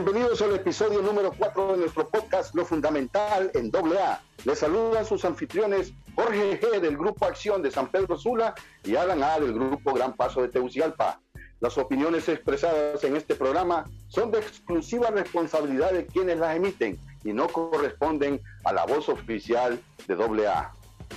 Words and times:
Bienvenidos 0.00 0.40
al 0.42 0.54
episodio 0.54 1.02
número 1.02 1.32
4 1.36 1.72
de 1.72 1.78
nuestro 1.78 2.08
podcast 2.08 2.54
Lo 2.54 2.64
Fundamental 2.64 3.50
en 3.52 3.68
AA. 3.74 4.20
Les 4.44 4.60
saludan 4.60 5.04
sus 5.04 5.24
anfitriones 5.24 5.92
Jorge 6.14 6.60
G 6.60 6.78
del 6.78 6.96
Grupo 6.96 7.24
Acción 7.26 7.62
de 7.62 7.72
San 7.72 7.88
Pedro 7.88 8.16
Sula 8.16 8.54
y 8.84 8.94
Alan 8.94 9.24
A 9.24 9.40
del 9.40 9.54
Grupo 9.54 9.92
Gran 9.92 10.14
Paso 10.14 10.40
de 10.40 10.50
Teucigalpa. 10.50 11.20
Las 11.58 11.76
opiniones 11.78 12.28
expresadas 12.28 13.02
en 13.02 13.16
este 13.16 13.34
programa 13.34 13.90
son 14.06 14.30
de 14.30 14.38
exclusiva 14.38 15.10
responsabilidad 15.10 15.90
de 15.90 16.06
quienes 16.06 16.38
las 16.38 16.54
emiten 16.54 16.96
y 17.24 17.32
no 17.32 17.48
corresponden 17.48 18.40
a 18.66 18.72
la 18.72 18.86
voz 18.86 19.08
oficial 19.08 19.80
de 20.06 20.14
AA. 20.14 20.72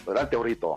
Adelante, 0.08 0.36
Orito. 0.36 0.76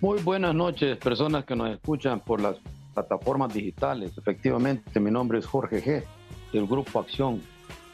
Muy 0.00 0.20
buenas 0.20 0.52
noches, 0.52 0.96
personas 0.96 1.44
que 1.44 1.54
nos 1.54 1.70
escuchan 1.70 2.18
por 2.18 2.40
las 2.40 2.56
plataformas 2.92 3.54
digitales. 3.54 4.18
Efectivamente, 4.18 4.98
mi 4.98 5.12
nombre 5.12 5.38
es 5.38 5.46
Jorge 5.46 5.80
G 5.80 6.04
del 6.52 6.66
Grupo 6.66 7.00
Acción 7.00 7.42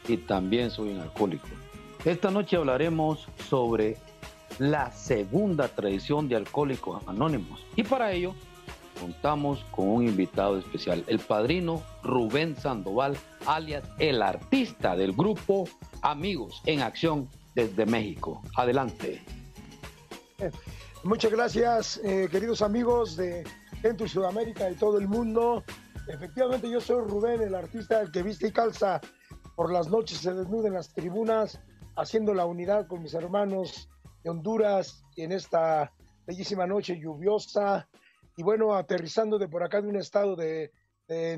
y 0.07 0.17
también 0.17 0.71
soy 0.71 0.89
un 0.89 0.99
alcohólico. 0.99 1.47
Esta 2.05 2.31
noche 2.31 2.57
hablaremos 2.57 3.27
sobre 3.49 3.97
la 4.57 4.91
segunda 4.91 5.67
tradición 5.67 6.27
de 6.27 6.35
Alcohólicos 6.35 7.01
Anónimos 7.07 7.65
y 7.75 7.83
para 7.83 8.11
ello 8.11 8.33
contamos 8.99 9.63
con 9.71 9.87
un 9.87 10.07
invitado 10.07 10.57
especial, 10.57 11.03
el 11.07 11.19
padrino 11.19 11.81
Rubén 12.03 12.55
Sandoval, 12.55 13.17
alias 13.45 13.83
el 13.97 14.21
artista 14.21 14.95
del 14.95 15.13
grupo 15.13 15.67
Amigos 16.01 16.61
en 16.65 16.81
Acción 16.81 17.29
desde 17.55 17.85
México. 17.85 18.41
Adelante. 18.55 19.21
Muchas 21.03 21.31
gracias, 21.31 22.01
eh, 22.03 22.27
queridos 22.29 22.61
amigos 22.61 23.15
de 23.15 23.45
Centro 23.81 24.05
y 24.05 24.09
Sudamérica 24.09 24.69
y 24.69 24.75
todo 24.75 24.97
el 24.97 25.07
mundo. 25.07 25.63
Efectivamente, 26.09 26.67
yo 26.67 26.81
soy 26.81 27.07
Rubén, 27.07 27.39
el 27.39 27.53
artista 27.53 28.01
el 28.01 28.11
que 28.11 28.23
viste 28.23 28.47
y 28.47 28.51
calza. 28.51 28.99
Por 29.55 29.71
las 29.71 29.89
noches, 29.89 30.17
se 30.17 30.33
desnuda 30.33 30.67
en 30.67 30.73
las 30.73 30.91
tribunas, 30.91 31.61
haciendo 31.95 32.33
la 32.33 32.47
unidad 32.47 32.87
con 32.87 33.03
mis 33.03 33.13
hermanos 33.13 33.87
de 34.23 34.31
Honduras 34.31 35.03
en 35.17 35.31
esta 35.31 35.93
bellísima 36.25 36.65
noche 36.65 36.99
lluviosa. 36.99 37.87
Y 38.35 38.41
bueno, 38.41 38.73
aterrizando 38.73 39.37
de 39.37 39.47
por 39.47 39.61
acá 39.61 39.83
de 39.83 39.87
un 39.87 39.97
estado 39.97 40.35
de, 40.35 40.71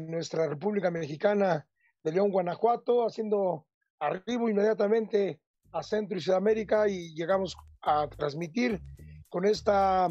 nuestra 0.07 0.47
República 0.47 0.89
Mexicana, 0.89 1.67
de 2.01 2.13
León, 2.13 2.31
Guanajuato, 2.31 3.05
haciendo 3.05 3.65
arribo 3.99 4.47
inmediatamente 4.47 5.41
a 5.73 5.83
Centro 5.83 6.17
y 6.17 6.21
Sudamérica 6.21 6.87
y 6.87 7.13
llegamos 7.13 7.57
a 7.81 8.07
transmitir 8.07 8.81
con 9.27 9.43
esta, 9.43 10.07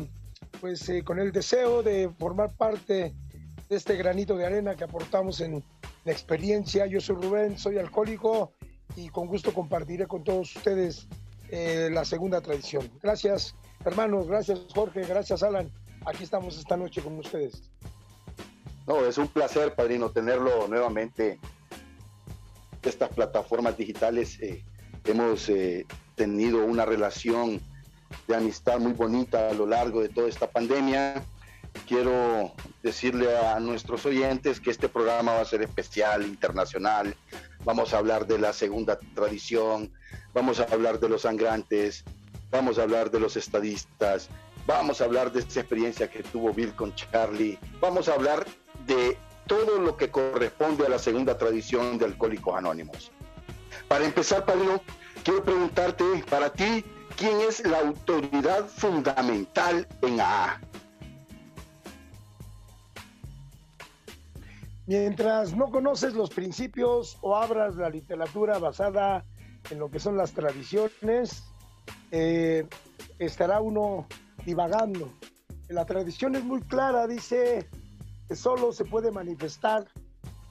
pues 0.60 0.86
eh, 0.90 1.02
con 1.02 1.18
el 1.18 1.32
deseo 1.32 1.82
de 1.82 2.10
formar 2.18 2.54
parte 2.56 2.94
de 2.94 3.29
este 3.70 3.96
granito 3.96 4.36
de 4.36 4.46
arena 4.46 4.74
que 4.74 4.84
aportamos 4.84 5.40
en 5.40 5.62
la 6.04 6.12
experiencia. 6.12 6.86
Yo 6.86 7.00
soy 7.00 7.16
Rubén, 7.16 7.58
soy 7.58 7.78
alcohólico 7.78 8.52
y 8.96 9.08
con 9.08 9.26
gusto 9.28 9.52
compartiré 9.54 10.06
con 10.06 10.24
todos 10.24 10.54
ustedes 10.56 11.06
eh, 11.50 11.88
la 11.92 12.04
segunda 12.04 12.40
tradición. 12.40 12.90
Gracias, 13.02 13.54
hermanos, 13.84 14.26
gracias 14.26 14.60
Jorge, 14.74 15.02
gracias 15.02 15.42
Alan 15.42 15.70
aquí 16.06 16.24
estamos 16.24 16.58
esta 16.58 16.76
noche 16.76 17.02
con 17.02 17.18
ustedes. 17.18 17.62
No, 18.86 19.04
es 19.04 19.18
un 19.18 19.28
placer, 19.28 19.74
padrino, 19.74 20.10
tenerlo 20.10 20.66
nuevamente. 20.68 21.38
Estas 22.82 23.10
plataformas 23.10 23.76
digitales 23.76 24.38
eh, 24.40 24.64
hemos 25.04 25.48
eh, 25.48 25.86
tenido 26.14 26.64
una 26.64 26.86
relación 26.86 27.60
de 28.26 28.36
amistad 28.36 28.78
muy 28.80 28.92
bonita 28.92 29.50
a 29.50 29.52
lo 29.52 29.66
largo 29.66 30.00
de 30.00 30.08
toda 30.08 30.28
esta 30.28 30.50
pandemia. 30.50 31.22
Quiero 31.86 32.52
decirle 32.82 33.36
a 33.36 33.58
nuestros 33.60 34.06
oyentes 34.06 34.60
que 34.60 34.70
este 34.70 34.88
programa 34.88 35.34
va 35.34 35.40
a 35.40 35.44
ser 35.44 35.62
especial, 35.62 36.22
internacional. 36.22 37.16
Vamos 37.64 37.92
a 37.92 37.98
hablar 37.98 38.26
de 38.26 38.38
la 38.38 38.52
segunda 38.52 38.98
tradición, 39.14 39.92
vamos 40.32 40.60
a 40.60 40.64
hablar 40.64 41.00
de 41.00 41.08
los 41.08 41.22
sangrantes, 41.22 42.04
vamos 42.50 42.78
a 42.78 42.82
hablar 42.82 43.10
de 43.10 43.20
los 43.20 43.36
estadistas, 43.36 44.28
Vamos 44.66 45.00
a 45.00 45.04
hablar 45.04 45.32
de 45.32 45.40
esa 45.40 45.60
experiencia 45.60 46.08
que 46.08 46.22
tuvo 46.22 46.52
Bill 46.52 46.74
con 46.74 46.94
Charlie. 46.94 47.58
Vamos 47.80 48.08
a 48.08 48.14
hablar 48.14 48.46
de 48.86 49.16
todo 49.46 49.80
lo 49.80 49.96
que 49.96 50.10
corresponde 50.10 50.86
a 50.86 50.88
la 50.88 50.98
segunda 50.98 51.36
tradición 51.36 51.98
de 51.98 52.04
Alcohólicos 52.04 52.56
Anónimos. 52.56 53.10
Para 53.88 54.04
empezar, 54.04 54.44
Pablo, 54.44 54.80
quiero 55.24 55.42
preguntarte, 55.42 56.04
para 56.30 56.52
ti, 56.52 56.84
¿quién 57.16 57.40
es 57.40 57.66
la 57.66 57.80
autoridad 57.80 58.68
fundamental 58.68 59.88
en 60.02 60.20
AA? 60.20 60.60
Mientras 64.90 65.54
no 65.54 65.70
conoces 65.70 66.14
los 66.14 66.30
principios 66.30 67.16
o 67.20 67.36
abras 67.36 67.76
la 67.76 67.88
literatura 67.88 68.58
basada 68.58 69.24
en 69.70 69.78
lo 69.78 69.88
que 69.88 70.00
son 70.00 70.16
las 70.16 70.32
tradiciones, 70.32 71.44
eh, 72.10 72.66
estará 73.20 73.60
uno 73.60 74.08
divagando. 74.44 75.12
La 75.68 75.86
tradición 75.86 76.34
es 76.34 76.42
muy 76.42 76.60
clara, 76.62 77.06
dice 77.06 77.68
que 78.26 78.34
solo 78.34 78.72
se 78.72 78.84
puede 78.84 79.12
manifestar 79.12 79.86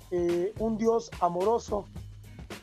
eh, 0.10 0.54
un 0.60 0.78
Dios 0.78 1.12
amoroso 1.20 1.84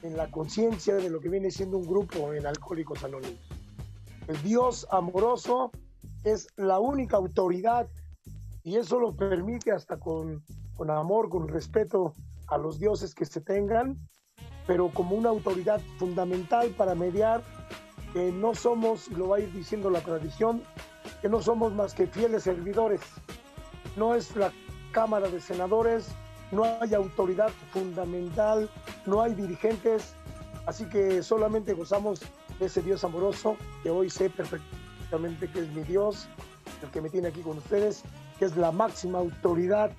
en 0.02 0.16
la 0.16 0.30
conciencia 0.30 0.94
de 0.94 1.10
lo 1.10 1.20
que 1.20 1.28
viene 1.28 1.50
siendo 1.50 1.76
un 1.76 1.86
grupo 1.86 2.32
en 2.32 2.46
Alcohólicos 2.46 3.04
Anónimos. 3.04 3.50
El 4.28 4.42
Dios 4.42 4.86
amoroso 4.90 5.72
es 6.24 6.48
la 6.56 6.78
única 6.78 7.18
autoridad 7.18 7.86
y 8.64 8.76
eso 8.76 8.98
lo 8.98 9.14
permite 9.14 9.72
hasta 9.72 10.00
con, 10.00 10.42
con 10.76 10.90
amor, 10.90 11.28
con 11.28 11.48
respeto 11.48 12.12
a 12.48 12.58
los 12.58 12.78
dioses 12.78 13.14
que 13.14 13.24
se 13.24 13.40
tengan, 13.40 13.98
pero 14.66 14.90
como 14.90 15.16
una 15.16 15.30
autoridad 15.30 15.80
fundamental 15.98 16.70
para 16.70 16.94
mediar 16.94 17.42
que 18.12 18.30
no 18.32 18.54
somos, 18.54 19.08
lo 19.08 19.28
va 19.28 19.36
a 19.36 19.40
ir 19.40 19.52
diciendo 19.52 19.90
la 19.90 20.00
tradición, 20.00 20.62
que 21.22 21.28
no 21.28 21.42
somos 21.42 21.72
más 21.72 21.94
que 21.94 22.06
fieles 22.06 22.44
servidores. 22.44 23.00
No 23.96 24.14
es 24.14 24.34
la 24.36 24.52
Cámara 24.92 25.28
de 25.28 25.40
Senadores, 25.40 26.08
no 26.52 26.64
hay 26.80 26.94
autoridad 26.94 27.50
fundamental, 27.72 28.70
no 29.06 29.22
hay 29.22 29.34
dirigentes, 29.34 30.14
así 30.66 30.84
que 30.88 31.22
solamente 31.22 31.74
gozamos 31.74 32.20
de 32.58 32.66
ese 32.66 32.82
Dios 32.82 33.04
amoroso 33.04 33.56
que 33.82 33.90
hoy 33.90 34.10
sé 34.10 34.30
perfectamente 34.30 35.50
que 35.50 35.60
es 35.60 35.68
mi 35.72 35.82
Dios, 35.82 36.28
el 36.82 36.90
que 36.90 37.00
me 37.00 37.10
tiene 37.10 37.28
aquí 37.28 37.40
con 37.40 37.58
ustedes, 37.58 38.02
que 38.38 38.44
es 38.44 38.56
la 38.56 38.72
máxima 38.72 39.18
autoridad 39.18 39.90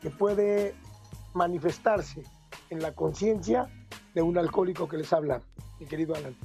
que 0.00 0.10
puede 0.10 0.74
manifestarse 1.34 2.22
en 2.70 2.80
la 2.80 2.94
conciencia 2.94 3.68
de 4.14 4.22
un 4.22 4.38
alcohólico 4.38 4.88
que 4.88 4.96
les 4.96 5.12
habla, 5.12 5.40
mi 5.78 5.86
querido 5.86 6.14
Alan. 6.14 6.36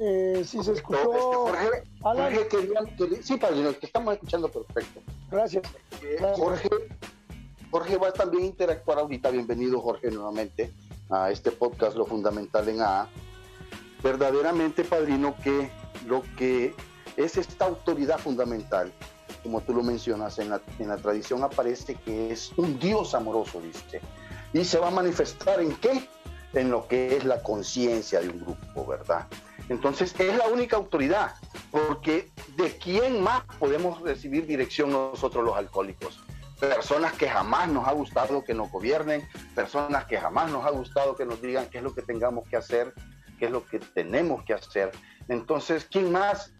Eh, 0.00 0.44
sí 0.46 0.62
se 0.62 0.72
escuchó. 0.72 1.12
Jorge, 1.12 1.82
Jorge 2.00 2.48
quería, 2.48 2.80
sí, 3.20 3.36
padrino, 3.36 3.72
te 3.72 3.86
estamos 3.86 4.14
escuchando 4.14 4.48
perfecto. 4.48 5.00
Gracias. 5.28 5.64
Jorge, 6.36 6.68
Jorge 7.70 7.96
va 7.96 8.08
a 8.08 8.12
también 8.12 8.44
interactuar 8.44 9.00
ahorita. 9.00 9.30
Bienvenido, 9.30 9.80
Jorge, 9.80 10.10
nuevamente 10.10 10.72
a 11.10 11.30
este 11.32 11.50
podcast 11.50 11.96
Lo 11.96 12.06
Fundamental 12.06 12.68
en 12.68 12.80
A. 12.80 13.08
Verdaderamente, 14.02 14.84
padrino, 14.84 15.34
que 15.42 15.70
lo 16.06 16.22
que 16.36 16.74
es 17.16 17.36
esta 17.36 17.64
autoridad 17.64 18.18
fundamental, 18.18 18.92
como 19.42 19.60
tú 19.60 19.74
lo 19.74 19.82
mencionas, 19.82 20.38
en 20.38 20.50
la, 20.50 20.60
en 20.78 20.88
la 20.88 20.96
tradición 20.96 21.42
aparece 21.42 21.96
que 21.96 22.30
es 22.30 22.52
un 22.56 22.78
Dios 22.78 23.14
amoroso, 23.14 23.60
dice. 23.60 24.00
Y 24.52 24.64
se 24.64 24.78
va 24.78 24.88
a 24.88 24.92
manifestar 24.92 25.60
en 25.60 25.74
qué? 25.76 26.08
En 26.54 26.70
lo 26.70 26.86
que 26.86 27.16
es 27.16 27.24
la 27.24 27.42
conciencia 27.42 28.20
de 28.20 28.30
un 28.30 28.40
grupo, 28.40 28.86
¿verdad? 28.86 29.26
Entonces 29.68 30.14
es 30.18 30.36
la 30.36 30.46
única 30.46 30.76
autoridad, 30.76 31.34
porque 31.70 32.30
¿de 32.56 32.78
quién 32.78 33.22
más 33.22 33.42
podemos 33.58 34.00
recibir 34.00 34.46
dirección 34.46 34.90
nosotros 34.90 35.44
los 35.44 35.56
alcohólicos? 35.56 36.20
Personas 36.58 37.12
que 37.12 37.28
jamás 37.28 37.68
nos 37.68 37.86
ha 37.86 37.92
gustado 37.92 38.42
que 38.42 38.54
nos 38.54 38.70
gobiernen, 38.70 39.28
personas 39.54 40.06
que 40.06 40.18
jamás 40.18 40.50
nos 40.50 40.64
ha 40.64 40.70
gustado 40.70 41.14
que 41.14 41.26
nos 41.26 41.40
digan 41.42 41.68
qué 41.70 41.78
es 41.78 41.84
lo 41.84 41.94
que 41.94 42.02
tengamos 42.02 42.48
que 42.48 42.56
hacer, 42.56 42.94
qué 43.38 43.46
es 43.46 43.50
lo 43.50 43.64
que 43.64 43.78
tenemos 43.78 44.44
que 44.44 44.54
hacer. 44.54 44.90
Entonces, 45.28 45.86
¿quién 45.90 46.12
más 46.12 46.54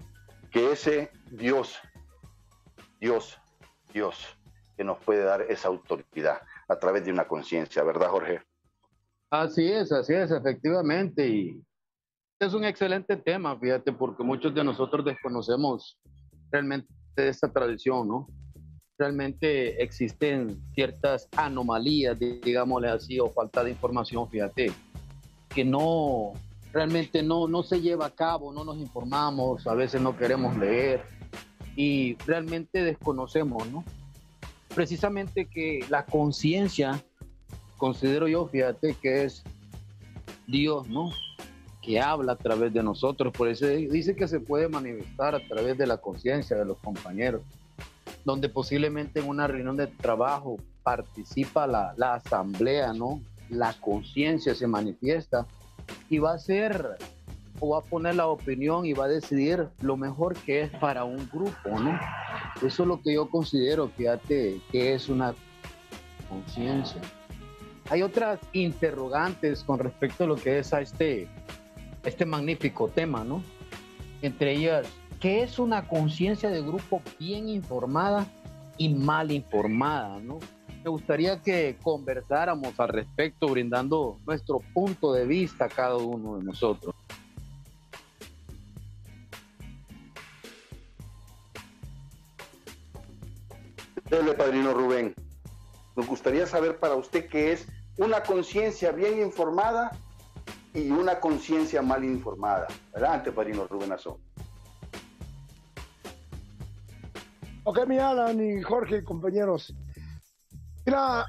que 0.51 0.73
ese 0.73 1.11
Dios, 1.31 1.79
Dios, 3.01 3.39
Dios, 3.93 4.39
que 4.77 4.85
nos 4.85 4.99
puede 5.05 5.25
dar 5.25 5.43
esa 5.43 5.69
autoridad 5.69 6.41
a 6.69 6.79
través 6.79 7.05
de 7.05 7.13
una 7.13 7.27
conciencia, 7.27 7.83
¿verdad, 7.83 8.09
Jorge? 8.09 8.43
Así 9.31 9.71
es, 9.71 9.93
así 9.93 10.15
es, 10.15 10.31
efectivamente. 10.31 11.29
Y 11.29 11.63
es 12.41 12.55
un 12.55 12.65
excelente 12.65 13.17
tema, 13.17 13.59
fíjate, 13.59 13.93
porque 13.93 14.23
muchos 14.23 14.55
de 14.55 14.65
nosotros 14.65 15.05
desconocemos 15.05 15.99
realmente 16.51 16.89
esta 17.17 17.53
tradición, 17.53 18.09
¿no? 18.09 18.27
Realmente 18.97 19.83
existen 19.83 20.61
ciertas 20.75 21.29
anomalías, 21.37 22.19
digámosle 22.19 22.89
así, 22.89 23.21
o 23.21 23.31
falta 23.31 23.63
de 23.65 23.71
información, 23.71 24.29
fíjate, 24.29 24.73
que 25.49 25.65
no, 25.65 26.33
realmente 26.73 27.23
no, 27.23 27.49
no 27.49 27.63
se 27.63 27.81
lleva 27.81 28.07
a 28.07 28.11
cabo, 28.11 28.53
no 28.53 28.65
nos 28.65 28.77
informamos, 28.79 29.67
a 29.67 29.75
veces 29.75 30.01
no 30.01 30.17
queremos 30.17 30.57
leer. 30.57 31.03
y 31.77 32.17
realmente 32.27 32.83
desconocemos, 32.83 33.67
¿no? 33.69 33.85
Precisamente 34.75 35.47
que 35.47 35.85
la 35.89 36.05
conciencia, 36.05 37.03
considero 37.77 38.27
yo, 38.27 38.47
fíjate, 38.49 38.95
que 39.01 39.25
es 39.25 39.45
Dios, 40.49 40.89
¿no? 40.89 41.11
Que 41.81 42.01
habla 42.01 42.33
a 42.33 42.37
través 42.37 42.73
de 42.75 42.83
nosotros, 42.83 43.33
por 43.33 43.49
eso 43.49 43.67
dice 43.67 44.17
que 44.17 44.27
se 44.27 44.41
puede 44.41 44.69
manifestar 44.69 45.37
a 45.37 45.47
través 45.47 45.79
de 45.79 45.87
la 45.87 45.99
conciencia 45.99 46.57
de 46.57 46.65
los 46.65 46.79
compañeros, 46.79 47.43
donde 48.25 48.49
posiblemente 48.49 49.21
en 49.21 49.29
una 49.29 49.47
reunión 49.47 49.77
de 49.77 49.87
trabajo 49.87 50.57
participa 50.83 51.67
la, 51.67 51.95
la 51.97 52.15
asamblea, 52.15 52.93
¿no? 52.93 53.21
La 53.51 53.73
conciencia 53.75 54.55
se 54.55 54.67
manifiesta 54.67 55.47
y 56.09 56.19
va 56.19 56.33
a 56.35 56.39
ser 56.39 56.97
o 57.61 57.71
va 57.71 57.79
a 57.79 57.83
poner 57.83 58.15
la 58.15 58.27
opinión 58.29 58.87
y 58.87 58.93
va 58.93 59.07
a 59.07 59.09
decidir 59.09 59.69
lo 59.81 59.97
mejor 59.97 60.37
que 60.37 60.63
es 60.63 60.71
para 60.77 61.05
un 61.05 61.29
grupo, 61.33 61.71
¿no? 61.79 61.99
Eso 62.57 62.83
es 62.83 62.89
lo 62.89 63.01
que 63.01 63.15
yo 63.15 63.29
considero, 63.29 63.89
fíjate, 63.89 64.61
que 64.71 64.95
es 64.95 65.09
una 65.09 65.35
conciencia. 66.29 67.01
Hay 67.91 68.03
otras 68.03 68.39
interrogantes 68.53 69.65
con 69.65 69.79
respecto 69.79 70.25
a 70.25 70.27
lo 70.27 70.37
que 70.37 70.59
es 70.59 70.73
a 70.73 70.81
este, 70.81 71.29
este 72.05 72.25
magnífico 72.25 72.89
tema, 72.89 73.25
¿no? 73.25 73.43
Entre 74.23 74.53
ellas, 74.53 74.87
¿qué 75.21 75.43
es 75.43 75.59
una 75.59 75.89
conciencia 75.89 76.51
de 76.51 76.61
grupo 76.63 77.03
bien 77.19 77.49
informada 77.49 78.27
y 78.77 78.91
mal 78.91 79.33
informada, 79.33 80.19
¿no? 80.21 80.39
Me 80.89 80.93
gustaría 80.93 81.43
que 81.43 81.77
conversáramos 81.83 82.81
al 82.81 82.89
respecto, 82.89 83.47
brindando 83.49 84.17
nuestro 84.25 84.61
punto 84.73 85.13
de 85.13 85.27
vista 85.27 85.67
a 85.67 85.69
cada 85.69 85.97
uno 85.97 86.39
de 86.39 86.45
nosotros. 86.45 86.95
Dele, 94.09 94.33
padrino 94.33 94.73
Rubén. 94.73 95.15
Nos 95.95 96.07
gustaría 96.07 96.47
saber 96.47 96.79
para 96.79 96.95
usted 96.95 97.29
qué 97.29 97.53
es 97.53 97.69
una 97.99 98.23
conciencia 98.23 98.91
bien 98.91 99.21
informada 99.21 99.91
y 100.73 100.89
una 100.89 101.21
conciencia 101.21 101.83
mal 101.83 102.03
informada. 102.03 102.67
Adelante, 102.95 103.31
padrino 103.31 103.67
Rubén 103.67 103.93
Azón. 103.93 104.17
Ok, 107.65 107.87
mi 107.87 107.99
Alan 107.99 108.41
y 108.43 108.63
Jorge, 108.63 109.05
compañeros. 109.05 109.75
Mira, 110.89 111.27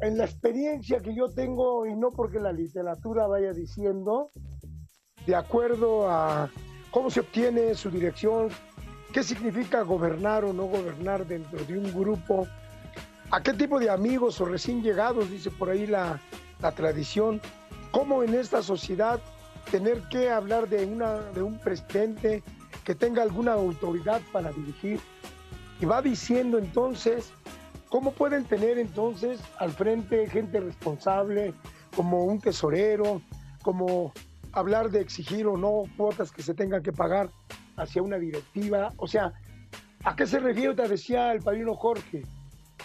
en 0.00 0.16
la 0.16 0.26
experiencia 0.26 1.00
que 1.00 1.12
yo 1.12 1.28
tengo, 1.28 1.86
y 1.86 1.96
no 1.96 2.12
porque 2.12 2.38
la 2.38 2.52
literatura 2.52 3.26
vaya 3.26 3.52
diciendo, 3.52 4.30
de 5.26 5.34
acuerdo 5.34 6.08
a 6.08 6.48
cómo 6.92 7.10
se 7.10 7.18
obtiene 7.18 7.74
su 7.74 7.90
dirección, 7.90 8.48
qué 9.12 9.24
significa 9.24 9.82
gobernar 9.82 10.44
o 10.44 10.52
no 10.52 10.66
gobernar 10.66 11.26
dentro 11.26 11.64
de 11.64 11.76
un 11.76 11.92
grupo, 11.92 12.46
a 13.32 13.42
qué 13.42 13.54
tipo 13.54 13.80
de 13.80 13.90
amigos 13.90 14.40
o 14.40 14.44
recién 14.44 14.84
llegados, 14.84 15.32
dice 15.32 15.50
por 15.50 15.68
ahí 15.68 15.88
la, 15.88 16.20
la 16.60 16.70
tradición, 16.70 17.40
cómo 17.90 18.22
en 18.22 18.34
esta 18.34 18.62
sociedad 18.62 19.18
tener 19.68 20.00
que 20.10 20.30
hablar 20.30 20.68
de, 20.68 20.86
una, 20.86 21.22
de 21.32 21.42
un 21.42 21.58
presidente 21.58 22.44
que 22.84 22.94
tenga 22.94 23.22
alguna 23.22 23.54
autoridad 23.54 24.20
para 24.30 24.52
dirigir. 24.52 25.00
Y 25.80 25.86
va 25.86 26.00
diciendo 26.02 26.56
entonces 26.56 27.32
cómo 27.96 28.12
pueden 28.12 28.44
tener 28.44 28.76
entonces 28.76 29.40
al 29.58 29.70
frente 29.70 30.28
gente 30.28 30.60
responsable, 30.60 31.54
como 31.96 32.26
un 32.26 32.38
tesorero, 32.38 33.22
como 33.62 34.12
hablar 34.52 34.90
de 34.90 35.00
exigir 35.00 35.46
o 35.46 35.56
no 35.56 35.84
cuotas 35.96 36.30
que 36.30 36.42
se 36.42 36.52
tengan 36.52 36.82
que 36.82 36.92
pagar 36.92 37.30
hacia 37.74 38.02
una 38.02 38.18
directiva. 38.18 38.92
O 38.98 39.06
sea, 39.06 39.32
¿a 40.04 40.14
qué 40.14 40.26
se 40.26 40.40
refiere? 40.40 40.74
Te 40.74 40.86
decía 40.86 41.32
el 41.32 41.40
padrino 41.40 41.74
Jorge. 41.74 42.20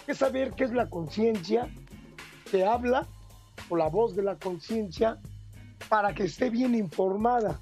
Es 0.06 0.16
saber 0.16 0.52
qué 0.52 0.64
es 0.64 0.72
la 0.72 0.88
conciencia 0.88 1.68
que 2.50 2.64
habla 2.64 3.06
o 3.68 3.76
la 3.76 3.88
voz 3.88 4.16
de 4.16 4.22
la 4.22 4.36
conciencia 4.36 5.18
para 5.90 6.14
que 6.14 6.22
esté 6.22 6.48
bien 6.48 6.74
informada. 6.74 7.60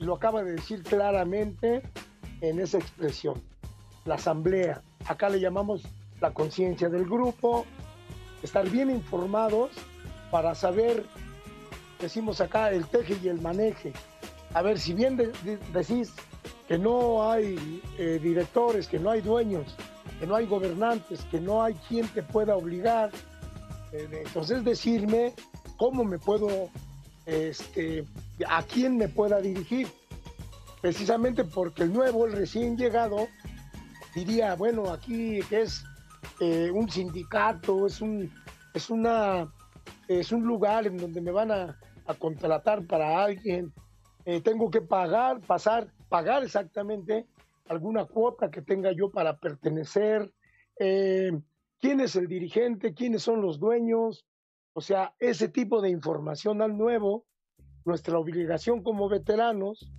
Lo 0.00 0.16
acaba 0.16 0.42
de 0.42 0.56
decir 0.56 0.82
claramente 0.82 1.80
en 2.40 2.58
esa 2.58 2.78
expresión. 2.78 3.40
La 4.04 4.16
asamblea. 4.16 4.82
Acá 5.06 5.28
le 5.28 5.38
llamamos 5.38 5.84
la 6.22 6.32
conciencia 6.32 6.88
del 6.88 7.04
grupo. 7.04 7.66
Estar 8.42 8.68
bien 8.70 8.90
informados 8.90 9.70
para 10.30 10.54
saber, 10.54 11.04
decimos 12.00 12.40
acá, 12.40 12.70
el 12.70 12.86
teje 12.86 13.18
y 13.22 13.28
el 13.28 13.40
maneje. 13.40 13.92
A 14.54 14.62
ver, 14.62 14.78
si 14.78 14.94
bien 14.94 15.16
decís 15.72 16.12
que 16.68 16.78
no 16.78 17.30
hay 17.30 17.82
eh, 17.98 18.18
directores, 18.22 18.86
que 18.86 18.98
no 18.98 19.10
hay 19.10 19.20
dueños, 19.20 19.74
que 20.18 20.26
no 20.26 20.36
hay 20.36 20.46
gobernantes, 20.46 21.20
que 21.30 21.40
no 21.40 21.62
hay 21.62 21.74
quien 21.88 22.08
te 22.08 22.22
pueda 22.22 22.56
obligar. 22.56 23.10
Eh, 23.92 24.22
entonces 24.24 24.64
decirme 24.64 25.34
cómo 25.76 26.04
me 26.04 26.18
puedo, 26.18 26.70
este, 27.26 28.04
a 28.48 28.62
quién 28.62 28.96
me 28.96 29.08
pueda 29.08 29.40
dirigir. 29.40 29.88
Precisamente 30.80 31.44
porque 31.44 31.84
el 31.84 31.92
nuevo, 31.92 32.26
el 32.26 32.32
recién 32.32 32.76
llegado, 32.76 33.28
diría, 34.14 34.54
bueno, 34.56 34.90
aquí 34.92 35.40
que 35.48 35.62
es 35.62 35.84
eh, 36.40 36.70
un 36.70 36.88
sindicato, 36.90 37.86
es 37.86 38.00
un, 38.00 38.30
es 38.74 38.90
una, 38.90 39.52
es 40.08 40.32
un 40.32 40.44
lugar 40.44 40.86
en 40.86 40.96
donde 40.96 41.20
me 41.20 41.30
van 41.30 41.50
a, 41.50 41.78
contratar 42.18 42.86
para 42.86 43.24
alguien, 43.24 43.72
tengo 44.44 44.70
que 44.70 44.82
pagar, 44.82 45.40
pasar 45.40 45.88
pagar 46.12 46.44
exactamente 46.44 47.26
alguna 47.68 48.04
cuota 48.04 48.50
que 48.50 48.60
tenga 48.60 48.92
yo 48.92 49.10
para 49.10 49.38
pertenecer, 49.38 50.30
eh, 50.78 51.32
quién 51.80 52.00
es 52.00 52.16
el 52.16 52.26
dirigente, 52.26 52.92
quiénes 52.92 53.22
son 53.22 53.40
los 53.40 53.58
dueños, 53.58 54.26
o 54.74 54.82
sea, 54.82 55.14
ese 55.18 55.48
tipo 55.48 55.80
de 55.80 55.88
información 55.88 56.60
al 56.60 56.76
nuevo, 56.76 57.24
nuestra 57.86 58.18
obligación 58.18 58.82
como 58.82 59.08
veteranos, 59.08 59.90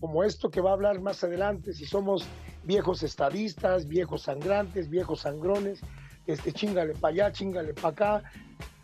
como 0.00 0.24
esto 0.24 0.50
que 0.50 0.60
va 0.60 0.70
a 0.70 0.74
hablar 0.74 1.00
más 1.00 1.24
adelante, 1.24 1.72
si 1.72 1.86
somos 1.86 2.26
viejos 2.64 3.02
estadistas, 3.02 3.86
viejos 3.86 4.22
sangrantes, 4.22 4.90
viejos 4.90 5.20
sangrones, 5.20 5.80
este, 6.26 6.52
chingale 6.52 6.94
para 6.94 7.12
allá, 7.12 7.32
chingale 7.32 7.72
para 7.72 7.88
acá, 7.88 8.22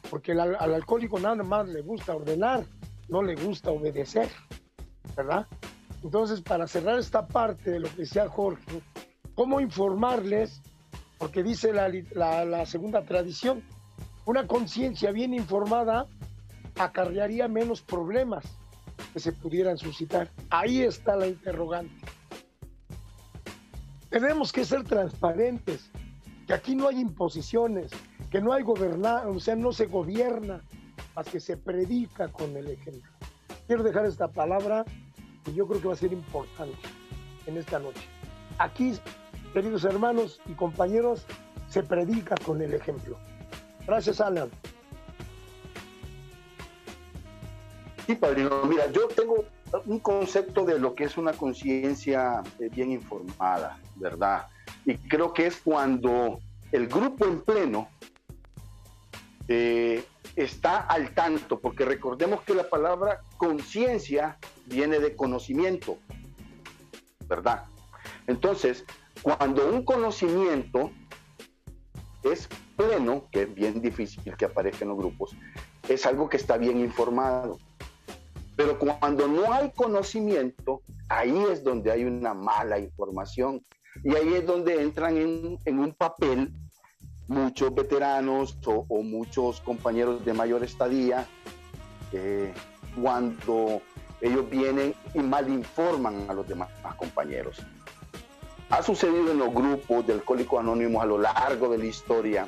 porque 0.09 0.33
al 0.33 0.57
alcohólico 0.57 1.19
nada 1.19 1.43
más 1.43 1.69
le 1.69 1.83
gusta 1.83 2.15
ordenar, 2.15 2.65
no 3.09 3.23
le 3.23 3.35
gusta 3.35 3.71
obedecer, 3.71 4.29
¿verdad? 5.17 5.47
Entonces, 6.03 6.41
para 6.41 6.67
cerrar 6.67 6.99
esta 6.99 7.27
parte 7.27 7.73
de 7.73 7.81
lo 7.81 7.89
que 7.91 8.03
decía 8.03 8.29
Jorge, 8.29 8.83
¿cómo 9.35 9.61
informarles? 9.61 10.63
Porque 11.19 11.43
dice 11.43 11.73
la, 11.73 12.67
segunda 12.67 13.03
tradición, 13.03 13.63
una 14.25 14.47
conciencia 14.47 15.13
bien 15.13 15.35
informada 15.35 16.07
acarrearía 16.77 17.49
menos 17.49 17.83
problemas 17.83 18.45
que 19.13 19.21
se 19.21 19.33
pudieran 19.33 19.79
suscitar. 19.79 20.31
Ahí 20.51 20.83
está 20.83 21.17
la 21.17 21.27
interrogante. 21.27 21.95
Tenemos 24.11 24.53
que 24.53 24.65
ser 24.65 24.85
transparentes, 24.85 25.91
que 26.47 26.53
aquí 26.53 26.75
no 26.75 26.89
hay 26.89 27.01
imposiciones, 27.01 27.91
que 28.31 28.41
no 28.41 28.53
hay 28.53 28.63
gobernar, 28.63 29.27
o 29.27 29.41
sea, 29.41 29.57
no 29.57 29.73
se 29.73 29.87
gobierna, 29.87 30.63
más 31.15 31.29
que 31.29 31.41
se 31.41 31.57
predica 31.57 32.29
con 32.29 32.57
el 32.57 32.69
ejemplo. 32.69 33.11
Quiero 33.67 33.83
dejar 33.83 34.07
esta 34.07 34.29
palabra 34.29 34.85
que 35.45 35.55
yo 35.55 35.67
creo 35.67 35.81
que 35.81 35.89
va 35.89 35.95
a 35.95 35.97
ser 35.97 36.13
importante 36.13 36.77
en 37.47 37.57
esta 37.57 37.79
noche. 37.79 38.03
Aquí, 38.59 38.93
queridos 39.53 39.85
hermanos 39.85 40.41
y 40.47 40.53
compañeros, 40.53 41.25
se 41.69 41.83
predica 41.83 42.35
con 42.45 42.61
el 42.61 42.75
ejemplo. 42.75 43.19
Gracias, 43.87 44.21
Alan. 44.21 44.51
Sí, 48.07 48.15
padrino. 48.17 48.65
Mira, 48.65 48.91
yo 48.91 49.09
tengo 49.09 49.45
un 49.87 49.99
concepto 50.01 50.65
de 50.65 50.79
lo 50.79 50.95
que 50.95 51.05
es 51.05 51.17
una 51.17 51.33
conciencia 51.33 52.43
eh, 52.59 52.69
bien 52.69 52.91
informada, 52.91 53.79
¿verdad? 53.97 54.49
Y 54.85 54.97
creo 54.97 55.33
que 55.33 55.47
es 55.47 55.57
cuando 55.63 56.41
el 56.73 56.89
grupo 56.89 57.27
en 57.27 57.41
pleno 57.43 57.89
eh, 59.49 60.05
está 60.37 60.79
al 60.79 61.15
tanto, 61.15 61.61
porque 61.61 61.85
recordemos 61.85 62.43
que 62.43 62.55
la 62.55 62.69
palabra 62.69 63.23
conciencia 63.37 64.39
viene 64.67 64.99
de 64.99 65.15
conocimiento, 65.15 65.99
¿verdad? 67.29 67.65
Entonces, 68.27 68.85
cuando 69.23 69.69
un 69.69 69.85
conocimiento 69.85 70.91
es 72.23 72.49
pleno, 72.77 73.25
que 73.31 73.43
es 73.43 73.55
bien 73.55 73.81
difícil 73.81 74.23
que 74.37 74.45
aparezca 74.45 74.85
en 74.85 74.91
los 74.91 74.99
grupos, 74.99 75.37
es 75.89 76.07
algo 76.07 76.29
que 76.29 76.37
está 76.37 76.57
bien 76.57 76.79
informado. 76.79 77.59
Pero 78.63 78.79
cuando 78.79 79.27
no 79.27 79.53
hay 79.53 79.73
conocimiento, 79.73 80.83
ahí 81.09 81.37
es 81.51 81.65
donde 81.65 81.91
hay 81.91 82.05
una 82.05 82.33
mala 82.33 82.79
información. 82.79 83.61
Y 84.05 84.15
ahí 84.15 84.35
es 84.35 84.47
donde 84.47 84.81
entran 84.81 85.17
en, 85.17 85.79
un 85.81 85.93
papel 85.95 86.53
muchos 87.27 87.75
veteranos 87.75 88.57
o, 88.65 89.03
muchos 89.03 89.61
compañeros 89.63 90.25
de 90.25 90.33
mayor 90.33 90.63
estadía, 90.63 91.27
cuando 93.03 93.83
ellos 94.21 94.49
vienen 94.49 94.95
y 95.13 95.19
mal 95.19 95.49
informan 95.49 96.27
a 96.29 96.33
los 96.33 96.47
demás 96.47 96.69
compañeros. 96.97 97.61
Ha 98.71 98.81
sucedido 98.81 99.33
en 99.33 99.39
los 99.39 99.53
grupos 99.53 100.07
de 100.07 100.13
alcohólicos 100.13 100.61
anónimos 100.61 101.03
a 101.03 101.07
lo 101.07 101.19
largo 101.19 101.69
de 101.69 101.79
la 101.79 101.87
historia 101.87 102.47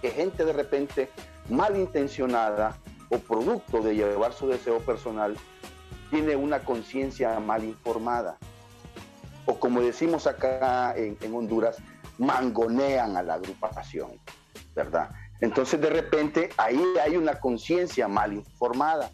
que 0.00 0.10
gente 0.10 0.42
de 0.46 0.54
repente 0.54 1.10
malintencionada 1.50 2.78
o 3.08 3.18
producto 3.18 3.80
de 3.80 3.94
llevar 3.94 4.32
su 4.32 4.48
deseo 4.48 4.78
personal 4.80 5.36
tiene 6.10 6.36
una 6.36 6.60
conciencia 6.60 7.38
mal 7.40 7.64
informada. 7.64 8.38
O 9.44 9.58
como 9.58 9.80
decimos 9.80 10.26
acá 10.26 10.94
en, 10.96 11.16
Honduras, 11.34 11.76
mangonean 12.18 13.16
a 13.16 13.22
la 13.22 13.34
agrupación, 13.34 14.12
¿verdad? 14.74 15.10
Entonces 15.40 15.80
de 15.80 15.90
repente 15.90 16.50
ahí 16.56 16.82
hay 17.02 17.16
una 17.16 17.38
conciencia 17.38 18.08
mal 18.08 18.32
informada, 18.32 19.10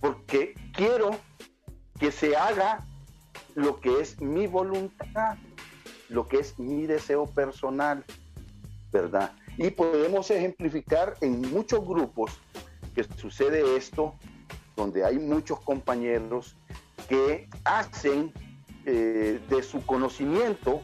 porque 0.00 0.54
quiero 0.72 1.10
que 1.98 2.10
se 2.10 2.36
haga 2.36 2.84
lo 3.54 3.78
que 3.80 4.00
es 4.00 4.20
mi 4.20 4.46
voluntad, 4.46 5.36
lo 6.08 6.26
que 6.26 6.38
es 6.38 6.58
mi 6.58 6.86
deseo 6.86 7.26
personal, 7.26 8.04
¿verdad? 8.90 9.32
Y 9.58 9.70
podemos 9.70 10.30
ejemplificar 10.30 11.14
en 11.20 11.42
muchos 11.52 11.86
grupos 11.86 12.32
que 12.94 13.04
sucede 13.16 13.76
esto, 13.76 14.14
donde 14.76 15.04
hay 15.04 15.18
muchos 15.18 15.60
compañeros 15.60 16.56
que 17.08 17.48
hacen 17.64 18.32
eh, 18.84 19.40
de 19.48 19.62
su 19.62 19.84
conocimiento 19.84 20.82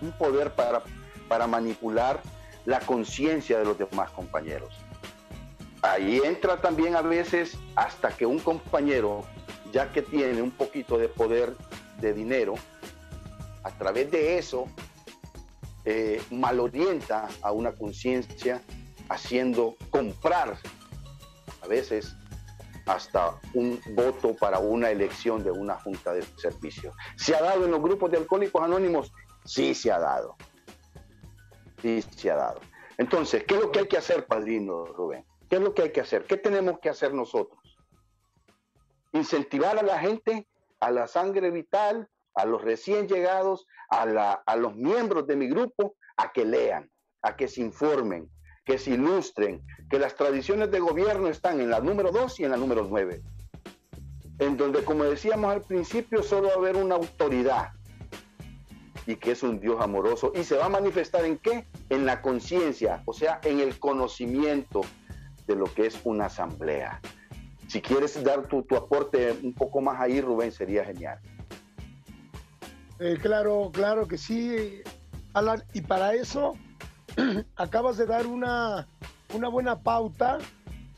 un 0.00 0.12
poder 0.12 0.54
para, 0.54 0.82
para 1.28 1.46
manipular 1.46 2.20
la 2.64 2.80
conciencia 2.80 3.58
de 3.58 3.64
los 3.64 3.78
demás 3.78 4.10
compañeros. 4.10 4.74
Ahí 5.82 6.20
entra 6.24 6.60
también 6.60 6.94
a 6.94 7.02
veces 7.02 7.58
hasta 7.74 8.10
que 8.10 8.24
un 8.26 8.38
compañero, 8.38 9.24
ya 9.72 9.92
que 9.92 10.02
tiene 10.02 10.42
un 10.42 10.52
poquito 10.52 10.98
de 10.98 11.08
poder 11.08 11.56
de 12.00 12.12
dinero, 12.12 12.54
a 13.64 13.70
través 13.70 14.10
de 14.10 14.38
eso 14.38 14.66
eh, 15.84 16.22
malorienta 16.30 17.28
a 17.42 17.52
una 17.52 17.72
conciencia 17.72 18.62
haciendo 19.08 19.76
comprar 19.90 20.56
a 21.62 21.66
veces 21.66 22.14
hasta 22.86 23.38
un 23.54 23.80
voto 23.94 24.34
para 24.34 24.58
una 24.58 24.90
elección 24.90 25.42
de 25.44 25.50
una 25.50 25.78
junta 25.80 26.12
de 26.12 26.22
servicio. 26.36 26.92
¿Se 27.16 27.34
ha 27.34 27.40
dado 27.40 27.64
en 27.64 27.70
los 27.70 27.80
grupos 27.80 28.10
de 28.10 28.18
alcohólicos 28.18 28.62
anónimos? 28.62 29.12
Sí, 29.44 29.74
se 29.74 29.92
ha 29.92 29.98
dado 29.98 30.36
sí 31.82 32.02
se 32.02 32.30
ha 32.30 32.36
dado. 32.36 32.60
Entonces, 32.96 33.44
¿qué 33.44 33.56
es 33.56 33.60
lo 33.60 33.72
que 33.72 33.80
hay 33.80 33.88
que 33.88 33.98
hacer, 33.98 34.26
padrino 34.26 34.86
Rubén? 34.86 35.26
¿Qué 35.50 35.56
es 35.56 35.62
lo 35.62 35.74
que 35.74 35.82
hay 35.82 35.92
que 35.92 36.00
hacer? 36.00 36.24
¿Qué 36.24 36.36
tenemos 36.36 36.78
que 36.78 36.88
hacer 36.88 37.12
nosotros? 37.12 37.60
Incentivar 39.12 39.78
a 39.78 39.82
la 39.82 39.98
gente, 39.98 40.48
a 40.80 40.90
la 40.90 41.06
sangre 41.08 41.50
vital, 41.50 42.08
a 42.34 42.46
los 42.46 42.62
recién 42.62 43.08
llegados, 43.08 43.66
a, 43.90 44.32
a 44.46 44.56
los 44.56 44.76
miembros 44.76 45.26
de 45.26 45.36
mi 45.36 45.48
grupo, 45.48 45.96
a 46.16 46.32
que 46.32 46.44
lean, 46.44 46.90
a 47.20 47.36
que 47.36 47.48
se 47.48 47.60
informen, 47.60 48.30
que 48.64 48.78
se 48.78 48.92
ilustren, 48.92 49.62
que 49.90 49.98
las 49.98 50.14
tradiciones 50.14 50.70
de 50.70 50.80
gobierno 50.80 51.28
están 51.28 51.60
en 51.60 51.70
la 51.70 51.80
número 51.80 52.12
2 52.12 52.40
y 52.40 52.44
en 52.44 52.50
la 52.50 52.56
número 52.56 52.86
9, 52.88 53.22
en 54.38 54.56
donde, 54.56 54.84
como 54.84 55.04
decíamos 55.04 55.52
al 55.52 55.62
principio, 55.62 56.22
solo 56.22 56.48
va 56.48 56.54
a 56.54 56.56
haber 56.58 56.76
una 56.76 56.94
autoridad, 56.94 57.72
y 59.06 59.16
que 59.16 59.32
es 59.32 59.42
un 59.42 59.60
Dios 59.60 59.80
amoroso. 59.80 60.32
¿Y 60.34 60.44
se 60.44 60.56
va 60.56 60.66
a 60.66 60.68
manifestar 60.68 61.24
en 61.24 61.38
qué? 61.38 61.66
En 61.88 62.06
la 62.06 62.22
conciencia, 62.22 63.02
o 63.04 63.12
sea, 63.12 63.40
en 63.42 63.60
el 63.60 63.78
conocimiento 63.78 64.82
de 65.46 65.56
lo 65.56 65.64
que 65.64 65.86
es 65.86 66.00
una 66.04 66.26
asamblea. 66.26 67.00
Si 67.68 67.80
quieres 67.80 68.22
dar 68.22 68.46
tu, 68.46 68.64
aporte 68.76 69.32
un 69.42 69.54
poco 69.54 69.80
más 69.80 70.00
ahí, 70.00 70.20
Rubén, 70.20 70.52
sería 70.52 70.84
genial. 70.84 71.18
Eh, 73.00 73.18
claro, 73.20 73.70
claro 73.72 74.06
que 74.06 74.18
sí, 74.18 74.82
Alan. 75.32 75.64
Y 75.72 75.80
para 75.80 76.14
eso 76.14 76.54
acabas 77.56 77.96
de 77.96 78.06
dar 78.06 78.26
una, 78.26 78.86
una 79.34 79.48
buena 79.48 79.80
pauta 79.80 80.38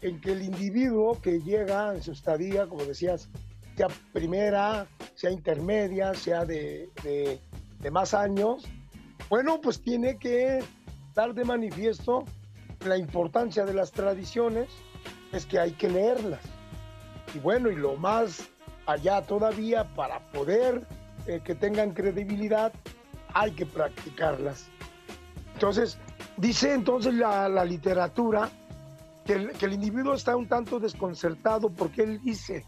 en 0.00 0.20
que 0.20 0.32
el 0.32 0.42
individuo 0.42 1.20
que 1.20 1.40
llega 1.40 1.94
en 1.94 2.02
su 2.02 2.12
estadía, 2.12 2.66
como 2.66 2.84
decías, 2.84 3.28
sea 3.76 3.88
primera, 4.12 4.86
sea 5.14 5.30
intermedia, 5.30 6.14
sea 6.14 6.44
de 6.44 6.90
de 7.84 7.90
más 7.90 8.14
años, 8.14 8.64
bueno, 9.28 9.60
pues 9.60 9.82
tiene 9.82 10.16
que 10.16 10.64
dar 11.14 11.34
de 11.34 11.44
manifiesto 11.44 12.24
la 12.84 12.96
importancia 12.96 13.66
de 13.66 13.74
las 13.74 13.92
tradiciones, 13.92 14.68
es 15.32 15.44
que 15.44 15.58
hay 15.58 15.72
que 15.72 15.90
leerlas. 15.90 16.40
Y 17.34 17.38
bueno, 17.40 17.70
y 17.70 17.76
lo 17.76 17.96
más 17.96 18.48
allá 18.86 19.20
todavía, 19.20 19.84
para 19.94 20.20
poder 20.32 20.86
eh, 21.26 21.42
que 21.44 21.54
tengan 21.54 21.92
credibilidad, 21.92 22.72
hay 23.34 23.52
que 23.52 23.66
practicarlas. 23.66 24.66
Entonces, 25.64 25.96
dice 26.36 26.74
entonces 26.74 27.14
la, 27.14 27.64
literatura 27.64 28.50
que 29.24 29.32
el, 29.32 29.72
individuo 29.72 30.12
está 30.12 30.36
un 30.36 30.46
tanto 30.46 30.78
desconcertado 30.78 31.70
porque 31.70 32.02
él 32.02 32.20
dice, 32.22 32.66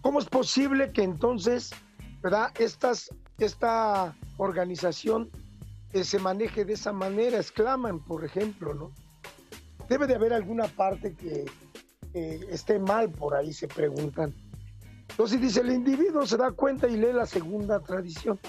¿cómo 0.00 0.20
es 0.20 0.24
posible 0.24 0.90
que 0.90 1.02
entonces, 1.02 1.72
¿verdad? 2.22 2.50
Esta 2.58 4.16
organización 4.38 5.28
se 5.92 6.18
maneje 6.18 6.64
de 6.64 6.72
esa 6.72 6.94
manera, 6.94 7.36
exclaman, 7.36 8.02
por 8.02 8.24
ejemplo, 8.24 8.72
¿no? 8.72 8.90
Debe 9.90 10.06
de 10.06 10.14
haber 10.14 10.32
alguna 10.32 10.66
parte 10.66 11.12
que 11.12 11.44
esté 12.14 12.78
mal 12.78 13.10
por 13.10 13.34
ahí, 13.34 13.52
se 13.52 13.68
preguntan. 13.68 14.32
Entonces 15.10 15.42
dice, 15.42 15.60
el 15.60 15.72
individuo 15.72 16.24
se 16.24 16.38
da 16.38 16.52
cuenta 16.52 16.88
y 16.88 16.96
lee 16.96 17.12
la 17.12 17.26
segunda 17.26 17.80
tradición. 17.80 18.40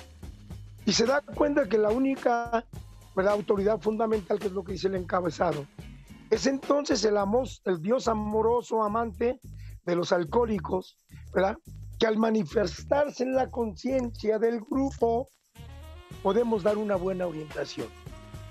Y 0.86 0.94
se 0.94 1.06
da 1.06 1.20
cuenta 1.20 1.68
que 1.68 1.78
la 1.78 1.90
única 1.90 2.64
autoridad 3.24 3.80
fundamental, 3.80 4.40
que 4.40 4.48
es 4.48 4.54
lo 4.54 4.64
que 4.64 4.74
dice 4.74 4.88
el 4.88 4.96
encabezado, 4.96 5.66
es 6.30 6.48
entonces 6.48 7.04
el, 7.06 7.18
amor, 7.18 7.48
el 7.66 7.82
Dios 7.82 8.08
amoroso, 8.08 8.84
amante 8.84 9.40
de 9.86 9.96
los 9.96 10.12
alcohólicos, 10.12 10.98
¿verdad? 11.34 11.58
que 12.00 12.08
al 12.08 12.18
manifestarse 12.18 13.24
en 13.24 13.36
la 13.36 13.50
conciencia 13.50 14.38
del 14.40 14.60
grupo, 14.62 15.30
podemos 16.22 16.64
dar 16.64 16.78
una 16.78 16.96
buena 16.96 17.28
orientación. 17.28 17.88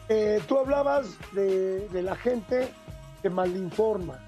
Eh, 0.09 0.41
tú 0.47 0.59
hablabas 0.59 1.17
de, 1.33 1.89
la 2.03 2.15
gente 2.15 2.69
que 3.23 3.31
malinforma, 3.31 4.19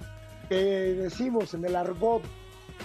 que 0.48 0.56
decimos 0.56 1.54
en 1.54 1.64
el 1.64 1.76
argot 1.76 2.22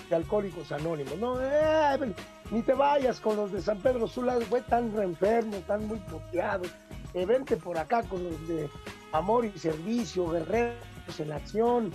de 0.09 0.15
Alcohólicos 0.15 0.71
Anónimos, 0.71 1.17
no, 1.17 1.41
eh, 1.41 2.13
ni 2.51 2.61
te 2.61 2.73
vayas 2.73 3.19
con 3.19 3.37
los 3.37 3.51
de 3.51 3.61
San 3.61 3.79
Pedro 3.79 4.07
Sula, 4.07 4.39
fue 4.49 4.61
tan 4.61 4.97
enfermo, 5.01 5.57
tan 5.67 5.87
muy 5.87 5.99
bloqueado, 5.99 6.63
eh, 7.13 7.25
vente 7.25 7.57
por 7.57 7.77
acá 7.77 8.03
con 8.03 8.23
los 8.23 8.47
de 8.47 8.69
Amor 9.11 9.45
y 9.45 9.57
Servicio, 9.57 10.29
Guerreros 10.29 10.77
en 11.19 11.31
Acción, 11.31 11.93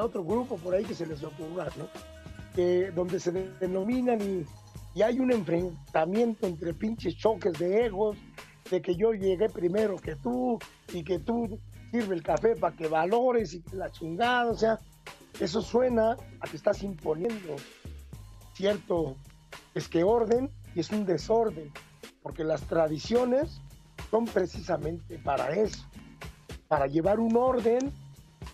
otro 0.00 0.24
grupo 0.24 0.56
por 0.56 0.74
ahí 0.74 0.84
que 0.84 0.94
se 0.94 1.06
les 1.06 1.22
ocurra, 1.22 1.68
¿no? 1.76 1.88
donde 2.94 3.18
se 3.18 3.32
denominan 3.32 4.20
y 4.22 4.46
y 4.94 5.02
hay 5.02 5.18
un 5.18 5.32
enfrentamiento 5.32 6.46
entre 6.46 6.72
pinches 6.72 7.16
choques 7.16 7.52
de 7.58 7.86
egos, 7.86 8.16
de 8.70 8.80
que 8.80 8.94
yo 8.94 9.12
llegué 9.12 9.48
primero 9.48 9.96
que 9.96 10.14
tú 10.14 10.58
y 10.92 11.02
que 11.02 11.18
tú 11.18 11.58
sirve 11.90 12.14
el 12.14 12.22
café 12.22 12.54
para 12.56 12.76
que 12.76 12.86
valores 12.86 13.54
y 13.54 13.60
que 13.60 13.76
la 13.76 13.90
chingada, 13.90 14.50
o 14.50 14.56
sea, 14.56 14.78
eso 15.40 15.60
suena 15.62 16.16
a 16.40 16.48
que 16.48 16.56
estás 16.56 16.82
imponiendo 16.82 17.56
cierto, 18.54 19.16
es 19.74 19.88
que 19.88 20.04
orden 20.04 20.48
y 20.76 20.80
es 20.80 20.90
un 20.90 21.04
desorden, 21.04 21.72
porque 22.22 22.44
las 22.44 22.62
tradiciones 22.62 23.60
son 24.14 24.26
precisamente 24.26 25.18
para 25.18 25.50
eso, 25.56 25.84
para 26.68 26.86
llevar 26.86 27.18
un 27.18 27.36
orden 27.36 27.92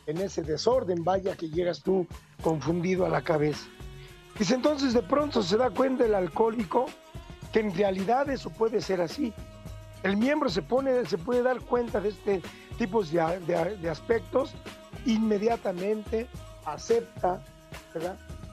en 0.07 0.17
ese 0.17 0.41
desorden, 0.43 1.05
vaya 1.05 1.37
que 1.37 1.51
llegas 1.51 1.83
tú 1.83 2.07
confundido 2.43 3.05
a 3.05 3.11
la 3.11 3.21
cabeza. 3.21 3.67
Dice 4.39 4.55
entonces 4.55 4.95
de 4.95 5.03
pronto 5.03 5.43
se 5.43 5.59
da 5.59 5.69
cuenta 5.69 6.07
el 6.07 6.15
alcohólico 6.15 6.87
que 7.53 7.61
en 7.61 7.75
realidad 7.75 8.31
eso 8.31 8.49
puede 8.49 8.81
ser 8.81 9.03
así. 9.03 9.35
El 10.03 10.17
miembro 10.17 10.49
se, 10.49 10.63
pone, 10.63 11.05
se 11.05 11.19
puede 11.19 11.43
dar 11.43 11.61
cuenta 11.61 12.01
de 12.01 12.09
este 12.09 12.41
tipo 12.79 13.03
de, 13.05 13.91
aspectos, 13.91 14.55
inmediatamente 15.05 16.27
acepta 16.65 17.45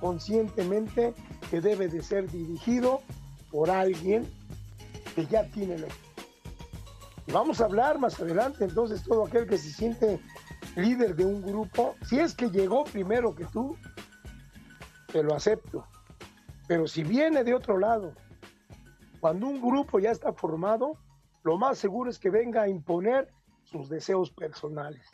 conscientemente 0.01 1.13
que 1.49 1.61
debe 1.61 1.87
de 1.87 2.03
ser 2.03 2.29
dirigido 2.29 2.99
por 3.49 3.69
alguien 3.69 4.27
que 5.15 5.25
ya 5.25 5.45
tiene 5.45 5.77
la 5.77 5.87
vamos 7.31 7.61
a 7.61 7.65
hablar 7.65 7.99
más 7.99 8.19
adelante 8.19 8.63
entonces 8.63 9.03
todo 9.03 9.25
aquel 9.25 9.47
que 9.47 9.57
se 9.57 9.69
siente 9.69 10.19
líder 10.75 11.15
de 11.15 11.25
un 11.25 11.41
grupo, 11.41 11.95
si 12.05 12.19
es 12.19 12.35
que 12.35 12.49
llegó 12.49 12.83
primero 12.85 13.35
que 13.35 13.45
tú, 13.45 13.75
te 15.11 15.23
lo 15.23 15.33
acepto. 15.33 15.85
Pero 16.67 16.87
si 16.87 17.03
viene 17.03 17.43
de 17.43 17.53
otro 17.53 17.77
lado, 17.77 18.13
cuando 19.19 19.47
un 19.47 19.61
grupo 19.61 19.99
ya 19.99 20.11
está 20.11 20.33
formado, 20.33 20.97
lo 21.43 21.57
más 21.57 21.77
seguro 21.77 22.09
es 22.09 22.19
que 22.19 22.29
venga 22.29 22.63
a 22.63 22.69
imponer 22.69 23.31
sus 23.63 23.89
deseos 23.89 24.31
personales. 24.31 25.09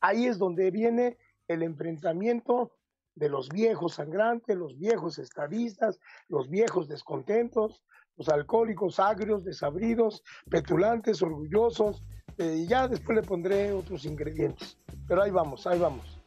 Ahí 0.00 0.26
es 0.26 0.38
donde 0.38 0.70
viene 0.70 1.16
el 1.46 1.62
enfrentamiento 1.62 2.72
de 3.14 3.28
los 3.28 3.48
viejos 3.48 3.94
sangrantes, 3.94 4.56
los 4.56 4.78
viejos 4.78 5.18
estadistas, 5.18 5.98
los 6.28 6.48
viejos 6.48 6.88
descontentos, 6.88 7.82
los 8.18 8.28
alcohólicos 8.28 8.98
agrios, 8.98 9.44
desabridos, 9.44 10.22
petulantes, 10.50 11.22
orgullosos, 11.22 12.02
eh, 12.36 12.62
y 12.64 12.66
ya 12.66 12.88
después 12.88 13.16
le 13.16 13.22
pondré 13.22 13.72
otros 13.72 14.04
ingredientes. 14.04 14.76
Pero 15.06 15.22
ahí 15.22 15.30
vamos, 15.30 15.66
ahí 15.66 15.78
vamos. 15.78 16.18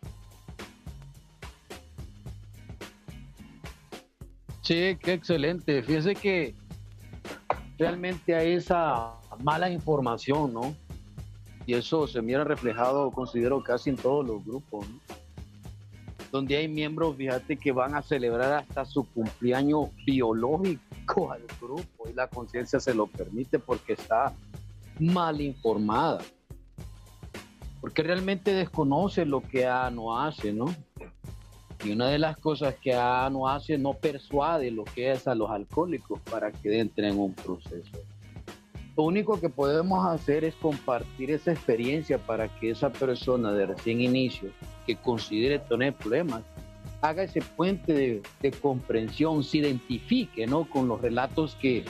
Sí, 4.61 4.97
qué 5.01 5.13
excelente. 5.13 5.83
Fíjese 5.83 6.15
que 6.15 6.55
realmente 7.77 8.35
hay 8.35 8.53
esa 8.53 9.13
mala 9.43 9.69
información, 9.69 10.53
¿no? 10.53 10.75
Y 11.65 11.73
eso 11.73 12.07
se 12.07 12.21
mira 12.21 12.43
reflejado, 12.43 13.11
considero, 13.11 13.61
casi 13.63 13.89
en 13.89 13.95
todos 13.97 14.25
los 14.25 14.43
grupos, 14.45 14.87
¿no? 14.87 14.99
Donde 16.31 16.55
hay 16.55 16.69
miembros, 16.69 17.17
fíjate, 17.17 17.57
que 17.57 17.73
van 17.73 17.93
a 17.93 18.01
celebrar 18.01 18.53
hasta 18.53 18.85
su 18.85 19.03
cumpleaños 19.03 19.89
biológico 20.05 21.31
al 21.31 21.43
grupo 21.59 22.09
y 22.09 22.13
la 22.13 22.27
conciencia 22.27 22.79
se 22.79 22.93
lo 22.93 23.07
permite 23.07 23.59
porque 23.59 23.93
está 23.93 24.33
mal 24.99 25.41
informada. 25.41 26.19
Porque 27.81 28.01
realmente 28.03 28.53
desconoce 28.53 29.25
lo 29.25 29.41
que 29.41 29.67
A 29.67 29.89
no 29.89 30.19
hace, 30.19 30.53
¿no? 30.53 30.73
Y 31.83 31.91
una 31.91 32.07
de 32.07 32.19
las 32.19 32.37
cosas 32.37 32.75
que 32.75 32.93
A 32.93 33.29
no 33.29 33.49
hace 33.49 33.77
no 33.77 33.93
persuade 33.93 34.71
lo 34.71 34.85
que 34.85 35.11
es 35.11 35.27
a 35.27 35.35
los 35.35 35.49
alcohólicos 35.49 36.21
para 36.29 36.51
que 36.51 36.79
entren 36.79 37.13
en 37.13 37.19
un 37.19 37.33
proceso. 37.33 37.97
Lo 38.95 39.03
único 39.03 39.39
que 39.39 39.49
podemos 39.49 40.05
hacer 40.05 40.43
es 40.43 40.53
compartir 40.55 41.31
esa 41.31 41.51
experiencia 41.51 42.19
para 42.19 42.47
que 42.59 42.69
esa 42.69 42.91
persona 42.91 43.51
de 43.51 43.65
recién 43.65 43.99
inicio 43.99 44.51
que 44.85 44.95
considere 44.95 45.59
tener 45.59 45.93
problemas 45.93 46.43
haga 47.01 47.23
ese 47.23 47.41
puente 47.41 47.93
de, 47.93 48.21
de, 48.41 48.51
comprensión, 48.51 49.43
se 49.43 49.57
identifique 49.57 50.45
¿no? 50.45 50.69
con 50.69 50.87
los 50.87 51.01
relatos 51.01 51.55
que, 51.55 51.83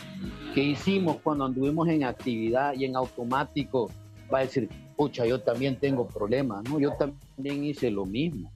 que 0.55 0.63
hicimos 0.63 1.17
cuando 1.21 1.45
anduvimos 1.45 1.88
en 1.89 2.05
actividad 2.05 2.74
y 2.75 2.86
en 2.86 2.95
automático 2.95 3.91
va 4.33 4.39
a 4.39 4.41
decir, 4.41 4.69
pucha, 4.95 5.25
yo 5.25 5.41
también 5.41 5.75
tengo 5.75 6.07
problemas, 6.07 6.63
¿no? 6.69 6.79
yo 6.79 6.93
también 6.93 7.63
hice 7.65 7.91
lo 7.91 8.05
mismo. 8.05 8.50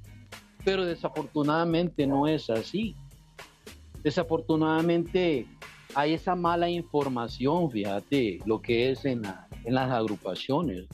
Pero 0.63 0.85
desafortunadamente 0.85 2.07
no 2.07 2.27
es 2.27 2.49
así. 2.49 2.95
Desafortunadamente 4.01 5.45
hay 5.93 6.13
esa 6.13 6.35
mala 6.35 6.69
información, 6.69 7.69
fíjate, 7.69 8.39
lo 8.45 8.61
que 8.61 8.91
es 8.91 9.03
en, 9.05 9.23
en 9.65 9.73
las 9.73 9.91
agrupaciones. 9.91 10.85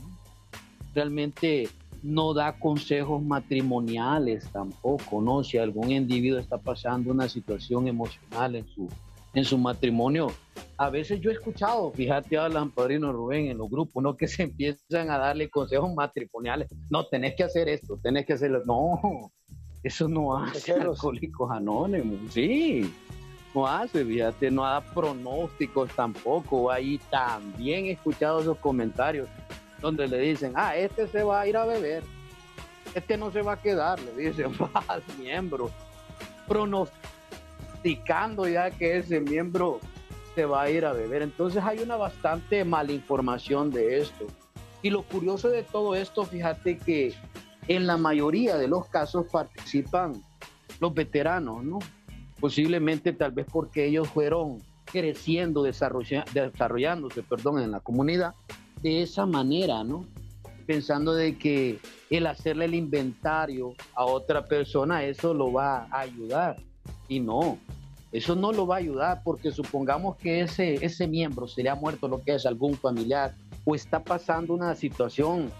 Realmente 0.94 1.70
no 2.04 2.34
da 2.34 2.58
consejos 2.58 3.22
matrimoniales 3.22 4.48
tampoco, 4.52 5.22
¿no? 5.22 5.44
Si 5.44 5.58
algún 5.58 5.92
individuo 5.92 6.40
está 6.40 6.58
pasando 6.58 7.12
una 7.12 7.30
situación 7.30 7.88
emocional 7.88 8.56
en 8.56 8.68
su, 8.68 8.90
en 9.34 9.46
su 9.46 9.58
matrimonio, 9.58 10.32
a 10.78 10.90
veces 10.90 11.22
yo 11.22 11.30
he 11.30 11.34
escuchado, 11.34 11.92
fíjate, 11.92 12.38
hablan 12.38 12.72
Padrino 12.72 13.14
Rubén 13.14 13.48
en 13.48 13.58
los 13.58 13.70
grupos, 13.70 14.02
¿no? 14.02 14.18
Que 14.18 14.28
se 14.28 14.44
empiezan 14.44 15.12
a 15.12 15.18
darle 15.18 15.50
consejos 15.50 15.94
matrimoniales. 15.94 16.70
No, 16.90 17.06
tenés 17.06 17.36
que 17.36 17.44
hacer 17.44 17.70
esto, 17.70 18.00
tenés 18.02 18.26
que 18.26 18.34
hacerlo. 18.34 18.64
No, 18.66 19.32
eso 19.84 20.08
no 20.08 20.38
hace 20.38 20.74
Alcohólicos 20.74 21.52
Anónimos, 21.52 22.18
sí, 22.32 22.92
no 23.54 23.68
hace, 23.68 24.06
fíjate, 24.06 24.50
no 24.50 24.64
da 24.64 24.82
pronósticos 24.82 25.92
tampoco. 25.96 26.72
Ahí 26.72 27.00
también 27.10 27.86
he 27.86 27.92
escuchado 27.92 28.42
esos 28.42 28.58
comentarios 28.58 29.28
donde 29.82 30.08
le 30.08 30.20
dicen, 30.20 30.54
ah, 30.56 30.76
este 30.76 31.08
se 31.08 31.24
va 31.24 31.42
a 31.42 31.48
ir 31.48 31.58
a 31.58 31.66
beber, 31.66 32.04
este 32.94 33.18
no 33.18 33.32
se 33.32 33.42
va 33.42 33.54
a 33.54 33.58
quedar, 33.58 34.00
le 34.00 34.30
dicen, 34.30 34.52
al 34.88 35.04
miembro, 35.20 35.72
pronosticando 36.48 38.48
ya 38.48 38.72
que 38.72 38.98
ese 38.98 39.20
miembro 39.20 39.80
se 40.36 40.46
va 40.46 40.64
a 40.64 40.70
ir 40.70 40.86
a 40.86 40.94
beber. 40.94 41.22
Entonces 41.22 41.64
hay 41.64 41.80
una 41.80 41.98
bastante 41.98 42.64
mala 42.64 42.92
información 42.92 43.72
de 43.72 44.00
esto. 44.00 44.28
Y 44.82 44.90
lo 44.90 45.04
curioso 45.04 45.50
de 45.50 45.64
todo 45.64 45.96
esto, 45.96 46.26
fíjate 46.26 46.78
que 46.78 47.14
en 47.68 47.88
la 47.88 47.98
mayoría 47.98 48.58
de 48.58 48.68
los 48.68 48.88
casos 48.88 49.28
participan 49.32 50.22
los 50.80 50.94
veteranos, 50.94 51.64
¿no? 51.64 51.80
Posiblemente 52.40 53.14
tal 53.14 53.32
vez 53.32 53.46
porque 53.52 53.86
ellos 53.86 54.10
fueron 54.10 54.60
creciendo, 54.86 55.64
desarrollándose, 55.64 57.24
perdón, 57.24 57.62
en 57.62 57.72
la 57.72 57.80
comunidad 57.80 58.34
de 58.82 59.02
esa 59.02 59.26
manera, 59.26 59.84
¿no? 59.84 60.06
Pensando 60.66 61.14
de 61.14 61.38
que 61.38 61.80
el 62.10 62.28
hacerle 62.28 62.66
el 62.66 62.76
inventario 62.76 63.74
a 63.94 64.06
otra 64.06 64.46
persona, 64.46 65.04
eso 65.04 65.34
lo 65.34 65.52
va 65.52 65.88
a 65.92 66.02
ayudar. 66.02 66.58
Y 67.08 67.20
no, 67.20 67.58
eso 68.12 68.36
no 68.36 68.52
lo 68.52 68.66
va 68.68 68.76
a 68.76 68.80
ayudar 68.80 69.22
porque 69.24 69.52
supongamos 69.52 70.18
que 70.18 70.42
ese, 70.42 70.84
ese 70.86 71.08
miembro 71.08 71.48
se 71.48 71.64
le 71.64 71.70
ha 71.70 71.76
muerto 71.76 72.08
lo 72.08 72.22
que 72.22 72.36
es 72.36 72.46
algún 72.46 72.76
familiar 72.76 73.34
o 73.66 73.76
está 73.76 74.04
pasando 74.04 74.54
una 74.54 74.76
situación 74.76 75.52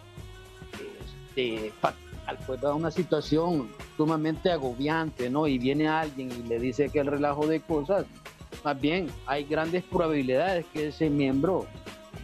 este, 1.36 1.74
pues 2.46 2.64
una 2.64 2.92
situación 2.92 3.70
sumamente 3.98 4.52
agobiante, 4.52 5.30
¿no? 5.30 5.48
Y 5.48 5.58
viene 5.58 5.88
alguien 5.88 6.32
y 6.32 6.48
le 6.48 6.60
dice 6.60 6.90
que 6.90 7.00
el 7.00 7.08
relajo 7.08 7.48
de 7.48 7.60
cosas, 7.60 8.06
más 8.64 8.80
bien 8.80 9.08
hay 9.26 9.44
grandes 9.44 9.84
probabilidades 9.84 10.66
que 10.74 10.88
ese 10.88 11.10
miembro 11.10 11.66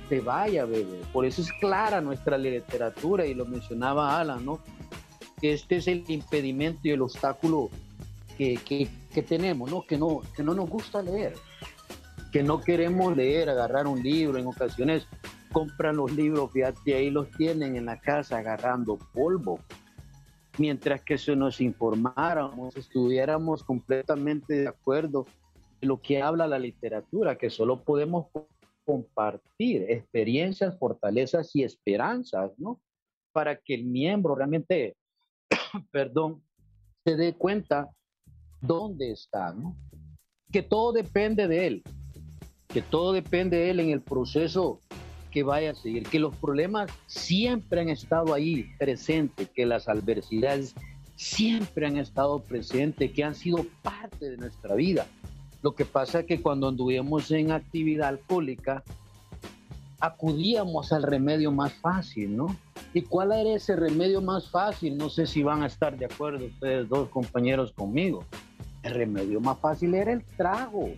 se 0.10 0.22
vaya 0.22 0.64
a 0.64 0.66
beber. 0.66 1.02
Por 1.14 1.26
eso 1.26 1.42
es 1.42 1.52
clara 1.54 2.02
nuestra 2.02 2.38
literatura 2.38 3.26
y 3.26 3.34
lo 3.34 3.46
mencionaba 3.46 4.20
Alan, 4.20 4.46
¿no? 4.46 4.60
Que 5.42 5.54
este 5.54 5.78
es 5.78 5.88
el 5.88 6.04
impedimento 6.08 6.82
y 6.84 6.92
el 6.92 7.02
obstáculo 7.02 7.70
que, 8.38 8.56
que, 8.58 8.88
que 9.14 9.22
tenemos, 9.22 9.70
¿no? 9.70 9.86
Que, 9.86 9.98
¿no? 9.98 10.22
que 10.36 10.44
no 10.44 10.54
nos 10.54 10.70
gusta 10.70 11.02
leer, 11.02 11.34
que 12.32 12.44
no 12.44 12.62
queremos 12.62 13.16
leer, 13.16 13.50
agarrar 13.50 13.88
un 13.88 14.02
libro 14.02 14.38
en 14.38 14.48
ocasiones 14.48 15.08
compran 15.52 15.98
los 15.98 16.12
libros, 16.12 16.52
fíjate, 16.52 16.96
ahí 16.96 17.10
los 17.10 17.32
tienen 17.32 17.76
en 17.76 17.86
la 17.86 18.00
casa 18.00 18.38
agarrando 18.38 18.98
polvo. 19.14 19.60
Mientras 20.58 21.02
que 21.02 21.18
si 21.18 21.36
nos 21.36 21.62
informáramos, 21.62 22.76
estuviéramos 22.76 23.64
completamente 23.64 24.54
de 24.56 24.68
acuerdo 24.68 25.26
en 25.82 25.90
lo 25.90 26.02
que 26.02 26.22
habla 26.22 26.48
la 26.48 26.60
literatura, 26.60 27.38
que 27.38 27.50
solo 27.50 27.84
podemos 27.84 28.28
compartir 28.88 29.86
experiencias, 29.90 30.80
fortalezas 30.80 31.54
y 31.54 31.64
esperanzas, 31.64 32.52
¿no? 32.58 32.80
Para 33.34 33.58
que 33.58 33.76
el 33.76 33.84
miembro 33.84 34.34
realmente, 34.34 34.96
perdón, 35.92 36.42
se 37.06 37.18
dé 37.18 37.34
cuenta 37.34 37.90
dónde 38.62 39.12
está, 39.12 39.52
¿no? 39.52 39.76
Que 40.54 40.64
todo 40.64 40.94
depende 40.94 41.50
de 41.50 41.68
él, 41.68 41.84
que 42.70 42.82
todo 42.82 43.12
depende 43.12 43.58
de 43.58 43.72
él 43.72 43.82
en 43.82 43.90
el 43.90 44.02
proceso 44.02 44.80
que 45.32 45.44
vaya 45.44 45.72
a 45.72 45.76
seguir, 45.76 46.04
que 46.04 46.20
los 46.20 46.34
problemas 46.38 46.90
siempre 47.08 47.82
han 47.82 47.90
estado 47.90 48.34
ahí 48.34 48.72
presentes, 48.80 49.50
que 49.50 49.66
las 49.66 49.90
adversidades 49.90 50.74
siempre 51.18 51.88
han 51.88 51.98
estado 51.98 52.40
presentes, 52.40 53.12
que 53.12 53.24
han 53.26 53.36
sido 53.36 53.66
parte 53.82 54.30
de 54.30 54.38
nuestra 54.38 54.76
vida. 54.76 55.06
Lo 55.62 55.74
que 55.74 55.86
pasa 55.86 56.20
es 56.20 56.26
que 56.26 56.42
cuando 56.42 56.68
anduvimos 56.68 57.32
en 57.32 57.52
actividad 57.52 58.10
alcohólica, 58.10 58.84
acudíamos 60.00 60.94
al 60.94 61.04
remedio 61.04 61.52
más 61.52 61.74
fácil, 61.74 62.38
¿no? 62.38 62.56
¿Y 62.94 63.02
cuál 63.02 63.32
era 63.32 63.56
ese 63.56 63.76
remedio 63.76 64.22
más 64.22 64.50
fácil? 64.50 64.98
No 64.98 65.10
sé 65.10 65.26
si 65.26 65.44
van 65.44 65.64
a 65.64 65.68
estar 65.68 65.98
de 65.98 66.06
acuerdo 66.06 66.46
ustedes 66.46 66.88
dos 66.88 67.10
compañeros 67.10 67.72
conmigo. 67.74 68.24
El 68.84 68.94
remedio 68.94 69.42
más 69.42 69.60
fácil 69.60 69.96
era 69.96 70.14
el 70.14 70.24
trago, 70.24 70.90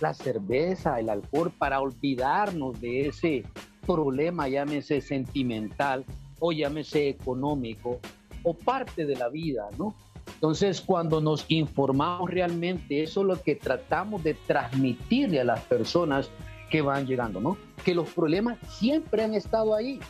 la 0.00 0.14
cerveza, 0.14 1.00
el 1.00 1.08
alcohol, 1.08 1.52
para 1.56 1.80
olvidarnos 1.80 2.80
de 2.80 3.08
ese 3.08 3.44
problema, 3.86 4.48
llámese 4.48 5.00
sentimental 5.00 6.04
o 6.38 6.52
llámese 6.52 7.08
económico 7.08 7.98
o 8.42 8.54
parte 8.54 9.06
de 9.06 9.16
la 9.16 9.28
vida, 9.28 9.68
¿no? 9.78 9.94
Entonces, 10.42 10.80
cuando 10.80 11.20
nos 11.20 11.44
informamos 11.46 12.28
realmente, 12.28 13.04
eso 13.04 13.20
es 13.20 13.26
lo 13.28 13.40
que 13.40 13.54
tratamos 13.54 14.24
de 14.24 14.34
transmitirle 14.34 15.38
a 15.40 15.44
las 15.44 15.60
personas 15.60 16.30
que 16.68 16.82
van 16.82 17.06
llegando, 17.06 17.40
¿no? 17.40 17.56
Que 17.84 17.94
los 17.94 18.08
problemas 18.08 18.58
siempre 18.68 19.22
han 19.22 19.34
estado 19.34 19.72
ahí, 19.72 20.00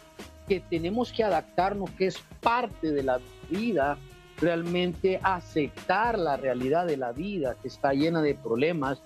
que 0.49 0.61
tenemos 0.61 1.13
que 1.13 1.23
adaptarnos, 1.23 1.91
que 1.91 2.07
es 2.07 2.19
parte 2.41 2.93
de 2.93 3.03
la 3.03 3.21
vida, 3.51 3.99
realmente 4.39 5.21
aceptar 5.23 6.19
la 6.19 6.39
realidad 6.39 6.87
de 6.87 6.97
la 6.97 7.13
vida 7.13 7.55
que 7.61 7.69
está 7.69 7.93
llena 7.93 8.23
de 8.23 8.35
problemas 8.35 9.03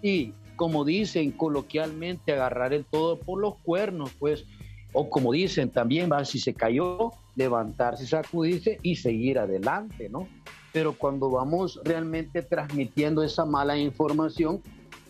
y 0.00 0.32
como 0.56 0.86
dicen 0.86 1.32
coloquialmente, 1.32 2.32
agarrar 2.32 2.72
el 2.72 2.86
todo 2.86 3.18
por 3.18 3.38
los 3.38 3.56
cuernos, 3.56 4.12
pues, 4.18 4.46
o 4.94 5.10
como 5.10 5.32
dicen 5.32 5.68
también, 5.68 6.10
si 6.24 6.38
se 6.38 6.54
cayó, 6.54 7.12
levantarse, 7.36 8.06
sacudirse 8.06 8.78
y 8.82 8.96
seguir 8.96 9.38
adelante, 9.38 10.08
¿no? 10.08 10.26
Pero 10.72 10.96
cuando 10.96 11.30
vamos 11.30 11.80
realmente 11.84 12.42
transmitiendo 12.42 13.22
esa 13.22 13.44
mala 13.44 13.76
información, 13.76 14.62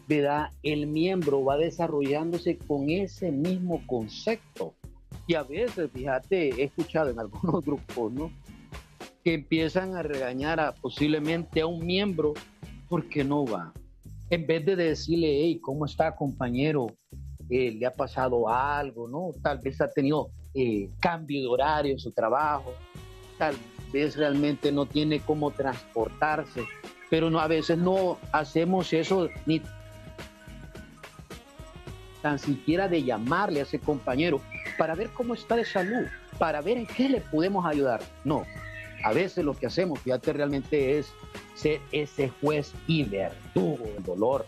¿verdad? 0.09 0.51
El 0.63 0.87
miembro 0.87 1.45
va 1.45 1.57
desarrollándose 1.57 2.59
con 2.59 2.91
ese 2.91 3.31
mismo 3.31 3.83
concepto. 3.87 4.75
Y 5.27 5.35
a 5.35 5.43
veces, 5.43 5.91
fíjate, 5.93 6.49
he 6.61 6.65
escuchado 6.65 7.11
en 7.11 7.19
algunos 7.19 7.65
grupos, 7.65 8.13
¿no? 8.13 8.31
Que 9.23 9.35
empiezan 9.35 9.95
a 9.95 10.03
regañar 10.03 10.59
a 10.61 10.73
posiblemente 10.73 11.61
a 11.61 11.67
un 11.67 11.85
miembro 11.85 12.33
porque 12.89 13.23
no 13.23 13.45
va, 13.45 13.73
en 14.31 14.47
vez 14.47 14.65
de 14.65 14.77
decirle, 14.77 15.43
hey, 15.43 15.59
¿cómo 15.61 15.85
está 15.85 16.15
compañero? 16.15 16.87
Eh, 17.49 17.73
¿Le 17.73 17.85
ha 17.85 17.95
pasado 17.95 18.49
algo? 18.49 19.09
¿no? 19.09 19.31
Tal 19.43 19.59
vez 19.59 19.81
ha 19.81 19.91
tenido 19.91 20.31
eh, 20.55 20.89
cambio 21.01 21.41
de 21.41 21.49
horario 21.49 21.93
en 21.93 21.99
su 21.99 22.13
trabajo, 22.13 22.73
tal 23.41 23.57
vez 23.91 24.17
realmente 24.17 24.71
no 24.71 24.85
tiene 24.85 25.19
cómo 25.21 25.51
transportarse, 25.51 26.65
pero 27.09 27.31
no, 27.31 27.41
a 27.41 27.47
veces 27.49 27.79
no 27.79 28.19
hacemos 28.33 28.93
eso 28.93 29.31
ni 29.47 29.63
tan 32.21 32.39
siquiera 32.39 32.87
de 32.87 33.03
llamarle 33.03 33.61
a 33.61 33.63
ese 33.63 33.79
compañero 33.79 34.43
para 34.77 34.95
ver 34.95 35.09
cómo 35.09 35.33
está 35.33 35.57
de 35.57 35.65
salud, 35.65 36.07
para 36.39 36.61
ver 36.61 36.77
en 36.77 36.87
qué 36.87 37.09
le 37.09 37.23
podemos 37.23 37.65
ayudar. 37.65 38.03
No, 38.25 38.45
a 39.03 39.13
veces 39.15 39.43
lo 39.43 39.55
que 39.55 39.67
hacemos, 39.67 40.01
fíjate, 40.01 40.35
realmente 40.35 40.99
es 40.99 41.11
ser 41.55 41.81
ese 41.93 42.31
juez 42.43 42.75
y 42.87 43.05
verdugo 43.05 43.87
del 43.87 44.05
dolor, 44.05 44.45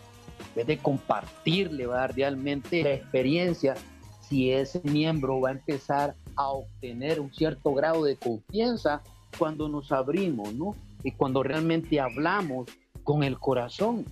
en 0.49 0.55
vez 0.55 0.67
de 0.67 0.77
compartirle, 0.77 1.87
dar 1.87 2.15
realmente 2.15 2.83
la 2.83 2.93
experiencia, 2.93 3.73
si 4.21 4.51
ese 4.51 4.81
miembro 4.83 5.41
va 5.41 5.49
a 5.49 5.53
empezar 5.53 6.13
a 6.35 6.49
obtener 6.49 7.19
un 7.19 7.33
cierto 7.33 7.73
grado 7.73 8.03
de 8.03 8.15
confianza 8.15 9.01
cuando 9.37 9.67
nos 9.67 9.91
abrimos, 9.91 10.53
¿no? 10.53 10.75
Y 11.03 11.11
cuando 11.11 11.43
realmente 11.43 11.99
hablamos 11.99 12.69
con 13.03 13.23
el 13.23 13.39
corazón. 13.39 14.05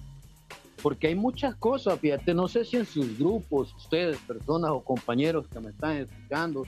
Porque 0.82 1.08
hay 1.08 1.16
muchas 1.16 1.56
cosas, 1.56 2.00
fíjate, 2.00 2.34
no 2.34 2.48
sé 2.48 2.66
si 2.66 2.78
en 2.78 2.86
sus 2.86 3.18
grupos, 3.18 3.74
ustedes, 3.76 4.18
personas 4.20 4.72
o 4.72 4.84
compañeros 4.84 5.48
que 5.48 5.60
me 5.60 5.70
están 5.70 5.98
escuchando 5.98 6.64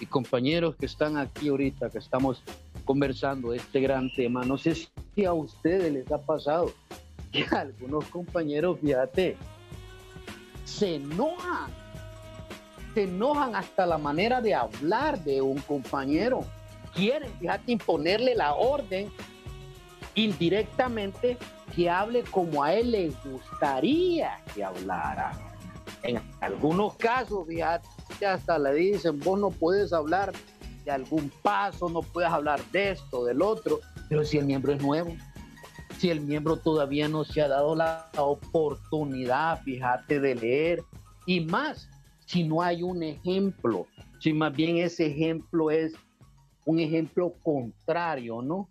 y 0.00 0.06
compañeros 0.06 0.76
que 0.76 0.86
están 0.86 1.16
aquí 1.16 1.48
ahorita, 1.48 1.90
que 1.90 1.98
estamos 1.98 2.42
conversando 2.84 3.52
este 3.52 3.80
gran 3.80 4.10
tema, 4.14 4.44
no 4.44 4.56
sé 4.56 4.74
si 4.74 5.24
a 5.24 5.32
ustedes 5.32 5.92
les 5.92 6.10
ha 6.12 6.18
pasado 6.18 6.72
que 7.32 7.44
algunos 7.50 8.04
compañeros, 8.06 8.78
fíjate, 8.80 9.36
se 10.64 10.94
enojan, 10.96 11.70
se 12.94 13.04
enojan 13.04 13.54
hasta 13.54 13.86
la 13.86 13.98
manera 13.98 14.40
de 14.40 14.54
hablar 14.54 15.22
de 15.24 15.40
un 15.40 15.58
compañero. 15.58 16.44
Quieren, 16.94 17.32
fíjate, 17.38 17.72
imponerle 17.72 18.34
la 18.34 18.54
orden 18.54 19.10
indirectamente 20.14 21.36
que 21.74 21.88
hable 21.88 22.24
como 22.24 22.62
a 22.64 22.72
él 22.74 22.90
le 22.90 23.10
gustaría 23.24 24.42
que 24.54 24.64
hablara. 24.64 25.32
En 26.02 26.20
algunos 26.40 26.94
casos, 26.96 27.46
fíjate, 27.46 27.86
hasta 28.26 28.58
le 28.58 28.74
dicen, 28.74 29.18
vos 29.20 29.38
no 29.38 29.50
puedes 29.50 29.92
hablar 29.92 30.32
de 30.84 30.90
algún 30.90 31.30
paso, 31.42 31.88
no 31.88 32.02
puedes 32.02 32.30
hablar 32.30 32.60
de 32.72 32.92
esto, 32.92 33.24
del 33.24 33.42
otro, 33.42 33.80
pero 34.08 34.24
si 34.24 34.38
el 34.38 34.46
miembro 34.46 34.72
es 34.72 34.82
nuevo, 34.82 35.14
si 35.98 36.10
el 36.10 36.20
miembro 36.20 36.56
todavía 36.56 37.08
no 37.08 37.24
se 37.24 37.42
ha 37.42 37.48
dado 37.48 37.74
la 37.74 38.08
oportunidad, 38.16 39.60
fíjate, 39.62 40.20
de 40.20 40.34
leer, 40.34 40.82
y 41.26 41.40
más, 41.40 41.88
si 42.28 42.44
no 42.44 42.60
hay 42.60 42.82
un 42.82 43.02
ejemplo, 43.02 43.86
si 44.20 44.34
más 44.34 44.54
bien 44.54 44.76
ese 44.76 45.06
ejemplo 45.06 45.70
es 45.70 45.94
un 46.66 46.78
ejemplo 46.78 47.32
contrario, 47.42 48.42
¿no? 48.42 48.68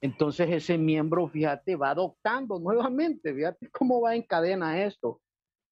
Entonces 0.00 0.48
ese 0.50 0.78
miembro, 0.78 1.26
fíjate, 1.26 1.74
va 1.74 1.90
adoptando 1.90 2.60
nuevamente, 2.60 3.34
fíjate 3.34 3.68
cómo 3.70 4.00
va 4.00 4.14
en 4.14 4.22
cadena 4.22 4.84
esto, 4.84 5.20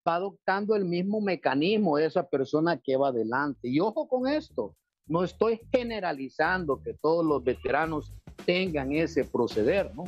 va 0.06 0.16
adoptando 0.16 0.74
el 0.74 0.84
mismo 0.84 1.20
mecanismo 1.20 1.98
de 1.98 2.06
esa 2.06 2.28
persona 2.28 2.76
que 2.76 2.96
va 2.96 3.08
adelante. 3.08 3.68
Y 3.68 3.78
ojo 3.78 4.08
con 4.08 4.26
esto, 4.26 4.74
no 5.06 5.22
estoy 5.22 5.60
generalizando 5.72 6.82
que 6.82 6.94
todos 6.94 7.24
los 7.24 7.44
veteranos 7.44 8.12
tengan 8.44 8.90
ese 8.90 9.22
proceder, 9.24 9.94
¿no? 9.94 10.02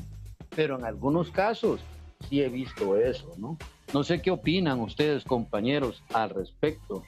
Pero 0.57 0.77
en 0.77 0.85
algunos 0.85 1.31
casos 1.31 1.81
sí 2.29 2.43
he 2.43 2.49
visto 2.49 2.97
eso, 2.97 3.33
¿no? 3.37 3.57
No 3.93 4.05
sé 4.05 4.23
qué 4.23 4.31
opinan 4.31 4.81
ustedes, 4.81 5.25
compañeros, 5.25 6.03
al 6.13 6.31
respecto. 6.31 7.03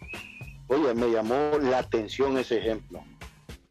Oye, 0.69 0.95
me 0.95 1.11
llamó 1.11 1.59
la 1.61 1.79
atención 1.79 2.37
ese 2.39 2.59
ejemplo. 2.59 3.03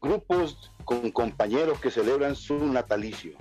Grupos 0.00 0.70
con 0.84 1.10
compañeros 1.10 1.80
que 1.80 1.90
celebran 1.90 2.36
su 2.36 2.58
natalicio. 2.66 3.32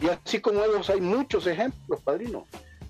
Y 0.00 0.08
así 0.08 0.40
como 0.40 0.64
ellos 0.64 0.88
hay 0.90 1.00
muchos 1.00 1.46
ejemplos, 1.46 2.00
padrino. 2.02 2.46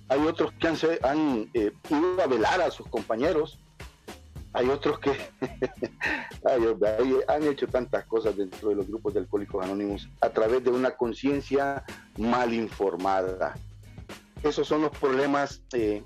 Hay 0.09 0.21
otros 0.21 0.53
que 0.53 0.69
han, 0.69 0.77
han 1.03 1.51
eh, 1.55 1.73
ido 1.91 2.23
a 2.23 2.27
velar 2.27 2.61
a 2.61 2.71
sus 2.71 2.87
compañeros 2.89 3.59
hay 4.53 4.69
otros 4.69 4.99
que 4.99 5.13
han 7.29 7.43
hecho 7.45 7.67
tantas 7.69 8.05
cosas 8.07 8.37
dentro 8.37 8.71
de 8.71 8.77
los 8.77 8.89
grupos 8.89 9.15
de 9.15 9.21
alcohólicos 9.21 9.65
anónimos 9.65 10.09
a 10.21 10.31
través 10.31 10.65
de 10.65 10.71
una 10.71 10.93
conciencia 10.93 11.85
mal 12.17 12.53
informada. 12.53 13.55
Esos 14.43 14.69
son 14.69 14.83
los 14.83 14.91
problemas 14.99 15.63
eh, 15.73 16.03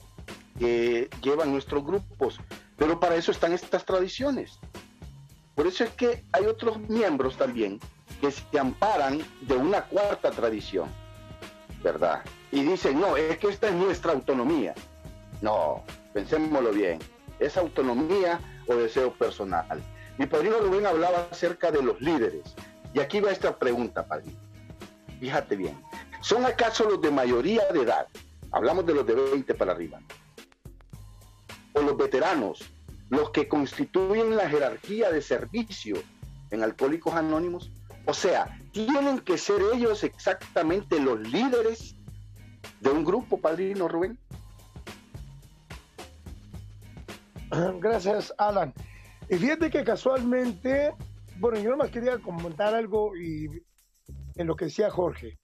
que 0.59 1.11
llevan 1.23 1.53
nuestros 1.53 1.85
grupos, 1.85 2.40
pero 2.77 2.99
para 2.99 3.16
eso 3.16 3.31
están 3.31 3.53
estas 3.53 3.85
tradiciones. 3.85 4.59
Por 5.55 5.66
eso 5.66 5.85
es 5.85 5.90
que 5.90 6.25
hay 6.33 6.47
otros 6.47 6.79
miembros 6.88 7.37
también 7.37 7.79
que 8.21 8.31
se 8.31 8.59
amparan 8.59 9.21
de 9.42 9.57
una 9.57 9.83
cuarta 9.85 10.31
tradición, 10.31 10.88
¿verdad? 11.83 12.23
Y 12.51 12.62
dicen, 12.62 13.01
no, 13.01 13.16
es 13.16 13.38
que 13.38 13.49
esta 13.49 13.68
es 13.68 13.75
nuestra 13.75 14.12
autonomía. 14.12 14.75
No, 15.40 15.83
pensémoslo 16.14 16.71
bien 16.71 17.01
¿Es 17.42 17.57
autonomía 17.57 18.40
o 18.68 18.77
deseo 18.77 19.12
personal? 19.14 19.83
Mi 20.16 20.27
padrino 20.27 20.59
Rubén 20.59 20.87
hablaba 20.87 21.27
acerca 21.31 21.73
de 21.73 21.83
los 21.83 22.01
líderes. 22.01 22.55
Y 22.95 23.01
aquí 23.01 23.21
va 23.21 23.33
esta 23.33 23.59
pregunta, 23.59 24.07
padrino. 24.07 24.38
Fíjate 25.23 25.55
bien. 25.55 25.81
¿Son 26.21 26.45
acaso 26.45 26.83
los 26.83 27.01
de 27.01 27.13
mayoría 27.13 27.63
de 27.73 27.83
edad? 27.83 28.09
Hablamos 28.51 28.85
de 28.85 28.93
los 28.93 29.07
de 29.07 29.15
20 29.15 29.55
para 29.55 29.71
arriba. 29.71 30.01
O 31.75 31.81
los 31.81 31.97
veteranos, 31.97 32.69
los 33.09 33.31
que 33.31 33.47
constituyen 33.47 34.37
la 34.37 34.51
jerarquía 34.51 35.13
de 35.13 35.23
servicio 35.23 36.03
en 36.51 36.65
Alcohólicos 36.65 37.15
Anónimos. 37.15 37.71
O 38.05 38.13
sea, 38.13 38.59
¿tienen 38.73 39.21
que 39.21 39.39
ser 39.39 39.63
ellos 39.73 40.03
exactamente 40.03 40.99
los 40.99 41.21
líderes 41.21 41.95
de 42.81 42.91
un 42.91 43.05
grupo, 43.05 43.41
padrino 43.41 43.87
Rubén? 43.87 44.19
Gracias, 47.79 48.35
Alan. 48.39 48.75
Y 49.31 49.37
fíjate 49.37 49.71
que 49.71 49.85
casualmente, 49.85 50.93
bueno, 51.37 51.61
yo 51.61 51.71
nomás 51.71 51.91
quería 51.91 52.19
comentar 52.19 52.75
algo 52.75 53.17
y 53.17 53.63
en 54.35 54.47
lo 54.47 54.57
que 54.57 54.66
decía 54.66 54.90
Jorge. 54.90 55.38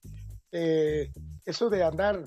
Eh, 0.51 1.11
eso 1.45 1.69
de 1.69 1.83
andar 1.83 2.23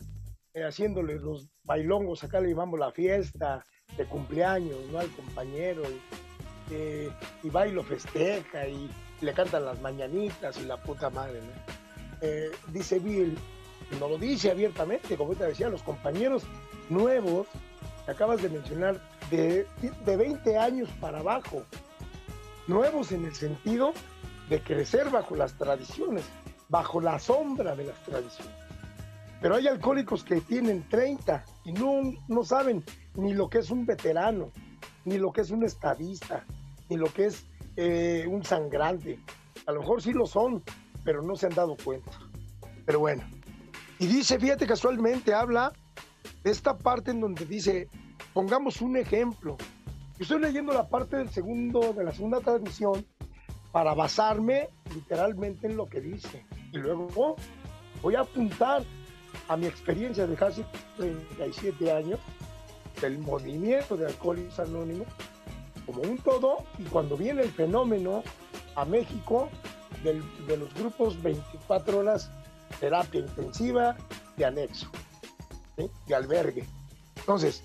eh, 0.55 0.65
haciéndole 0.65 1.19
los 1.19 1.49
bailongos, 1.65 2.25
acá 2.25 2.41
le 2.41 2.51
llamamos 2.51 2.79
la 2.79 2.93
fiesta 2.93 3.65
de 3.97 4.05
cumpleaños, 4.07 4.79
¿no? 4.91 4.99
Al 4.99 5.11
compañero, 5.11 5.83
y, 5.83 6.75
eh, 6.75 7.11
y 7.43 7.51
va 7.51 7.67
y 7.67 7.73
lo 7.73 7.83
festeja 7.83 8.67
y 8.67 8.91
le 9.21 9.33
cantan 9.33 9.65
las 9.65 9.81
mañanitas 9.81 10.59
y 10.59 10.65
la 10.65 10.83
puta 10.83 11.11
madre, 11.11 11.41
¿no? 11.41 11.73
dice 12.73 13.01
Bill, 13.01 13.37
no 13.99 14.09
lo 14.09 14.17
dice 14.17 14.53
abiertamente, 14.53 15.17
como 15.17 15.35
te 15.35 15.45
decía, 15.45 15.69
los 15.69 15.83
compañeros 15.83 16.45
nuevos 16.89 17.49
que 18.05 18.11
acabas 18.13 18.43
de 18.43 18.49
mencionar 18.49 19.01
de, 19.31 19.67
20 20.05 20.59
años 20.59 20.89
para 21.01 21.21
abajo, 21.21 21.65
nuevos 22.67 23.13
en 23.13 23.25
el 23.25 23.35
sentido 23.35 23.93
de 24.49 24.61
crecer 24.63 25.11
bajo 25.11 25.37
las 25.37 25.57
tradiciones, 25.57 26.25
bajo 26.73 27.03
la 27.03 27.19
sombra 27.19 27.77
de 27.77 27.85
las 27.85 28.03
tradiciones. 28.03 28.55
Pero 29.43 29.57
hay 29.57 29.69
alcohólicos 29.69 30.25
que 30.25 30.41
tienen 30.41 30.89
30 30.89 31.45
y 31.67 31.73
no, 31.73 32.15
no 32.29 32.45
saben 32.45 32.83
ni 33.15 33.35
lo 33.35 33.51
que 33.51 33.59
es 33.59 33.71
un 33.71 33.85
veterano, 33.85 34.51
ni 35.05 35.19
lo 35.19 35.33
que 35.33 35.43
es 35.43 35.51
un 35.51 35.65
estadista, 35.65 36.47
ni 36.89 36.97
lo 36.97 37.13
que 37.13 37.27
es 37.27 37.45
eh, 37.77 38.25
un 38.27 38.43
sangrante. 38.43 39.19
A 39.67 39.73
lo 39.73 39.81
mejor 39.81 40.01
sí 40.01 40.15
lo 40.15 40.25
son, 40.25 40.63
pero 41.05 41.21
no 41.21 41.37
se 41.37 41.47
han 41.47 41.55
dado 41.55 41.77
cuenta. 41.77 42.11
Pero 42.87 43.01
bueno. 43.01 43.23
Y 43.99 44.07
dice, 44.07 44.41
fíjate 44.41 44.67
casualmente, 44.67 45.35
habla 45.35 45.75
de 46.43 46.51
esta 46.51 46.79
parte 46.79 47.11
en 47.11 47.21
donde 47.21 47.45
dice, 47.45 47.87
pongamos 48.33 48.81
un 48.81 48.97
ejemplo. 48.97 49.59
Yo 50.17 50.23
estoy 50.23 50.41
leyendo 50.41 50.73
la 50.73 50.89
parte 50.89 51.19
del 51.19 51.29
segundo, 51.29 51.93
de 51.93 52.03
la 52.03 52.13
segunda 52.13 52.41
tradición 52.41 53.05
para 53.73 53.93
basarme 53.93 54.71
literalmente 54.95 55.67
en 55.67 55.77
lo 55.77 55.85
que 55.85 56.01
dice. 56.01 56.47
Y 56.73 56.79
luego 56.79 57.37
voy 58.03 58.15
a 58.15 58.21
apuntar 58.21 58.83
a 59.49 59.57
mi 59.57 59.67
experiencia 59.67 60.27
de 60.27 60.35
casi 60.35 60.65
37 60.97 61.93
años 61.93 62.19
del 63.01 63.19
movimiento 63.19 63.97
de 63.97 64.07
Alcohólicos 64.07 64.59
Anónimos 64.59 65.07
como 65.87 66.03
un 66.03 66.19
todo 66.19 66.65
y 66.79 66.85
cuando 66.85 67.17
viene 67.17 67.43
el 67.43 67.51
fenómeno 67.51 68.23
a 68.77 68.85
México 68.85 69.49
de 70.03 70.57
los 70.57 70.73
grupos 70.75 71.21
24 71.23 71.99
horas 71.99 72.31
terapia 72.81 73.21
intensiva 73.21 73.97
de 74.37 74.45
anexo, 74.45 74.89
de 75.77 76.15
albergue. 76.15 76.65
Entonces, 77.17 77.63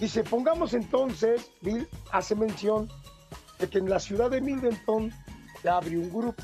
Dice, 0.00 0.24
pongamos 0.24 0.72
entonces, 0.72 1.50
Bill 1.60 1.86
hace 2.10 2.34
mención 2.34 2.88
de 3.58 3.68
que 3.68 3.76
en 3.76 3.90
la 3.90 4.00
ciudad 4.00 4.30
de 4.30 4.40
Middleton 4.40 5.12
se 5.60 5.68
abre 5.68 5.98
un 5.98 6.08
grupo. 6.08 6.42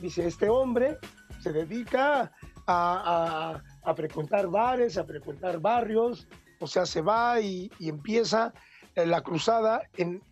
Dice, 0.00 0.26
este 0.26 0.48
hombre 0.48 0.98
se 1.40 1.52
dedica 1.52 2.32
a, 2.66 3.60
a 3.82 3.94
frecuentar 3.94 4.48
bares, 4.48 4.98
a 4.98 5.04
frecuentar 5.04 5.60
barrios, 5.60 6.26
o 6.60 6.66
sea, 6.66 6.86
se 6.86 7.02
va 7.02 7.40
y, 7.40 7.70
empieza 7.80 8.52
eh, 8.94 9.06
la 9.06 9.22
cruzada 9.22 9.82
en 9.96 10.22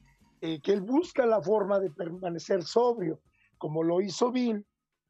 eh, 0.40 0.60
que 0.60 0.72
él 0.72 0.80
busca 0.80 1.26
la 1.26 1.40
forma 1.40 1.78
de 1.78 1.90
permanecer 1.90 2.62
sobrio, 2.62 3.20
como 3.58 3.82
lo 3.82 4.00
hizo 4.00 4.30
Bill 4.30 4.64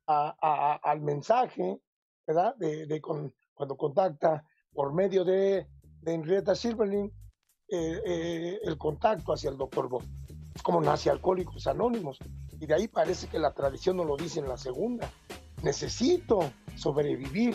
al 0.07 1.01
mensaje, 1.01 1.81
¿verdad? 2.27 2.55
De, 2.57 3.01
cuando 3.01 3.77
contacta 3.77 4.45
por 4.73 4.93
medio 4.93 5.25
de, 5.25 5.67
de 6.03 6.15
Henrietta 6.15 6.55
Silverling 6.55 7.11
eh, 7.69 8.61
el 8.63 8.77
contacto 8.77 9.33
hacia 9.33 9.51
el 9.51 9.57
doctor 9.57 9.89
Bob. 9.89 10.03
Como 10.63 10.81
nace 10.81 11.11
Alcohólicos 11.11 11.67
Anónimos. 11.67 12.19
Y 12.65 12.67
de 12.67 12.77
ahí 12.77 12.89
parece 12.89 13.27
que 13.27 13.39
la 13.39 13.53
tradición 13.53 13.99
no 13.99 14.05
lo 14.05 14.17
dice 14.17 14.41
en 14.41 14.49
la 14.49 14.57
segunda. 14.57 15.11
Necesito 15.63 16.51
sobrevivir, 16.77 17.55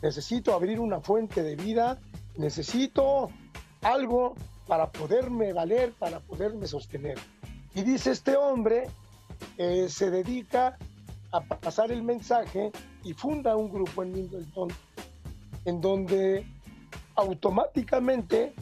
necesito 0.00 0.54
abrir 0.54 0.80
una 0.80 1.02
fuente 1.02 1.42
de 1.42 1.54
vida, 1.54 2.00
necesito 2.34 3.28
algo 3.82 4.36
para 4.66 4.90
poderme 4.90 5.52
valer, 5.52 5.92
para 5.92 6.20
poderme 6.20 6.66
sostener. 6.66 7.18
Y 7.74 7.82
dice 7.82 8.12
este 8.12 8.38
hombre, 8.38 8.88
se 9.88 10.10
dedica 10.10 10.78
a 11.30 11.40
pasar 11.42 11.92
el 11.92 12.02
mensaje 12.02 12.72
y 13.04 13.12
funda 13.12 13.54
un 13.54 13.70
grupo 13.70 14.02
en 14.02 14.12
Middleton, 14.12 14.70
en 15.66 15.78
donde 15.82 16.46
automáticamente 17.16 18.54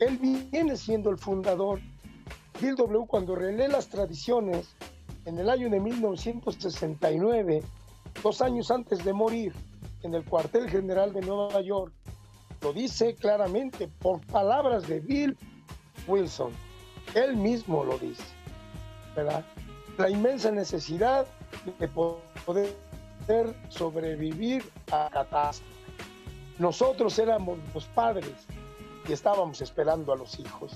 él 0.00 0.18
viene 0.18 0.76
siendo 0.76 1.08
el 1.08 1.16
fundador. 1.16 1.80
Bill 2.60 2.76
W. 2.76 3.06
cuando 3.06 3.34
relee 3.34 3.68
las 3.68 3.88
tradiciones 3.88 4.76
en 5.24 5.38
el 5.38 5.50
año 5.50 5.68
de 5.70 5.80
1969, 5.80 7.62
dos 8.22 8.42
años 8.42 8.70
antes 8.70 9.04
de 9.04 9.12
morir, 9.12 9.52
en 10.02 10.14
el 10.14 10.24
cuartel 10.24 10.68
general 10.68 11.12
de 11.12 11.20
Nueva 11.20 11.60
York, 11.60 11.92
lo 12.62 12.72
dice 12.72 13.14
claramente 13.14 13.88
por 13.88 14.20
palabras 14.26 14.86
de 14.86 15.00
Bill 15.00 15.36
Wilson. 16.06 16.52
Él 17.14 17.36
mismo 17.36 17.84
lo 17.84 17.98
dice, 17.98 18.24
¿verdad? 19.14 19.44
La 19.98 20.08
inmensa 20.08 20.50
necesidad 20.50 21.26
de 21.78 21.88
poder 21.88 22.74
sobrevivir 23.68 24.64
a 24.90 25.08
catástrofe. 25.10 25.80
Nosotros 26.58 27.18
éramos 27.18 27.58
los 27.74 27.86
padres 27.86 28.46
y 29.08 29.12
estábamos 29.12 29.60
esperando 29.60 30.12
a 30.12 30.16
los 30.16 30.38
hijos. 30.38 30.72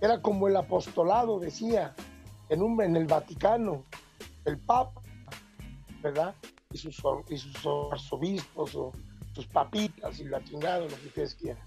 Era 0.00 0.20
como 0.22 0.46
el 0.46 0.56
apostolado 0.56 1.40
decía 1.40 1.94
en, 2.48 2.62
un, 2.62 2.80
en 2.82 2.96
el 2.96 3.06
Vaticano, 3.06 3.84
el 4.44 4.58
Papa, 4.58 5.00
¿verdad? 6.02 6.34
Y 6.72 6.78
sus, 6.78 7.02
y 7.28 7.38
sus 7.38 7.56
arzobispos 7.90 8.74
o 8.74 8.92
sus 9.34 9.46
papitas 9.46 10.18
y 10.20 10.24
la 10.24 10.42
chingada, 10.44 10.80
lo 10.80 10.88
que 10.88 11.06
ustedes 11.06 11.34
quieran. 11.34 11.62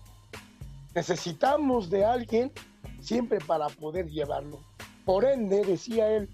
Necesitamos 0.94 1.90
de 1.90 2.06
alguien 2.06 2.52
siempre 3.00 3.40
para 3.40 3.68
poder 3.68 4.10
llevarlo. 4.10 4.60
Por 5.06 5.26
ende, 5.26 5.64
decía 5.64 6.10
él, 6.10 6.30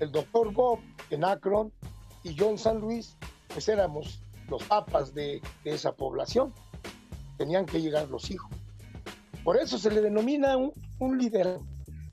el 0.00 0.12
doctor 0.12 0.52
Bob 0.52 0.78
en 1.10 1.24
Akron 1.24 1.72
y 2.22 2.34
yo 2.34 2.50
en 2.50 2.58
San 2.58 2.80
Luis, 2.80 3.16
pues 3.48 3.68
éramos 3.68 4.20
los 4.48 4.62
papas 4.64 5.14
de, 5.14 5.40
esa 5.64 5.92
población. 5.92 6.52
Tenían 7.38 7.66
que 7.66 7.80
llegar 7.80 8.08
los 8.08 8.30
hijos. 8.30 8.50
Por 9.42 9.56
eso 9.56 9.78
se 9.78 9.90
le 9.90 10.00
denomina 10.00 10.56
un, 10.56 11.18
líder. 11.18 11.58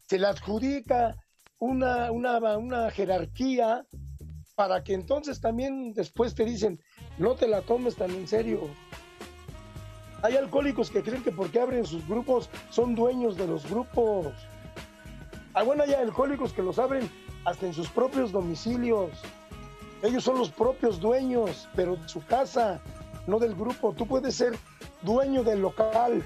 Se 0.08 0.20
le 0.20 0.28
adjudica 0.28 1.16
una, 1.62 2.12
una, 2.12 2.58
una 2.58 2.90
jerarquía 2.90 3.86
para 4.56 4.84
que 4.84 4.94
entonces 4.96 5.40
también 5.40 5.94
después 5.94 6.34
te 6.34 6.44
dicen, 6.44 6.80
no 7.20 7.36
te 7.36 7.48
la 7.48 7.62
tomes 7.62 7.96
tan 7.96 8.10
en 8.12 8.28
serio. 8.28 8.62
Hay 10.24 10.38
alcohólicos 10.38 10.90
que 10.90 11.04
creen 11.04 11.24
que 11.24 11.32
porque 11.32 11.60
abren 11.60 11.86
sus 11.86 12.08
grupos 12.08 12.50
son 12.72 12.96
dueños 12.96 13.38
de 13.38 13.46
los 13.46 13.70
grupos. 13.70 14.34
Ah, 15.54 15.62
bueno, 15.62 15.84
hay 15.84 15.94
alcohólicos 15.94 16.52
que 16.52 16.64
los 16.64 16.80
abren 16.80 17.08
hasta 17.46 17.68
en 17.68 17.74
sus 17.74 17.90
propios 17.90 18.32
domicilios. 18.32 19.12
Ellos 20.02 20.24
son 20.24 20.40
los 20.40 20.50
propios 20.50 21.00
dueños, 21.00 21.70
pero 21.76 21.96
de 21.96 22.10
su 22.10 22.26
casa, 22.26 22.82
no 23.28 23.38
del 23.38 23.54
grupo. 23.54 23.94
Tú 23.94 24.08
puedes 24.08 24.34
ser 24.34 24.58
dueño 25.04 25.44
del 25.44 25.62
local, 25.62 26.24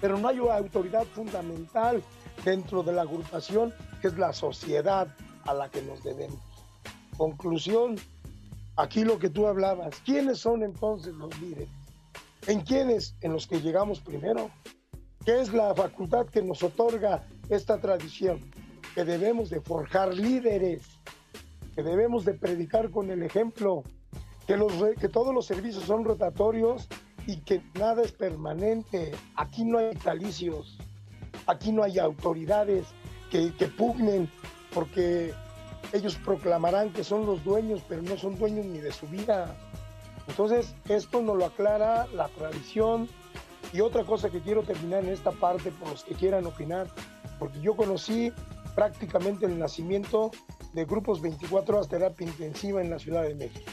pero 0.00 0.18
no 0.18 0.26
hay 0.26 0.38
autoridad 0.38 1.04
fundamental 1.14 2.02
dentro 2.44 2.82
de 2.82 2.92
la 2.92 3.02
agrupación, 3.02 3.72
que 4.00 4.08
es 4.08 4.18
la 4.18 4.32
sociedad 4.32 5.08
a 5.44 5.54
la 5.54 5.68
que 5.68 5.82
nos 5.82 6.02
debemos. 6.02 6.40
Conclusión, 7.16 7.96
aquí 8.76 9.04
lo 9.04 9.18
que 9.18 9.30
tú 9.30 9.46
hablabas, 9.46 10.00
¿quiénes 10.04 10.38
son 10.38 10.62
entonces 10.62 11.14
los 11.14 11.38
líderes? 11.40 11.68
¿En 12.46 12.60
quiénes? 12.60 13.14
En 13.20 13.32
los 13.32 13.46
que 13.46 13.60
llegamos 13.60 14.00
primero. 14.00 14.50
¿Qué 15.24 15.40
es 15.40 15.52
la 15.52 15.72
facultad 15.74 16.26
que 16.26 16.42
nos 16.42 16.62
otorga 16.62 17.24
esta 17.48 17.80
tradición? 17.80 18.40
Que 18.94 19.04
debemos 19.04 19.50
de 19.50 19.60
forjar 19.60 20.12
líderes, 20.14 20.82
que 21.76 21.82
debemos 21.82 22.24
de 22.24 22.34
predicar 22.34 22.90
con 22.90 23.10
el 23.10 23.22
ejemplo, 23.22 23.84
que, 24.46 24.56
los, 24.56 24.72
que 24.98 25.08
todos 25.08 25.32
los 25.32 25.46
servicios 25.46 25.84
son 25.84 26.04
rotatorios 26.04 26.88
y 27.26 27.36
que 27.38 27.62
nada 27.78 28.02
es 28.02 28.10
permanente. 28.10 29.12
Aquí 29.36 29.64
no 29.64 29.78
hay 29.78 29.94
talicios, 29.94 30.76
aquí 31.52 31.72
no 31.72 31.82
hay 31.82 31.98
autoridades 31.98 32.86
que, 33.30 33.54
que 33.54 33.66
pugnen 33.66 34.30
porque 34.74 35.32
ellos 35.92 36.16
proclamarán 36.16 36.92
que 36.92 37.04
son 37.04 37.26
los 37.26 37.44
dueños, 37.44 37.82
pero 37.88 38.02
no 38.02 38.16
son 38.16 38.38
dueños 38.38 38.66
ni 38.66 38.78
de 38.78 38.92
su 38.92 39.06
vida. 39.06 39.54
Entonces, 40.26 40.74
esto 40.88 41.20
nos 41.20 41.36
lo 41.36 41.44
aclara 41.44 42.06
la 42.14 42.28
tradición. 42.28 43.08
Y 43.72 43.80
otra 43.80 44.04
cosa 44.04 44.30
que 44.30 44.40
quiero 44.40 44.62
terminar 44.62 45.04
en 45.04 45.10
esta 45.10 45.30
parte, 45.30 45.70
por 45.70 45.88
los 45.90 46.04
que 46.04 46.14
quieran 46.14 46.46
opinar, 46.46 46.88
porque 47.38 47.60
yo 47.60 47.74
conocí 47.74 48.32
prácticamente 48.74 49.46
el 49.46 49.58
nacimiento 49.58 50.30
de 50.72 50.84
grupos 50.84 51.20
24 51.20 51.76
horas 51.76 51.88
terapia 51.88 52.26
intensiva 52.26 52.80
en 52.80 52.90
la 52.90 52.98
Ciudad 52.98 53.22
de 53.22 53.34
México. 53.34 53.70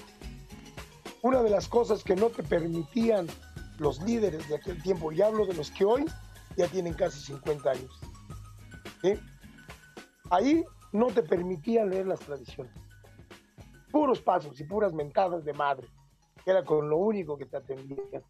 Una 1.21 1.41
de 1.43 1.49
las 1.49 1.67
cosas 1.67 2.03
que 2.03 2.15
no 2.15 2.29
te 2.29 2.43
permitían 2.43 3.27
los 3.77 4.01
líderes 4.01 4.47
de 4.49 4.55
aquel 4.55 4.81
tiempo, 4.81 5.11
y 5.11 5.21
hablo 5.21 5.45
de 5.45 5.53
los 5.53 5.71
que 5.71 5.85
hoy 5.85 6.05
ya 6.55 6.67
tienen 6.67 6.93
casi 6.93 7.19
50 7.21 7.71
años, 7.71 7.99
ahí 10.29 10.63
no 10.91 11.07
te 11.07 11.23
permitían 11.23 11.89
leer 11.89 12.07
las 12.07 12.19
tradiciones. 12.19 12.73
Puros 13.91 14.21
pasos 14.21 14.59
y 14.59 14.63
puras 14.63 14.93
mentadas 14.93 15.43
de 15.45 15.53
madre, 15.53 15.87
era 16.45 16.63
con 16.63 16.89
lo 16.89 16.97
único 16.97 17.37
que 17.37 17.45
te 17.45 17.57
atendían. 17.57 18.23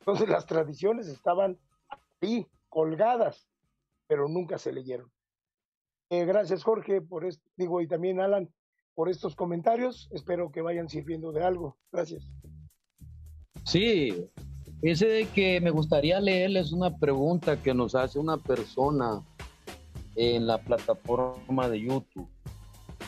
Entonces 0.00 0.28
las 0.28 0.46
tradiciones 0.46 1.08
estaban 1.08 1.58
ahí, 2.20 2.46
colgadas, 2.68 3.48
pero 4.06 4.28
nunca 4.28 4.58
se 4.58 4.72
leyeron. 4.72 5.10
Eh, 6.10 6.24
gracias 6.24 6.62
Jorge 6.62 7.00
por 7.00 7.26
digo, 7.56 7.80
y 7.80 7.86
también 7.86 8.20
Alan 8.20 8.52
por 8.94 9.08
estos 9.08 9.34
comentarios. 9.34 10.08
Espero 10.12 10.50
que 10.50 10.60
vayan 10.60 10.88
sirviendo 10.88 11.32
de 11.32 11.42
algo. 11.42 11.76
Gracias. 11.90 12.28
Sí, 13.64 14.28
ese 14.82 15.06
de 15.06 15.26
que 15.26 15.60
me 15.60 15.70
gustaría 15.70 16.20
leerles 16.20 16.72
una 16.72 16.96
pregunta 16.96 17.62
que 17.62 17.72
nos 17.72 17.94
hace 17.94 18.18
una 18.18 18.36
persona 18.36 19.22
en 20.16 20.46
la 20.46 20.58
plataforma 20.58 21.68
de 21.68 21.80
YouTube. 21.80 22.28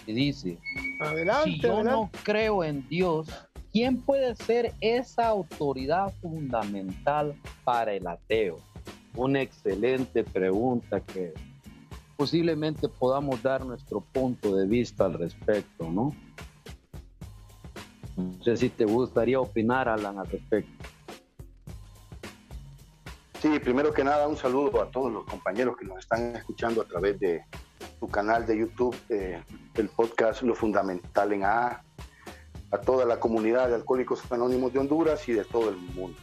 Y 0.07 0.13
dice, 0.13 0.59
adelante, 1.01 1.51
si 1.51 1.61
yo 1.61 1.83
no 1.83 2.11
creo 2.23 2.63
en 2.63 2.87
Dios, 2.89 3.29
¿quién 3.73 4.01
puede 4.01 4.37
ser 4.37 4.73
esa 4.81 5.27
autoridad 5.29 6.13
fundamental 6.23 7.35
para 7.65 7.93
el 7.93 8.07
ateo? 8.07 8.61
Una 9.17 9.41
excelente 9.41 10.23
pregunta 10.23 11.01
que 11.01 11.35
posiblemente 12.17 12.89
podamos 12.89 13.43
dar 13.43 13.65
nuestro 13.65 14.01
punto 14.01 14.55
de 14.55 14.67
vista 14.67 15.07
al 15.07 15.15
respecto, 15.15 15.91
¿no? 15.91 16.15
No 18.17 18.45
sé 18.45 18.57
si 18.57 18.69
te 18.69 18.85
gustaría 18.85 19.41
opinar, 19.41 19.89
Alan, 19.89 20.19
al 20.19 20.29
respecto. 20.29 20.93
Sí, 23.44 23.59
primero 23.59 23.92
que 23.92 24.02
nada, 24.02 24.26
un 24.26 24.38
saludo 24.38 24.80
a 24.80 24.90
todos 24.90 25.12
los 25.12 25.26
compañeros 25.26 25.76
que 25.76 25.85
nos 25.85 25.98
están 25.98 26.35
escuchando 26.35 26.80
a 26.80 26.87
través 26.87 27.20
de 27.20 27.44
su 28.00 28.09
canal 28.09 28.46
de 28.46 28.57
YouTube, 28.57 28.96
eh, 29.11 29.42
el 29.74 29.90
podcast 29.90 30.40
Lo 30.40 30.54
Fundamental 30.54 31.30
en 31.30 31.44
A, 31.44 31.85
a 32.70 32.78
toda 32.78 33.04
la 33.04 33.20
comunidad 33.20 33.68
de 33.68 33.74
Alcohólicos 33.74 34.22
Anónimos 34.33 34.72
de 34.72 34.78
Honduras 34.78 35.28
y 35.28 35.35
de 35.35 35.44
todo 35.44 35.68
el 35.68 35.76
mundo. 35.76 36.16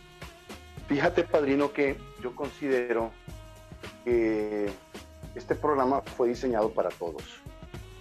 Fíjate, 0.88 1.23
padrino, 1.23 1.71
que 1.71 1.99
yo 2.23 2.36
considero 2.36 3.12
que 4.03 4.71
este 5.36 5.53
programa 5.53 6.01
fue 6.01 6.29
diseñado 6.29 6.71
para 6.71 6.89
todos. 6.89 7.21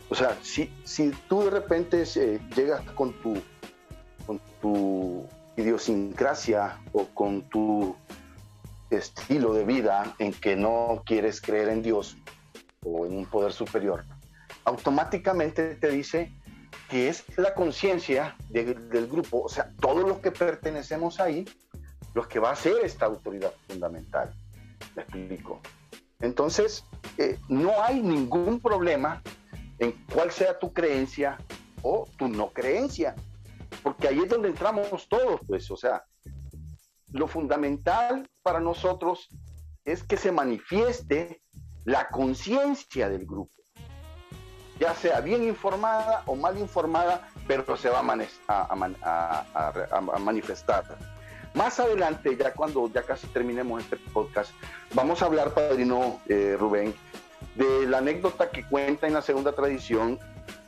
O 0.08 0.14
sea, 0.14 0.34
si, 0.40 0.72
si 0.84 1.10
tú 1.28 1.42
de 1.42 1.50
repente 1.50 2.04
eh, 2.16 2.40
llegas 2.56 2.80
con 2.92 3.12
tu, 3.20 3.34
con 4.26 4.40
tu 4.62 5.26
idiosincrasia 5.58 6.80
o 6.94 7.04
con 7.04 7.42
tu 7.50 7.94
estilo 8.90 9.52
de 9.54 9.64
vida 9.64 10.14
en 10.18 10.32
que 10.32 10.56
no 10.56 11.02
quieres 11.06 11.40
creer 11.40 11.68
en 11.68 11.82
Dios 11.82 12.16
o 12.84 13.06
en 13.06 13.16
un 13.16 13.26
poder 13.26 13.52
superior, 13.52 14.04
automáticamente 14.64 15.74
te 15.76 15.88
dice, 15.90 16.32
que 16.88 17.08
es 17.08 17.24
la 17.38 17.54
conciencia 17.54 18.36
del 18.48 19.06
grupo, 19.06 19.42
o 19.42 19.48
sea, 19.48 19.72
todos 19.80 20.08
los 20.08 20.18
que 20.18 20.32
pertenecemos 20.32 21.20
ahí, 21.20 21.44
los 22.14 22.26
que 22.26 22.40
va 22.40 22.50
a 22.50 22.56
ser 22.56 22.84
esta 22.84 23.06
autoridad 23.06 23.52
fundamental. 23.68 24.34
¿Me 24.96 25.02
explico? 25.02 25.60
Entonces, 26.20 26.84
eh, 27.16 27.38
no 27.48 27.80
hay 27.82 28.02
ningún 28.02 28.60
problema 28.60 29.22
en 29.78 29.92
cuál 30.12 30.30
sea 30.32 30.58
tu 30.58 30.72
creencia 30.72 31.38
o 31.82 32.08
tu 32.18 32.28
no 32.28 32.50
creencia, 32.50 33.14
porque 33.82 34.08
ahí 34.08 34.18
es 34.18 34.28
donde 34.28 34.48
entramos 34.48 35.08
todos, 35.08 35.40
pues, 35.46 35.70
o 35.70 35.76
sea, 35.76 36.04
lo 37.12 37.26
fundamental 37.26 38.28
para 38.42 38.60
nosotros 38.60 39.28
es 39.84 40.02
que 40.02 40.16
se 40.16 40.32
manifieste 40.32 41.42
la 41.84 42.08
conciencia 42.08 43.08
del 43.08 43.26
grupo, 43.26 43.54
ya 44.78 44.94
sea 44.94 45.20
bien 45.20 45.42
informada 45.42 46.22
o 46.26 46.36
mal 46.36 46.58
informada, 46.58 47.28
pero 47.46 47.76
se 47.76 47.88
va 47.88 48.00
a, 48.00 48.02
manifestar. 50.18 50.84
Más 51.54 51.80
adelante, 51.80 52.36
ya 52.36 52.54
cuando 52.54 52.88
ya 52.92 53.02
casi 53.02 53.26
terminemos 53.28 53.82
este 53.82 53.96
podcast, 53.96 54.52
vamos 54.94 55.22
a 55.22 55.26
hablar, 55.26 55.52
padrino 55.52 56.20
eh, 56.28 56.56
Rubén, 56.58 56.94
de 57.56 57.86
la 57.86 57.98
anécdota 57.98 58.50
que 58.50 58.64
cuenta 58.64 59.06
en 59.08 59.14
la 59.14 59.22
segunda 59.22 59.52
tradición 59.52 60.18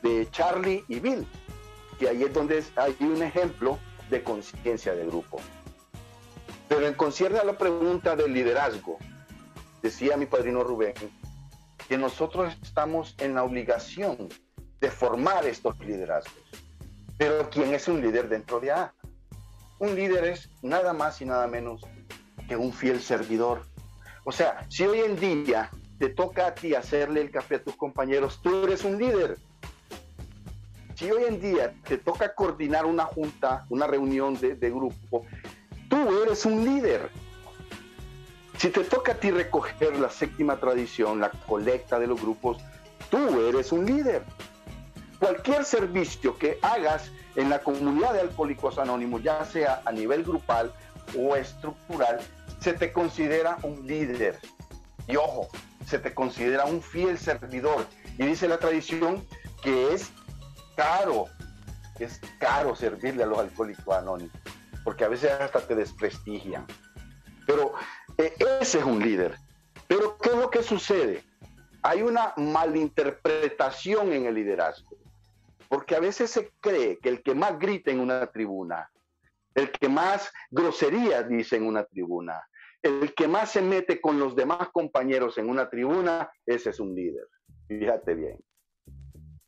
de 0.01 0.27
Charlie 0.31 0.83
y 0.89 0.99
Bill, 0.99 1.25
que 1.99 2.09
ahí 2.09 2.23
es 2.23 2.33
donde 2.33 2.63
hay 2.75 2.97
un 2.99 3.21
ejemplo 3.23 3.79
de 4.09 4.23
conciencia 4.23 4.93
de 4.93 5.05
grupo. 5.05 5.39
Pero 6.73 6.87
en 6.87 6.95
concierne 6.95 7.37
a 7.37 7.43
la 7.43 7.55
pregunta 7.55 8.15
del 8.15 8.33
liderazgo, 8.33 8.97
decía 9.83 10.17
mi 10.17 10.25
padrino 10.25 10.63
Rubén, 10.63 10.95
que 11.87 11.99
nosotros 11.99 12.57
estamos 12.63 13.13
en 13.19 13.35
la 13.35 13.43
obligación 13.43 14.27
de 14.81 14.89
formar 14.89 15.45
estos 15.45 15.77
liderazgos. 15.81 16.43
Pero 17.19 17.47
¿quién 17.51 17.75
es 17.75 17.87
un 17.87 18.01
líder 18.01 18.27
dentro 18.27 18.59
de 18.59 18.71
A? 18.71 18.91
Un 19.77 19.93
líder 19.93 20.23
es 20.23 20.49
nada 20.63 20.93
más 20.93 21.21
y 21.21 21.25
nada 21.25 21.45
menos 21.45 21.81
que 22.47 22.55
un 22.55 22.73
fiel 22.73 23.01
servidor. 23.01 23.67
O 24.23 24.31
sea, 24.31 24.65
si 24.67 24.83
hoy 24.83 25.01
en 25.01 25.15
día 25.19 25.69
te 25.99 26.09
toca 26.09 26.47
a 26.47 26.55
ti 26.55 26.73
hacerle 26.73 27.21
el 27.21 27.29
café 27.29 27.57
a 27.57 27.63
tus 27.63 27.75
compañeros, 27.75 28.41
tú 28.41 28.63
eres 28.63 28.83
un 28.83 28.97
líder. 28.97 29.37
Si 30.95 31.11
hoy 31.11 31.25
en 31.27 31.39
día 31.39 31.75
te 31.87 31.99
toca 31.99 32.33
coordinar 32.33 32.87
una 32.87 33.05
junta, 33.05 33.67
una 33.69 33.85
reunión 33.85 34.39
de, 34.39 34.55
de 34.55 34.71
grupo, 34.71 35.23
tú 35.93 36.23
eres 36.23 36.43
un 36.43 36.65
líder. 36.65 37.11
Si 38.57 38.69
te 38.69 38.83
toca 38.83 39.11
a 39.11 39.15
ti 39.15 39.29
recoger 39.29 39.95
la 39.99 40.09
séptima 40.09 40.57
tradición, 40.57 41.19
la 41.19 41.29
colecta 41.29 41.99
de 41.99 42.07
los 42.07 42.19
grupos, 42.19 42.57
tú 43.11 43.47
eres 43.47 43.71
un 43.71 43.85
líder. 43.85 44.23
Cualquier 45.19 45.63
servicio 45.63 46.35
que 46.39 46.57
hagas 46.63 47.11
en 47.35 47.51
la 47.51 47.59
comunidad 47.59 48.13
de 48.13 48.21
alcohólicos 48.21 48.79
anónimos, 48.79 49.21
ya 49.21 49.45
sea 49.45 49.83
a 49.85 49.91
nivel 49.91 50.23
grupal 50.23 50.73
o 51.15 51.35
estructural, 51.35 52.19
se 52.59 52.73
te 52.73 52.91
considera 52.91 53.57
un 53.61 53.85
líder. 53.85 54.39
Y 55.07 55.15
ojo, 55.15 55.47
se 55.85 55.99
te 55.99 56.11
considera 56.11 56.65
un 56.65 56.81
fiel 56.81 57.19
servidor. 57.19 57.85
Y 58.17 58.25
dice 58.25 58.47
la 58.47 58.57
tradición 58.57 59.23
que 59.61 59.93
es 59.93 60.11
caro, 60.75 61.25
es 61.99 62.19
caro 62.39 62.75
servirle 62.75 63.23
a 63.23 63.27
los 63.27 63.37
alcohólicos 63.37 63.95
anónimos, 63.95 64.35
porque 64.83 65.03
a 65.03 65.09
veces 65.09 65.31
hasta 65.31 65.65
te 65.65 65.75
desprestigian. 65.75 66.65
Pero 67.45 67.73
eh, 68.17 68.33
ese 68.61 68.79
es 68.79 68.85
un 68.85 68.99
líder. 68.99 69.37
Pero 69.87 70.17
¿qué 70.17 70.29
es 70.29 70.35
lo 70.35 70.49
que 70.49 70.63
sucede? 70.63 71.23
Hay 71.81 72.01
una 72.01 72.33
malinterpretación 72.37 74.13
en 74.13 74.25
el 74.25 74.35
liderazgo, 74.35 74.95
porque 75.67 75.95
a 75.95 75.99
veces 75.99 76.31
se 76.31 76.51
cree 76.61 76.99
que 76.99 77.09
el 77.09 77.21
que 77.21 77.35
más 77.35 77.59
grita 77.59 77.91
en 77.91 77.99
una 77.99 78.27
tribuna, 78.27 78.89
el 79.55 79.71
que 79.71 79.89
más 79.89 80.31
groserías 80.49 81.27
dice 81.27 81.57
en 81.57 81.67
una 81.67 81.83
tribuna, 81.83 82.41
el 82.81 83.13
que 83.13 83.27
más 83.27 83.51
se 83.51 83.61
mete 83.61 84.01
con 84.01 84.19
los 84.19 84.35
demás 84.35 84.69
compañeros 84.71 85.37
en 85.37 85.49
una 85.49 85.69
tribuna, 85.69 86.29
ese 86.45 86.69
es 86.69 86.79
un 86.79 86.95
líder. 86.95 87.27
Fíjate 87.67 88.13
bien. 88.13 88.39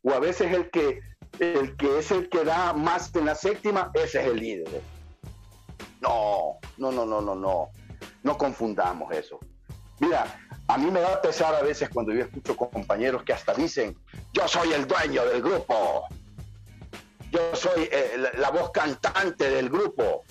O 0.02 0.10
a 0.10 0.20
veces 0.20 0.52
el 0.52 0.70
que, 0.70 1.00
el 1.38 1.76
que 1.76 1.98
es 1.98 2.10
el 2.10 2.28
que 2.28 2.44
da 2.44 2.72
más 2.72 3.14
en 3.14 3.26
la 3.26 3.34
séptima, 3.34 3.90
ese 3.94 4.20
es 4.20 4.26
el 4.26 4.36
líder. 4.36 4.82
No, 6.06 6.58
no, 6.78 6.92
no, 6.92 7.20
no, 7.20 7.34
no, 7.34 7.70
no. 8.22 8.38
Confundamos 8.38 9.12
eso. 9.12 9.40
Mira, 9.98 10.26
a 10.68 10.78
mí 10.78 10.90
me 10.90 11.00
da 11.00 11.20
pesar 11.20 11.54
a 11.54 11.62
veces 11.62 11.88
cuando 11.88 12.12
yo 12.12 12.22
escucho 12.22 12.56
compañeros 12.56 13.22
que 13.22 13.32
hasta 13.32 13.54
dicen, 13.54 13.96
yo 14.32 14.46
soy 14.46 14.72
el 14.72 14.86
dueño 14.86 15.24
del 15.24 15.42
grupo, 15.42 16.06
yo 17.30 17.54
soy 17.54 17.88
eh, 17.90 18.30
la, 18.38 18.50
voz 18.50 18.70
cantante 18.70 19.48
del 19.50 19.68
grupo. 19.68 20.22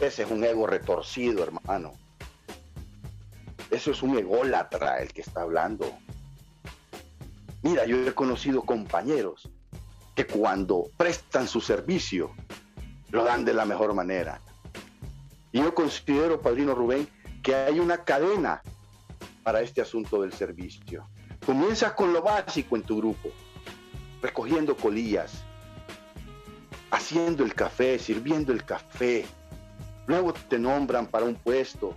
Ese 0.00 0.22
es 0.24 0.30
un 0.30 0.44
ego 0.44 0.66
retorcido, 0.66 1.42
hermano. 1.42 1.92
Eso 3.70 3.92
es 3.92 4.02
un 4.02 4.18
ególatra 4.18 4.98
el 4.98 5.12
que 5.12 5.20
está 5.20 5.42
hablando. 5.42 5.86
Mira, 7.62 7.84
yo 7.86 7.96
he 7.96 8.14
conocido 8.14 8.62
compañeros 8.62 9.48
que 10.16 10.26
cuando 10.26 10.90
prestan 10.96 11.46
su 11.46 11.60
servicio, 11.60 12.34
lo 13.10 13.24
dan 13.24 13.44
de 13.44 13.54
la 13.54 13.64
mejor 13.64 13.94
manera. 13.94 14.40
Y 15.52 15.58
yo 15.58 15.74
considero, 15.74 16.40
Padrino 16.40 16.74
Rubén, 16.74 17.08
que 17.42 17.54
hay 17.54 17.80
una 17.80 18.04
cadena 18.04 18.62
para 19.42 19.60
este 19.60 19.80
asunto 19.80 20.22
del 20.22 20.32
servicio. 20.32 21.08
Comienzas 21.44 21.92
con 21.92 22.12
lo 22.12 22.22
básico 22.22 22.76
en 22.76 22.82
tu 22.82 22.98
grupo, 22.98 23.30
recogiendo 24.22 24.76
colillas, 24.76 25.42
haciendo 26.90 27.44
el 27.44 27.54
café, 27.54 27.98
sirviendo 27.98 28.52
el 28.52 28.64
café. 28.64 29.24
Luego 30.06 30.32
te 30.32 30.58
nombran 30.58 31.06
para 31.06 31.24
un 31.24 31.34
puesto. 31.34 31.96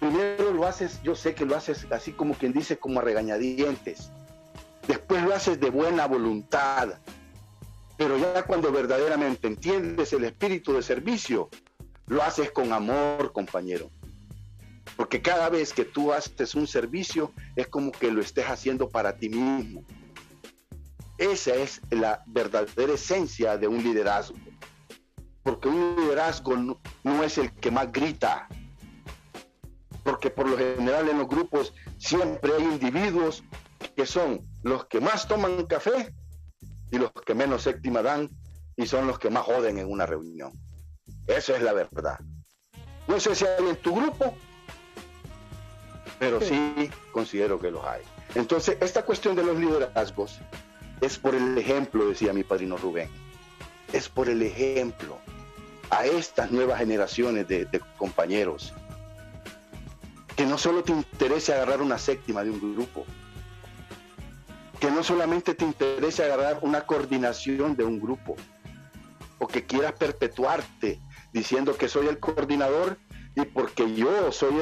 Primero 0.00 0.52
lo 0.52 0.66
haces, 0.66 1.00
yo 1.02 1.14
sé 1.14 1.34
que 1.34 1.44
lo 1.44 1.56
haces 1.56 1.86
así 1.90 2.12
como 2.12 2.34
quien 2.34 2.52
dice, 2.52 2.78
como 2.78 3.00
a 3.00 3.02
regañadientes. 3.02 4.10
Después 4.86 5.22
lo 5.22 5.34
haces 5.34 5.60
de 5.60 5.70
buena 5.70 6.06
voluntad. 6.06 6.94
Pero 7.98 8.16
ya 8.16 8.44
cuando 8.44 8.70
verdaderamente 8.70 9.48
entiendes 9.48 10.12
el 10.12 10.22
espíritu 10.22 10.72
de 10.72 10.82
servicio, 10.82 11.50
lo 12.06 12.22
haces 12.22 12.52
con 12.52 12.72
amor, 12.72 13.32
compañero. 13.32 13.90
Porque 14.96 15.20
cada 15.20 15.50
vez 15.50 15.72
que 15.72 15.84
tú 15.84 16.12
haces 16.12 16.54
un 16.54 16.68
servicio 16.68 17.32
es 17.56 17.66
como 17.66 17.90
que 17.90 18.12
lo 18.12 18.20
estés 18.20 18.46
haciendo 18.46 18.88
para 18.88 19.16
ti 19.16 19.28
mismo. 19.28 19.84
Esa 21.18 21.56
es 21.56 21.80
la 21.90 22.22
verdadera 22.28 22.92
esencia 22.92 23.58
de 23.58 23.66
un 23.66 23.82
liderazgo. 23.82 24.38
Porque 25.42 25.68
un 25.68 25.96
liderazgo 25.96 26.56
no, 26.56 26.80
no 27.02 27.24
es 27.24 27.36
el 27.36 27.52
que 27.52 27.72
más 27.72 27.90
grita. 27.90 28.46
Porque 30.04 30.30
por 30.30 30.48
lo 30.48 30.56
general 30.56 31.08
en 31.08 31.18
los 31.18 31.28
grupos 31.28 31.74
siempre 31.98 32.52
hay 32.54 32.62
individuos 32.62 33.42
que 33.96 34.06
son 34.06 34.46
los 34.62 34.86
que 34.86 35.00
más 35.00 35.26
toman 35.26 35.66
café 35.66 36.14
y 36.90 36.98
los 36.98 37.12
que 37.12 37.34
menos 37.34 37.62
séptima 37.62 38.02
dan 38.02 38.30
y 38.76 38.86
son 38.86 39.06
los 39.06 39.18
que 39.18 39.30
más 39.30 39.44
joden 39.44 39.78
en 39.78 39.90
una 39.90 40.06
reunión. 40.06 40.52
Esa 41.26 41.56
es 41.56 41.62
la 41.62 41.72
verdad. 41.72 42.18
No 43.06 43.18
sé 43.18 43.34
si 43.34 43.44
hay 43.44 43.68
en 43.68 43.76
tu 43.76 43.94
grupo, 43.94 44.34
pero 46.18 46.40
sí 46.40 46.90
considero 47.12 47.58
que 47.58 47.70
los 47.70 47.84
hay. 47.84 48.02
Entonces, 48.34 48.76
esta 48.80 49.04
cuestión 49.04 49.34
de 49.34 49.44
los 49.44 49.58
liderazgos 49.58 50.38
es 51.00 51.18
por 51.18 51.34
el 51.34 51.56
ejemplo, 51.56 52.08
decía 52.08 52.32
mi 52.32 52.44
padrino 52.44 52.76
Rubén, 52.76 53.08
es 53.92 54.08
por 54.08 54.28
el 54.28 54.42
ejemplo 54.42 55.18
a 55.90 56.06
estas 56.06 56.50
nuevas 56.50 56.78
generaciones 56.78 57.48
de, 57.48 57.64
de 57.64 57.80
compañeros, 57.96 58.74
que 60.36 60.44
no 60.44 60.58
solo 60.58 60.84
te 60.84 60.92
interese 60.92 61.52
agarrar 61.52 61.80
una 61.80 61.98
séptima 61.98 62.44
de 62.44 62.50
un 62.50 62.74
grupo, 62.74 63.06
que 64.80 64.90
no 64.90 65.02
solamente 65.02 65.54
te 65.54 65.64
interese 65.64 66.24
agarrar 66.24 66.60
una 66.62 66.86
coordinación 66.86 67.76
de 67.76 67.84
un 67.84 68.00
grupo, 68.00 68.36
o 69.38 69.46
que 69.46 69.64
quieras 69.64 69.92
perpetuarte 69.92 71.00
diciendo 71.32 71.76
que 71.76 71.88
soy 71.88 72.08
el 72.08 72.18
coordinador 72.18 72.98
y 73.34 73.42
porque 73.42 73.94
yo 73.94 74.32
soy 74.32 74.54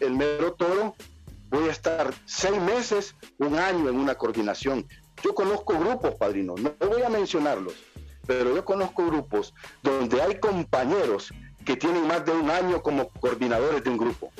el, 0.00 0.10
mero 0.12 0.52
toro, 0.54 0.94
voy 1.48 1.68
a 1.68 1.72
estar 1.72 2.12
seis 2.26 2.60
meses, 2.60 3.16
un 3.38 3.58
año 3.58 3.88
en 3.88 3.96
una 3.96 4.14
coordinación. 4.14 4.86
Yo 5.22 5.34
conozco 5.34 5.78
grupos, 5.78 6.14
padrino, 6.16 6.54
no 6.56 6.74
voy 6.86 7.02
a 7.02 7.08
mencionarlos, 7.08 7.74
pero 8.26 8.54
yo 8.54 8.64
conozco 8.64 9.06
grupos 9.06 9.54
donde 9.82 10.20
hay 10.20 10.38
compañeros 10.38 11.32
que 11.64 11.76
tienen 11.76 12.06
más 12.06 12.24
de 12.24 12.32
un 12.32 12.50
año 12.50 12.82
como 12.82 13.08
coordinadores 13.08 13.82
de 13.84 13.90
un 13.90 13.98
grupo. 13.98 14.32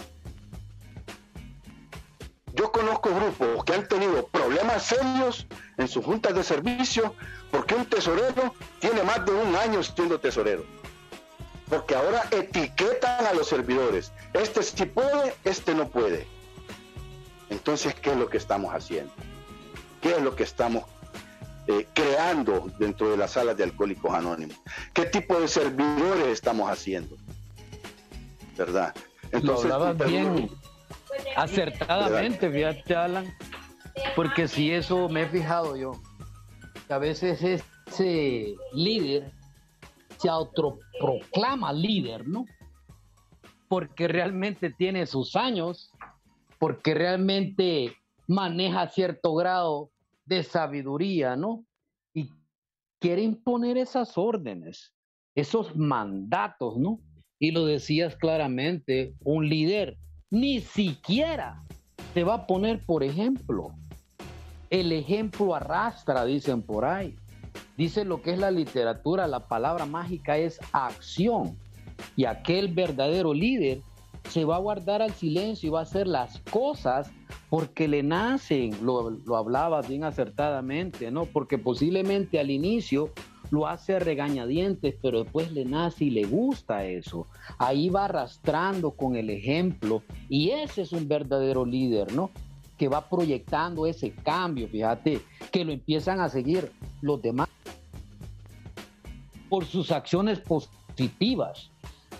Yo 2.55 2.73
conozco 2.73 3.15
grupos 3.15 3.65
que 3.65 3.75
han 3.75 3.87
tenido 3.87 4.27
problemas 4.27 4.83
serios 4.83 5.47
en 5.77 5.89
sus 5.89 6.05
juntas 6.05 6.35
de 6.35 6.43
servicio 6.43 7.15
porque 7.51 7.75
un 7.75 7.87
tesorero 7.87 8.55
tiene 8.81 9.03
más 9.03 9.25
de 9.25 9.33
un 9.33 9.55
año 9.57 9.83
siendo 9.83 10.19
tesorero 10.19 10.65
porque 11.71 11.95
ahora 11.95 12.25
etiquetan 12.33 13.27
a 13.27 13.33
los 13.33 13.47
servidores. 13.47 14.13
Este 14.35 14.63
sí 14.63 14.85
puede, 14.87 15.35
este 15.45 15.73
no 15.73 15.89
puede. 15.89 16.27
Entonces, 17.49 17.95
¿qué 17.95 18.11
es 18.11 18.17
lo 18.17 18.29
que 18.29 18.37
estamos 18.37 18.75
haciendo? 18.75 19.13
¿Qué 20.03 20.11
es 20.11 20.23
lo 20.23 20.35
que 20.35 20.43
estamos 20.43 20.85
eh, 21.69 21.87
creando 21.95 22.67
dentro 22.79 23.11
de 23.11 23.17
las 23.17 23.33
salas 23.33 23.57
de 23.57 23.65
Alcohólicos 23.65 24.13
Anónimos? 24.13 24.57
¿Qué 24.93 25.07
tipo 25.07 25.41
de 25.41 25.47
servidores 25.47 26.27
estamos 26.27 26.69
haciendo? 26.69 27.17
¿Verdad? 28.57 28.93
Entonces, 29.31 29.71
Lo 29.71 29.95
bien 29.95 30.51
acertadamente, 31.37 32.51
fíjate, 32.51 32.95
Alan, 32.95 33.27
porque 34.17 34.49
si 34.49 34.71
eso 34.71 35.09
me 35.09 35.23
he 35.23 35.29
fijado 35.29 35.77
yo, 35.77 35.93
que 36.87 36.93
a 36.93 36.99
veces 36.99 37.43
ese 37.43 38.55
líder 38.73 39.33
se 40.19 40.29
autoproclama 40.29 41.73
líder, 41.73 42.27
¿no? 42.29 42.45
Porque 43.69 44.09
realmente 44.09 44.71
tiene 44.71 45.07
sus 45.07 45.37
años, 45.37 45.91
porque 46.59 46.95
realmente 46.95 47.97
maneja 48.27 48.89
cierto 48.89 49.35
grado 49.35 49.91
de 50.25 50.43
sabiduría, 50.43 51.37
¿no? 51.37 51.65
Y 52.15 52.31
quiere 53.01 53.23
imponer 53.23 53.79
esas 53.79 54.19
órdenes, 54.19 54.93
esos 55.35 55.75
mandatos, 55.75 56.77
¿no? 56.77 57.01
Y 57.39 57.53
lo 57.53 57.65
decías 57.65 58.15
claramente, 58.17 59.15
un 59.25 59.49
líder 59.49 59.97
ni 60.31 60.61
siquiera 60.61 61.63
te 62.15 62.25
va 62.25 62.35
a 62.35 62.47
poner, 62.47 62.81
por 62.85 63.03
ejemplo, 63.03 63.73
el 64.71 64.93
ejemplo 64.93 65.55
arrastra, 65.55 66.25
dicen 66.25 66.63
por 66.63 66.85
ahí. 66.85 67.17
Dice 67.77 68.05
lo 68.05 68.23
que 68.23 68.33
es 68.33 68.39
la 68.39 68.51
literatura, 68.51 69.27
la 69.27 69.49
palabra 69.49 69.87
mágica 69.87 70.37
es 70.37 70.61
acción. 70.73 71.57
Y 72.17 72.25
aquel 72.25 72.69
verdadero 72.69 73.35
líder 73.35 73.83
se 74.29 74.45
va 74.45 74.57
a 74.57 74.61
guardar 74.61 75.03
al 75.03 75.13
silencio 75.13 75.69
y 75.69 75.71
va 75.71 75.81
a 75.81 75.83
hacer 75.83 76.07
las 76.07 76.39
cosas 76.51 77.11
porque 77.49 77.89
le 77.89 78.03
nacen, 78.03 78.77
lo, 78.83 79.11
lo 79.11 79.37
hablaba 79.37 79.83
bien 79.83 80.05
acertadamente, 80.05 81.11
¿no? 81.11 81.27
Porque 81.27 81.59
posiblemente 81.59 82.39
al 82.39 82.51
inicio 82.51 83.11
lo 83.51 83.67
hace 83.67 83.99
regañadientes, 83.99 84.95
pero 85.03 85.25
después 85.25 85.53
le 85.53 85.65
nace 85.65 86.07
y 86.07 86.11
le 86.11 86.25
gusta 86.25 86.85
eso. 86.85 87.27
Ahí 87.59 87.89
va 87.89 88.07
arrastrando 88.07 88.93
con 88.93 89.17
el 89.17 89.31
ejemplo 89.31 90.03
y 90.29 90.51
ese 90.51 90.83
es 90.83 90.93
un 90.93 91.09
verdadero 91.09 91.65
líder, 91.65 92.13
¿no? 92.13 92.31
Que 92.79 92.89
va 92.89 93.09
proyectando 93.09 93.87
ese 93.87 94.13
cambio, 94.13 94.69
fíjate, 94.69 95.21
que 95.51 95.65
lo 95.65 95.73
empiezan 95.73 96.21
a 96.21 96.29
seguir 96.29 96.71
los 97.03 97.21
demás 97.21 97.49
por 99.49 99.65
sus 99.65 99.91
acciones 99.91 100.39
positivas, 100.39 101.71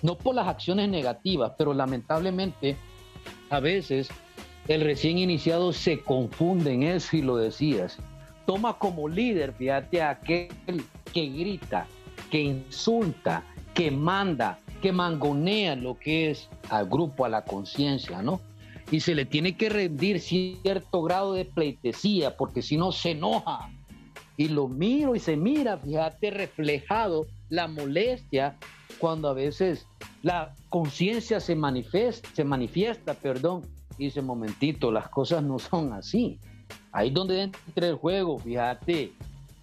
no 0.03 0.19
por 0.19 0.35
las 0.35 0.49
acciones 0.49 0.89
negativas, 0.89 1.53
pero 1.57 1.73
lamentablemente 1.73 2.77
a 3.51 3.61
veces 3.61 4.09
el 4.67 4.83
recién 4.83 5.19
iniciado 5.19 5.73
se 5.73 6.01
confunde 6.01 6.73
en 6.73 6.83
eso 6.83 7.17
y 7.17 7.23
lo 7.23 7.37
decías. 7.37 7.99
Toma 8.47 8.79
como 8.79 9.09
líder, 9.09 9.53
fíjate, 9.53 10.03
a 10.03 10.11
aquel 10.11 10.49
que 11.13 11.27
grita, 11.27 11.87
que 12.31 12.41
insulta, 12.41 13.45
que 13.75 13.91
manda, 13.91 14.59
que 14.81 14.93
mangonea 14.93 15.77
lo 15.77 15.99
que 15.99 16.31
es 16.31 16.49
al 16.69 16.89
grupo, 16.89 17.25
a 17.25 17.29
la 17.29 17.45
conciencia, 17.45 18.23
¿no? 18.23 18.41
Y 18.91 19.01
se 19.01 19.15
le 19.15 19.25
tiene 19.25 19.57
que 19.57 19.69
rendir 19.69 20.21
cierto 20.21 21.03
grado 21.03 21.35
de 21.35 21.45
pleitesía, 21.45 22.37
porque 22.37 22.63
si 22.63 22.77
no 22.77 22.91
se 22.93 23.13
enoja. 23.13 23.71
Y 24.37 24.49
lo 24.49 24.69
miro 24.69 25.15
y 25.15 25.21
se 25.21 25.37
mira, 25.37 25.79
fíjate, 25.79 26.31
reflejado 26.31 27.27
la 27.51 27.69
molestia 27.69 28.57
cuando 28.99 29.29
a 29.29 29.35
veces 29.35 29.87
la 30.23 30.55
conciencia 30.69 31.41
se 31.41 31.55
manifiesta, 31.55 32.29
se 32.35 32.45
manifiesta, 32.45 33.15
perdón, 33.15 33.63
y 33.99 34.05
dice, 34.05 34.23
momentito, 34.23 34.91
las 34.91 35.09
cosas 35.09 35.43
no 35.43 35.59
son 35.59 35.93
así. 35.93 36.39
Ahí 36.93 37.11
donde 37.11 37.43
entra 37.43 37.89
el 37.89 37.95
juego, 37.95 38.39
fíjate, 38.39 39.13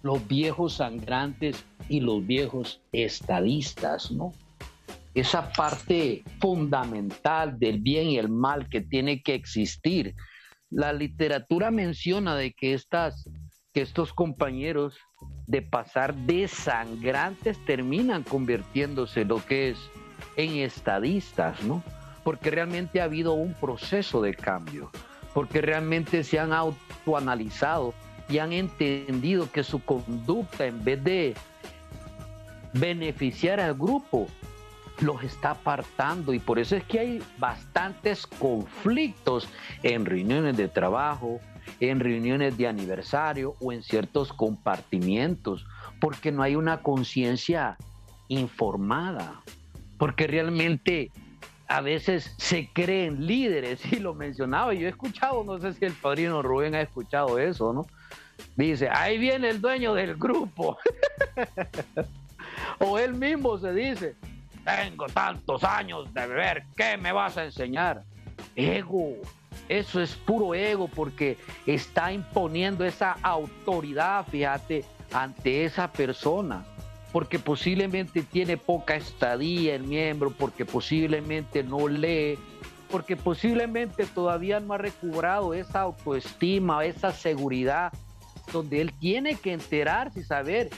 los 0.02 0.26
viejos 0.26 0.74
sangrantes 0.74 1.64
y 1.88 2.00
los 2.00 2.26
viejos 2.26 2.80
estadistas, 2.92 4.10
¿no? 4.10 4.32
Esa 5.14 5.52
parte 5.52 6.22
fundamental 6.40 7.58
del 7.58 7.80
bien 7.80 8.08
y 8.08 8.18
el 8.18 8.28
mal 8.28 8.68
que 8.68 8.80
tiene 8.80 9.22
que 9.22 9.34
existir. 9.34 10.14
La 10.70 10.92
literatura 10.92 11.70
menciona 11.70 12.36
de 12.36 12.52
que, 12.52 12.74
estas, 12.74 13.28
que 13.72 13.82
estos 13.82 14.12
compañeros 14.12 14.96
de 15.46 15.62
pasar 15.62 16.14
de 16.14 16.46
sangrantes 16.46 17.58
terminan 17.64 18.22
convirtiéndose 18.22 19.24
lo 19.24 19.44
que 19.44 19.70
es 19.70 19.78
en 20.36 20.56
estadistas, 20.56 21.62
¿no? 21.64 21.82
Porque 22.22 22.50
realmente 22.50 23.00
ha 23.00 23.04
habido 23.04 23.32
un 23.32 23.54
proceso 23.54 24.20
de 24.20 24.34
cambio, 24.34 24.90
porque 25.38 25.60
realmente 25.60 26.24
se 26.24 26.40
han 26.40 26.52
autoanalizado 26.52 27.94
y 28.28 28.38
han 28.38 28.52
entendido 28.52 29.48
que 29.52 29.62
su 29.62 29.78
conducta 29.78 30.66
en 30.66 30.82
vez 30.82 31.04
de 31.04 31.34
beneficiar 32.72 33.60
al 33.60 33.74
grupo, 33.74 34.26
los 34.98 35.22
está 35.22 35.52
apartando. 35.52 36.34
Y 36.34 36.40
por 36.40 36.58
eso 36.58 36.74
es 36.74 36.82
que 36.82 36.98
hay 36.98 37.22
bastantes 37.38 38.26
conflictos 38.26 39.48
en 39.84 40.06
reuniones 40.06 40.56
de 40.56 40.66
trabajo, 40.66 41.38
en 41.78 42.00
reuniones 42.00 42.58
de 42.58 42.66
aniversario 42.66 43.54
o 43.60 43.72
en 43.72 43.84
ciertos 43.84 44.32
compartimientos, 44.32 45.64
porque 46.00 46.32
no 46.32 46.42
hay 46.42 46.56
una 46.56 46.78
conciencia 46.78 47.76
informada, 48.26 49.40
porque 49.98 50.26
realmente 50.26 51.12
a 51.68 51.82
veces 51.82 52.34
se 52.38 52.70
creen 52.72 53.26
líderes, 53.26 53.80
y 53.92 53.96
lo 54.00 54.14
mencionaba, 54.14 54.72
yo 54.72 54.86
he 54.86 54.90
escuchado, 54.90 55.44
no 55.44 55.58
sé 55.58 55.74
si 55.74 55.84
el 55.84 55.92
padrino 55.92 56.42
Rubén 56.42 56.74
ha 56.74 56.80
escuchado 56.80 57.38
eso, 57.38 57.72
¿no? 57.72 57.86
Dice, 58.56 58.88
ahí 58.90 59.18
viene 59.18 59.50
el 59.50 59.60
dueño 59.60 59.94
del 59.94 60.16
grupo. 60.16 60.78
o 62.78 62.98
él 62.98 63.14
mismo 63.14 63.58
se 63.58 63.72
dice, 63.74 64.16
tengo 64.64 65.06
tantos 65.06 65.62
años 65.62 66.12
de 66.14 66.26
beber, 66.26 66.64
¿qué 66.76 66.96
me 66.96 67.12
vas 67.12 67.36
a 67.36 67.44
enseñar? 67.44 68.02
Ego, 68.56 69.16
eso 69.68 70.00
es 70.00 70.14
puro 70.14 70.54
ego 70.54 70.88
porque 70.88 71.36
está 71.66 72.12
imponiendo 72.12 72.84
esa 72.84 73.12
autoridad, 73.22 74.26
fíjate, 74.26 74.84
ante 75.12 75.64
esa 75.64 75.92
persona. 75.92 76.64
Porque 77.12 77.38
posiblemente 77.38 78.22
tiene 78.22 78.56
poca 78.56 78.96
estadía 78.96 79.74
el 79.74 79.84
miembro, 79.84 80.30
porque 80.30 80.64
posiblemente 80.64 81.62
no 81.62 81.88
lee, 81.88 82.38
porque 82.90 83.16
posiblemente 83.16 84.06
todavía 84.06 84.60
no 84.60 84.74
ha 84.74 84.78
recobrado 84.78 85.54
esa 85.54 85.80
autoestima, 85.80 86.84
esa 86.84 87.12
seguridad 87.12 87.92
donde 88.52 88.80
él 88.80 88.92
tiene 88.98 89.34
que 89.34 89.52
enterarse 89.52 90.20
y 90.20 90.24
saber 90.24 90.70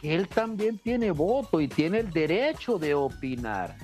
que 0.00 0.14
él 0.14 0.28
también 0.28 0.78
tiene 0.78 1.10
voto 1.10 1.60
y 1.60 1.68
tiene 1.68 2.00
el 2.00 2.10
derecho 2.10 2.78
de 2.78 2.94
opinar. 2.94 3.76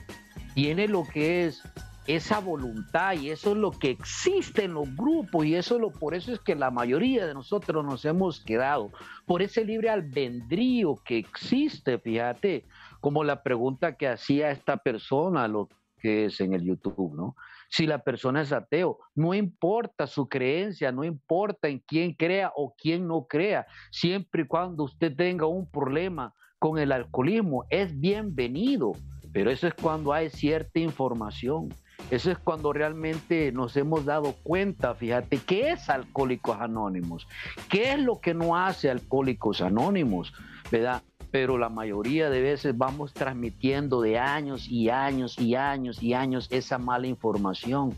Tiene 0.55 0.89
lo 0.89 1.05
que 1.05 1.47
es 1.47 1.63
esa 2.07 2.41
voluntad 2.41 3.15
y 3.15 3.31
eso 3.31 3.53
es 3.53 3.57
lo 3.57 3.71
que 3.71 3.91
existe 3.91 4.65
en 4.65 4.75
los 4.75 4.95
grupos 4.97 5.47
y 5.47 5.55
eso 5.55 5.79
lo 5.79 5.91
por 5.91 6.15
eso 6.15 6.33
es 6.33 6.41
que 6.41 6.55
la 6.55 6.71
mayoría 6.71 7.27
de 7.27 7.35
nosotros 7.35 7.85
nos 7.85 8.05
hemos 8.05 8.41
quedado 8.41 8.91
por 9.31 9.43
ese 9.43 9.65
libre 9.65 9.89
albedrío 9.89 10.97
que 11.05 11.17
existe, 11.17 12.01
fíjate, 12.01 12.65
como 13.01 13.23
la 13.23 13.45
pregunta 13.45 13.97
que 13.97 14.09
hacía 14.09 14.51
esta 14.51 14.79
persona 14.79 15.47
lo 15.47 15.69
que 16.01 16.25
es 16.25 16.41
en 16.41 16.53
el 16.53 16.65
YouTube, 16.65 17.15
¿no? 17.15 17.37
si 17.69 17.87
la 17.87 18.03
persona 18.03 18.43
es 18.43 18.51
ateo. 18.51 18.99
No 19.15 19.33
importa 19.33 20.09
su 20.09 20.29
creencia, 20.29 20.91
no 20.91 21.05
importa 21.05 21.69
en 21.69 21.79
quién 21.79 22.13
crea 22.13 22.51
o 22.57 22.75
quién 22.77 23.07
no 23.07 23.29
crea, 23.29 23.69
siempre 23.93 24.43
y 24.43 24.47
cuando 24.49 24.83
usted 24.83 25.15
tenga 25.15 25.47
un 25.47 25.71
problema 25.71 26.35
con 26.59 26.81
el 26.81 26.91
alcoholismo, 26.91 27.67
es 27.71 28.01
bienvenido. 28.01 28.95
Pero 29.33 29.53
eso 29.53 29.69
es 29.69 29.75
cuando 29.75 30.13
hay 30.13 30.29
cierta 30.29 30.81
información. 30.81 31.73
Eso 32.11 32.31
es 32.31 32.39
cuando 32.39 32.73
realmente 32.73 33.53
nos 33.53 33.77
hemos 33.77 34.05
dado 34.05 34.35
cuenta, 34.43 34.95
fíjate, 34.95 35.39
¿qué 35.39 35.71
es 35.71 35.89
Alcohólicos 35.89 36.59
Anónimos? 36.61 37.29
¿Qué 37.69 37.93
es 37.93 37.99
lo 38.01 38.21
que 38.21 38.35
no 38.35 38.57
hace 38.57 38.91
Alcohólicos 38.91 39.61
Anónimos? 39.61 40.33
¿Verdad? 40.71 41.03
pero 41.31 41.59
la 41.59 41.69
mayoría 41.69 42.29
de 42.29 42.43
veces 42.43 42.77
vamos 42.77 43.13
transmitiendo 43.13 44.01
de 44.01 44.19
años 44.19 44.69
y 44.69 44.91
años 44.91 45.39
y 45.39 45.55
años 45.55 46.03
y 46.03 46.15
años 46.15 46.49
esa 46.51 46.79
mala 46.79 47.07
información 47.07 47.97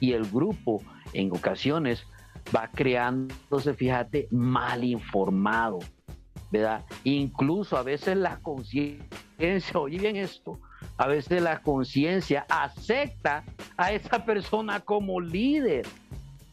y 0.00 0.12
el 0.12 0.24
grupo 0.24 0.82
en 1.12 1.30
ocasiones 1.30 2.06
va 2.54 2.68
creándose, 2.68 3.74
fíjate, 3.74 4.28
mal 4.30 4.82
informado, 4.82 5.80
¿verdad? 6.50 6.84
Incluso 7.04 7.76
a 7.76 7.82
veces 7.82 8.16
la 8.16 8.38
conciencia, 8.38 9.78
oye 9.78 9.98
bien 9.98 10.16
esto, 10.16 10.58
a 11.00 11.06
veces 11.06 11.40
la 11.40 11.62
conciencia 11.62 12.44
acepta 12.50 13.42
a 13.78 13.90
esa 13.90 14.22
persona 14.22 14.80
como 14.80 15.18
líder. 15.18 15.86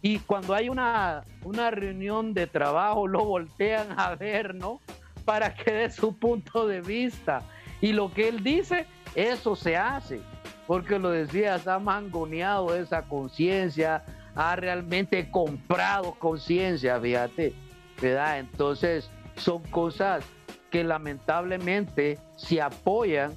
Y 0.02 0.20
cuando 0.20 0.54
hay 0.54 0.70
una, 0.70 1.26
una 1.44 1.70
reunión 1.70 2.34
de 2.34 2.48
trabajo, 2.48 3.10
lo 3.10 3.26
voltean 3.26 4.00
a 4.00 4.16
ver, 4.16 4.56
¿no? 4.56 4.80
para 5.26 5.54
que 5.54 5.70
dé 5.74 5.92
su 5.92 6.18
punto 6.18 6.66
de 6.66 6.80
vista. 6.80 7.42
Y 7.82 7.92
lo 7.92 8.14
que 8.14 8.30
él 8.30 8.42
dice, 8.42 8.86
eso 9.16 9.58
se 9.58 9.76
hace. 9.76 10.22
Porque 10.66 10.98
lo 10.98 11.10
decías, 11.10 11.68
ha 11.68 11.80
mangoneado 11.80 12.74
esa 12.74 13.02
conciencia, 13.02 14.06
ha 14.34 14.56
realmente 14.56 15.30
comprado 15.30 16.14
conciencia, 16.14 16.98
fíjate, 17.02 17.54
¿verdad? 18.02 18.40
Entonces, 18.40 19.12
son 19.36 19.62
cosas 19.64 20.24
que 20.72 20.86
lamentablemente 20.86 22.20
se 22.38 22.62
apoyan 22.62 23.34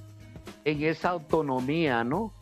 en 0.65 0.83
esa 0.83 1.11
autonomía, 1.11 2.05
¿no? 2.05 2.33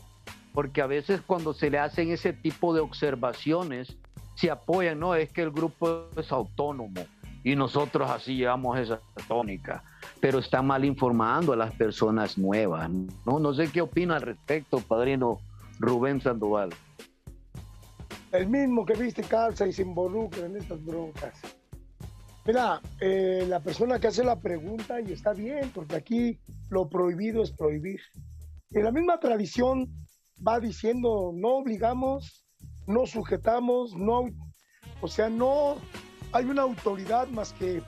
Porque 0.52 0.82
a 0.82 0.86
veces 0.86 1.20
cuando 1.26 1.54
se 1.54 1.70
le 1.70 1.78
hacen 1.78 2.10
ese 2.10 2.32
tipo 2.32 2.74
de 2.74 2.80
observaciones, 2.80 3.96
se 4.34 4.50
apoyan, 4.50 5.00
no, 5.00 5.14
es 5.14 5.30
que 5.32 5.42
el 5.42 5.50
grupo 5.50 6.06
es 6.16 6.30
autónomo 6.32 7.04
y 7.44 7.56
nosotros 7.56 8.10
así 8.10 8.36
llevamos 8.36 8.78
esa 8.78 9.00
tónica, 9.26 9.82
pero 10.20 10.38
están 10.38 10.66
mal 10.66 10.84
informando 10.84 11.52
a 11.52 11.56
las 11.56 11.74
personas 11.74 12.36
nuevas, 12.36 12.90
¿no? 13.24 13.38
No 13.38 13.54
sé 13.54 13.70
qué 13.70 13.80
opina 13.80 14.16
al 14.16 14.22
respecto, 14.22 14.80
padrino 14.80 15.38
Rubén 15.78 16.20
Sandoval. 16.20 16.70
El 18.32 18.48
mismo 18.48 18.84
que 18.84 18.94
viste 18.94 19.22
calza 19.22 19.66
y 19.66 19.72
se 19.72 19.82
involucra 19.82 20.46
en 20.46 20.56
estas 20.56 20.84
broncas. 20.84 21.57
Mira, 22.48 22.80
eh, 22.98 23.44
la 23.46 23.60
persona 23.60 24.00
que 24.00 24.06
hace 24.06 24.24
la 24.24 24.40
pregunta, 24.40 25.02
y 25.02 25.12
está 25.12 25.34
bien, 25.34 25.70
porque 25.74 25.96
aquí 25.96 26.40
lo 26.70 26.88
prohibido 26.88 27.42
es 27.42 27.52
prohibir. 27.52 28.00
En 28.70 28.84
la 28.84 28.90
misma 28.90 29.20
tradición 29.20 29.86
va 30.40 30.58
diciendo, 30.58 31.30
no 31.34 31.56
obligamos, 31.56 32.46
no 32.86 33.04
sujetamos, 33.04 33.94
no, 33.94 34.30
o 35.02 35.08
sea, 35.08 35.28
no 35.28 35.76
hay 36.32 36.46
una 36.46 36.62
autoridad 36.62 37.28
más 37.28 37.52
que 37.52 37.82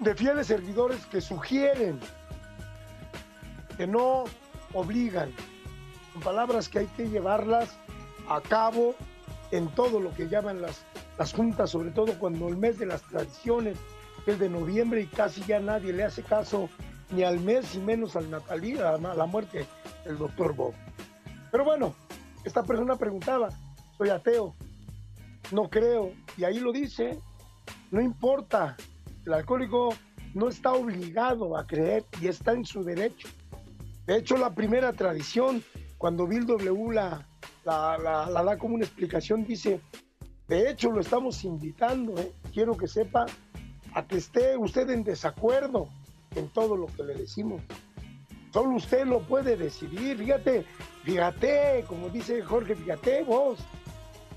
de 0.00 0.14
fieles 0.14 0.48
servidores 0.48 1.06
que 1.06 1.22
sugieren, 1.22 1.98
que 3.78 3.86
no 3.86 4.24
obligan, 4.74 5.32
con 6.12 6.20
palabras 6.20 6.68
que 6.68 6.80
hay 6.80 6.86
que 6.88 7.08
llevarlas 7.08 7.70
a 8.28 8.42
cabo 8.42 8.94
en 9.52 9.68
todo 9.68 10.00
lo 10.00 10.12
que 10.12 10.28
llaman 10.28 10.60
las, 10.60 10.84
las 11.20 11.34
juntas, 11.34 11.68
sobre 11.68 11.90
todo 11.90 12.18
cuando 12.18 12.48
el 12.48 12.56
mes 12.56 12.78
de 12.78 12.86
las 12.86 13.02
tradiciones 13.02 13.76
es 14.26 14.38
de 14.38 14.48
noviembre 14.48 15.02
y 15.02 15.06
casi 15.06 15.42
ya 15.42 15.60
nadie 15.60 15.92
le 15.92 16.04
hace 16.04 16.22
caso 16.22 16.70
ni 17.10 17.24
al 17.24 17.38
mes 17.40 17.74
y 17.74 17.78
menos 17.78 18.16
al 18.16 18.30
natalía, 18.30 18.94
a 18.94 18.96
la 18.96 19.26
muerte 19.26 19.66
del 20.06 20.16
doctor 20.16 20.56
Bob. 20.56 20.72
Pero 21.52 21.66
bueno, 21.66 21.94
esta 22.42 22.62
persona 22.62 22.96
preguntaba, 22.96 23.50
soy 23.98 24.08
ateo, 24.08 24.54
no 25.52 25.68
creo, 25.68 26.10
y 26.38 26.44
ahí 26.44 26.58
lo 26.58 26.72
dice, 26.72 27.20
no 27.90 28.00
importa, 28.00 28.78
el 29.26 29.34
alcohólico 29.34 29.90
no 30.32 30.48
está 30.48 30.72
obligado 30.72 31.54
a 31.54 31.66
creer 31.66 32.02
y 32.22 32.28
está 32.28 32.52
en 32.52 32.64
su 32.64 32.82
derecho. 32.82 33.28
De 34.06 34.16
hecho, 34.16 34.38
la 34.38 34.54
primera 34.54 34.94
tradición, 34.94 35.62
cuando 35.98 36.26
Bill 36.26 36.46
W 36.46 36.94
la, 36.94 37.26
la, 37.66 38.42
da 38.42 38.56
como 38.56 38.76
una 38.76 38.86
explicación, 38.86 39.44
dice, 39.44 39.82
de 40.50 40.70
hecho 40.70 40.90
lo 40.90 41.00
estamos 41.00 41.42
invitando, 41.44 42.20
¿eh? 42.20 42.30
quiero 42.52 42.76
que 42.76 42.86
sepa, 42.86 43.24
a 43.94 44.04
que 44.06 44.18
esté 44.18 44.58
usted 44.58 44.90
en 44.90 45.02
desacuerdo 45.02 45.88
en 46.36 46.48
todo 46.50 46.76
lo 46.76 46.86
que 46.86 47.02
le 47.02 47.14
decimos. 47.14 47.62
Solo 48.52 48.76
usted 48.76 49.06
lo 49.06 49.20
puede 49.20 49.56
decidir, 49.56 50.18
fíjate, 50.18 50.66
Fíjate, 51.02 51.84
como 51.88 52.10
dice 52.10 52.42
Jorge, 52.42 52.76
fíjate 52.76 53.22
vos, 53.24 53.58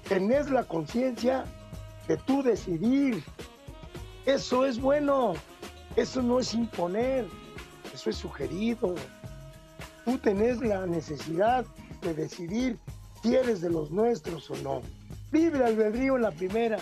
tenés 0.08 0.50
la 0.50 0.64
conciencia 0.64 1.44
de 2.08 2.18
tú 2.18 2.42
decidir. 2.42 3.24
Eso 4.26 4.66
es 4.66 4.80
bueno, 4.80 5.34
eso 5.98 6.22
no 6.22 6.40
es 6.40 6.54
imponer, 6.54 7.28
eso 7.94 8.10
es 8.10 8.16
sugerido. 8.16 8.96
Tú 10.06 10.18
tenés 10.18 10.62
la 10.62 10.86
necesidad 10.86 11.66
de 12.02 12.14
decidir 12.14 12.80
si 13.22 13.36
eres 13.36 13.60
de 13.60 13.70
los 13.70 13.92
nuestros 13.92 14.50
o 14.50 14.56
no. 14.58 14.82
Libre 15.34 15.66
albedrío 15.66 16.16
en 16.16 16.22
la 16.22 16.30
primera, 16.30 16.78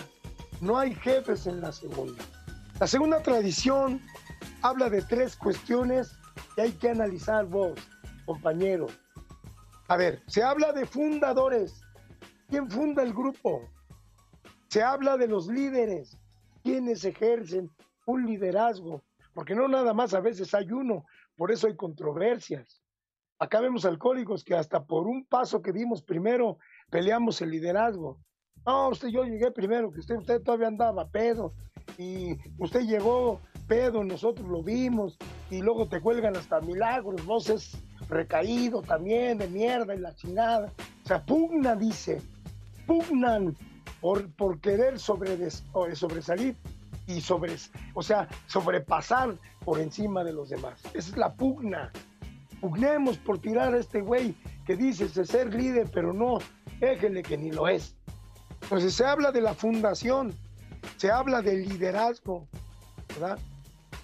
no 0.60 0.78
hay 0.78 0.94
jefes 0.94 1.46
en 1.46 1.62
la 1.62 1.72
segunda. 1.72 2.22
La 2.78 2.86
segunda 2.86 3.22
tradición 3.22 3.98
habla 4.60 4.90
de 4.90 5.00
tres 5.00 5.36
cuestiones 5.36 6.12
que 6.54 6.60
hay 6.60 6.72
que 6.72 6.90
analizar 6.90 7.46
vos, 7.46 7.80
compañero. 8.26 8.88
A 9.88 9.96
ver, 9.96 10.22
se 10.26 10.42
habla 10.42 10.74
de 10.74 10.84
fundadores. 10.84 11.80
¿Quién 12.50 12.70
funda 12.70 13.02
el 13.02 13.14
grupo? 13.14 13.70
Se 14.68 14.82
habla 14.82 15.16
de 15.16 15.28
los 15.28 15.46
líderes. 15.46 16.18
¿Quiénes 16.62 17.06
ejercen 17.06 17.70
un 18.04 18.26
liderazgo? 18.26 19.02
Porque 19.32 19.54
no 19.54 19.66
nada 19.66 19.94
más 19.94 20.12
a 20.12 20.20
veces 20.20 20.52
hay 20.52 20.70
uno, 20.70 21.06
por 21.36 21.50
eso 21.52 21.68
hay 21.68 21.74
controversias. 21.74 22.82
Acá 23.38 23.60
vemos 23.60 23.86
alcohólicos 23.86 24.44
que 24.44 24.54
hasta 24.54 24.84
por 24.84 25.06
un 25.06 25.24
paso 25.24 25.62
que 25.62 25.72
dimos 25.72 26.02
primero 26.02 26.58
peleamos 26.90 27.40
el 27.40 27.50
liderazgo. 27.50 28.20
No, 28.66 28.90
usted 28.90 29.08
yo 29.08 29.24
llegué 29.24 29.50
primero, 29.50 29.90
que 29.90 30.00
usted, 30.00 30.16
usted 30.16 30.40
todavía 30.42 30.68
andaba 30.68 31.08
pedo 31.08 31.52
y 31.98 32.36
usted 32.58 32.82
llegó 32.82 33.40
pedo, 33.66 34.04
nosotros 34.04 34.48
lo 34.48 34.62
vimos 34.62 35.18
y 35.50 35.60
luego 35.60 35.88
te 35.88 36.00
cuelgan 36.00 36.36
hasta 36.36 36.60
milagros, 36.60 37.24
vos 37.24 37.50
es 37.50 37.76
recaído 38.08 38.82
también 38.82 39.38
de 39.38 39.48
mierda 39.48 39.94
y 39.94 39.98
la 39.98 40.14
chingada. 40.14 40.72
O 41.04 41.08
sea, 41.08 41.24
pugna, 41.24 41.74
dice, 41.74 42.20
pugnan 42.86 43.56
por, 44.00 44.30
por 44.34 44.60
querer 44.60 44.98
sobre, 44.98 45.50
sobresalir 45.94 46.56
y 47.06 47.20
sobre, 47.20 47.56
o 47.94 48.02
sea, 48.02 48.28
sobrepasar 48.46 49.36
por 49.64 49.80
encima 49.80 50.22
de 50.22 50.32
los 50.32 50.50
demás. 50.50 50.80
Esa 50.94 51.10
es 51.10 51.16
la 51.16 51.32
pugna. 51.32 51.90
Pugnemos 52.60 53.18
por 53.18 53.40
tirar 53.40 53.74
a 53.74 53.78
este 53.78 54.00
güey 54.00 54.36
que 54.64 54.76
dice 54.76 55.08
ser 55.08 55.52
líder, 55.52 55.88
pero 55.92 56.12
no, 56.12 56.38
déjele 56.78 57.22
que 57.22 57.36
ni 57.36 57.50
lo 57.50 57.66
es. 57.66 57.96
Entonces 58.62 58.94
se 58.94 59.04
habla 59.04 59.32
de 59.32 59.40
la 59.40 59.54
fundación, 59.54 60.34
se 60.96 61.10
habla 61.10 61.42
del 61.42 61.68
liderazgo, 61.68 62.48
¿verdad? 63.08 63.38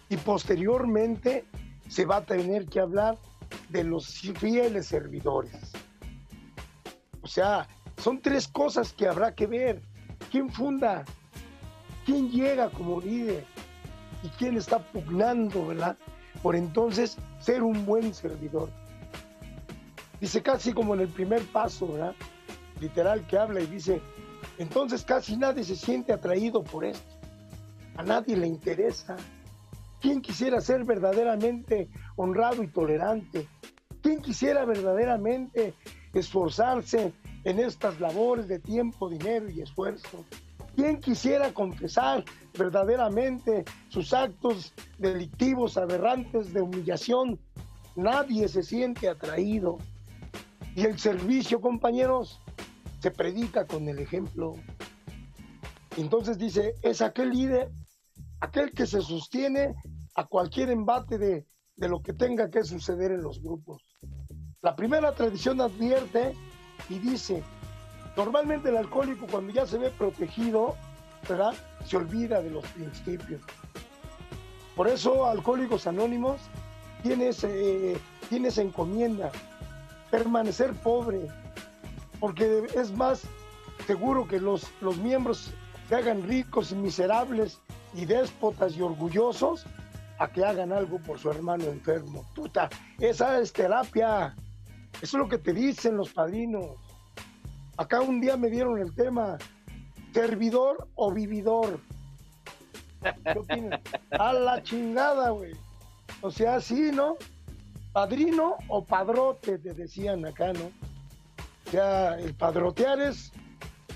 Y 0.09 0.16
posteriormente 0.16 1.44
se 1.88 2.04
va 2.04 2.16
a 2.16 2.24
tener 2.24 2.66
que 2.66 2.80
hablar 2.80 3.16
de 3.70 3.84
los 3.84 4.06
fieles 4.38 4.86
servidores. 4.86 5.72
O 7.22 7.26
sea, 7.26 7.66
son 7.98 8.20
tres 8.20 8.48
cosas 8.48 8.92
que 8.92 9.09
habrá 9.09 9.34
que 9.34 9.46
ver. 9.46 9.82
¿Quién 10.30 10.50
funda? 10.50 11.04
¿Quién 12.04 12.30
llega 12.30 12.70
como 12.70 13.00
líder? 13.00 13.44
¿Y 14.22 14.28
quién 14.30 14.56
está 14.56 14.78
pugnando, 14.78 15.66
verdad? 15.66 15.96
Por 16.42 16.56
entonces 16.56 17.16
ser 17.40 17.62
un 17.62 17.84
buen 17.84 18.14
servidor. 18.14 18.70
Dice 20.20 20.42
casi 20.42 20.72
como 20.72 20.94
en 20.94 21.00
el 21.00 21.09
primer 21.09 21.42
paso, 21.46 21.92
¿verdad? 21.92 22.14
Literal 22.80 23.26
que 23.26 23.38
habla 23.38 23.61
y 23.61 23.66
dice, 23.66 24.00
entonces 24.59 25.04
casi 25.04 25.36
nadie 25.36 25.64
se 25.64 25.76
siente 25.76 26.12
atraído 26.12 26.62
por 26.62 26.84
esto. 26.84 27.16
A 27.96 28.02
nadie 28.02 28.36
le 28.36 28.46
interesa. 28.46 29.16
¿Quién 30.00 30.20
quisiera 30.20 30.61
ser 30.61 30.84
verdaderamente 30.84 31.88
honrado 32.16 32.62
y 32.62 32.68
tolerante? 32.68 33.48
¿Quién 34.02 34.20
quisiera 34.20 34.64
verdaderamente 34.64 35.74
esforzarse 36.14 37.12
en 37.44 37.59
estas 37.59 38.00
labores 38.00 38.46
de 38.46 38.59
tiempo, 38.59 39.09
dinero 39.09 39.50
y 39.50 39.61
esfuerzo? 39.61 40.24
¿Quién 40.76 41.00
quisiera 41.00 41.52
confesar 41.52 42.24
verdaderamente 42.56 43.64
sus 43.88 44.12
actos 44.12 44.72
delictivos, 44.98 45.76
aberrantes 45.76 46.52
de 46.52 46.61
humillación? 46.61 47.40
Nadie 47.96 48.46
se 48.46 48.62
siente 48.62 49.09
atraído. 49.09 49.78
Y 50.76 50.84
el 50.84 50.96
servicio, 51.00 51.61
compañeros, 51.61 52.40
se 53.01 53.11
predica 53.11 53.66
con 53.66 53.88
el 53.88 53.99
ejemplo. 53.99 54.55
Entonces 55.96 56.38
dice, 56.38 56.74
es 56.82 57.01
aquel 57.03 57.30
líder 57.30 57.70
aquel 58.40 58.72
que 58.72 58.86
se 58.86 59.01
sostiene 59.01 59.74
a 60.14 60.24
cualquier 60.24 60.70
embate 60.70 61.18
de, 61.18 61.46
lo 61.76 62.03
que 62.03 62.12
tenga 62.12 62.51
que 62.51 62.64
suceder 62.64 63.12
en 63.12 63.22
los 63.22 63.40
grupos. 63.40 63.82
La 64.62 64.74
primera 64.74 65.12
tradición 65.14 65.61
advierte 65.61 66.34
y 66.88 66.99
dice, 66.99 67.42
normalmente 68.16 68.68
el 68.68 68.76
alcohólico 68.76 69.26
cuando 69.30 69.53
ya 69.53 69.66
se 69.66 69.78
ve 69.78 69.90
protegido, 69.90 70.74
¿verdad? 71.28 71.55
Se 71.86 71.96
olvida 71.96 72.42
de 72.42 72.51
los 72.51 72.66
principios. 72.68 73.40
Por 74.74 74.88
eso 74.88 75.26
Alcohólicos 75.26 75.86
Anónimos 75.86 76.40
tiene, 77.03 77.30
tiene 78.28 78.49
esa 78.49 78.62
encomienda, 78.62 79.30
permanecer 80.11 80.72
pobre, 80.74 81.28
porque 82.21 82.66
es 82.75 82.93
más 82.93 83.23
seguro 83.87 84.27
que 84.27 84.41
los, 84.41 84.71
los 84.81 84.97
miembros 84.99 85.53
se 85.89 85.97
hagan 85.97 86.23
ricos 86.23 86.73
y 86.73 86.75
miserables 86.75 87.59
y 87.95 88.05
déspotas 88.05 88.77
y 88.77 88.83
orgullosos 88.83 89.64
a 90.19 90.29
que 90.29 90.45
hagan 90.45 90.73
algo 90.73 90.99
por 90.99 91.19
su 91.19 91.31
hermano 91.31 91.64
enfermo. 91.64 92.25
Puta, 92.35 92.69
esa 92.99 93.39
es 93.41 93.53
terapia. 93.53 94.35
Eso 95.01 95.16
es 95.16 95.23
lo 95.23 95.29
que 95.29 95.39
te 95.39 95.53
dicen 95.53 95.97
los 95.97 96.11
padrinos. 96.11 96.77
Acá 97.77 98.01
un 98.01 98.21
día 98.21 98.37
me 98.37 98.51
dieron 98.51 98.79
el 98.81 98.95
tema, 98.95 99.39
servidor 100.12 100.89
o 100.97 101.12
vividor. 101.12 101.81
A 104.11 104.33
la 104.33 104.62
chingada, 104.62 105.31
güey. 105.31 105.53
O 106.21 106.31
sea, 106.31 106.61
sí, 106.61 106.91
¿no? 106.93 107.16
Padrino 107.93 108.57
o 108.66 108.85
padrote, 108.85 109.59
te 109.59 109.73
decían 109.73 110.27
acá, 110.27 110.53
¿no? 110.53 110.71
O 111.69 111.71
sea, 111.71 112.19
el 112.19 112.35
padrotear 112.35 112.99
es 112.99 113.31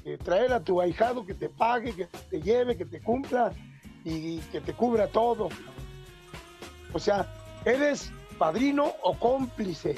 eh, 0.04 0.18
traer 0.22 0.52
a 0.52 0.60
tu 0.60 0.78
ahijado 0.78 1.24
que 1.24 1.32
te 1.32 1.48
pague, 1.48 1.94
que 1.94 2.06
te 2.28 2.42
lleve, 2.42 2.76
que 2.76 2.84
te 2.84 3.00
cumpla 3.00 3.50
y 4.04 4.38
que 4.38 4.60
te 4.60 4.74
cubra 4.74 5.06
todo. 5.06 5.48
O 6.92 6.98
sea, 6.98 7.26
eres 7.64 8.12
padrino 8.36 8.92
o 9.02 9.18
cómplice. 9.18 9.94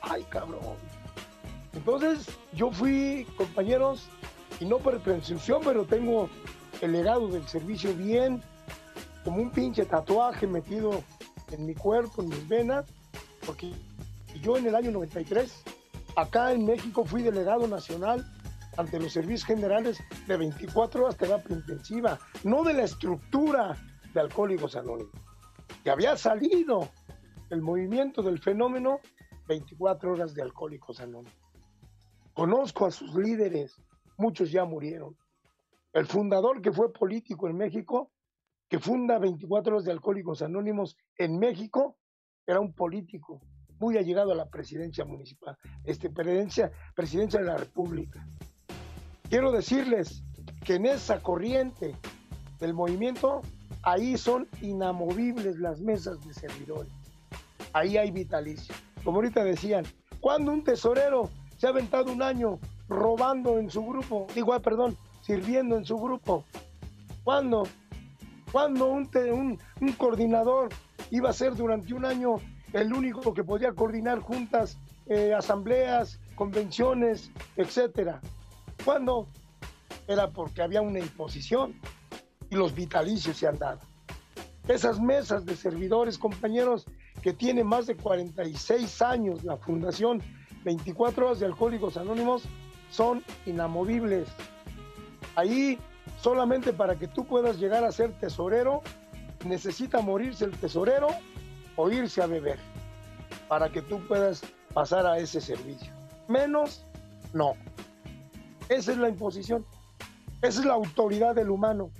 Ay, 0.00 0.24
cabrón. 0.28 0.76
Entonces, 1.72 2.28
yo 2.52 2.70
fui, 2.70 3.26
compañeros, 3.36 4.08
y 4.60 4.64
no 4.64 4.78
por 4.78 5.00
presunción, 5.00 5.62
pero 5.64 5.84
tengo 5.84 6.30
el 6.80 6.92
legado 6.92 7.26
del 7.26 7.48
servicio 7.48 7.92
bien, 7.94 8.42
como 9.24 9.42
un 9.42 9.50
pinche 9.50 9.84
tatuaje 9.86 10.46
metido 10.46 11.02
en 11.50 11.66
mi 11.66 11.74
cuerpo, 11.74 12.22
en 12.22 12.28
mis 12.28 12.46
venas, 12.46 12.86
porque 13.44 13.72
yo 14.40 14.56
en 14.56 14.68
el 14.68 14.76
año 14.76 14.92
93, 14.92 15.64
acá 16.16 16.52
en 16.52 16.64
México 16.64 17.04
fui 17.04 17.22
delegado 17.22 17.66
nacional 17.66 18.24
ante 18.76 18.98
los 18.98 19.12
servicios 19.12 19.44
generales 19.44 19.98
de 20.26 20.36
24 20.36 21.04
horas 21.04 21.16
terapia 21.16 21.56
intensiva, 21.56 22.18
no 22.44 22.62
de 22.62 22.74
la 22.74 22.84
estructura 22.84 23.76
de 24.14 24.20
Alcohólicos 24.20 24.76
Anónimos, 24.76 25.12
que 25.82 25.90
había 25.90 26.16
salido 26.16 26.88
el 27.50 27.62
movimiento 27.62 28.22
del 28.22 28.38
fenómeno 28.38 29.00
24 29.48 30.12
horas 30.12 30.34
de 30.34 30.42
Alcohólicos 30.42 31.00
Anónimos. 31.00 31.34
Conozco 32.32 32.86
a 32.86 32.90
sus 32.90 33.14
líderes, 33.14 33.76
muchos 34.16 34.50
ya 34.52 34.64
murieron. 34.64 35.16
El 35.92 36.06
fundador 36.06 36.62
que 36.62 36.72
fue 36.72 36.92
político 36.92 37.48
en 37.48 37.56
México, 37.56 38.12
que 38.68 38.78
funda 38.78 39.18
24 39.18 39.74
horas 39.74 39.84
de 39.84 39.92
Alcohólicos 39.92 40.42
Anónimos 40.42 40.96
en 41.16 41.38
México, 41.38 41.96
era 42.46 42.60
un 42.60 42.72
político 42.72 43.40
muy 43.80 43.96
allegado 43.96 44.32
a 44.32 44.36
la 44.36 44.46
presidencia 44.46 45.04
municipal, 45.04 45.56
este, 45.84 46.10
presidencia, 46.10 46.70
presidencia 46.94 47.40
de 47.40 47.46
la 47.46 47.56
República. 47.56 48.24
Quiero 49.28 49.50
decirles 49.50 50.22
que 50.64 50.74
en 50.74 50.86
esa 50.86 51.20
corriente 51.20 51.96
del 52.60 52.74
movimiento, 52.74 53.40
ahí 53.82 54.16
son 54.18 54.46
inamovibles 54.60 55.56
las 55.58 55.80
mesas 55.80 56.20
de 56.26 56.34
servidores. 56.34 56.92
Ahí 57.72 57.96
hay 57.96 58.10
vitalicio. 58.10 58.74
Como 59.02 59.18
ahorita 59.18 59.42
decían, 59.42 59.84
cuando 60.20 60.52
un 60.52 60.62
tesorero 60.62 61.30
se 61.56 61.66
ha 61.66 61.70
aventado 61.70 62.12
un 62.12 62.22
año 62.22 62.58
robando 62.88 63.58
en 63.58 63.70
su 63.70 63.84
grupo, 63.84 64.26
digo, 64.34 64.52
ah, 64.52 64.60
perdón, 64.60 64.96
sirviendo 65.22 65.76
en 65.76 65.84
su 65.84 65.96
grupo? 65.96 66.44
¿Cuándo? 67.24 67.66
¿Cuándo 68.52 68.88
un, 68.88 69.08
un, 69.32 69.58
un 69.80 69.92
coordinador 69.92 70.68
iba 71.10 71.30
a 71.30 71.32
ser 71.32 71.54
durante 71.54 71.94
un 71.94 72.04
año 72.04 72.36
el 72.72 72.92
único 72.92 73.34
que 73.34 73.44
podía 73.44 73.72
coordinar 73.72 74.20
juntas, 74.20 74.78
eh, 75.06 75.34
asambleas, 75.34 76.20
convenciones, 76.34 77.30
etcétera? 77.56 78.20
¿Cuándo? 78.84 79.28
Era 80.06 80.30
porque 80.30 80.62
había 80.62 80.80
una 80.80 80.98
imposición 80.98 81.74
y 82.48 82.56
los 82.56 82.74
vitalicios 82.74 83.36
se 83.36 83.46
han 83.46 83.58
dado. 83.58 83.80
Esas 84.68 85.00
mesas 85.00 85.44
de 85.44 85.56
servidores, 85.56 86.18
compañeros, 86.18 86.86
que 87.22 87.32
tiene 87.32 87.64
más 87.64 87.86
de 87.86 87.96
46 87.96 89.02
años 89.02 89.44
la 89.44 89.56
Fundación 89.56 90.22
24 90.64 91.26
Horas 91.26 91.40
de 91.40 91.46
Alcohólicos 91.46 91.96
Anónimos, 91.96 92.44
son 92.90 93.24
inamovibles. 93.46 94.28
Ahí, 95.36 95.78
solamente 96.20 96.72
para 96.72 96.96
que 96.96 97.08
tú 97.08 97.24
puedas 97.24 97.58
llegar 97.58 97.84
a 97.84 97.92
ser 97.92 98.12
tesorero, 98.18 98.82
necesita 99.44 100.00
morirse 100.00 100.44
el 100.44 100.52
tesorero 100.52 101.08
o 101.76 101.90
irse 101.90 102.22
a 102.22 102.26
beber, 102.26 102.58
para 103.48 103.70
que 103.70 103.82
tú 103.82 104.00
puedas 104.06 104.42
pasar 104.74 105.06
a 105.06 105.18
ese 105.18 105.40
servicio. 105.40 105.92
Menos, 106.28 106.86
no. 107.32 107.54
Esa 108.68 108.92
es 108.92 108.98
la 108.98 109.08
imposición. 109.08 109.64
Esa 110.42 110.60
es 110.60 110.66
la 110.66 110.74
autoridad 110.74 111.34
del 111.34 111.50
humano. 111.50 111.90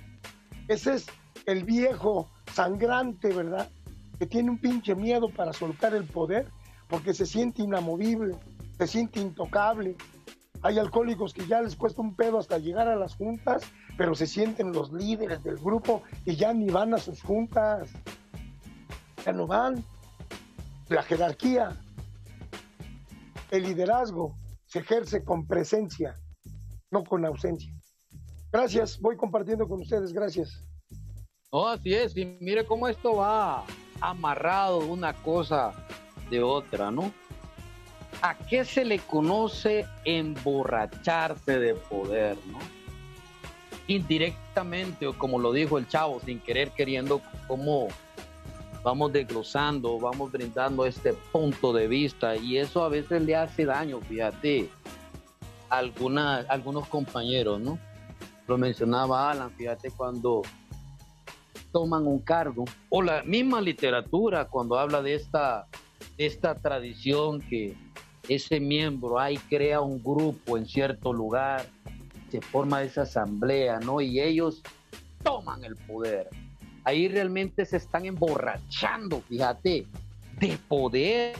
Ese 0.67 0.95
es 0.95 1.05
el 1.45 1.63
viejo 1.63 2.29
sangrante, 2.53 3.29
¿verdad? 3.33 3.69
Que 4.17 4.25
tiene 4.25 4.49
un 4.49 4.57
pinche 4.57 4.95
miedo 4.95 5.29
para 5.29 5.53
soltar 5.53 5.93
el 5.95 6.05
poder 6.05 6.47
porque 6.87 7.13
se 7.13 7.25
siente 7.25 7.63
inamovible, 7.63 8.35
se 8.77 8.85
siente 8.85 9.19
intocable. 9.19 9.95
Hay 10.61 10.77
alcohólicos 10.77 11.33
que 11.33 11.47
ya 11.47 11.61
les 11.61 11.75
cuesta 11.75 12.01
un 12.01 12.15
pedo 12.15 12.37
hasta 12.37 12.57
llegar 12.57 12.87
a 12.87 12.95
las 12.95 13.15
juntas, 13.15 13.63
pero 13.97 14.13
se 14.13 14.27
sienten 14.27 14.73
los 14.73 14.91
líderes 14.91 15.41
del 15.43 15.57
grupo 15.57 16.03
y 16.25 16.35
ya 16.35 16.53
ni 16.53 16.69
van 16.69 16.93
a 16.93 16.97
sus 16.97 17.21
juntas. 17.23 17.89
Ya. 19.25 19.33
La 20.89 21.03
jerarquía, 21.03 21.77
el 23.51 23.63
liderazgo 23.63 24.35
se 24.65 24.79
ejerce 24.79 25.23
con 25.23 25.47
presencia, 25.47 26.19
no 26.89 27.03
con 27.03 27.25
ausencia. 27.25 27.71
Gracias, 28.51 28.99
voy 28.99 29.15
compartiendo 29.15 29.67
con 29.67 29.81
ustedes, 29.81 30.11
gracias. 30.11 30.63
No, 31.51 31.67
así 31.67 31.93
es, 31.93 32.15
y 32.17 32.25
mire 32.39 32.65
cómo 32.65 32.87
esto 32.87 33.17
va 33.17 33.65
amarrado 34.01 34.79
una 34.79 35.13
cosa 35.13 35.73
de 36.29 36.41
otra, 36.41 36.91
¿no? 36.91 37.11
¿A 38.21 38.37
qué 38.37 38.65
se 38.65 38.83
le 38.83 38.99
conoce 38.99 39.85
emborracharse 40.05 41.59
de 41.59 41.75
poder, 41.75 42.37
no? 42.47 42.59
Indirectamente, 43.87 45.07
o 45.07 45.17
como 45.17 45.39
lo 45.39 45.51
dijo 45.51 45.77
el 45.77 45.87
chavo, 45.87 46.19
sin 46.21 46.39
querer 46.39 46.71
queriendo, 46.71 47.21
como 47.47 47.87
vamos 48.83 49.13
desglosando, 49.13 49.99
vamos 49.99 50.31
brindando 50.31 50.85
este 50.85 51.13
punto 51.31 51.73
de 51.73 51.87
vista, 51.87 52.35
y 52.35 52.57
eso 52.57 52.83
a 52.83 52.89
veces 52.89 53.21
le 53.23 53.35
hace 53.35 53.65
daño, 53.65 53.99
fíjate, 54.01 54.69
a 55.69 55.77
algunos 55.77 56.87
compañeros, 56.87 57.59
¿no? 57.59 57.77
lo 58.51 58.57
mencionaba 58.57 59.31
Alan, 59.31 59.49
fíjate 59.51 59.91
cuando 59.91 60.41
toman 61.71 62.05
un 62.05 62.19
cargo, 62.19 62.65
o 62.89 63.01
la 63.01 63.23
misma 63.23 63.61
literatura 63.61 64.45
cuando 64.45 64.77
habla 64.77 65.01
de 65.01 65.13
esta, 65.13 65.67
esta 66.17 66.55
tradición 66.55 67.39
que 67.39 67.77
ese 68.27 68.59
miembro 68.59 69.19
ahí 69.19 69.37
crea 69.37 69.79
un 69.79 70.03
grupo 70.03 70.57
en 70.57 70.65
cierto 70.65 71.13
lugar, 71.13 71.65
se 72.29 72.41
forma 72.41 72.83
esa 72.83 73.03
asamblea, 73.03 73.79
¿no? 73.79 74.01
Y 74.01 74.19
ellos 74.19 74.61
toman 75.23 75.63
el 75.63 75.75
poder. 75.75 76.29
Ahí 76.83 77.07
realmente 77.07 77.65
se 77.65 77.77
están 77.77 78.05
emborrachando, 78.05 79.21
fíjate, 79.21 79.85
de 80.39 80.57
poder. 80.67 81.35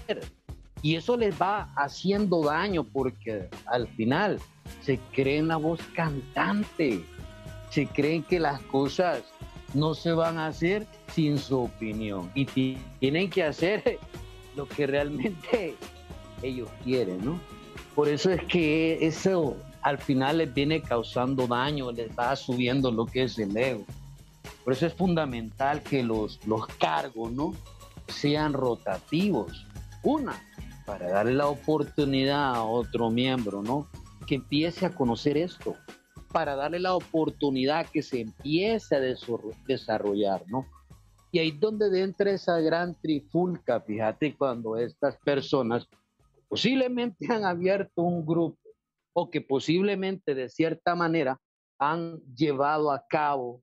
Y 0.81 0.95
eso 0.95 1.15
les 1.17 1.39
va 1.39 1.71
haciendo 1.75 2.43
daño 2.43 2.83
porque 2.83 3.49
al 3.65 3.87
final 3.87 4.39
se 4.81 4.99
creen 5.13 5.47
la 5.47 5.57
voz 5.57 5.79
cantante, 5.95 7.03
se 7.69 7.87
creen 7.87 8.23
que 8.23 8.39
las 8.39 8.61
cosas 8.63 9.23
no 9.73 9.93
se 9.93 10.11
van 10.11 10.37
a 10.37 10.47
hacer 10.47 10.85
sin 11.13 11.37
su 11.37 11.63
opinión 11.63 12.31
y 12.33 12.45
tienen 12.99 13.29
que 13.29 13.43
hacer 13.43 13.99
lo 14.55 14.67
que 14.67 14.87
realmente 14.87 15.75
ellos 16.41 16.69
quieren, 16.83 17.23
¿no? 17.23 17.39
Por 17.95 18.07
eso 18.07 18.31
es 18.31 18.43
que 18.45 19.05
eso 19.05 19.55
al 19.81 19.97
final 19.97 20.37
les 20.39 20.53
viene 20.53 20.81
causando 20.81 21.47
daño, 21.47 21.91
les 21.91 22.09
va 22.17 22.35
subiendo 22.35 22.91
lo 22.91 23.05
que 23.05 23.23
es 23.23 23.37
el 23.37 23.55
ego. 23.55 23.85
Por 24.63 24.73
eso 24.73 24.85
es 24.85 24.93
fundamental 24.93 25.81
que 25.81 26.03
los, 26.03 26.45
los 26.45 26.67
cargos, 26.67 27.31
¿no? 27.31 27.53
Sean 28.07 28.53
rotativos. 28.53 29.65
Una, 30.03 30.33
para 30.85 31.09
darle 31.09 31.33
la 31.33 31.47
oportunidad 31.47 32.55
a 32.55 32.63
otro 32.63 33.09
miembro, 33.09 33.61
¿no? 33.61 33.87
que 34.31 34.35
empiece 34.35 34.85
a 34.85 34.95
conocer 34.95 35.35
esto, 35.35 35.75
para 36.31 36.55
darle 36.55 36.79
la 36.79 36.95
oportunidad 36.95 37.89
que 37.89 38.01
se 38.01 38.21
empiece 38.21 38.95
a 38.95 38.99
desarrollar, 39.67 40.43
¿no? 40.47 40.65
Y 41.33 41.39
ahí 41.39 41.49
es 41.49 41.59
donde 41.59 42.01
entra 42.01 42.31
esa 42.31 42.59
gran 42.59 42.95
trifulca, 42.95 43.81
fíjate, 43.81 44.35
cuando 44.35 44.77
estas 44.77 45.17
personas 45.17 45.87
posiblemente 46.47 47.25
han 47.29 47.43
abierto 47.43 48.03
un 48.03 48.25
grupo 48.25 48.57
o 49.13 49.29
que 49.29 49.41
posiblemente 49.41 50.33
de 50.33 50.47
cierta 50.47 50.95
manera 50.95 51.37
han 51.77 52.21
llevado 52.33 52.91
a 52.91 53.05
cabo 53.07 53.61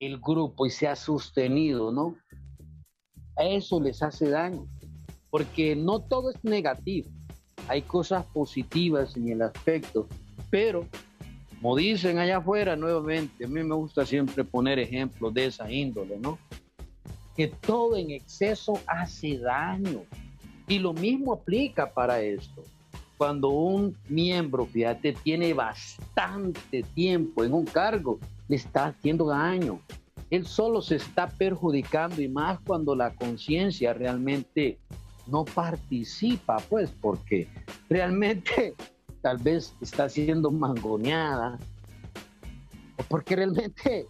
el 0.00 0.18
grupo 0.18 0.66
y 0.66 0.70
se 0.70 0.88
ha 0.88 0.96
sostenido, 0.96 1.92
¿no? 1.92 2.16
Eso 3.36 3.80
les 3.80 4.02
hace 4.02 4.28
daño, 4.30 4.66
porque 5.30 5.76
no 5.76 6.00
todo 6.00 6.30
es 6.30 6.42
negativo 6.42 7.10
hay 7.68 7.82
cosas 7.82 8.24
positivas 8.26 9.16
en 9.16 9.28
el 9.28 9.42
aspecto, 9.42 10.08
pero 10.50 10.86
como 11.60 11.76
dicen 11.76 12.18
allá 12.18 12.38
afuera 12.38 12.76
nuevamente, 12.76 13.44
a 13.44 13.48
mí 13.48 13.62
me 13.62 13.74
gusta 13.74 14.06
siempre 14.06 14.42
poner 14.42 14.78
ejemplos 14.78 15.34
de 15.34 15.46
esa 15.46 15.70
índole, 15.70 16.18
¿no? 16.18 16.38
Que 17.36 17.48
todo 17.48 17.96
en 17.96 18.10
exceso 18.10 18.80
hace 18.86 19.38
daño. 19.38 20.02
Y 20.66 20.78
lo 20.78 20.92
mismo 20.92 21.32
aplica 21.32 21.92
para 21.92 22.20
esto. 22.20 22.62
Cuando 23.16 23.48
un 23.48 23.96
miembro, 24.08 24.66
fíjate, 24.66 25.12
tiene 25.12 25.52
bastante 25.52 26.82
tiempo 26.94 27.42
en 27.42 27.52
un 27.52 27.64
cargo, 27.64 28.18
le 28.48 28.56
está 28.56 28.86
haciendo 28.86 29.26
daño. 29.26 29.80
Él 30.30 30.46
solo 30.46 30.82
se 30.82 30.96
está 30.96 31.28
perjudicando 31.28 32.20
y 32.20 32.28
más 32.28 32.58
cuando 32.60 32.94
la 32.94 33.14
conciencia 33.14 33.94
realmente 33.94 34.78
no 35.26 35.44
participa, 35.44 36.56
pues, 36.68 36.90
porque 37.00 37.48
realmente 37.88 38.74
tal 39.22 39.38
vez 39.38 39.74
está 39.80 40.08
siendo 40.08 40.50
mangoneada, 40.50 41.58
o 42.96 43.02
porque 43.04 43.36
realmente 43.36 44.06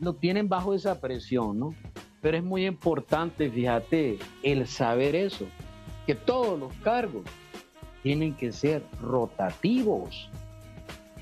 lo 0.00 0.14
tienen 0.14 0.48
bajo 0.48 0.74
esa 0.74 1.00
presión, 1.00 1.58
¿no? 1.58 1.74
Pero 2.20 2.38
es 2.38 2.44
muy 2.44 2.66
importante, 2.66 3.50
fíjate, 3.50 4.18
el 4.42 4.66
saber 4.66 5.14
eso, 5.14 5.46
que 6.06 6.14
todos 6.14 6.58
los 6.58 6.72
cargos 6.82 7.24
tienen 8.02 8.34
que 8.34 8.52
ser 8.52 8.82
rotativos 9.00 10.30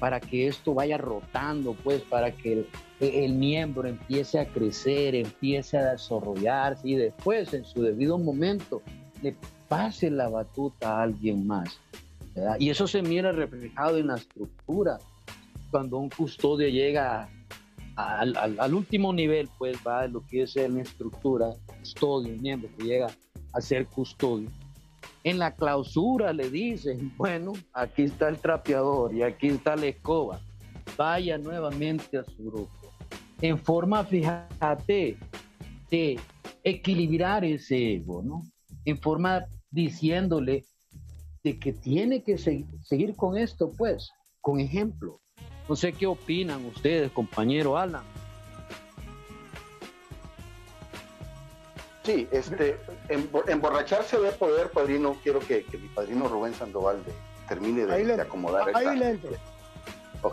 para 0.03 0.18
que 0.18 0.48
esto 0.48 0.74
vaya 0.74 0.98
rotando, 0.98 1.74
pues, 1.74 2.03
para 2.03 2.32
que 2.32 2.66
el, 2.98 3.34
miembro 3.34 3.86
empiece 3.86 4.40
a 4.40 4.46
crecer, 4.48 5.14
empiece 5.14 5.78
a 5.78 5.92
desarrollarse 5.92 6.88
y 6.88 6.96
después, 6.96 7.55
en 7.55 7.64
su 7.64 7.82
debido 7.82 8.18
momento, 8.18 8.82
le 9.22 9.36
pase 9.68 10.11
la 10.11 10.28
batuta 10.28 10.98
a 10.98 11.03
alguien 11.05 11.46
más. 11.46 11.78
Y 12.59 12.70
eso 12.70 12.88
se 12.88 13.00
mira 13.00 13.30
reflejado 13.30 13.96
en 13.96 14.09
la 14.09 14.16
estructura. 14.16 14.98
Cuando 15.70 15.98
un 15.98 16.11
custodio 16.11 16.68
llega 16.68 17.28
al, 17.94 18.74
último 18.74 19.12
nivel, 19.12 19.48
pues 19.57 19.76
va 19.86 20.09
lo 20.09 20.26
que 20.26 20.42
es 20.42 20.57
la 20.57 20.80
estructura, 20.80 21.55
custodio, 21.78 22.36
miembro 22.42 22.68
que 22.76 22.86
llega 22.86 23.07
a 23.53 23.61
ser 23.61 23.86
custodio 23.86 24.50
en 25.24 25.38
la 25.38 25.54
clausura 25.54 26.32
le 26.32 26.50
dicen, 26.50 27.12
bueno, 27.16 27.52
aquí 27.72 28.02
está 28.02 28.28
el 28.28 28.38
trapeador 28.38 29.14
y 29.14 29.22
aquí 29.22 29.48
está 29.48 29.76
la 29.76 29.86
escoba. 29.86 30.40
Vaya 30.96 31.38
nuevamente 31.38 32.18
a 32.18 32.24
su 32.24 32.50
grupo. 32.50 32.70
En 33.40 33.58
forma, 33.58 34.04
fíjate, 34.04 35.16
de 35.90 36.18
equilibrar 36.64 37.44
ese 37.44 37.94
ego, 37.94 38.22
¿no? 38.22 38.42
En 38.84 38.98
forma 38.98 39.46
diciéndole 39.70 40.64
de 41.42 41.58
que 41.58 41.72
tiene 41.72 42.22
que 42.22 42.38
seguir 42.38 43.16
con 43.16 43.36
esto, 43.36 43.72
pues, 43.76 44.10
con 44.40 44.60
ejemplo. 44.60 45.20
No 45.68 45.76
sé 45.76 45.92
qué 45.92 46.06
opinan 46.06 46.64
ustedes, 46.66 47.10
compañero 47.12 47.76
Alan. 47.76 48.04
Sí, 52.05 52.28
este, 52.32 52.80
emborracharse 53.09 54.18
de 54.18 54.32
poder, 54.32 54.70
padrino, 54.70 55.16
quiero 55.22 55.38
que, 55.38 55.64
mi 55.72 55.88
padrino 55.88 56.26
Rubén 56.26 56.53
Sandoval 56.53 56.98
termine 57.48 57.86
de, 57.86 58.20
acomodar. 58.20 58.74
Ahí 58.74 58.96
le 58.96 59.11
entro. 59.11 59.30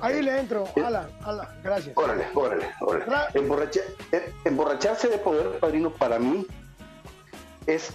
Ahí 0.02 0.22
le 0.22 0.40
entro, 0.40 0.66
ala, 0.84 1.10
ala, 1.24 1.56
gracias. 1.64 1.96
Órale, 1.98 2.28
órale, 2.34 2.70
órale. 2.82 3.36
Eh, 4.12 4.34
emborracharse 4.46 5.08
de 5.10 5.18
poder, 5.18 5.60
padrino, 5.60 5.92
para 5.92 6.20
mí 6.20 6.46
es 7.66 7.92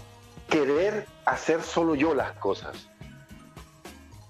querer 0.49 1.07
hacer 1.25 1.63
solo 1.63 1.95
yo 1.95 2.15
las 2.15 2.33
cosas. 2.39 2.89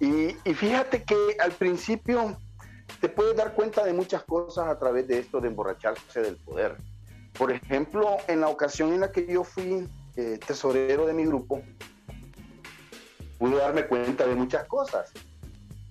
Y, 0.01 0.37
y 0.45 0.55
fíjate 0.55 1.05
que 1.05 1.37
al 1.39 1.53
principio 1.53 2.37
te 3.01 3.09
puedes 3.09 3.37
dar 3.37 3.55
cuenta 3.55 3.85
de 3.85 3.93
muchas 3.93 4.23
cosas 4.25 4.69
a 4.69 4.79
través 4.79 5.07
de 5.07 5.19
esto 5.19 5.41
de 5.41 5.49
emborracharse 5.49 6.21
del 6.21 6.37
poder 6.37 6.77
por 7.39 7.53
ejemplo, 7.53 8.19
en 8.29 8.41
la 8.41 8.49
ocasión 8.49 8.93
en 8.93 9.01
la 9.01 9.11
que 9.11 9.27
yo 9.27 9.45
fui 9.45 9.89
eh, 10.17 10.39
tesorero 10.47 11.07
de 11.07 11.13
mi 11.13 11.25
grupo, 11.25 11.63
pude 13.39 13.57
darme 13.57 13.87
cuenta 13.87 14.27
de 14.27 14.35
muchas 14.35 14.65
cosas. 14.67 15.13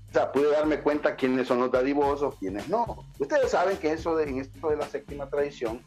O 0.09 0.13
sea, 0.13 0.31
pude 0.31 0.51
darme 0.51 0.79
cuenta 0.79 1.15
quiénes 1.15 1.47
son 1.47 1.59
los 1.59 1.71
dadivosos, 1.71 2.35
quiénes 2.35 2.69
no. 2.69 3.05
Ustedes 3.19 3.51
saben 3.51 3.77
que 3.77 3.91
eso 3.91 4.15
de, 4.15 4.29
en 4.29 4.39
esto 4.39 4.69
de 4.69 4.77
la 4.77 4.85
séptima 4.85 5.27
tradición, 5.27 5.81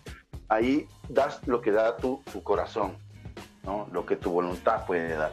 ahí 0.49 0.87
das 1.09 1.41
lo 1.47 1.61
que 1.61 1.71
da 1.71 1.97
tu, 1.97 2.23
tu 2.33 2.43
corazón, 2.43 2.97
¿no? 3.63 3.89
lo 3.93 4.05
que 4.05 4.17
tu 4.17 4.33
voluntad 4.33 4.85
puede 4.85 5.15
dar. 5.15 5.33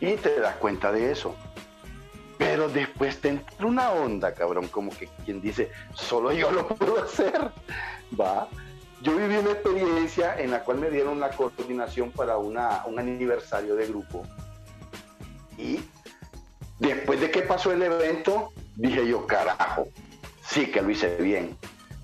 Y 0.00 0.14
te 0.16 0.38
das 0.40 0.56
cuenta 0.56 0.92
de 0.92 1.10
eso. 1.10 1.34
Pero 2.38 2.68
después 2.68 3.18
te 3.20 3.30
entra 3.30 3.66
una 3.66 3.90
onda, 3.92 4.34
cabrón, 4.34 4.68
como 4.68 4.90
que 4.90 5.08
quien 5.24 5.40
dice, 5.40 5.70
solo 5.94 6.32
yo 6.32 6.50
lo 6.52 6.68
puedo 6.68 7.02
hacer, 7.02 7.50
¿va? 8.20 8.46
Yo 9.06 9.16
viví 9.16 9.36
una 9.36 9.52
experiencia 9.52 10.36
en 10.36 10.50
la 10.50 10.64
cual 10.64 10.78
me 10.78 10.90
dieron 10.90 11.20
la 11.20 11.30
coordinación 11.30 12.10
para 12.10 12.38
una, 12.38 12.84
un 12.86 12.98
aniversario 12.98 13.76
de 13.76 13.86
grupo. 13.86 14.24
Y 15.56 15.78
después 16.80 17.20
de 17.20 17.30
que 17.30 17.42
pasó 17.42 17.70
el 17.70 17.84
evento, 17.84 18.52
dije 18.74 19.06
yo, 19.06 19.24
carajo, 19.24 19.86
sí 20.42 20.72
que 20.72 20.82
lo 20.82 20.90
hice 20.90 21.14
bien. 21.18 21.56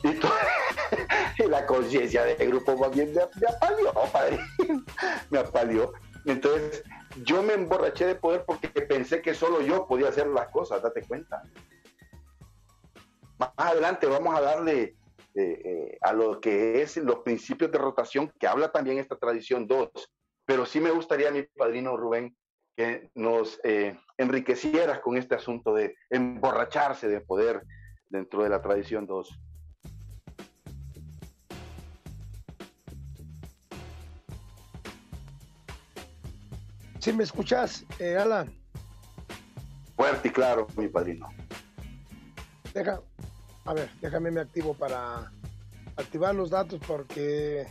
Y, 0.05 1.43
la 1.49 1.67
conciencia 1.67 2.23
del 2.23 2.49
grupo 2.49 2.77
más 2.77 2.93
bien 2.93 3.13
me, 3.13 3.23
me 3.41 3.49
apalió, 3.49 3.93
padre. 4.13 4.39
me 5.31 5.39
apalió. 5.41 5.93
Entonces, 6.25 6.85
yo 7.25 7.43
me 7.43 7.55
emborraché 7.55 8.07
de 8.07 8.15
poder 8.15 8.45
porque 8.47 8.69
pensé 8.69 9.23
que 9.23 9.35
solo 9.35 9.61
yo 9.61 9.89
podía 9.89 10.09
hacer 10.09 10.29
las 10.29 10.51
cosas, 10.51 10.81
date 10.81 11.03
cuenta. 11.03 11.43
Más 13.39 13.51
adelante 13.57 14.07
vamos 14.07 14.37
a 14.37 14.41
darle 14.41 14.95
eh, 15.35 15.63
eh, 15.65 15.99
a 16.03 16.13
lo 16.13 16.43
que 16.43 16.83
es 16.83 16.99
los 16.99 17.21
principios 17.21 17.73
de 17.73 17.79
rotación 17.79 18.31
que 18.39 18.47
habla 18.47 18.71
también 18.71 18.99
esta 18.99 19.17
tradición 19.17 19.67
2. 19.67 19.91
Pero 20.45 20.67
sí 20.67 20.79
me 20.79 20.91
gustaría, 20.91 21.31
mi 21.31 21.45
padrino 21.45 21.97
Rubén, 21.97 22.37
que 22.77 23.11
nos 23.15 23.59
eh, 23.65 23.99
enriquecieras 24.19 25.01
con 25.01 25.17
este 25.17 25.35
asunto 25.35 25.73
de 25.73 25.95
emborracharse 26.11 27.09
de 27.09 27.23
poder 27.23 27.63
dentro 28.11 28.43
de 28.43 28.51
la 28.51 28.61
tradición 28.61 29.07
2. 29.07 29.41
¿Sí 36.99 37.13
me 37.15 37.25
escuchas, 37.25 37.87
Alan? 38.01 38.55
Fuerte 39.97 40.29
y 40.29 40.31
claro, 40.31 40.67
mi 40.77 40.89
padrino. 40.89 41.29
Deja, 42.75 43.01
a 43.65 43.75
ver, 43.75 43.91
déjame 44.01 44.31
me 44.31 44.41
activo 44.41 44.75
para 44.75 45.31
activar 45.97 46.35
los 46.35 46.51
datos 46.51 46.81
porque 46.87 47.67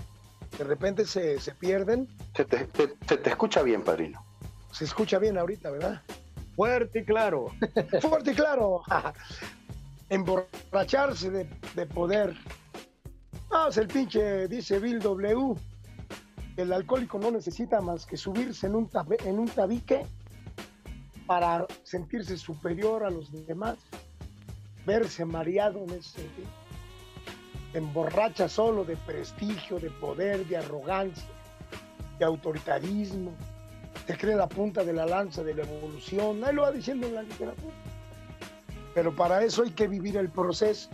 de 0.57 0.63
repente 0.63 1.05
se, 1.05 1.39
pierden. 1.59 2.07
Se 2.35 2.45
te, 2.45 3.29
escucha 3.29 3.61
bien, 3.61 3.83
padrino. 3.83 4.23
Se 4.71 4.85
escucha 4.85 5.19
bien 5.19 5.37
ahorita, 5.37 5.71
¿verdad? 5.71 6.01
Fuerte 6.55 6.99
y 6.99 7.05
claro. 7.05 7.47
Fuerte 8.01 8.31
y 8.31 8.35
claro. 8.35 8.81
Emborracharse 10.09 11.29
de, 11.29 11.85
poder. 11.87 12.35
Ah, 13.49 13.67
es 13.69 13.77
el 13.77 13.87
pinche, 13.87 14.47
dice 14.47 14.79
Bill 14.79 14.99
W. 14.99 15.55
El 16.57 16.73
alcohólico 16.73 17.17
no 17.17 17.31
necesita 17.31 17.79
más 17.81 18.05
que 18.05 18.17
subirse 18.17 18.67
en 18.67 18.75
un, 18.75 18.89
en 19.25 19.39
un 19.39 19.47
tabique 19.47 20.05
para 21.25 21.65
sentirse 21.83 22.37
superior 22.37 23.05
a 23.05 23.09
los 23.09 23.31
demás 23.47 23.77
verse 24.85 25.25
mareado 25.25 25.83
en 25.83 25.91
ese 25.91 26.21
sentido. 26.21 26.47
Emborracha 27.73 28.49
solo 28.49 28.83
de 28.83 28.97
prestigio, 28.97 29.79
de 29.79 29.89
poder, 29.89 30.45
de 30.47 30.57
arrogancia, 30.57 31.29
de 32.19 32.25
autoritarismo. 32.25 33.31
Se 34.07 34.17
cree 34.17 34.35
la 34.35 34.49
punta 34.49 34.83
de 34.83 34.93
la 34.93 35.05
lanza 35.05 35.43
de 35.43 35.53
la 35.53 35.63
evolución. 35.63 36.43
Ahí 36.43 36.53
lo 36.53 36.63
va 36.63 36.71
diciendo 36.71 37.07
en 37.07 37.15
la 37.15 37.23
literatura. 37.23 37.73
Pero 38.93 39.15
para 39.15 39.43
eso 39.43 39.63
hay 39.63 39.71
que 39.71 39.87
vivir 39.87 40.17
el 40.17 40.29
proceso. 40.29 40.89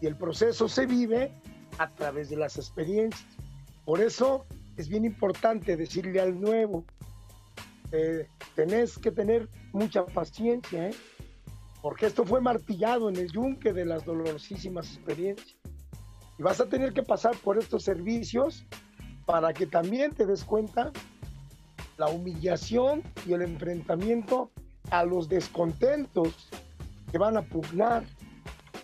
Y 0.00 0.06
el 0.06 0.16
proceso 0.16 0.68
se 0.68 0.84
vive 0.84 1.32
a 1.78 1.88
través 1.88 2.28
de 2.28 2.36
las 2.36 2.56
experiencias. 2.56 3.24
Por 3.84 4.00
eso 4.00 4.44
es 4.76 4.88
bien 4.88 5.04
importante 5.04 5.76
decirle 5.76 6.20
al 6.20 6.40
nuevo, 6.40 6.84
eh, 7.92 8.26
tenés 8.54 8.98
que 8.98 9.10
tener 9.10 9.48
mucha 9.72 10.04
paciencia, 10.04 10.88
¿eh? 10.88 10.94
Porque 11.82 12.06
esto 12.06 12.24
fue 12.24 12.40
martillado 12.40 13.08
en 13.08 13.16
el 13.16 13.30
yunque 13.30 13.72
de 13.72 13.84
las 13.84 14.04
dolorosísimas 14.04 14.94
experiencias. 14.94 15.56
Y 16.38 16.42
vas 16.42 16.60
a 16.60 16.66
tener 16.66 16.92
que 16.92 17.02
pasar 17.02 17.36
por 17.38 17.58
estos 17.58 17.82
servicios 17.82 18.64
para 19.26 19.52
que 19.52 19.66
también 19.66 20.12
te 20.12 20.24
des 20.24 20.44
cuenta 20.44 20.92
la 21.98 22.08
humillación 22.08 23.02
y 23.26 23.32
el 23.32 23.42
enfrentamiento 23.42 24.50
a 24.90 25.04
los 25.04 25.28
descontentos 25.28 26.48
que 27.10 27.18
van 27.18 27.36
a 27.36 27.42
pugnar. 27.42 28.04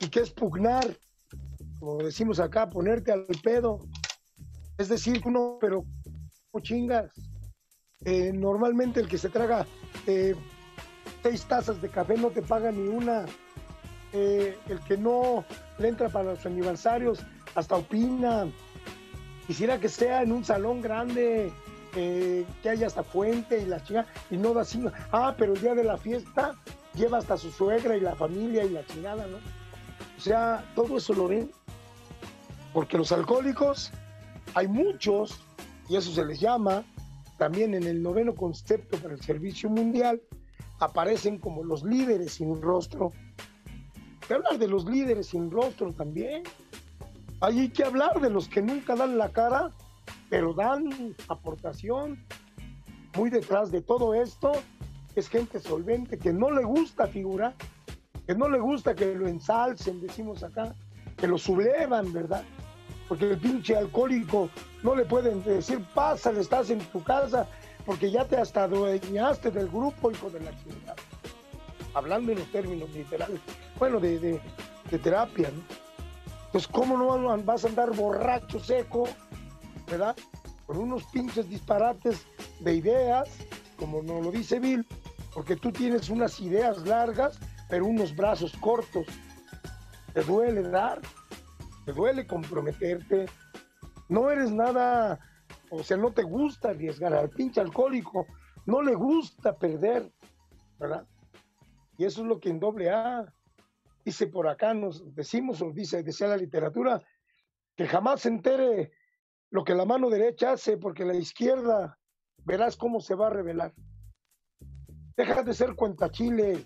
¿Y 0.01 0.09
qué 0.09 0.21
es 0.21 0.31
pugnar? 0.31 0.97
Como 1.79 1.99
decimos 1.99 2.41
acá, 2.41 2.69
ponerte 2.69 3.13
al 3.13 3.27
pedo. 3.43 3.79
Es 4.77 4.89
decir, 4.89 5.23
uno, 5.25 5.59
pero 5.61 5.85
chingas. 6.61 7.13
Eh, 8.05 8.33
normalmente 8.33 9.01
el 9.01 9.09
que 9.09 9.19
se 9.19 9.29
traga 9.29 9.67
eh, 10.07 10.35
seis 11.23 11.45
tazas 11.45 11.81
de 11.81 11.89
café 11.89 12.17
no 12.17 12.29
te 12.31 12.43
paga 12.43 12.71
ni 12.71 12.89
una. 12.89 13.27
Eh, 14.13 14.57
el 14.69 14.81
que 14.81 14.97
no 14.97 15.45
le 15.79 15.89
entra 15.89 16.09
para 16.09 16.33
los 16.33 16.47
aniversarios 16.47 17.21
hasta 17.55 17.77
opina. 17.77 18.47
Quisiera 19.47 19.79
que 19.79 19.89
sea 19.89 20.23
en 20.23 20.33
un 20.33 20.45
salón 20.45 20.81
grande, 20.81 21.53
eh, 21.95 22.47
que 22.63 22.69
haya 22.69 22.87
hasta 22.87 23.03
fuente 23.03 23.61
y 23.61 23.67
la 23.67 23.83
chingada, 23.83 24.07
y 24.31 24.37
no 24.37 24.55
da 24.55 24.63
así. 24.63 24.83
Ah, 25.13 25.35
pero 25.37 25.55
el 25.55 25.61
día 25.61 25.75
de 25.75 25.85
la 25.85 25.97
fiesta 25.97 26.55
lleva 26.95 27.19
hasta 27.19 27.37
su 27.37 27.51
suegra 27.51 27.97
y 27.97 28.01
la 28.01 28.15
familia 28.15 28.65
y 28.65 28.71
la 28.71 28.85
chingada, 28.87 29.27
¿no? 29.27 29.39
O 30.17 30.21
sea, 30.21 30.65
todo 30.75 30.99
eso 30.99 31.15
lo 31.15 31.29
ven. 31.29 31.51
Porque 32.73 32.99
los 32.99 33.13
alcohólicos, 33.13 33.91
hay 34.55 34.69
muchos, 34.69 35.41
y 35.89 35.97
eso 35.97 36.13
se 36.13 36.25
les 36.25 36.41
llama, 36.41 36.85
también 37.39 37.75
en 37.75 37.85
el 37.85 38.03
noveno 38.03 38.35
concepto 38.35 38.99
para 38.99 39.15
el 39.15 39.23
servicio 39.23 39.71
mundial, 39.71 40.21
aparecen 40.79 41.39
como 41.39 41.65
los 41.65 41.83
líderes 41.83 42.33
sin 42.33 42.61
rostro. 42.61 43.13
Te 44.27 44.35
hablar 44.35 44.59
de 44.59 44.69
los 44.69 44.85
líderes 44.85 45.29
sin 45.29 45.51
rostro 45.51 45.93
también. 45.93 46.43
hay 47.41 47.69
que 47.71 47.85
hablar 47.85 48.21
de 48.21 48.31
los 48.31 48.49
que 48.49 48.61
nunca 48.61 48.95
dan 48.95 49.17
la 49.17 49.31
cara, 49.31 49.73
pero 50.29 50.53
dan 50.53 51.15
aportación. 51.29 52.25
Muy 53.17 53.31
detrás 53.31 53.71
de 53.71 53.81
todo 53.81 54.15
esto 54.15 54.53
es 55.15 55.29
gente 55.29 55.59
solvente 55.61 56.19
que 56.19 56.33
no 56.33 56.51
le 56.51 56.65
gusta 56.65 57.07
figurar, 57.07 57.55
que 58.27 58.35
no 58.35 58.49
le 58.49 58.59
gusta 58.59 58.95
que 58.95 59.15
lo 59.15 59.27
ensalcen, 59.27 60.01
decimos 60.01 60.43
acá, 60.43 60.75
que 61.17 61.27
lo 61.27 61.39
sublevan, 61.39 62.13
¿verdad? 62.13 62.45
Porque 63.09 63.31
el 63.31 63.39
pinche 63.39 63.75
alcohólico 63.75 64.51
no 64.83 64.95
le 64.95 65.05
pueden 65.07 65.43
decir, 65.43 65.85
pásale, 65.95 66.41
estás 66.41 66.71
en 66.71 66.79
tu 66.79 67.03
casa, 67.03 67.49
porque 67.89 68.11
ya 68.11 68.27
te 68.27 68.37
hasta 68.37 68.65
adueñaste 68.65 69.51
del 69.51 69.67
grupo, 69.67 70.11
hijo 70.11 70.29
de 70.29 70.41
la. 70.41 70.53
Hablando 71.95 72.33
en 72.33 72.39
los 72.41 72.53
términos 72.53 72.91
literales, 72.91 73.41
bueno, 73.79 73.99
de, 73.99 74.19
de 74.91 74.99
terapia, 74.99 75.49
¿no? 75.49 75.63
Pues 76.53 76.69
cómo 76.69 76.99
no 76.99 77.43
vas 77.45 77.65
a 77.65 77.69
andar 77.69 77.97
borracho, 77.97 78.61
seco, 78.61 79.09
¿verdad? 79.91 80.15
Con 80.67 80.77
unos 80.77 81.03
pinches 81.05 81.49
disparates 81.49 82.27
de 82.61 82.75
ideas, 82.75 83.31
como 83.79 84.03
nos 84.03 84.23
lo 84.23 84.33
dice 84.33 84.61
Bill, 84.61 84.87
porque 85.33 85.57
tú 85.57 85.73
tienes 85.73 86.11
unas 86.11 86.39
ideas 86.41 86.87
largas, 86.87 87.39
pero 87.71 87.87
unos 87.87 88.15
brazos 88.15 88.53
cortos. 88.61 89.07
Te 90.13 90.23
duele 90.25 90.61
dar, 90.61 91.01
te 91.87 91.93
duele 91.93 92.27
comprometerte. 92.27 93.25
No 94.11 94.31
eres 94.31 94.51
nada, 94.51 95.19
o 95.71 95.83
sea, 95.83 95.97
no 95.97 96.13
te 96.13 96.23
gusta 96.23 96.71
arriesgar 96.71 97.15
al 97.15 97.31
pinche 97.31 97.61
alcohólico, 97.61 98.27
no 98.67 98.83
le 98.83 98.95
gusta 98.95 99.57
perder, 99.57 100.13
¿verdad? 100.79 101.07
Y 101.97 102.05
eso 102.05 102.23
es 102.23 102.29
lo 102.29 102.39
que 102.39 102.51
en 102.51 102.61
doble 102.61 102.91
A 102.91 103.33
dice 104.05 104.27
por 104.27 104.49
acá, 104.49 104.73
nos 104.73 105.15
decimos, 105.15 105.61
o 105.61 105.71
dice, 105.71 106.03
decía 106.03 106.29
la 106.29 106.37
literatura, 106.37 107.03
que 107.77 107.87
jamás 107.87 108.23
se 108.23 108.29
entere 108.29 108.93
lo 109.51 109.65
que 109.65 109.75
la 109.75 109.85
mano 109.85 110.09
derecha 110.09 110.53
hace, 110.53 110.77
porque 110.77 111.05
la 111.05 111.15
izquierda 111.15 111.99
verás 112.45 112.77
cómo 112.77 113.01
se 113.01 113.15
va 113.15 113.27
a 113.27 113.31
revelar. 113.31 113.75
Deja 115.17 115.43
de 115.43 115.53
ser 115.53 115.75
cuentachile, 115.75 116.65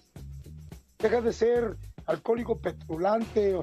deja 0.99 1.21
de 1.21 1.33
ser 1.33 1.77
alcohólico 2.07 2.61
petulante, 2.61 3.57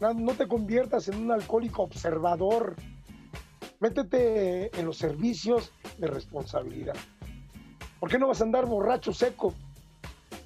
no 0.00 0.32
te 0.34 0.46
conviertas 0.46 1.08
en 1.08 1.22
un 1.22 1.32
alcohólico 1.32 1.82
observador, 1.82 2.76
métete 3.80 4.78
en 4.78 4.86
los 4.86 4.98
servicios 4.98 5.72
de 5.98 6.06
responsabilidad. 6.06 6.96
¿Por 8.00 8.10
qué 8.10 8.18
no 8.18 8.28
vas 8.28 8.40
a 8.40 8.44
andar 8.44 8.66
borracho 8.66 9.12
seco? 9.12 9.54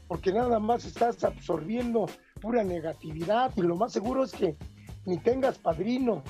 Porque 0.08 0.32
nada 0.32 0.58
más 0.58 0.84
estás 0.84 1.22
absorbiendo 1.24 2.06
pura 2.40 2.64
negatividad 2.64 3.52
y 3.56 3.62
lo 3.62 3.76
más 3.76 3.92
seguro 3.92 4.24
es 4.24 4.32
que 4.32 4.56
ni 5.06 5.18
tengas 5.18 5.58
padrino. 5.58 6.22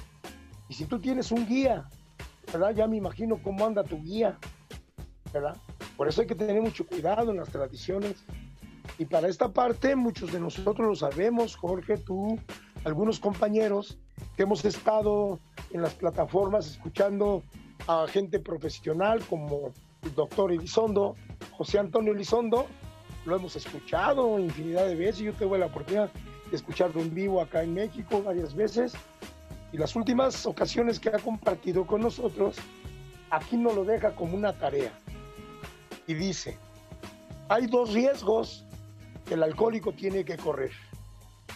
Y 0.68 0.74
si 0.74 0.84
tú 0.84 0.98
tienes 0.98 1.32
un 1.32 1.46
guía, 1.46 1.88
¿verdad? 2.52 2.74
Ya 2.74 2.86
me 2.86 2.96
imagino 2.96 3.40
cómo 3.42 3.66
anda 3.66 3.84
tu 3.84 4.00
guía, 4.02 4.38
¿verdad? 5.32 5.56
Por 5.96 6.08
eso 6.08 6.22
hay 6.22 6.26
que 6.26 6.34
tener 6.34 6.60
mucho 6.60 6.86
cuidado 6.86 7.30
en 7.30 7.38
las 7.38 7.48
tradiciones. 7.50 8.24
Y 8.98 9.06
para 9.06 9.28
esta 9.28 9.52
parte, 9.52 9.96
muchos 9.96 10.32
de 10.32 10.40
nosotros 10.40 10.86
lo 10.86 10.94
sabemos, 10.94 11.56
Jorge, 11.56 11.96
tú, 11.96 12.38
algunos 12.84 13.18
compañeros 13.18 13.98
que 14.36 14.42
hemos 14.42 14.64
estado 14.64 15.38
en 15.72 15.82
las 15.82 15.94
plataformas 15.94 16.66
escuchando 16.66 17.42
a 17.86 18.06
gente 18.08 18.38
profesional 18.38 19.20
como 19.26 19.72
el 20.02 20.14
doctor 20.14 20.52
Elizondo, 20.52 21.16
José 21.52 21.78
Antonio 21.78 22.12
Elizondo, 22.12 22.66
lo 23.26 23.36
hemos 23.36 23.56
escuchado 23.56 24.38
infinidad 24.38 24.86
de 24.86 24.94
veces. 24.94 25.18
Yo 25.18 25.32
tuve 25.34 25.58
la 25.58 25.66
oportunidad 25.66 26.10
de 26.50 26.56
escucharlo 26.56 27.00
en 27.00 27.14
vivo 27.14 27.40
acá 27.40 27.62
en 27.62 27.74
México 27.74 28.22
varias 28.22 28.54
veces. 28.54 28.94
Y 29.72 29.78
las 29.78 29.94
últimas 29.94 30.46
ocasiones 30.46 30.98
que 30.98 31.10
ha 31.10 31.18
compartido 31.18 31.86
con 31.86 32.00
nosotros, 32.00 32.56
aquí 33.30 33.56
nos 33.56 33.74
lo 33.74 33.84
deja 33.84 34.14
como 34.14 34.36
una 34.36 34.52
tarea. 34.52 34.92
Y 36.06 36.14
dice, 36.14 36.58
hay 37.48 37.66
dos 37.66 37.92
riesgos 37.92 38.64
que 39.26 39.34
el 39.34 39.42
alcohólico 39.42 39.92
tiene 39.92 40.24
que 40.24 40.36
correr. 40.36 40.72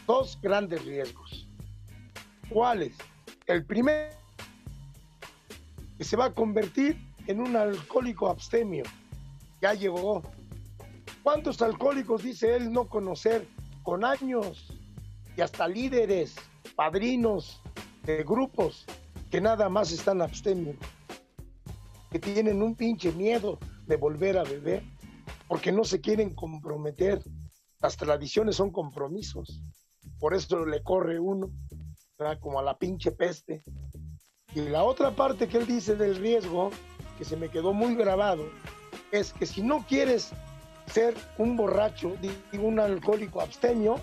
Dos 0.07 0.39
grandes 0.41 0.85
riesgos. 0.85 1.49
¿Cuáles? 2.49 2.97
El 3.47 3.65
primero, 3.65 4.15
que 5.99 6.05
se 6.05 6.17
va 6.17 6.27
a 6.27 6.35
convertir 6.35 6.99
en 7.27 7.41
un 7.41 7.57
alcohólico 7.57 8.29
abstemio. 8.29 8.85
Ya 9.61 9.75
llegó 9.75 10.23
¿Cuántos 11.25 11.63
alcohólicos, 11.63 12.23
dice 12.23 12.55
él, 12.55 12.71
no 12.71 12.87
conocer 12.87 13.49
con 13.83 14.05
años 14.05 14.69
y 15.39 15.41
hasta 15.41 15.67
líderes, 15.67 16.35
padrinos 16.77 17.63
de 18.05 18.23
grupos 18.25 18.85
que 19.31 19.41
nada 19.41 19.71
más 19.71 19.91
están 19.91 20.21
abstemios, 20.21 20.77
que 22.11 22.19
tienen 22.19 22.63
un 22.63 22.75
pinche 22.75 23.11
miedo 23.11 23.59
de 23.87 23.97
volver 23.97 24.37
a 24.37 24.45
beber 24.45 24.83
porque 25.49 25.73
no 25.73 25.85
se 25.85 26.03
quieren 26.03 26.35
comprometer? 26.35 27.23
Las 27.81 27.97
tradiciones 27.97 28.57
son 28.57 28.71
compromisos, 28.71 29.63
por 30.19 30.35
eso 30.35 30.67
le 30.67 30.83
corre 30.83 31.19
uno, 31.19 31.51
como 32.41 32.61
a 32.61 32.63
la 32.63 32.79
pinche 32.79 33.11
peste. 33.11 33.63
Y 34.55 34.61
la 34.61 34.85
otra 34.85 35.11
parte 35.11 35.49
que 35.49 35.59
él 35.59 35.67
dice 35.67 35.97
del 35.97 36.17
riesgo, 36.17 36.71
que 37.19 37.25
se 37.25 37.37
me 37.37 37.49
quedó 37.49 37.73
muy 37.73 37.97
grabado, 37.97 38.49
es 39.11 39.33
que 39.33 39.47
si 39.47 39.63
no 39.63 39.85
quieres 39.87 40.31
ser 40.87 41.15
un 41.39 41.57
borracho 41.57 42.15
y 42.53 42.57
un 42.59 42.79
alcohólico 42.79 43.41
abstemio, 43.41 43.97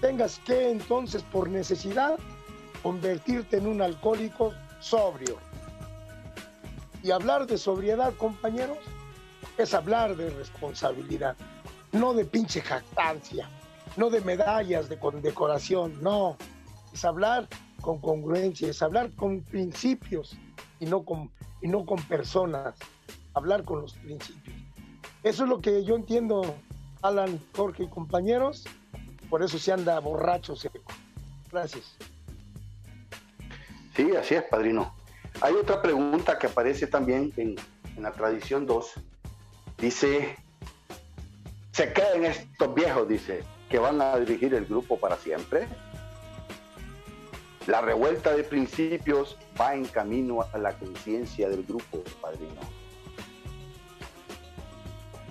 tengas 0.00 0.40
que 0.40 0.70
entonces 0.70 1.22
por 1.22 1.48
necesidad 1.48 2.18
convertirte 2.82 3.58
en 3.58 3.68
un 3.68 3.80
alcohólico 3.80 4.52
sobrio. 4.80 5.36
Y 7.02 7.12
hablar 7.12 7.46
de 7.46 7.58
sobriedad, 7.58 8.12
compañeros, 8.14 8.78
es 9.56 9.72
hablar 9.72 10.16
de 10.16 10.30
responsabilidad, 10.30 11.36
no 11.92 12.12
de 12.12 12.24
pinche 12.24 12.60
jactancia, 12.60 13.48
no 13.96 14.10
de 14.10 14.20
medallas 14.20 14.88
de 14.88 14.98
condecoración, 14.98 16.02
no, 16.02 16.36
es 16.92 17.04
hablar 17.04 17.48
con 17.80 18.00
congruencia, 18.00 18.68
es 18.68 18.82
hablar 18.82 19.10
con 19.14 19.42
principios 19.42 20.36
y 20.78 20.86
no 20.86 21.04
con, 21.04 21.30
y 21.62 21.68
no 21.68 21.84
con 21.86 22.02
personas, 22.02 22.74
hablar 23.34 23.64
con 23.64 23.82
los 23.82 23.94
principios. 23.94 24.56
Eso 25.22 25.44
es 25.44 25.48
lo 25.50 25.60
que 25.60 25.84
yo 25.84 25.96
entiendo, 25.96 26.54
Alan, 27.02 27.40
Jorge 27.54 27.84
y 27.84 27.88
compañeros. 27.88 28.64
Por 29.28 29.42
eso 29.42 29.58
se 29.58 29.72
anda 29.72 29.98
borracho 30.00 30.56
seco. 30.56 30.80
Gracias. 31.52 31.96
Sí, 33.94 34.10
así 34.16 34.34
es, 34.34 34.42
padrino. 34.44 34.94
Hay 35.42 35.54
otra 35.54 35.82
pregunta 35.82 36.38
que 36.38 36.46
aparece 36.46 36.86
también 36.86 37.32
en, 37.36 37.56
la 37.98 38.12
tradición 38.12 38.66
2. 38.66 38.94
Dice, 39.78 40.36
¿se 41.72 41.92
creen 41.92 42.24
estos 42.24 42.74
viejos, 42.74 43.06
dice, 43.08 43.42
que 43.68 43.78
van 43.78 44.00
a 44.00 44.16
dirigir 44.18 44.54
el 44.54 44.64
grupo 44.64 44.98
para 44.98 45.16
siempre? 45.16 45.68
La 47.70 47.80
revuelta 47.80 48.34
de 48.34 48.42
principios 48.42 49.38
va 49.58 49.76
en 49.76 49.84
camino 49.84 50.44
a 50.52 50.58
la 50.58 50.76
conciencia 50.76 51.48
del 51.48 51.62
grupo, 51.62 52.02
padrino. 52.20 52.60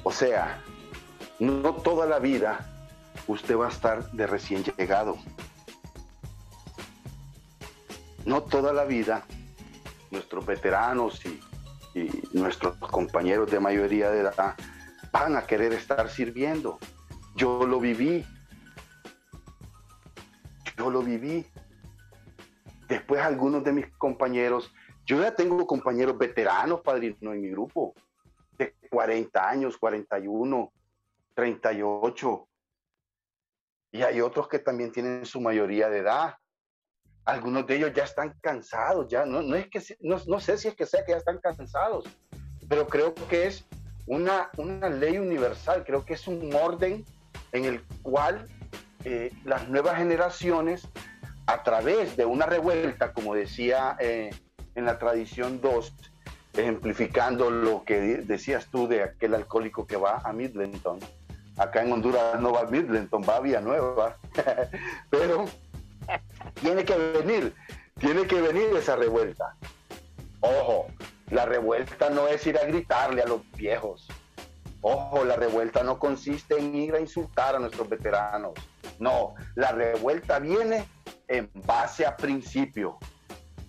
O 0.04 0.12
sea, 0.14 0.62
no 1.40 1.76
toda 1.76 2.06
la 2.06 2.18
vida 2.18 2.66
usted 3.28 3.58
va 3.58 3.66
a 3.66 3.70
estar 3.70 4.10
de 4.14 4.26
recién 4.26 4.64
llegado. 4.64 5.18
No 8.24 8.42
toda 8.44 8.72
la 8.72 8.86
vida 8.86 9.26
nuestros 10.10 10.46
veteranos 10.46 11.22
y, 11.26 11.42
nuestros 12.32 12.78
compañeros 12.78 13.52
de 13.52 13.60
mayoría 13.60 14.12
de 14.12 14.22
edad 14.22 14.56
van 15.12 15.36
a 15.36 15.42
querer 15.42 15.74
estar 15.74 16.10
sirviendo. 16.10 16.80
Yo 17.36 17.68
lo 17.68 17.82
viví. 17.82 18.26
Yo 20.78 20.90
lo 20.90 21.02
viví. 21.02 21.46
Después 22.90 23.22
algunos 23.22 23.64
de 23.64 23.72
mis 23.72 23.88
compañeros, 23.98 24.74
yo 25.06 25.22
ya 25.22 25.36
tengo 25.36 25.66
compañeros 25.68 26.18
veteranos, 26.18 26.82
padrino, 26.82 27.34
en 27.34 27.42
mi 27.42 27.50
grupo 27.52 27.94
de 28.58 28.74
40 28.90 29.48
años, 29.48 29.78
41, 29.78 30.74
38. 31.36 32.48
Y 33.92 34.02
hay 34.02 34.22
otros 34.22 34.48
que 34.48 34.58
también 34.58 34.92
tienen 34.92 35.24
su 35.26 35.40
mayoría 35.40 35.88
de 35.90 36.00
edad. 36.00 36.36
Algunos 37.26 37.68
de 37.68 37.76
ellos 37.76 37.94
ya 37.94 38.06
están 38.06 38.36
cansados, 38.42 39.08
ya 39.08 39.24
no, 39.24 39.44
no 39.44 39.56
es 39.56 39.68
que 39.70 39.82
no, 40.00 40.40
sé 40.40 40.58
si 40.58 40.68
es 40.68 40.76
que 40.76 40.88
sea 40.88 41.06
que 41.06 41.12
ya 41.12 41.18
están 41.18 41.40
cansados, 41.40 42.06
pero 42.68 42.88
creo 42.88 43.14
que 43.14 43.46
es 43.46 43.68
una, 44.08 44.50
una 44.58 44.90
ley 44.90 45.20
universal, 45.20 45.84
creo 45.86 46.04
que 46.04 46.16
es 46.16 46.28
un 46.28 46.52
orden 46.56 47.06
en 47.52 47.66
el 47.66 47.84
cual 48.02 48.48
eh, 49.04 49.32
las 49.44 49.70
nuevas 49.70 49.98
generaciones, 49.98 50.88
a 51.50 51.64
través 51.64 52.16
de 52.16 52.26
una 52.26 52.46
revuelta, 52.46 53.12
como 53.12 53.34
decía 53.34 53.98
eh, 54.00 54.30
en 54.76 54.86
la 54.86 55.00
tradición 55.00 55.60
2, 55.62 55.94
ejemplificando 56.54 57.50
lo 57.50 57.84
que 57.84 58.00
decías 58.18 58.68
tú 58.68 58.88
de 58.88 59.02
aquel 59.02 59.34
alcohólico 59.34 59.88
que 59.88 59.98
va 59.98 60.22
a 60.24 60.32
Midlenton. 60.32 61.00
Acá 61.58 61.82
en 61.82 61.92
Honduras 61.92 62.40
no 62.40 62.54
va 62.54 62.62
a 62.62 62.66
Midlenton, 62.66 63.24
va 63.28 63.38
a 63.38 63.62
Nueva, 63.62 64.18
pero 65.10 65.46
tiene 66.62 66.86
que 66.86 66.96
venir. 66.96 67.56
tiene 68.00 68.28
que 68.28 68.40
venir 68.42 68.68
esa 68.78 68.96
revuelta. 68.96 69.56
Ojo, 70.42 70.86
la 71.32 71.48
revuelta 71.48 72.12
no 72.12 72.28
es 72.28 72.46
ir 72.46 72.60
a 72.60 72.66
gritarle 72.66 73.24
a 73.24 73.26
los 73.26 73.42
viejos. 73.54 74.08
Ojo, 74.82 75.26
la 75.26 75.36
revuelta 75.36 75.82
no 75.82 75.98
consiste 75.98 76.60
en 76.60 76.76
ir 76.76 76.94
a 76.94 77.00
insultar 77.00 77.56
a 77.56 77.60
nuestros 77.60 77.90
veteranos. 77.90 78.54
No, 79.00 79.34
la 79.56 79.72
revuelta 79.72 80.38
viene 80.38 80.86
en 81.30 81.50
base 81.66 82.06
a 82.06 82.18
principio. 82.18 82.98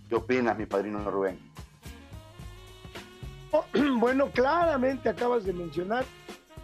¿Qué 0.08 0.16
opinas, 0.16 0.58
mi 0.58 0.66
padrino 0.66 1.08
Rubén? 1.08 1.38
Bueno, 3.98 4.30
claramente 4.30 5.08
acabas 5.08 5.44
de 5.44 5.52
mencionar 5.52 6.04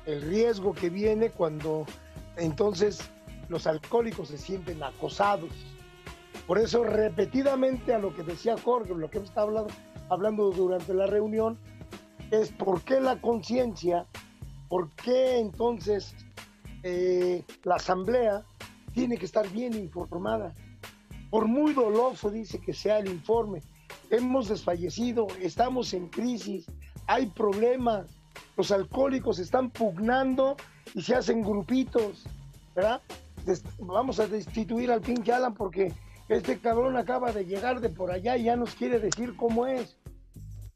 el 0.07 0.23
riesgo 0.23 0.73
que 0.73 0.89
viene 0.89 1.31
cuando 1.31 1.85
entonces 2.37 3.11
los 3.49 3.67
alcohólicos 3.67 4.29
se 4.29 4.39
sienten 4.39 4.83
acosados. 4.83 5.51
Por 6.47 6.59
eso 6.59 6.85
repetidamente 6.85 7.93
a 7.93 7.99
lo 7.99 8.15
que 8.15 8.23
decía 8.23 8.57
Jorge, 8.57 8.95
lo 8.95 9.11
que 9.11 9.19
hemos 9.19 9.31
estado 9.31 9.67
hablando, 10.09 10.51
durante 10.51 10.95
la 10.95 11.07
reunión, 11.07 11.59
es 12.31 12.53
por 12.53 12.83
qué 12.83 13.01
la 13.01 13.21
conciencia, 13.21 14.07
por 14.69 14.91
qué 14.93 15.39
entonces 15.39 16.15
eh, 16.83 17.45
la 17.65 17.77
asamblea 17.77 18.45
tiene 18.95 19.19
que 19.19 19.27
estar 19.27 19.49
bien 19.51 19.75
informada. 19.75 20.55
Por 21.37 21.49
muy 21.49 21.75
doloso 21.75 22.31
dice 22.31 22.59
que 22.59 22.73
sea 22.73 22.99
el 22.99 23.09
informe, 23.09 23.61
hemos 24.09 24.49
desfallecido, 24.49 25.27
estamos 25.43 25.93
en 25.93 26.09
crisis, 26.09 26.65
hay 27.07 27.27
problemas, 27.27 28.07
los 28.57 28.71
alcohólicos 28.71 29.39
están 29.39 29.69
pugnando 29.69 30.57
y 30.95 31.03
se 31.03 31.15
hacen 31.15 31.43
grupitos, 31.43 32.25
¿verdad? 32.75 33.03
Vamos 33.81 34.19
a 34.19 34.27
destituir 34.27 34.91
al 34.91 35.03
pinche 35.03 35.31
Alan 35.31 35.53
porque 35.53 35.93
este 36.31 36.59
cabrón 36.59 36.97
acaba 36.97 37.33
de 37.33 37.45
llegar 37.45 37.83
de 37.83 37.91
por 37.91 38.13
allá 38.13 38.39
y 38.39 38.45
ya 38.45 38.57
nos 38.57 38.75
quiere 38.75 38.99
decir 38.99 39.37
cómo 39.37 39.67
es. 39.67 39.99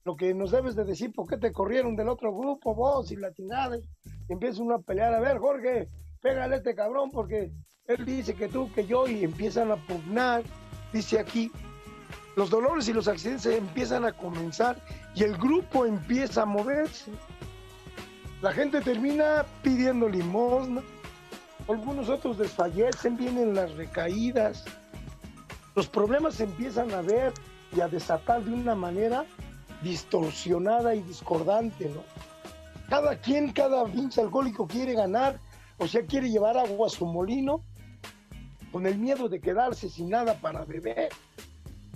Lo 0.04 0.14
que 0.14 0.34
nos 0.34 0.50
debes 0.50 0.76
de 0.76 0.84
decir, 0.84 1.10
¿por 1.14 1.26
qué 1.26 1.38
te 1.38 1.52
corrieron 1.52 1.96
del 1.96 2.10
otro 2.10 2.36
grupo 2.36 2.74
vos 2.74 3.10
y 3.10 3.16
la 3.16 3.32
chingada? 3.32 3.78
Y 3.78 4.32
empieza 4.34 4.60
uno 4.60 4.74
a 4.74 4.82
pelear, 4.82 5.14
a 5.14 5.20
ver, 5.20 5.38
Jorge, 5.38 5.88
pégale 6.20 6.56
a 6.56 6.58
este 6.58 6.74
cabrón 6.74 7.10
porque 7.10 7.50
él 7.90 8.04
dice 8.04 8.34
que 8.34 8.48
tú, 8.48 8.70
que 8.72 8.86
yo, 8.86 9.08
y 9.08 9.24
empiezan 9.24 9.72
a 9.72 9.76
pugnar, 9.76 10.44
dice 10.92 11.18
aquí, 11.18 11.50
los 12.36 12.48
dolores 12.48 12.86
y 12.88 12.92
los 12.92 13.08
accidentes 13.08 13.46
empiezan 13.46 14.04
a 14.04 14.12
comenzar 14.12 14.80
y 15.14 15.24
el 15.24 15.36
grupo 15.36 15.84
empieza 15.84 16.42
a 16.42 16.46
moverse. 16.46 17.10
La 18.42 18.52
gente 18.52 18.80
termina 18.80 19.44
pidiendo 19.62 20.08
limosna, 20.08 20.82
algunos 21.68 22.08
otros 22.08 22.38
desfallecen, 22.38 23.16
vienen 23.16 23.54
las 23.54 23.72
recaídas, 23.74 24.64
los 25.74 25.88
problemas 25.88 26.36
se 26.36 26.44
empiezan 26.44 26.92
a 26.92 27.02
ver 27.02 27.32
y 27.76 27.80
a 27.80 27.88
desatar 27.88 28.44
de 28.44 28.52
una 28.52 28.74
manera 28.74 29.24
distorsionada 29.82 30.94
y 30.94 31.02
discordante, 31.02 31.88
¿no? 31.88 32.02
Cada 32.88 33.16
quien, 33.16 33.52
cada 33.52 33.84
pinche 33.84 34.20
alcohólico 34.20 34.66
quiere 34.66 34.94
ganar, 34.94 35.38
o 35.78 35.86
sea, 35.86 36.02
quiere 36.02 36.30
llevar 36.30 36.56
agua 36.56 36.86
a 36.86 36.90
su 36.90 37.06
molino 37.06 37.62
con 38.72 38.86
el 38.86 38.98
miedo 38.98 39.28
de 39.28 39.40
quedarse 39.40 39.88
sin 39.88 40.10
nada 40.10 40.34
para 40.34 40.64
beber. 40.64 41.10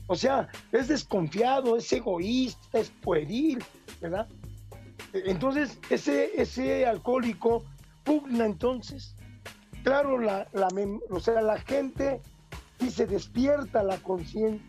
O 0.06 0.16
sea, 0.16 0.48
es 0.72 0.88
desconfiado, 0.88 1.76
es 1.76 1.92
egoísta, 1.92 2.78
es 2.78 2.90
pueril, 2.90 3.64
¿verdad? 4.00 4.28
Entonces, 5.12 5.78
ese, 5.90 6.40
ese 6.40 6.86
alcohólico 6.86 7.64
pugna 8.04 8.44
entonces. 8.44 9.16
Claro, 9.82 10.18
la, 10.18 10.46
la, 10.52 10.68
o 11.10 11.20
sea, 11.20 11.40
la 11.40 11.58
gente 11.60 12.20
se 12.90 13.06
despierta 13.06 13.82
la 13.82 13.98
conciencia. 13.98 14.66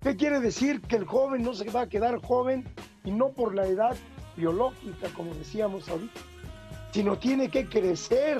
¿Qué 0.00 0.16
quiere 0.16 0.40
decir? 0.40 0.80
Que 0.82 0.96
el 0.96 1.04
joven 1.04 1.42
no 1.42 1.54
se 1.54 1.68
va 1.70 1.82
a 1.82 1.88
quedar 1.88 2.22
joven 2.22 2.64
y 3.04 3.10
no 3.10 3.30
por 3.30 3.54
la 3.54 3.66
edad 3.66 3.96
biológica, 4.36 5.08
como 5.14 5.34
decíamos 5.34 5.88
ahorita, 5.88 6.20
sino 6.92 7.18
tiene 7.18 7.50
que 7.50 7.66
crecer 7.66 8.38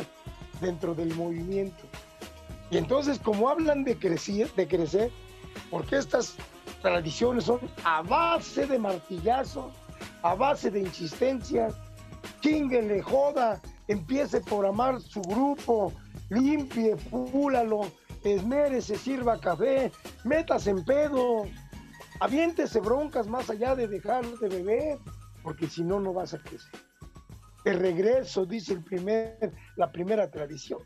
dentro 0.61 0.95
del 0.95 1.15
movimiento. 1.15 1.85
Y 2.71 2.77
entonces, 2.77 3.19
como 3.19 3.49
hablan 3.49 3.85
de 3.85 3.99
crecer, 3.99 4.53
de 4.55 4.69
crecer, 4.69 5.11
porque 5.71 5.97
estas 5.97 6.37
tradiciones 6.83 7.45
son 7.45 7.61
a 7.85 8.03
base 8.03 8.67
de 8.67 8.79
martillazos, 8.79 9.73
a 10.23 10.35
base 10.35 10.71
de 10.71 10.81
insistencia, 10.81 11.69
chinguele, 12.41 13.03
joda, 13.03 13.61
empiece 13.89 14.41
por 14.41 14.67
amar 14.67 15.01
su 15.01 15.23
grupo, 15.23 15.93
limpie, 16.29 16.97
púlalo, 16.97 17.91
esmérese, 18.23 18.97
sirva 18.97 19.41
café, 19.41 19.91
métase 20.25 20.71
en 20.71 20.85
pedo, 20.85 21.45
aviéntese 22.21 22.81
broncas 22.81 23.27
más 23.27 23.49
allá 23.51 23.75
de 23.75 23.89
dejar 23.89 24.27
de 24.27 24.49
beber, 24.49 24.99
porque 25.43 25.69
si 25.69 25.83
no, 25.83 26.01
no 26.01 26.13
vas 26.13 26.35
a 26.35 26.39
crecer. 26.39 26.71
De 27.65 27.73
regreso, 27.73 28.47
dice 28.47 28.75
el 28.75 28.83
primer, 28.83 29.53
la 29.77 29.91
primera 29.91 30.31
tradición, 30.31 30.81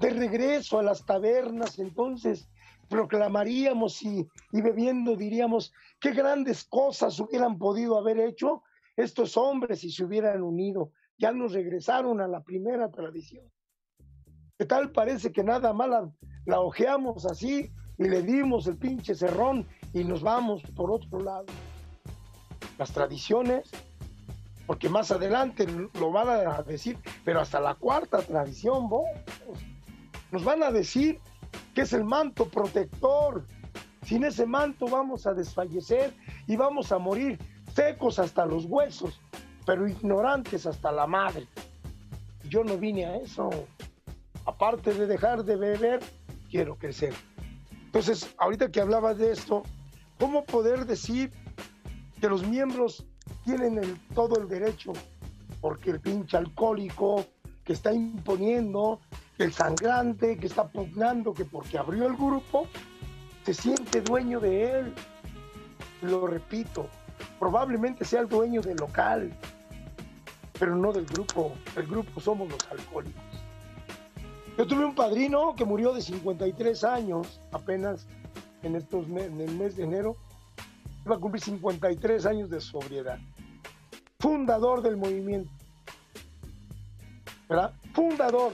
de 0.00 0.10
regreso 0.10 0.78
a 0.78 0.82
las 0.82 1.04
tabernas, 1.04 1.78
entonces 1.78 2.48
proclamaríamos 2.88 4.02
y, 4.02 4.26
y 4.50 4.60
bebiendo 4.62 5.14
diríamos 5.14 5.72
qué 6.00 6.12
grandes 6.12 6.64
cosas 6.64 7.20
hubieran 7.20 7.58
podido 7.58 7.98
haber 7.98 8.18
hecho 8.18 8.62
estos 8.96 9.36
hombres 9.36 9.80
si 9.80 9.90
se 9.90 10.04
hubieran 10.04 10.42
unido. 10.42 10.92
Ya 11.18 11.32
nos 11.32 11.52
regresaron 11.52 12.20
a 12.20 12.26
la 12.26 12.42
primera 12.42 12.90
tradición. 12.90 13.44
¿Qué 14.58 14.64
tal 14.64 14.90
parece 14.90 15.32
que 15.32 15.44
nada 15.44 15.72
más 15.72 15.88
la, 16.46 16.60
ojeamos 16.60 17.26
así 17.26 17.70
y 17.98 18.04
le 18.04 18.22
dimos 18.22 18.66
el 18.66 18.78
pinche 18.78 19.14
cerrón 19.14 19.66
y 19.92 20.02
nos 20.02 20.22
vamos 20.22 20.62
por 20.74 20.90
otro 20.90 21.20
lado? 21.20 21.46
Las 22.78 22.90
tradiciones, 22.92 23.70
porque 24.66 24.88
más 24.88 25.10
adelante 25.10 25.66
lo 25.98 26.10
van 26.10 26.28
a 26.28 26.62
decir, 26.62 26.98
pero 27.24 27.40
hasta 27.40 27.60
la 27.60 27.74
cuarta 27.74 28.18
tradición, 28.22 28.88
vos, 28.88 29.06
nos 30.30 30.44
van 30.44 30.62
a 30.62 30.70
decir 30.70 31.18
que 31.74 31.82
es 31.82 31.92
el 31.92 32.04
manto 32.04 32.48
protector. 32.48 33.46
Sin 34.02 34.24
ese 34.24 34.46
manto 34.46 34.86
vamos 34.86 35.26
a 35.26 35.34
desfallecer 35.34 36.14
y 36.46 36.56
vamos 36.56 36.90
a 36.92 36.98
morir 36.98 37.38
secos 37.74 38.18
hasta 38.18 38.46
los 38.46 38.64
huesos, 38.64 39.20
pero 39.66 39.86
ignorantes 39.88 40.66
hasta 40.66 40.90
la 40.90 41.06
madre. 41.06 41.46
Yo 42.48 42.64
no 42.64 42.76
vine 42.76 43.06
a 43.06 43.16
eso 43.16 43.50
aparte 44.46 44.92
de 44.92 45.06
dejar 45.06 45.44
de 45.44 45.56
beber, 45.56 46.00
quiero 46.50 46.76
crecer. 46.76 47.14
Entonces, 47.86 48.34
ahorita 48.38 48.70
que 48.70 48.80
hablaba 48.80 49.14
de 49.14 49.32
esto, 49.32 49.62
¿cómo 50.18 50.44
poder 50.44 50.86
decir 50.86 51.30
que 52.20 52.28
los 52.28 52.46
miembros 52.46 53.04
tienen 53.44 54.00
todo 54.14 54.40
el 54.40 54.48
derecho? 54.48 54.92
Porque 55.60 55.90
el 55.90 56.00
pinche 56.00 56.36
alcohólico 56.36 57.24
que 57.64 57.72
está 57.72 57.92
imponiendo, 57.92 59.00
el 59.40 59.52
sangrante 59.52 60.36
que 60.36 60.46
está 60.46 60.68
pugnando, 60.68 61.32
que 61.32 61.44
porque 61.44 61.78
abrió 61.78 62.06
el 62.06 62.14
grupo, 62.14 62.66
se 63.44 63.54
siente 63.54 64.00
dueño 64.00 64.38
de 64.38 64.80
él. 64.80 64.94
Lo 66.02 66.26
repito, 66.26 66.88
probablemente 67.38 68.04
sea 68.04 68.20
el 68.20 68.28
dueño 68.28 68.60
del 68.60 68.76
local, 68.76 69.32
pero 70.58 70.76
no 70.76 70.92
del 70.92 71.06
grupo. 71.06 71.52
El 71.76 71.86
grupo 71.86 72.20
somos 72.20 72.50
los 72.50 72.70
alcohólicos. 72.70 73.22
Yo 74.58 74.66
tuve 74.66 74.84
un 74.84 74.94
padrino 74.94 75.54
que 75.56 75.64
murió 75.64 75.94
de 75.94 76.02
53 76.02 76.84
años, 76.84 77.40
apenas 77.50 78.06
en, 78.62 78.76
estos 78.76 79.06
en 79.06 79.40
el 79.40 79.54
mes 79.56 79.76
de 79.76 79.84
enero. 79.84 80.16
Iba 81.06 81.16
a 81.16 81.18
cumplir 81.18 81.42
53 81.42 82.26
años 82.26 82.50
de 82.50 82.60
sobriedad. 82.60 83.18
Fundador 84.18 84.82
del 84.82 84.98
movimiento. 84.98 85.50
¿Verdad? 87.48 87.72
Fundador. 87.94 88.52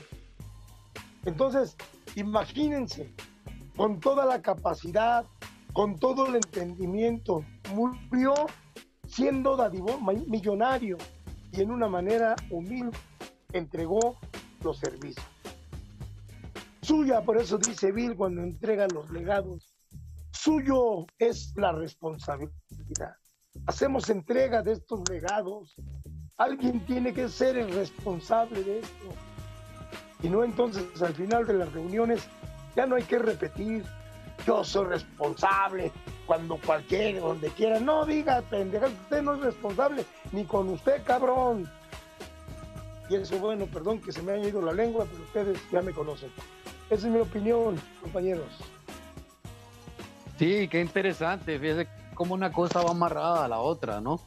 Entonces, 1.27 1.77
imagínense, 2.15 3.13
con 3.77 4.01
toda 4.01 4.25
la 4.25 4.41
capacidad, 4.41 5.27
con 5.75 5.99
todo 5.99 6.27
el 6.27 6.37
entendimiento, 6.37 7.45
murió 7.75 8.35
siendo 9.07 9.57
dadivo, 9.57 10.01
millonario 10.27 10.97
y 11.53 11.61
en 11.61 11.71
una 11.71 11.89
manera 11.89 12.35
humilde 12.51 12.97
entregó 13.53 14.17
los 14.63 14.79
servicios 14.79 15.27
suya, 16.87 17.21
por 17.23 17.37
eso 17.37 17.59
dice 17.59 17.91
Bill 17.91 18.15
cuando 18.15 18.43
entrega 18.43 18.87
los 18.87 19.11
legados, 19.11 19.75
suyo 20.31 21.05
es 21.19 21.53
la 21.57 21.73
responsabilidad. 21.73 23.17
Hacemos 23.67 24.09
entrega 24.09 24.63
de 24.63 24.73
estos 24.73 25.01
legados. 25.11 25.75
Alguien 26.39 26.87
tiene 26.87 27.13
que 27.13 27.29
ser 27.29 27.57
el 27.57 27.73
responsable 27.75 28.63
de 28.63 28.79
esto. 28.79 29.09
Y 30.23 30.29
no 30.29 30.45
entonces 30.45 30.85
al 31.03 31.15
final 31.15 31.47
de 31.47 31.55
las 31.55 31.73
reuniones 31.73 32.27
ya 32.75 32.87
no 32.87 32.97
hay 32.97 33.05
que 33.05 33.19
repetir, 33.19 33.85
yo 34.47 34.65
soy 34.65 34.87
responsable 34.87 35.93
cuando 36.27 36.59
cualquiera, 36.65 37.21
donde 37.21 37.49
quiera. 37.51 37.81
No 37.81 38.05
diga, 38.05 38.43
pendeja, 38.43 38.87
usted 38.87 39.23
no 39.23 39.35
es 39.35 39.41
responsable 39.41 40.05
ni 40.33 40.45
con 40.45 40.69
usted, 40.69 41.03
cabrón. 41.05 41.71
Y 43.09 43.15
eso, 43.15 43.39
bueno, 43.39 43.67
perdón 43.67 44.01
que 44.01 44.13
se 44.13 44.23
me 44.23 44.33
haya 44.33 44.49
ido 44.49 44.61
la 44.61 44.73
lengua, 44.73 45.07
pero 45.11 45.23
ustedes 45.23 45.71
ya 45.71 45.81
me 45.81 45.93
conocen. 45.93 46.31
Esa 46.91 47.07
es 47.07 47.13
mi 47.13 47.21
opinión, 47.21 47.81
compañeros. 48.01 48.47
Sí, 50.39 50.69
qué 50.69 50.81
interesante. 50.81 51.59
Fíjese 51.59 51.89
cómo 52.15 52.35
una 52.35 52.53
cosa 52.53 52.83
va 52.83 52.91
amarrada 52.91 53.45
a 53.45 53.49
la 53.49 53.61
otra, 53.61 54.01
¿no? 54.01 54.21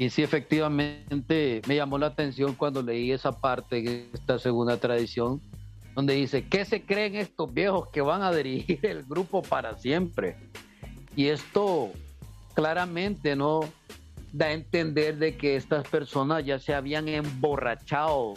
Y 0.00 0.08
sí, 0.08 0.22
efectivamente, 0.22 1.60
me 1.68 1.76
llamó 1.76 1.98
la 1.98 2.06
atención 2.06 2.54
cuando 2.54 2.82
leí 2.82 3.12
esa 3.12 3.32
parte 3.32 3.82
de 3.82 4.08
esta 4.14 4.38
segunda 4.38 4.78
tradición, 4.78 5.42
donde 5.94 6.14
dice, 6.14 6.48
¿qué 6.48 6.64
se 6.64 6.86
creen 6.86 7.16
estos 7.16 7.52
viejos 7.52 7.88
que 7.88 8.00
van 8.00 8.22
a 8.22 8.32
dirigir 8.32 8.80
el 8.86 9.02
grupo 9.02 9.42
para 9.42 9.76
siempre? 9.76 10.38
Y 11.16 11.26
esto 11.26 11.90
claramente 12.54 13.36
no 13.36 13.60
da 14.32 14.46
a 14.46 14.52
entender 14.52 15.18
de 15.18 15.36
que 15.36 15.56
estas 15.56 15.86
personas 15.86 16.46
ya 16.46 16.58
se 16.58 16.72
habían 16.72 17.06
emborrachado 17.06 18.32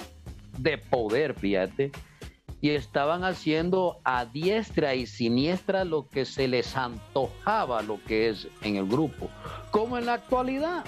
de 0.57 0.77
poder, 0.77 1.33
fíjate, 1.33 1.93
y 2.59 2.71
estaban 2.71 3.23
haciendo 3.23 4.01
a 4.03 4.25
diestra 4.25 4.95
y 4.95 5.05
siniestra 5.05 5.85
lo 5.85 6.09
que 6.09 6.25
se 6.25 6.49
les 6.49 6.75
antojaba, 6.75 7.81
lo 7.83 8.03
que 8.03 8.27
es 8.27 8.49
en 8.63 8.75
el 8.75 8.85
grupo, 8.85 9.29
como 9.71 9.97
en 9.97 10.07
la 10.07 10.15
actualidad. 10.15 10.83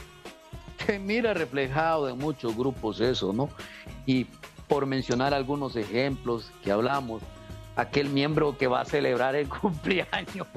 Se 0.86 0.99
mira 0.99 1.34
reflejado 1.34 2.09
en 2.09 2.17
muchos 2.17 2.55
grupos 2.55 2.99
eso, 2.99 3.34
¿no? 3.34 3.49
Y 4.05 4.26
por 4.67 4.86
mencionar 4.86 5.34
algunos 5.34 5.76
ejemplos 5.76 6.51
que 6.63 6.71
hablamos, 6.71 7.21
aquel 7.76 8.09
miembro 8.09 8.57
que 8.57 8.67
va 8.67 8.82
a 8.82 8.86
celebrar 8.86 9.36
el 9.36 9.49
cumpleaños 9.61 10.47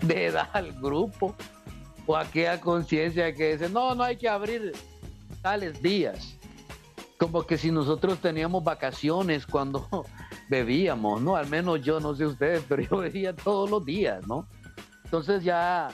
de 0.00 0.26
edad 0.26 0.48
al 0.52 0.72
grupo, 0.72 1.34
o 2.06 2.16
aquella 2.16 2.60
conciencia 2.60 3.34
que 3.34 3.52
dice, 3.52 3.68
no, 3.68 3.94
no 3.94 4.02
hay 4.02 4.16
que 4.16 4.28
abrir 4.28 4.72
tales 5.42 5.80
días. 5.82 6.36
Como 7.18 7.44
que 7.44 7.56
si 7.56 7.70
nosotros 7.70 8.18
teníamos 8.18 8.62
vacaciones 8.62 9.46
cuando 9.46 9.86
bebíamos, 10.50 11.22
¿no? 11.22 11.36
Al 11.36 11.48
menos 11.48 11.82
yo, 11.82 12.00
no 12.00 12.14
sé 12.14 12.26
ustedes, 12.26 12.62
pero 12.68 12.82
yo 12.82 12.96
bebía 12.98 13.34
todos 13.34 13.70
los 13.70 13.84
días, 13.84 14.26
¿no? 14.26 14.46
Entonces 15.04 15.44
ya 15.44 15.88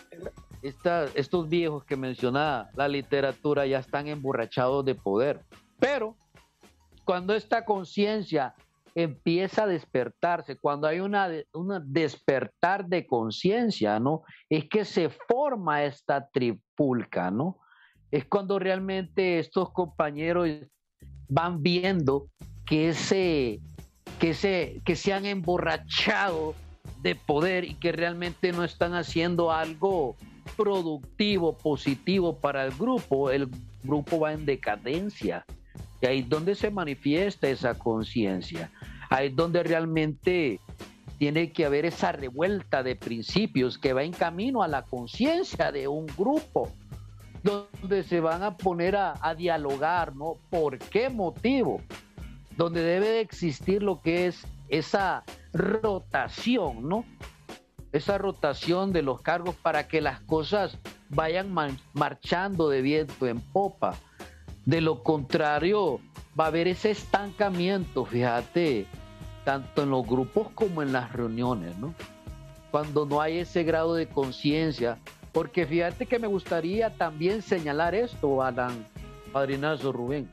estos 0.63 1.49
viejos 1.49 1.85
que 1.85 1.97
mencionaba 1.97 2.71
la 2.75 2.89
literatura 2.89 3.67
ya 3.67 3.79
están 3.79 4.07
emborrachados 4.09 4.85
de 4.85 4.95
poder. 4.95 5.41
Pero 5.79 6.17
cuando 7.05 7.35
esta 7.35 7.65
conciencia 7.65 8.55
empieza 8.95 9.65
a 9.65 9.67
despertarse, 9.67 10.57
cuando 10.57 10.87
hay 10.87 11.01
una, 11.01 11.29
una 11.53 11.81
despertar 11.81 12.87
de 12.87 13.07
conciencia, 13.07 13.99
¿no? 14.01 14.23
Es 14.49 14.69
que 14.69 14.85
se 14.85 15.09
forma 15.09 15.85
esta 15.85 16.29
tripulca, 16.29 17.31
¿no? 17.31 17.59
Es 18.11 18.25
cuando 18.27 18.59
realmente 18.59 19.39
estos 19.39 19.71
compañeros 19.71 20.49
van 21.29 21.63
viendo 21.63 22.29
que 22.67 22.89
ese, 22.89 23.61
que 24.19 24.35
se, 24.35 24.83
que 24.85 24.97
se 24.97 25.13
han 25.13 25.27
emborrachado 25.27 26.55
de 27.03 27.15
poder 27.15 27.65
y 27.65 27.75
que 27.75 27.93
realmente 27.93 28.53
no 28.53 28.65
están 28.65 28.95
haciendo 28.95 29.53
algo 29.53 30.17
productivo, 30.57 31.57
positivo 31.57 32.39
para 32.39 32.65
el 32.65 32.73
grupo, 32.73 33.31
el 33.31 33.49
grupo 33.83 34.21
va 34.21 34.33
en 34.33 34.47
decadencia. 34.47 35.45
Y 36.01 36.07
ahí 36.07 36.19
es 36.21 36.29
donde 36.29 36.55
se 36.55 36.71
manifiesta 36.71 37.49
esa 37.49 37.75
conciencia. 37.75 38.71
Ahí 39.11 39.29
es 39.29 39.37
donde 39.37 39.63
realmente 39.63 40.61
tiene 41.19 41.53
que 41.53 41.67
haber 41.67 41.85
esa 41.85 42.13
revuelta 42.13 42.83
de 42.83 42.97
principios 42.97 43.77
que 43.77 43.93
va 43.93 44.03
en 44.03 44.13
camino 44.13 44.63
a 44.63 44.69
la 44.69 44.83
conciencia 44.83 45.71
de 45.71 45.87
un 45.87 46.07
grupo, 46.07 46.71
donde 47.43 48.05
se 48.05 48.21
van 48.21 48.43
a 48.43 48.57
poner 48.57 48.97
a, 48.97 49.35
dialogar, 49.37 50.17
¿no? 50.17 50.39
¿Por 50.49 50.79
qué 50.79 51.11
motivo? 51.11 51.83
Donde 52.57 52.83
debe 52.83 53.09
de 53.11 53.21
existir 53.21 53.83
lo 53.83 54.01
que 54.01 54.29
es 54.29 54.47
esa 54.71 55.23
rotación, 55.53 56.89
¿no? 56.89 57.05
Esa 57.93 58.19
rotación 58.19 58.93
de 58.93 59.03
los 59.03 59.21
cargos 59.21 59.55
para 59.57 59.89
que 59.89 60.01
las 60.01 60.21
cosas 60.21 60.79
vayan 61.09 61.53
marchando 61.93 62.69
de 62.69 62.83
viento 62.83 63.27
en 63.27 63.41
popa. 63.41 63.95
De 64.65 64.81
lo 64.81 65.03
contrario, 65.03 66.01
va 66.39 66.45
a 66.45 66.49
haber 66.49 66.69
ese 66.69 66.93
estancamiento, 66.93 68.05
fíjate, 68.05 68.87
tanto 69.45 69.83
en 69.83 69.91
los 69.91 70.07
grupos 70.07 70.49
como 70.55 70.83
en 70.83 70.93
las 70.93 71.13
reuniones, 71.13 71.77
¿no? 71.79 71.95
Cuando 72.71 73.07
no 73.07 73.21
hay 73.21 73.39
ese 73.39 73.65
grado 73.65 73.95
de 73.95 74.07
conciencia, 74.07 74.99
porque 75.33 75.67
fíjate 75.67 76.07
que 76.07 76.19
me 76.19 76.29
gustaría 76.29 76.91
también 76.97 77.43
señalar 77.43 77.95
esto, 77.95 78.43
Alan, 78.43 78.87
padrinazo 79.33 79.91
Rubén. 79.93 80.31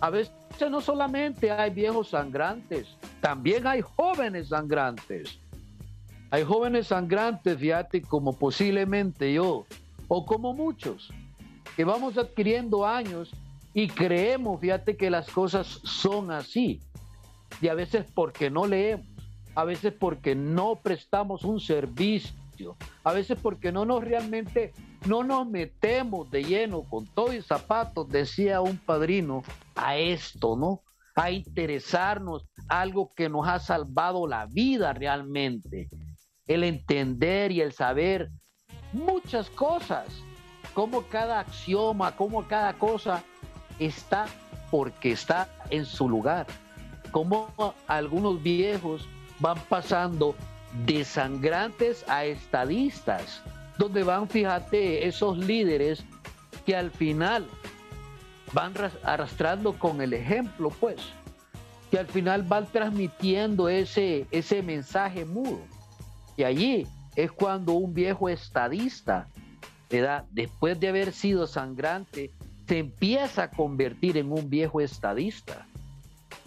A 0.00 0.10
veces 0.10 0.32
no 0.68 0.80
solamente 0.80 1.50
hay 1.50 1.70
viejos 1.70 2.08
sangrantes, 2.08 2.88
también 3.20 3.66
hay 3.66 3.82
jóvenes 3.82 4.48
sangrantes. 4.48 5.38
Hay 6.30 6.44
jóvenes 6.44 6.88
sangrantes, 6.88 7.58
fíjate, 7.58 8.02
como 8.02 8.32
posiblemente 8.32 9.32
yo, 9.32 9.66
o 10.08 10.26
como 10.26 10.52
muchos, 10.54 11.12
que 11.76 11.84
vamos 11.84 12.18
adquiriendo 12.18 12.86
años 12.86 13.32
y 13.74 13.88
creemos, 13.88 14.60
fíjate, 14.60 14.96
que 14.96 15.10
las 15.10 15.28
cosas 15.30 15.66
son 15.84 16.30
así 16.30 16.80
y 17.60 17.68
a 17.68 17.74
veces 17.74 18.06
porque 18.14 18.50
no 18.50 18.66
leemos, 18.66 19.06
a 19.54 19.64
veces 19.64 19.92
porque 19.92 20.34
no 20.34 20.76
prestamos 20.76 21.44
un 21.44 21.60
servicio, 21.60 22.76
a 23.04 23.12
veces 23.12 23.38
porque 23.40 23.72
no 23.72 23.84
nos 23.84 24.02
realmente, 24.02 24.72
no 25.06 25.22
nos 25.22 25.46
metemos 25.48 26.30
de 26.30 26.44
lleno 26.44 26.82
con 26.82 27.06
todo 27.06 27.32
y 27.32 27.42
zapatos, 27.42 28.08
decía 28.08 28.60
un 28.60 28.78
padrino, 28.78 29.42
a 29.74 29.96
esto, 29.96 30.56
¿no? 30.56 30.82
A 31.14 31.30
interesarnos 31.30 32.46
algo 32.68 33.12
que 33.14 33.28
nos 33.28 33.46
ha 33.46 33.58
salvado 33.58 34.26
la 34.26 34.46
vida 34.46 34.92
realmente. 34.92 35.88
El 36.46 36.64
entender 36.64 37.52
y 37.52 37.60
el 37.60 37.72
saber 37.72 38.30
muchas 38.92 39.50
cosas, 39.50 40.06
cómo 40.74 41.02
cada 41.02 41.40
axioma, 41.40 42.14
cómo 42.14 42.46
cada 42.46 42.72
cosa 42.74 43.22
está 43.78 44.26
porque 44.70 45.12
está 45.12 45.48
en 45.70 45.84
su 45.84 46.08
lugar 46.08 46.46
cómo 47.16 47.74
algunos 47.86 48.42
viejos 48.42 49.08
van 49.40 49.58
pasando 49.70 50.34
de 50.84 51.02
sangrantes 51.02 52.04
a 52.08 52.26
estadistas, 52.26 53.40
donde 53.78 54.02
van, 54.02 54.28
fíjate, 54.28 55.06
esos 55.06 55.38
líderes 55.38 56.04
que 56.66 56.76
al 56.76 56.90
final 56.90 57.46
van 58.52 58.74
arrastrando 59.02 59.78
con 59.78 60.02
el 60.02 60.12
ejemplo, 60.12 60.70
pues, 60.78 60.96
que 61.90 61.98
al 61.98 62.06
final 62.06 62.42
van 62.42 62.66
transmitiendo 62.66 63.70
ese, 63.70 64.26
ese 64.30 64.62
mensaje 64.62 65.24
mudo. 65.24 65.60
Y 66.36 66.44
allí 66.44 66.86
es 67.14 67.32
cuando 67.32 67.72
un 67.72 67.94
viejo 67.94 68.28
estadista, 68.28 69.28
después 70.30 70.78
de 70.80 70.88
haber 70.88 71.12
sido 71.12 71.46
sangrante, 71.46 72.30
se 72.68 72.78
empieza 72.78 73.44
a 73.44 73.50
convertir 73.50 74.16
en 74.16 74.32
un 74.32 74.50
viejo 74.50 74.80
estadista. 74.80 75.66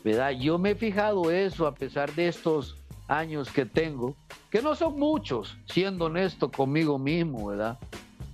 ¿verdad? 0.03 0.32
Yo 0.32 0.57
me 0.57 0.72
he 0.72 0.76
fijado 0.76 1.32
eso 1.32 1.68
a 1.68 1.74
pesar 1.74 2.14
de 2.14 2.28
estos 2.28 2.78
años 3.07 3.49
que 3.49 3.66
tengo, 3.66 4.16
que 4.49 4.61
no 4.61 4.76
son 4.76 4.98
muchos, 4.98 5.57
siendo 5.66 6.06
honesto 6.06 6.49
conmigo 6.52 6.98
mismo, 6.99 7.48
¿verdad? 7.48 7.78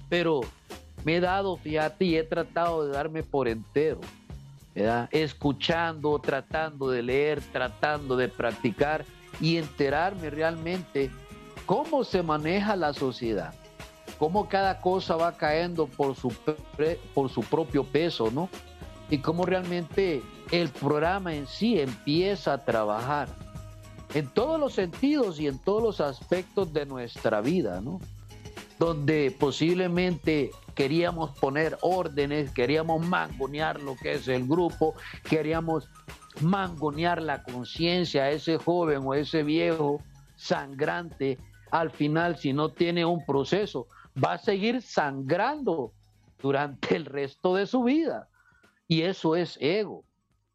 Pero 0.10 0.41
me 1.03 1.18
he 1.18 1.19
dado, 1.19 1.57
fíjate, 1.57 2.06
y 2.06 2.18
he 2.18 2.23
tratado 2.23 2.86
de 2.86 2.94
darme 2.94 3.23
por 3.23 3.48
entero, 3.48 4.02
¿verdad? 4.73 5.07
Escuchando, 5.11 6.19
tratando 6.19 6.90
de 6.90 7.03
leer, 7.03 7.41
tratando 7.52 8.18
de 8.18 8.27
practicar 8.27 9.06
y 9.40 9.57
enterarme 9.57 10.30
realmente 10.30 11.10
cómo 11.66 12.04
se 12.04 12.24
maneja 12.24 12.76
la 12.76 12.94
sociedad, 12.94 13.54
cómo 14.18 14.48
cada 14.48 14.82
cosa 14.82 15.16
va 15.16 15.34
cayendo 15.34 15.88
por 15.88 16.16
su, 16.16 16.34
por 17.14 17.30
su 17.30 17.42
propio 17.42 17.84
peso, 17.84 18.32
¿no? 18.32 18.50
Y 19.10 19.20
cómo 19.20 19.46
realmente 19.46 20.24
el 20.52 20.70
programa 20.70 21.34
en 21.34 21.48
sí 21.48 21.80
empieza 21.80 22.54
a 22.54 22.66
trabajar 22.66 23.28
en 24.14 24.28
todos 24.28 24.60
los 24.60 24.74
sentidos 24.74 25.40
y 25.40 25.48
en 25.48 25.60
todos 25.60 25.84
los 25.84 26.02
aspectos 26.02 26.72
de 26.72 26.86
nuestra 26.86 27.42
vida, 27.42 27.82
¿no? 27.82 28.00
Donde 28.80 29.36
posiblemente 29.38 30.52
queríamos 30.74 31.32
poner 31.40 31.78
órdenes, 31.82 32.52
queríamos 32.52 33.06
mangonear 33.06 33.82
lo 33.82 33.96
que 33.96 34.14
es 34.14 34.28
el 34.28 34.48
grupo, 34.48 34.94
queríamos 35.28 35.90
mangonear 36.42 37.22
la 37.22 37.44
conciencia 37.44 38.24
a 38.24 38.32
ese 38.32 38.58
joven 38.58 39.02
o 39.06 39.14
ese 39.14 39.44
viejo 39.44 40.02
sangrante, 40.36 41.38
al 41.80 41.91
final 41.91 42.38
si 42.38 42.53
no 42.53 42.69
tiene 42.69 43.06
un 43.06 43.26
proceso, 43.26 43.88
va 44.23 44.34
a 44.34 44.38
seguir 44.38 44.81
sangrando 44.81 45.93
durante 46.41 46.95
el 46.95 47.06
resto 47.06 47.56
de 47.56 47.65
su 47.65 47.84
vida. 47.84 48.27
Y 48.88 49.02
eso 49.02 49.35
es 49.35 49.57
ego 49.60 50.06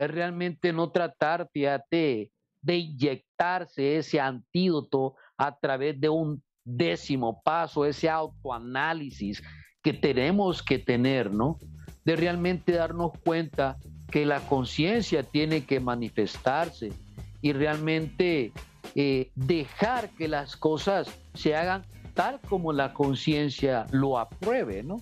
es 0.00 0.10
realmente 0.10 0.72
no 0.72 0.90
tratar, 0.90 1.50
fíjate, 1.52 2.32
de 2.62 2.76
inyectarse 2.76 3.98
ese 3.98 4.18
antídoto 4.18 5.14
a 5.36 5.54
través 5.54 6.00
de 6.00 6.08
un 6.08 6.42
décimo 6.64 7.42
paso, 7.42 7.84
ese 7.84 8.08
autoanálisis 8.08 9.42
que 9.82 9.92
tenemos 9.92 10.62
que 10.62 10.78
tener, 10.78 11.30
¿no? 11.30 11.58
De 12.02 12.16
realmente 12.16 12.72
darnos 12.72 13.12
cuenta 13.22 13.76
que 14.10 14.24
la 14.24 14.40
conciencia 14.40 15.22
tiene 15.22 15.66
que 15.66 15.80
manifestarse 15.80 16.94
y 17.42 17.52
realmente 17.52 18.52
eh, 18.94 19.30
dejar 19.34 20.10
que 20.10 20.28
las 20.28 20.56
cosas 20.56 21.08
se 21.34 21.54
hagan 21.54 21.84
tal 22.14 22.40
como 22.48 22.72
la 22.72 22.92
conciencia 22.92 23.86
lo 23.90 24.18
apruebe, 24.18 24.82
¿no? 24.82 25.00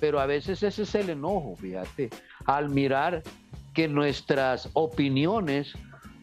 Pero 0.00 0.20
a 0.20 0.26
veces 0.26 0.62
ese 0.62 0.82
es 0.82 0.94
el 0.94 1.10
enojo, 1.10 1.56
fíjate, 1.56 2.10
al 2.44 2.68
mirar 2.68 3.22
que 3.74 3.88
nuestras 3.88 4.68
opiniones 4.74 5.74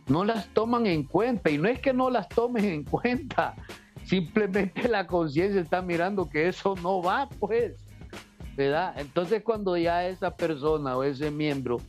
no 0.08 0.24
las 0.24 0.48
toman 0.54 0.86
en 0.86 1.04
cuenta. 1.04 1.50
Y 1.50 1.58
no 1.58 1.68
es 1.68 1.80
que 1.80 1.94
no 1.94 2.10
las 2.10 2.28
tomen 2.30 2.66
en 2.66 2.84
cuenta, 2.84 3.56
simplemente 4.06 4.88
la 4.88 5.08
conciencia 5.08 5.62
está 5.62 5.82
mirando 5.82 6.30
que 6.30 6.48
eso 6.48 6.76
no 6.82 7.02
va, 7.02 7.30
pues. 7.40 7.76
¿Verdad? 8.56 8.94
Entonces 8.98 9.42
cuando 9.44 9.76
ya 9.78 10.08
esa 10.08 10.36
persona 10.36 10.96
o 10.96 11.04
ese 11.04 11.32
miembro 11.32 11.82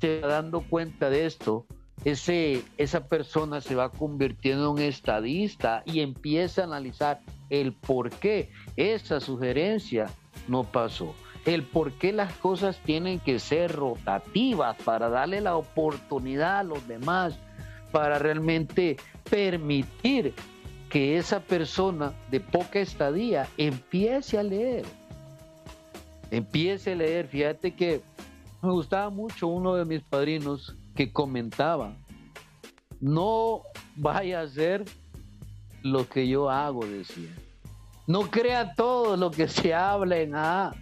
se 0.00 0.20
va 0.20 0.28
dando 0.28 0.60
cuenta 0.60 1.10
de 1.10 1.26
esto, 1.26 1.66
ese, 2.04 2.62
esa 2.78 3.06
persona 3.06 3.60
se 3.60 3.74
va 3.74 3.90
convirtiendo 3.90 4.76
en 4.76 4.84
estadista 4.84 5.82
y 5.86 6.00
empieza 6.00 6.62
a 6.62 6.64
analizar 6.64 7.20
el 7.50 7.72
por 7.72 8.10
qué 8.10 8.50
esa 8.76 9.20
sugerencia 9.20 10.10
no 10.48 10.64
pasó, 10.64 11.14
el 11.44 11.62
por 11.62 11.92
qué 11.92 12.12
las 12.12 12.32
cosas 12.34 12.78
tienen 12.84 13.20
que 13.20 13.38
ser 13.38 13.72
rotativas 13.72 14.76
para 14.84 15.08
darle 15.08 15.40
la 15.40 15.56
oportunidad 15.56 16.60
a 16.60 16.64
los 16.64 16.86
demás, 16.88 17.38
para 17.92 18.18
realmente 18.18 18.96
permitir 19.30 20.34
que 20.88 21.16
esa 21.16 21.40
persona 21.40 22.12
de 22.30 22.40
poca 22.40 22.80
estadía 22.80 23.48
empiece 23.56 24.38
a 24.38 24.42
leer. 24.42 24.84
Empiece 26.30 26.92
a 26.92 26.96
leer. 26.96 27.28
Fíjate 27.28 27.74
que 27.74 28.02
me 28.62 28.70
gustaba 28.70 29.08
mucho 29.10 29.46
uno 29.46 29.74
de 29.74 29.84
mis 29.84 30.02
padrinos 30.02 30.76
que 30.94 31.12
comentaba, 31.12 31.96
no 33.00 33.62
vaya 33.96 34.40
a 34.40 34.48
ser 34.48 34.84
lo 35.82 36.08
que 36.08 36.28
yo 36.28 36.50
hago, 36.50 36.86
decía. 36.86 37.30
No 38.06 38.22
crea 38.30 38.74
todo 38.74 39.16
lo 39.16 39.30
que 39.30 39.48
se 39.48 39.74
habla 39.74 40.18
en 40.18 40.34
A. 40.34 40.74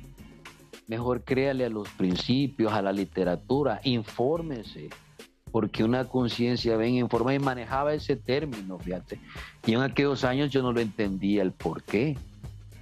Mejor 0.87 1.23
créale 1.23 1.65
a 1.65 1.71
los 1.71 1.89
principios, 1.91 2.73
a 2.73 2.83
la 2.83 2.93
literatura, 2.93 3.81
infórmese, 3.85 4.91
porque 5.53 5.85
una 5.85 6.05
conciencia 6.07 6.77
ven 6.77 6.95
informa 6.95 7.35
y 7.35 7.39
manejaba 7.39 7.95
ese 7.95 8.17
término, 8.17 8.79
fíjate. 8.79 9.21
Y 9.67 9.75
en 9.75 9.83
aquellos 9.83 10.25
años 10.25 10.51
yo 10.51 10.63
no 10.63 10.73
lo 10.73 10.81
entendía 10.81 11.43
el 11.43 11.53
por 11.53 11.83
qué. 11.85 12.19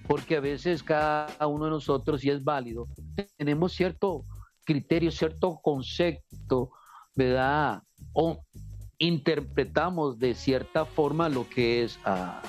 Porque 0.06 0.36
a 0.36 0.40
veces 0.40 0.82
cada 0.82 1.46
uno 1.46 1.66
de 1.66 1.70
nosotros, 1.70 2.22
si 2.22 2.30
es 2.30 2.42
válido, 2.42 2.88
tenemos 3.36 3.74
cierto 3.74 4.24
criterio, 4.64 5.10
cierto 5.10 5.60
concepto, 5.62 6.70
¿verdad? 7.18 7.82
O 8.12 8.44
interpretamos 8.98 10.20
de 10.20 10.34
cierta 10.34 10.84
forma 10.84 11.28
lo 11.28 11.48
que 11.48 11.82
es 11.82 11.98
ah, 12.04 12.40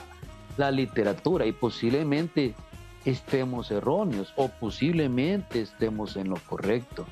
la 0.57 0.69
literatura 0.69 1.47
y 1.47 1.51
posiblemente 1.51 2.53
estemos 3.03 3.71
erróneos 3.71 4.31
o 4.35 4.47
posiblemente 4.47 5.61
estemos 5.61 6.15
en 6.15 6.29
lo 6.29 6.35
correcto. 6.47 7.07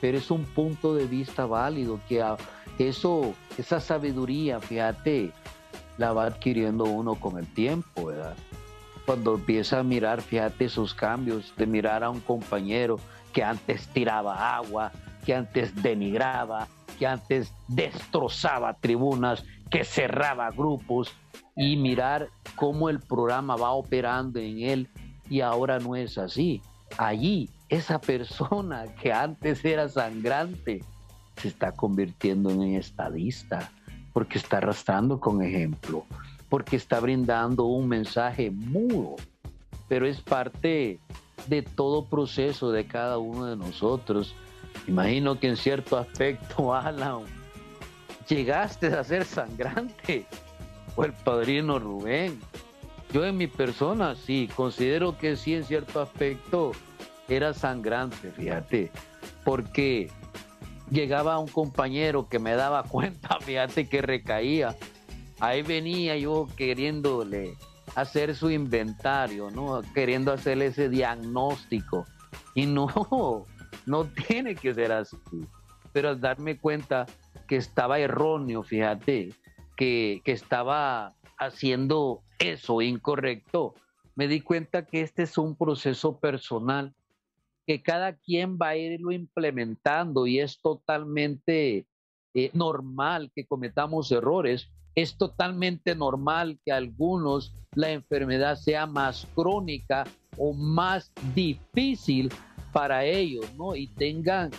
Pero 0.00 0.18
es 0.18 0.30
un 0.30 0.44
punto 0.44 0.94
de 0.94 1.06
vista 1.06 1.46
válido 1.46 1.98
que 2.08 2.24
eso, 2.78 3.34
esa 3.58 3.80
sabiduría, 3.80 4.60
fíjate, 4.60 5.32
la 5.98 6.12
va 6.12 6.26
adquiriendo 6.26 6.84
uno 6.84 7.16
con 7.16 7.38
el 7.38 7.46
tiempo, 7.52 8.06
¿verdad? 8.06 8.36
Cuando 9.04 9.34
empieza 9.34 9.80
a 9.80 9.82
mirar, 9.82 10.22
fíjate, 10.22 10.66
esos 10.66 10.94
cambios, 10.94 11.52
de 11.56 11.66
mirar 11.66 12.04
a 12.04 12.10
un 12.10 12.20
compañero 12.20 13.00
que 13.32 13.42
antes 13.42 13.88
tiraba 13.88 14.56
agua, 14.56 14.92
que 15.24 15.34
antes 15.34 15.74
denigraba, 15.82 16.68
que 17.00 17.06
antes 17.06 17.50
destrozaba 17.66 18.74
tribunas, 18.74 19.42
que 19.70 19.84
cerraba 19.84 20.50
grupos 20.50 21.10
y 21.56 21.78
mirar 21.78 22.28
cómo 22.56 22.90
el 22.90 23.00
programa 23.00 23.56
va 23.56 23.70
operando 23.70 24.38
en 24.38 24.58
él 24.60 24.88
y 25.30 25.40
ahora 25.40 25.78
no 25.78 25.96
es 25.96 26.18
así. 26.18 26.60
Allí, 26.98 27.48
esa 27.70 27.98
persona 28.02 28.84
que 29.00 29.14
antes 29.14 29.64
era 29.64 29.88
sangrante 29.88 30.84
se 31.36 31.48
está 31.48 31.72
convirtiendo 31.72 32.50
en 32.50 32.74
estadista 32.74 33.72
porque 34.12 34.36
está 34.36 34.58
arrastrando 34.58 35.20
con 35.20 35.42
ejemplo, 35.42 36.04
porque 36.50 36.76
está 36.76 37.00
brindando 37.00 37.64
un 37.64 37.88
mensaje 37.88 38.50
mudo, 38.50 39.16
pero 39.88 40.06
es 40.06 40.20
parte 40.20 41.00
de 41.46 41.62
todo 41.62 42.04
proceso 42.04 42.70
de 42.72 42.84
cada 42.84 43.16
uno 43.16 43.46
de 43.46 43.56
nosotros. 43.56 44.34
Imagino 44.86 45.38
que 45.38 45.48
en 45.48 45.56
cierto 45.56 45.98
aspecto, 45.98 46.74
Alan, 46.74 47.22
llegaste 48.28 48.88
a 48.88 49.04
ser 49.04 49.24
sangrante, 49.24 50.26
o 50.96 51.04
el 51.04 51.12
padrino 51.12 51.78
Rubén. 51.78 52.40
Yo 53.12 53.24
en 53.24 53.36
mi 53.36 53.46
persona 53.46 54.14
sí, 54.14 54.48
considero 54.54 55.18
que 55.18 55.36
sí 55.36 55.54
en 55.54 55.64
cierto 55.64 56.00
aspecto 56.00 56.72
era 57.28 57.54
sangrante, 57.54 58.30
fíjate, 58.30 58.90
porque 59.44 60.10
llegaba 60.90 61.38
un 61.38 61.48
compañero 61.48 62.28
que 62.28 62.38
me 62.38 62.54
daba 62.54 62.82
cuenta, 62.88 63.38
fíjate 63.40 63.88
que 63.88 64.02
recaía. 64.02 64.76
Ahí 65.40 65.62
venía 65.62 66.16
yo 66.16 66.46
queriéndole 66.56 67.56
hacer 67.94 68.34
su 68.36 68.50
inventario, 68.50 69.50
¿no? 69.50 69.80
Queriendo 69.94 70.32
hacerle 70.32 70.66
ese 70.66 70.88
diagnóstico. 70.88 72.04
Y 72.54 72.66
no, 72.66 73.46
no 73.86 74.04
tiene 74.28 74.54
que 74.54 74.74
ser 74.74 74.92
así. 74.92 75.16
Pero 75.92 76.10
al 76.10 76.20
darme 76.20 76.56
cuenta 76.56 77.06
que 77.48 77.56
estaba 77.56 77.98
erróneo, 77.98 78.62
fíjate, 78.62 79.34
que, 79.76 80.20
que 80.24 80.32
estaba 80.32 81.14
haciendo 81.38 82.22
eso 82.38 82.80
incorrecto, 82.80 83.74
me 84.14 84.28
di 84.28 84.40
cuenta 84.40 84.84
que 84.84 85.00
este 85.00 85.22
es 85.22 85.38
un 85.38 85.56
proceso 85.56 86.18
personal, 86.18 86.94
que 87.66 87.82
cada 87.82 88.14
quien 88.14 88.58
va 88.60 88.68
a 88.68 88.76
irlo 88.76 89.12
implementando 89.12 90.26
y 90.26 90.40
es 90.40 90.60
totalmente 90.60 91.86
eh, 92.34 92.50
normal 92.52 93.32
que 93.34 93.46
cometamos 93.46 94.12
errores, 94.12 94.70
es 94.94 95.16
totalmente 95.16 95.94
normal 95.94 96.58
que 96.64 96.72
a 96.72 96.76
algunos 96.76 97.54
la 97.74 97.90
enfermedad 97.90 98.56
sea 98.56 98.86
más 98.86 99.26
crónica 99.34 100.04
o 100.36 100.52
más 100.52 101.12
difícil 101.34 102.30
para 102.72 103.04
ellos, 103.04 103.46
¿no? 103.56 103.74
Y 103.76 103.86
tengan 103.88 104.50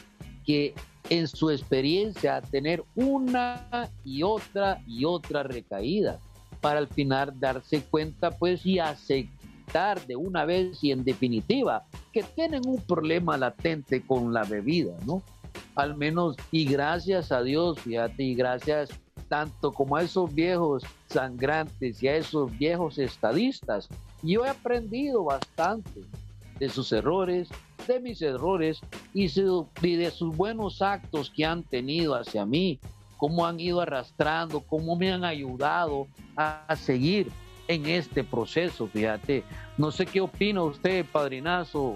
que 0.46 0.74
en 1.10 1.28
su 1.28 1.50
experiencia 1.50 2.42
tener 2.42 2.84
una 2.96 3.90
y 4.06 4.24
otra 4.24 4.82
y 4.88 5.06
otra 5.06 5.44
recaída 5.44 6.20
para 6.62 6.80
al 6.80 6.88
final 6.88 7.34
darse 7.40 7.82
cuenta 7.82 8.32
pues 8.32 8.66
y 8.66 8.80
aceptar 8.80 10.06
de 10.06 10.16
una 10.16 10.46
vez 10.46 10.84
y 10.84 10.92
en 10.92 11.04
definitiva 11.04 11.84
que 12.14 12.24
tienen 12.24 12.62
un 12.68 12.82
problema 12.82 13.38
latente 13.38 14.06
con 14.06 14.34
la 14.34 14.44
bebida, 14.44 14.94
¿no? 15.06 15.22
Al 15.76 15.98
menos 15.98 16.36
y 16.52 16.66
gracias 16.66 17.32
a 17.32 17.42
Dios, 17.42 17.80
fíjate, 17.80 18.24
y 18.24 18.36
gracias 18.36 18.90
tanto 19.28 19.72
como 19.72 19.96
a 19.96 20.04
esos 20.04 20.34
viejos 20.34 20.84
sangrantes 21.08 22.04
y 22.04 22.08
a 22.10 22.18
esos 22.18 22.52
viejos 22.58 22.98
estadistas, 23.00 23.88
yo 24.22 24.46
he 24.46 24.50
aprendido 24.50 25.24
bastante 25.24 26.02
de 26.62 26.70
sus 26.70 26.92
errores, 26.92 27.50
de 27.88 28.00
mis 28.00 28.22
errores 28.22 28.82
y, 29.16 29.28
de 29.28 30.12
sus 30.12 30.38
buenos 30.38 30.84
actos 30.84 31.32
que 31.36 31.44
han 31.44 31.64
tenido 31.64 32.14
hacia 32.14 32.46
mí, 32.46 32.80
cómo 33.18 33.48
han 33.48 33.60
ido 33.60 33.82
arrastrando, 33.82 34.60
cómo 34.60 34.96
me 34.96 35.12
han 35.12 35.24
ayudado 35.24 36.08
a, 36.38 36.76
seguir 36.76 37.32
en 37.68 37.88
este 37.88 38.24
proceso, 38.24 38.86
fíjate. 38.86 39.44
No 39.80 39.90
sé 39.90 40.06
qué 40.06 40.22
opina 40.22 40.62
usted, 40.62 41.04
padrinazo 41.12 41.96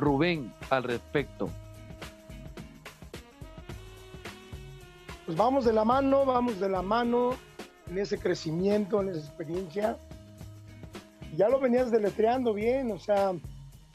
Rubén, 0.00 0.52
al 0.70 0.82
respecto. 0.82 1.48
Pues 5.24 5.38
vamos 5.38 5.64
de 5.64 5.72
la 5.72 5.84
mano, 5.84 6.24
vamos 6.24 6.58
de 6.58 6.68
la 6.68 6.82
mano 6.82 7.36
en 7.88 7.98
ese 7.98 8.18
crecimiento, 8.18 9.02
en 9.02 9.10
esa 9.10 9.20
experiencia. 9.20 9.96
Ya 11.36 11.48
lo 11.48 11.60
venías 11.60 11.92
deletreando 11.92 12.52
bien, 12.52 12.90
o 12.90 12.98
sea, 12.98 13.34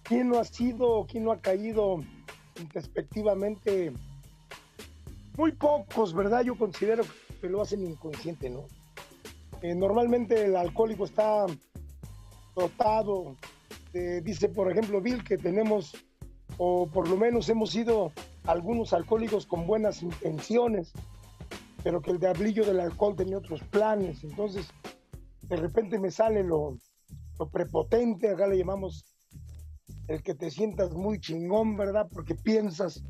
quién 0.05 0.29
no 0.29 0.39
ha 0.39 0.45
sido, 0.45 1.05
quién 1.09 1.25
no 1.25 1.31
ha 1.31 1.41
caído 1.41 1.97
respectivamente. 2.73 3.91
Muy 5.37 5.51
pocos, 5.51 6.13
¿verdad? 6.13 6.43
Yo 6.43 6.57
considero 6.57 7.03
que 7.41 7.49
lo 7.49 7.61
hacen 7.61 7.83
inconsciente, 7.83 8.49
¿no? 8.49 8.67
Eh, 9.61 9.75
normalmente 9.75 10.45
el 10.45 10.55
alcohólico 10.55 11.05
está 11.05 11.45
dotado, 12.55 13.35
dice 14.23 14.49
por 14.49 14.71
ejemplo 14.71 15.01
Bill 15.01 15.23
que 15.23 15.37
tenemos, 15.37 15.93
o 16.57 16.87
por 16.87 17.07
lo 17.09 17.17
menos 17.17 17.49
hemos 17.49 17.71
sido 17.71 18.11
algunos 18.45 18.93
alcohólicos 18.93 19.45
con 19.45 19.65
buenas 19.65 20.01
intenciones, 20.01 20.93
pero 21.83 22.01
que 22.01 22.11
el 22.11 22.19
diablillo 22.19 22.65
del 22.65 22.79
alcohol 22.79 23.15
tenía 23.15 23.37
otros 23.37 23.61
planes. 23.63 24.23
Entonces, 24.23 24.67
de 25.43 25.55
repente 25.55 25.99
me 25.99 26.11
sale 26.11 26.43
lo, 26.43 26.77
lo 27.39 27.49
prepotente, 27.49 28.29
acá 28.29 28.47
le 28.47 28.57
llamamos 28.57 29.05
el 30.07 30.21
que 30.21 30.35
te 30.35 30.51
sientas 30.51 30.91
muy 30.93 31.19
chingón, 31.19 31.77
¿verdad? 31.77 32.07
Porque 32.11 32.35
piensas 32.35 33.03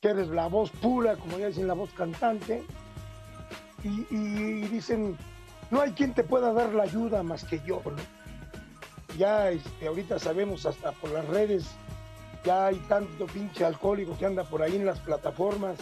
que 0.00 0.08
eres 0.08 0.28
la 0.28 0.46
voz 0.46 0.70
pura, 0.70 1.16
como 1.16 1.38
ya 1.38 1.48
dicen, 1.48 1.66
la 1.66 1.74
voz 1.74 1.92
cantante. 1.92 2.62
Y, 3.82 4.62
dicen, 4.68 5.16
no 5.70 5.80
hay 5.80 5.92
quien 5.92 6.12
te 6.12 6.24
pueda 6.24 6.52
dar 6.52 6.72
la 6.72 6.84
ayuda 6.84 7.22
más 7.22 7.44
que 7.44 7.60
yo, 7.64 7.80
¿no? 7.84 8.16
ya 9.16 9.50
este, 9.50 9.86
ahorita 9.86 10.18
sabemos 10.18 10.66
hasta 10.66 10.92
por 10.92 11.10
las 11.10 11.26
redes, 11.28 11.66
ya 12.44 12.66
hay 12.66 12.76
tanto 12.88 13.26
pinche 13.26 13.64
alcohólico 13.64 14.16
que 14.18 14.26
anda 14.26 14.44
por 14.44 14.62
ahí 14.62 14.76
en 14.76 14.84
las 14.84 14.98
plataformas, 15.00 15.78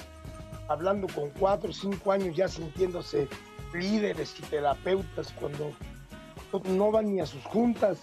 hablando 0.69 1.09
con 1.09 1.31
cuatro 1.31 1.71
o 1.71 1.73
cinco 1.73 2.13
años 2.13 2.37
ya 2.37 2.47
sintiéndose 2.47 3.27
líderes 3.73 4.39
y 4.39 4.43
terapeutas 4.43 5.33
cuando 5.33 5.73
no 6.65 6.91
van 6.91 7.13
ni 7.13 7.21
a 7.21 7.27
sus 7.27 7.43
juntas. 7.45 7.99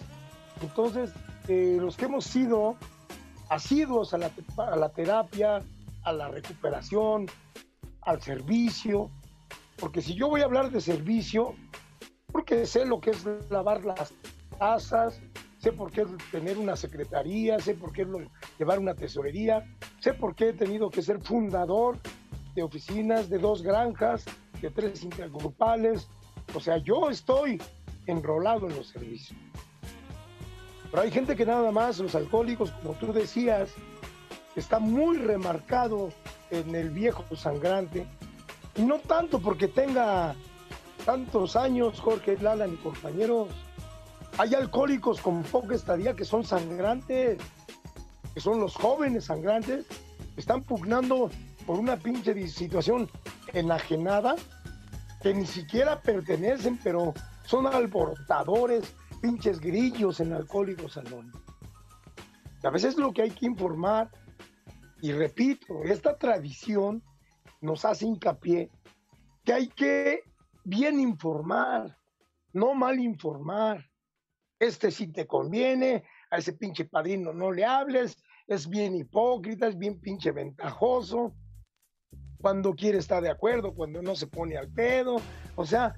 Entonces, 0.60 1.12
eh, 1.48 1.78
los 1.80 1.96
que 1.96 2.06
hemos 2.06 2.24
sido 2.24 2.76
asiduos 3.48 4.14
a 4.14 4.18
la, 4.18 4.30
a 4.56 4.76
la 4.76 4.88
terapia, 4.90 5.60
a 6.04 6.12
la 6.12 6.28
recuperación, 6.28 7.26
al 8.02 8.20
servicio, 8.22 9.10
porque 9.76 10.00
si 10.00 10.14
yo 10.14 10.28
voy 10.28 10.40
a 10.42 10.44
hablar 10.44 10.70
de 10.70 10.80
servicio, 10.80 11.54
porque 12.30 12.66
sé 12.66 12.86
lo 12.86 13.00
que 13.00 13.10
es 13.10 13.24
lavar 13.50 13.84
las 13.84 14.12
tazas, 14.58 15.20
sé 15.58 15.72
por 15.72 15.90
qué 15.90 16.02
es 16.02 16.08
tener 16.30 16.58
una 16.58 16.76
secretaría, 16.76 17.58
sé 17.58 17.74
por 17.74 17.92
qué 17.92 18.02
es 18.02 18.08
llevar 18.58 18.78
una 18.78 18.94
tesorería, 18.94 19.64
sé 20.00 20.14
por 20.14 20.34
qué 20.34 20.50
he 20.50 20.52
tenido 20.52 20.90
que 20.90 21.02
ser 21.02 21.20
fundador 21.20 21.98
de 22.54 22.62
oficinas, 22.62 23.28
de 23.28 23.38
dos 23.38 23.62
granjas, 23.62 24.24
de 24.60 24.70
tres 24.70 25.02
intergrupales. 25.02 26.08
O 26.54 26.60
sea, 26.60 26.78
yo 26.78 27.10
estoy 27.10 27.60
enrolado 28.06 28.68
en 28.68 28.76
los 28.76 28.88
servicios. 28.88 29.38
Pero 30.92 31.04
hay 31.04 31.10
gente 31.10 31.34
que 31.34 31.46
nada 31.46 31.72
más, 31.72 31.98
los 31.98 32.14
alcohólicos, 32.14 32.70
como 32.70 32.92
tú 32.92 33.14
decías, 33.14 33.70
está 34.54 34.78
muy 34.78 35.16
remarcado 35.16 36.10
en 36.50 36.74
el 36.74 36.90
viejo 36.90 37.24
sangrante. 37.34 38.06
Y 38.76 38.82
no 38.82 38.98
tanto 38.98 39.40
porque 39.40 39.68
tenga 39.68 40.34
tantos 41.06 41.56
años, 41.56 41.98
Jorge 41.98 42.36
Lala, 42.36 42.68
y 42.68 42.76
compañeros. 42.76 43.48
Hay 44.36 44.54
alcohólicos 44.54 45.22
con 45.22 45.42
poca 45.44 45.74
estadía 45.74 46.14
que 46.14 46.26
son 46.26 46.44
sangrantes, 46.44 47.38
que 48.34 48.40
son 48.40 48.60
los 48.60 48.76
jóvenes 48.76 49.24
sangrantes, 49.24 49.86
que 50.34 50.40
están 50.40 50.62
pugnando 50.62 51.30
por 51.66 51.78
una 51.78 51.96
pinche 51.96 52.48
situación 52.48 53.10
enajenada, 53.54 54.36
que 55.22 55.32
ni 55.32 55.46
siquiera 55.46 56.02
pertenecen, 56.02 56.78
pero 56.84 57.14
son 57.46 57.66
alborotadores, 57.66 58.94
pinches 59.22 59.60
grillos 59.60 60.18
en 60.18 60.32
Alcohólicos 60.32 60.98
Anónimos. 60.98 61.40
A 62.64 62.70
veces 62.70 62.94
es 62.94 62.98
lo 62.98 63.12
que 63.12 63.22
hay 63.22 63.30
que 63.30 63.46
informar. 63.46 64.10
Y 65.00 65.12
repito, 65.12 65.84
esta 65.84 66.18
tradición 66.18 67.02
nos 67.60 67.84
hace 67.84 68.04
hincapié 68.06 68.70
que 69.44 69.52
hay 69.52 69.68
que 69.68 70.22
bien 70.64 71.00
informar, 71.00 71.96
no 72.52 72.74
mal 72.74 72.98
informar. 73.00 73.84
Este 74.58 74.90
sí 74.90 75.08
te 75.08 75.26
conviene, 75.26 76.04
a 76.30 76.38
ese 76.38 76.52
pinche 76.52 76.84
padrino 76.84 77.32
no 77.32 77.50
le 77.50 77.64
hables, 77.64 78.16
es 78.46 78.68
bien 78.68 78.94
hipócrita, 78.94 79.66
es 79.68 79.78
bien 79.78 80.00
pinche 80.00 80.30
ventajoso. 80.30 81.34
Cuando 82.40 82.74
quiere 82.74 82.98
estar 82.98 83.22
de 83.22 83.30
acuerdo, 83.30 83.74
cuando 83.74 84.02
no 84.02 84.16
se 84.16 84.26
pone 84.26 84.56
al 84.56 84.68
pedo. 84.68 85.16
O 85.54 85.64
sea, 85.64 85.94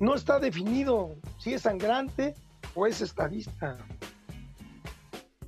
no 0.00 0.14
está 0.14 0.38
definido 0.38 1.14
si 1.38 1.54
es 1.54 1.62
sangrante 1.62 2.34
o 2.74 2.86
es 2.86 3.00
estadista. 3.02 3.76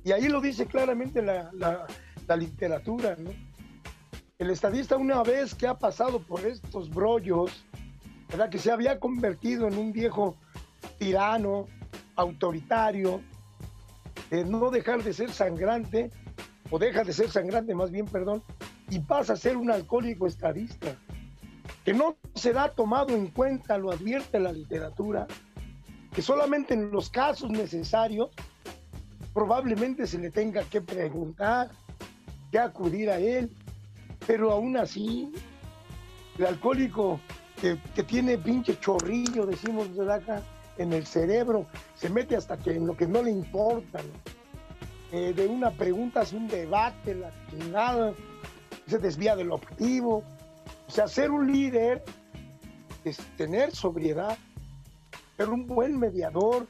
Y 0.03 0.11
ahí 0.11 0.29
lo 0.29 0.39
dice 0.39 0.67
claramente 0.67 1.21
la, 1.21 1.87
literatura, 2.37 3.15
¿no? 3.17 3.31
El 4.37 4.49
estadista 4.49 4.95
una 4.97 5.23
vez 5.23 5.55
que 5.55 5.67
ha 5.67 5.77
pasado 5.77 6.21
por 6.21 6.41
estos 6.41 6.89
brollos, 6.89 7.65
¿verdad? 8.29 8.49
que 8.49 8.57
se 8.57 8.71
había 8.71 8.99
convertido 8.99 9.67
en 9.67 9.77
un 9.77 9.91
viejo 9.91 10.35
tirano, 10.99 11.67
autoritario, 12.15 13.21
de 14.29 14.43
no 14.43 14.69
dejar 14.69 15.03
de 15.03 15.13
ser 15.13 15.31
sangrante, 15.31 16.11
o 16.69 16.79
deja 16.79 17.03
de 17.03 17.13
ser 17.13 17.29
sangrante 17.29 17.73
más 17.73 17.91
bien, 17.91 18.05
perdón, 18.05 18.43
y 18.89 18.99
pasa 18.99 19.33
a 19.33 19.37
ser 19.37 19.57
un 19.57 19.71
alcohólico 19.71 20.27
estadista, 20.27 20.97
que 21.83 21.93
no 21.93 22.15
será 22.33 22.69
tomado 22.71 23.13
en 23.15 23.27
cuenta, 23.27 23.77
lo 23.77 23.91
advierte 23.91 24.39
la 24.39 24.51
literatura, 24.51 25.27
que 26.13 26.21
solamente 26.21 26.73
en 26.73 26.91
los 26.91 27.09
casos 27.09 27.49
necesarios 27.49 28.29
probablemente 29.33 30.07
se 30.07 30.19
le 30.19 30.29
tenga 30.29 30.63
que 30.63 30.81
preguntar, 30.81 31.71
que 32.51 32.59
acudir 32.59 33.09
a 33.09 33.17
él, 33.17 33.51
pero 34.25 34.51
aún 34.51 34.77
así, 34.77 35.31
el 36.37 36.45
alcohólico 36.45 37.19
que, 37.59 38.03
tiene 38.03 38.37
pinche 38.37 38.79
chorrillo, 38.79 39.45
decimos 39.45 39.95
de 39.95 40.13
acá, 40.13 40.41
en 40.77 40.93
el 40.93 41.05
cerebro, 41.05 41.65
se 41.95 42.09
mete 42.09 42.35
hasta 42.35 42.57
que 42.57 42.71
en 42.71 42.85
lo 42.85 42.97
que 42.97 43.07
no 43.07 43.21
le 43.21 43.31
importa. 43.31 43.99
Eh, 45.11 45.33
de 45.35 45.47
una 45.47 45.71
pregunta 45.71 46.21
hace 46.21 46.35
un 46.35 46.47
debate, 46.47 47.15
la 47.15 47.31
chingada, 47.49 48.13
se 48.87 48.97
desvía 48.97 49.35
del 49.35 49.51
objetivo. 49.51 50.23
O 50.87 50.91
sea, 50.91 51.07
ser 51.07 51.31
un 51.31 51.51
líder 51.51 52.03
es 53.03 53.17
tener 53.37 53.75
sobriedad, 53.75 54.37
ser 55.37 55.49
un 55.49 55.65
buen 55.67 55.97
mediador, 55.99 56.67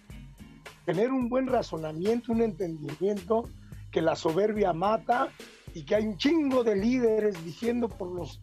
tener 0.85 1.11
un 1.11 1.30
buen 1.30 1.48
razonamiento, 1.48 2.31
un 2.31 2.41
entendimiento, 2.41 3.49
que 3.91 4.02
la 4.02 4.15
soberbia 4.15 4.73
mata 4.73 5.30
y 5.73 5.84
que 5.84 5.95
hay 5.95 6.07
un 6.07 6.18
chingo 6.18 6.64
de 6.64 6.76
líderes 6.76 7.44
diciendo 7.45 7.88
por 7.90 8.11
los 8.11 8.41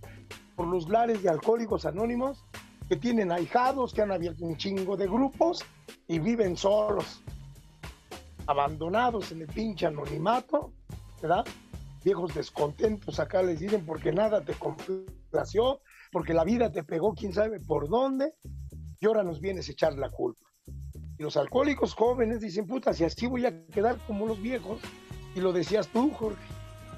por 0.61 0.69
los 0.69 0.91
lares 0.91 1.23
de 1.23 1.31
alcohólicos 1.31 1.87
anónimos 1.87 2.45
que 2.87 2.97
tienen 2.97 3.33
ahijados, 3.33 3.95
que 3.95 4.03
han 4.03 4.13
abierto 4.13 4.45
un 4.45 4.59
chingo 4.59 4.95
de 4.95 5.07
grupos 5.07 5.65
y 6.07 6.19
viven 6.19 6.55
solos, 6.55 7.23
abandonados 8.47 9.33
en 9.33 9.41
el 9.41 9.47
pinche 9.47 9.87
anonimato, 9.87 10.71
¿verdad? 11.23 11.47
Viejos 12.05 12.35
descontentos 12.35 13.19
acá 13.19 13.43
les 13.43 13.59
dicen 13.59 13.87
porque 13.87 14.13
nada 14.13 14.43
te 14.43 14.53
complació, 15.31 15.81
porque 16.11 16.35
la 16.35 16.45
vida 16.45 16.73
te 16.73 16.83
pegó 16.83 17.15
quién 17.15 17.33
sabe 17.33 17.61
por 17.61 17.89
dónde, 17.89 18.35
y 19.01 19.07
ahora 19.07 19.23
nos 19.23 19.41
vienes 19.41 19.69
a 19.69 19.73
echar 19.73 19.95
la 19.95 20.11
culpa. 20.11 20.41
Y 21.19 21.23
los 21.23 21.37
alcohólicos 21.37 21.95
jóvenes 21.95 22.41
dicen, 22.41 22.67
puta, 22.67 22.93
si 22.93 23.05
así 23.05 23.27
voy 23.27 23.47
a 23.47 23.67
quedar 23.67 23.97
como 24.07 24.27
los 24.27 24.41
viejos, 24.43 24.81
y 25.35 25.41
lo 25.41 25.53
decías 25.53 25.89
tú, 25.89 26.11
Jorge, 26.11 26.43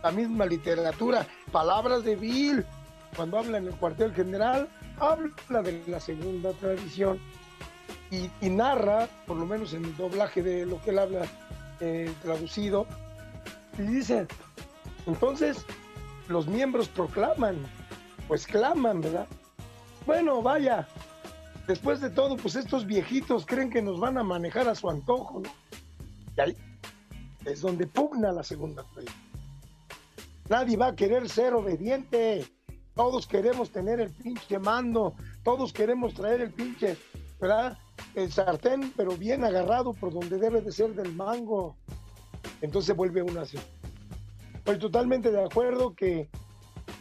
la 0.03 0.11
misma 0.11 0.47
literatura, 0.47 1.27
palabras 1.51 2.05
de 2.05 2.17
Bill, 2.17 2.65
cuando 3.15 3.39
habla 3.39 3.59
en 3.59 3.67
el 3.67 3.75
cuartel 3.75 4.15
general, 4.15 4.69
habla 4.99 5.63
de 5.63 5.83
la 5.87 6.01
segunda 6.01 6.53
tradición 6.53 7.19
y, 8.11 8.51
narra, 8.51 9.09
por 9.27 9.37
lo 9.37 9.47
menos 9.47 9.73
en 9.73 9.85
el 9.85 9.97
doblaje 9.97 10.43
de 10.43 10.67
lo 10.67 10.81
que 10.83 10.91
él 10.91 10.99
habla 10.99 11.23
eh, 11.81 12.13
traducido, 12.23 12.87
y 13.79 13.83
dice, 13.83 14.27
entonces 15.07 15.65
los 16.29 16.47
miembros 16.47 16.89
proclaman, 16.89 17.57
pues 18.29 18.47
claman, 18.47 19.01
¿verdad? 19.01 19.27
Bueno, 20.07 20.43
vaya, 20.43 20.89
después 21.67 22.01
de 22.01 22.11
todo, 22.11 22.37
pues 22.37 22.57
estos 22.57 22.87
viejitos 22.87 23.47
creen 23.47 23.71
que 23.71 23.83
nos 23.83 24.01
van 24.01 24.19
a 24.19 24.23
manejar 24.23 24.69
a 24.69 24.75
su 24.75 24.89
antojo, 24.89 25.41
¿no? 25.41 25.51
Y 26.37 26.41
ahí 26.41 26.57
es 27.45 27.61
donde 27.61 27.87
pugna 27.87 28.33
la 28.33 28.43
segunda 28.43 28.85
tradición. 28.93 29.23
Nadie 30.49 30.77
va 30.77 30.89
a 30.89 30.97
querer 30.97 31.29
ser 31.29 31.55
obediente 31.55 32.47
todos 32.95 33.27
queremos 33.27 33.71
tener 33.71 34.01
el 34.01 34.11
pinche 34.11 34.59
mando, 34.59 35.15
todos 35.43 35.73
queremos 35.73 36.13
traer 36.13 36.43
el 36.43 36.53
pinche, 36.53 36.97
¿verdad? 37.41 37.79
El 38.15 38.31
sartén, 38.31 38.93
pero 38.97 39.17
bien 39.17 39.45
agarrado 39.45 39.95
por 39.95 40.13
donde 40.13 40.37
debe 40.37 40.61
de 40.61 40.73
ser 40.73 40.95
del 40.95 41.13
mango. 41.15 41.77
Entonces 42.61 42.95
vuelve 42.95 43.23
uno 43.23 43.41
así. 43.41 43.59
Estoy 44.55 44.79
totalmente 44.79 45.31
de 45.31 45.43
acuerdo 45.43 45.95
que 45.95 46.29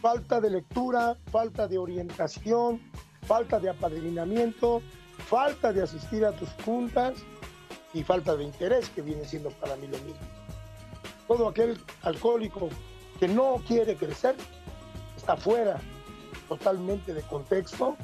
falta 0.02 0.40
de 0.40 0.50
lectura, 0.50 1.16
falta 1.30 1.68
de 1.68 1.78
orientación, 1.78 2.80
falta 3.22 3.60
de 3.60 3.70
apadrinamiento, 3.70 4.82
falta 5.28 5.72
de 5.72 5.80
asistir 5.80 6.24
a 6.24 6.32
tus 6.32 6.48
juntas 6.64 7.14
y 7.94 8.02
falta 8.02 8.34
de 8.36 8.42
interés 8.42 8.90
que 8.90 9.00
viene 9.00 9.24
siendo 9.24 9.50
para 9.50 9.76
mí 9.76 9.86
lo 9.86 9.98
mismo. 9.98 10.26
Todo 11.28 11.48
aquel 11.48 11.80
alcohólico 12.02 12.68
que 13.20 13.28
no 13.28 13.62
quiere 13.66 13.96
crecer 13.96 14.34
está 15.16 15.36
fuera 15.36 15.80
totalmente 16.48 17.14
de 17.14 17.22
contexto 17.22 17.96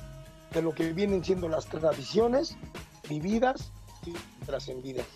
de 0.53 0.63
lo 0.63 0.73
que 0.73 0.93
vienen 0.93 1.25
siendo 1.25 1.49
las 1.49 1.67
tradiciones 1.67 2.57
vividas 3.09 3.73
y 4.07 4.13
trascendidas. 4.45 5.07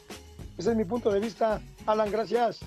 Ese 0.58 0.70
es 0.72 0.76
mi 0.76 0.84
punto 0.84 1.12
de 1.12 1.20
vista. 1.20 1.60
Alan, 1.86 2.10
gracias. 2.10 2.58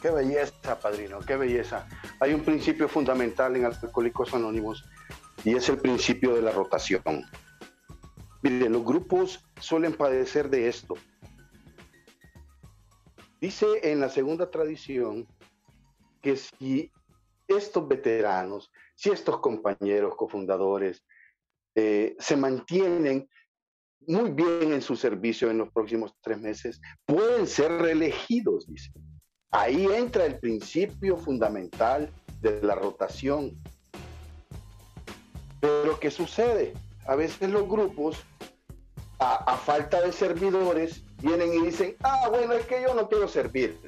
Qué 0.00 0.10
belleza, 0.10 0.78
padrino, 0.78 1.18
qué 1.20 1.36
belleza. 1.36 1.88
Hay 2.20 2.32
un 2.32 2.44
principio 2.44 2.88
fundamental 2.88 3.56
en 3.56 3.64
Alcohólicos 3.64 4.32
Anónimos 4.32 4.84
y 5.44 5.56
es 5.56 5.68
el 5.68 5.78
principio 5.78 6.34
de 6.34 6.42
la 6.42 6.52
rotación. 6.52 7.02
Miren, 8.42 8.72
los 8.72 8.84
grupos 8.84 9.44
suelen 9.60 9.92
padecer 9.92 10.48
de 10.48 10.68
esto. 10.68 10.94
Dice 13.40 13.66
en 13.82 14.00
la 14.00 14.08
segunda 14.08 14.50
tradición 14.50 15.26
que 16.22 16.36
si 16.36 16.92
estos 17.48 17.88
veteranos, 17.88 18.70
si 18.94 19.10
estos 19.10 19.40
compañeros 19.40 20.14
cofundadores 20.16 21.04
eh, 21.74 22.16
se 22.20 22.36
mantienen 22.36 23.28
muy 24.06 24.30
bien 24.30 24.72
en 24.72 24.82
su 24.82 24.94
servicio 24.94 25.50
en 25.50 25.58
los 25.58 25.72
próximos 25.72 26.14
tres 26.20 26.40
meses, 26.40 26.80
pueden 27.04 27.46
ser 27.46 27.72
reelegidos, 27.72 28.66
dice. 28.66 28.92
Ahí 29.50 29.86
entra 29.86 30.26
el 30.26 30.38
principio 30.38 31.16
fundamental 31.16 32.10
de 32.42 32.60
la 32.62 32.74
rotación. 32.74 33.52
Pero 35.60 35.98
¿qué 35.98 36.10
sucede? 36.10 36.74
A 37.06 37.14
veces 37.16 37.50
los 37.50 37.66
grupos, 37.66 38.18
a, 39.18 39.56
falta 39.56 40.00
de 40.02 40.12
servidores, 40.12 41.02
vienen 41.22 41.54
y 41.54 41.66
dicen, 41.66 41.96
ah, 42.02 42.28
bueno, 42.28 42.52
es 42.52 42.66
que 42.66 42.82
yo 42.82 42.94
no 42.94 43.08
quiero 43.08 43.26
servir. 43.26 43.80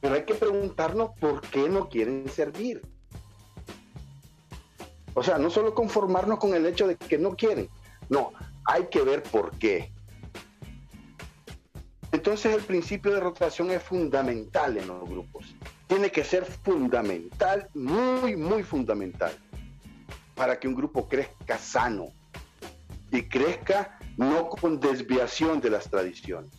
Pero 0.00 0.14
hay 0.14 0.24
que 0.24 0.34
preguntarnos 0.34 1.10
por 1.18 1.40
qué 1.42 1.68
no 1.68 1.88
quieren 1.88 2.28
servir. 2.28 2.80
O 5.14 5.22
sea, 5.22 5.36
no 5.38 5.50
solo 5.50 5.74
conformarnos 5.74 6.38
con 6.38 6.54
el 6.54 6.64
hecho 6.64 6.86
de 6.86 6.96
que 6.96 7.18
no 7.18 7.34
quieren, 7.34 7.68
no, 8.08 8.32
hay 8.64 8.86
que 8.86 9.02
ver 9.02 9.22
por 9.24 9.50
qué. 9.58 9.92
Entonces 12.12 12.54
el 12.54 12.62
principio 12.62 13.12
de 13.12 13.20
rotación 13.20 13.70
es 13.70 13.82
fundamental 13.82 14.76
en 14.76 14.88
los 14.88 15.08
grupos. 15.08 15.54
Tiene 15.86 16.10
que 16.10 16.24
ser 16.24 16.44
fundamental, 16.44 17.68
muy, 17.74 18.36
muy 18.36 18.62
fundamental, 18.62 19.32
para 20.34 20.58
que 20.58 20.66
un 20.66 20.74
grupo 20.74 21.08
crezca 21.08 21.58
sano 21.58 22.08
y 23.12 23.22
crezca 23.22 23.98
no 24.16 24.48
con 24.48 24.80
desviación 24.80 25.60
de 25.60 25.70
las 25.70 25.88
tradiciones, 25.88 26.50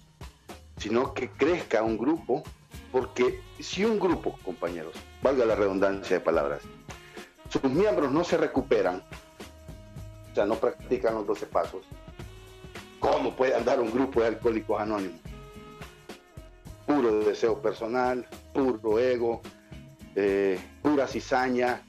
sino 0.77 1.13
que 1.13 1.29
crezca 1.29 1.83
un 1.83 1.97
grupo, 1.97 2.43
porque 2.91 3.41
si 3.59 3.83
un 3.83 3.99
grupo, 3.99 4.37
compañeros, 4.43 4.95
valga 5.21 5.45
la 5.45 5.55
redundancia 5.55 6.17
de 6.17 6.23
palabras, 6.23 6.61
sus 7.49 7.63
miembros 7.63 8.11
no 8.11 8.23
se 8.23 8.37
recuperan, 8.37 9.03
o 10.31 10.35
sea, 10.35 10.45
no 10.45 10.55
practican 10.55 11.13
los 11.13 11.27
12 11.27 11.45
pasos, 11.47 11.85
¿cómo 12.99 13.35
puede 13.35 13.55
andar 13.55 13.79
un 13.81 13.91
grupo 13.91 14.21
de 14.21 14.27
alcohólicos 14.27 14.79
anónimos? 14.79 15.30
Puro 16.85 17.23
deseo 17.23 17.61
personal, 17.61 18.27
puro 18.53 18.99
ego, 18.99 19.41
eh, 20.15 20.59
pura 20.81 21.07
cizaña. 21.07 21.81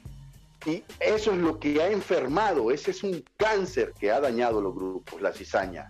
Y 0.64 0.84
eso 1.00 1.32
es 1.32 1.38
lo 1.38 1.58
que 1.58 1.82
ha 1.82 1.90
enfermado, 1.90 2.70
ese 2.70 2.92
es 2.92 3.02
un 3.02 3.24
cáncer 3.36 3.92
que 3.98 4.12
ha 4.12 4.20
dañado 4.20 4.60
los 4.60 4.74
grupos, 4.74 5.20
la 5.20 5.32
cizaña. 5.32 5.88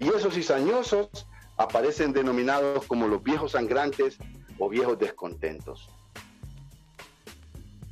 Y 0.00 0.08
esos 0.08 0.34
cizañosos 0.34 1.28
aparecen 1.56 2.12
denominados 2.12 2.84
como 2.86 3.06
los 3.06 3.22
viejos 3.22 3.52
sangrantes 3.52 4.18
o 4.58 4.68
viejos 4.68 4.98
descontentos. 4.98 5.88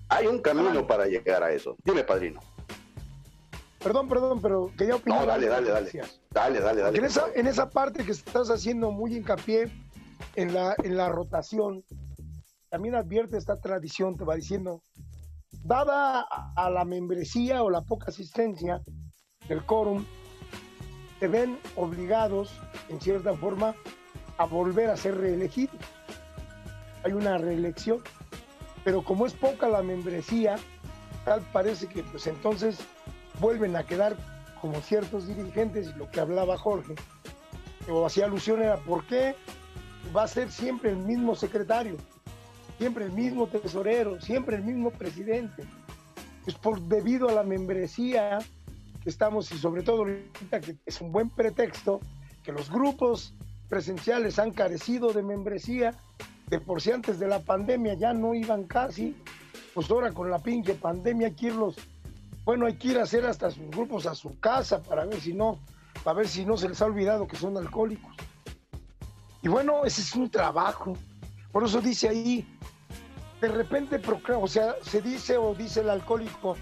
Hay 0.08 0.26
un 0.26 0.40
camino 0.40 0.86
para 0.88 1.06
llegar 1.06 1.44
a 1.44 1.52
eso. 1.52 1.76
Dime, 1.84 2.02
padrino. 2.02 2.40
Perdón, 3.78 4.08
perdón, 4.08 4.42
pero 4.42 4.72
quería 4.76 4.96
opinar. 4.96 5.20
No, 5.20 5.26
dale, 5.26 5.46
dale, 5.46 5.70
dale. 5.70 5.90
Dale, 6.30 6.60
dale, 6.60 6.82
dale. 6.82 6.98
En 6.98 7.04
esa, 7.04 7.26
en 7.34 7.46
esa 7.46 7.70
parte 7.70 8.04
que 8.04 8.10
estás 8.10 8.50
haciendo 8.50 8.90
muy 8.90 9.16
hincapié 9.16 9.70
en 10.40 10.54
la, 10.54 10.74
en 10.82 10.96
la 10.96 11.08
rotación, 11.08 11.84
también 12.68 12.94
advierte 12.94 13.36
esta 13.36 13.60
tradición, 13.60 14.16
te 14.16 14.24
va 14.24 14.36
diciendo, 14.36 14.82
dada 15.64 16.26
a 16.56 16.70
la 16.70 16.84
membresía 16.84 17.62
o 17.62 17.70
la 17.70 17.82
poca 17.82 18.06
asistencia 18.08 18.80
del 19.48 19.64
quórum, 19.64 20.04
se 21.18 21.28
ven 21.28 21.58
obligados, 21.76 22.52
en 22.88 23.00
cierta 23.00 23.34
forma, 23.34 23.74
a 24.38 24.46
volver 24.46 24.88
a 24.88 24.96
ser 24.96 25.18
reelegidos. 25.18 25.76
Hay 27.04 27.12
una 27.12 27.36
reelección 27.36 28.02
pero 28.84 29.02
como 29.02 29.26
es 29.26 29.34
poca 29.34 29.68
la 29.68 29.82
membresía, 29.82 30.56
tal 31.24 31.40
parece 31.52 31.86
que 31.86 32.02
pues 32.02 32.26
entonces 32.26 32.78
vuelven 33.38 33.76
a 33.76 33.84
quedar 33.84 34.16
como 34.60 34.80
ciertos 34.80 35.26
dirigentes 35.26 35.94
lo 35.96 36.10
que 36.10 36.20
hablaba 36.20 36.56
Jorge, 36.56 36.94
o 37.88 38.06
hacía 38.06 38.26
alusión 38.26 38.62
era 38.62 38.76
por 38.78 39.06
qué 39.06 39.34
va 40.14 40.24
a 40.24 40.28
ser 40.28 40.50
siempre 40.50 40.90
el 40.90 40.96
mismo 40.96 41.34
secretario, 41.34 41.96
siempre 42.78 43.04
el 43.04 43.12
mismo 43.12 43.46
tesorero, 43.46 44.20
siempre 44.20 44.56
el 44.56 44.62
mismo 44.62 44.90
presidente. 44.90 45.64
Es 46.46 46.54
por 46.54 46.80
debido 46.80 47.28
a 47.28 47.32
la 47.32 47.42
membresía 47.42 48.38
que 49.02 49.10
estamos 49.10 49.50
y 49.52 49.58
sobre 49.58 49.82
todo 49.82 49.98
ahorita 49.98 50.60
que 50.60 50.76
es 50.84 51.00
un 51.00 51.12
buen 51.12 51.30
pretexto 51.30 52.00
que 52.42 52.52
los 52.52 52.70
grupos 52.70 53.34
presenciales 53.68 54.38
han 54.38 54.50
carecido 54.50 55.12
de 55.12 55.22
membresía 55.22 55.94
de 56.48 56.58
por 56.58 56.82
si 56.82 56.90
antes 56.90 57.18
de 57.18 57.28
la 57.28 57.40
pandemia 57.40 57.94
ya 57.94 58.12
no 58.12 58.34
iban 58.34 58.64
casi, 58.64 59.16
pues 59.72 59.90
ahora 59.90 60.12
con 60.12 60.30
la 60.30 60.40
pinche 60.40 60.74
pandemia 60.74 61.28
hay 61.28 61.34
que 61.34 61.46
irlos, 61.46 61.76
bueno, 62.44 62.66
hay 62.66 62.74
que 62.74 62.88
ir 62.88 62.98
a 62.98 63.04
hacer 63.04 63.24
hasta 63.24 63.50
sus 63.50 63.70
grupos 63.70 64.06
a 64.06 64.14
su 64.16 64.38
casa 64.40 64.82
para 64.82 65.04
ver 65.04 65.20
si 65.20 65.32
no, 65.32 65.60
para 66.02 66.18
ver 66.18 66.28
si 66.28 66.44
no 66.44 66.56
se 66.56 66.68
les 66.68 66.82
ha 66.82 66.86
olvidado 66.86 67.28
que 67.28 67.36
son 67.36 67.56
alcohólicos. 67.56 68.16
Y 69.42 69.48
bueno, 69.48 69.84
ese 69.84 70.02
es 70.02 70.14
un 70.14 70.30
trabajo. 70.30 70.96
Por 71.52 71.64
eso 71.64 71.80
dice 71.80 72.08
ahí, 72.08 72.46
de 73.40 73.48
repente, 73.48 74.00
o 74.34 74.46
sea, 74.46 74.76
se 74.82 75.00
dice 75.00 75.36
o 75.36 75.54
dice 75.54 75.80
el 75.80 75.90
alcohólico, 75.90 76.56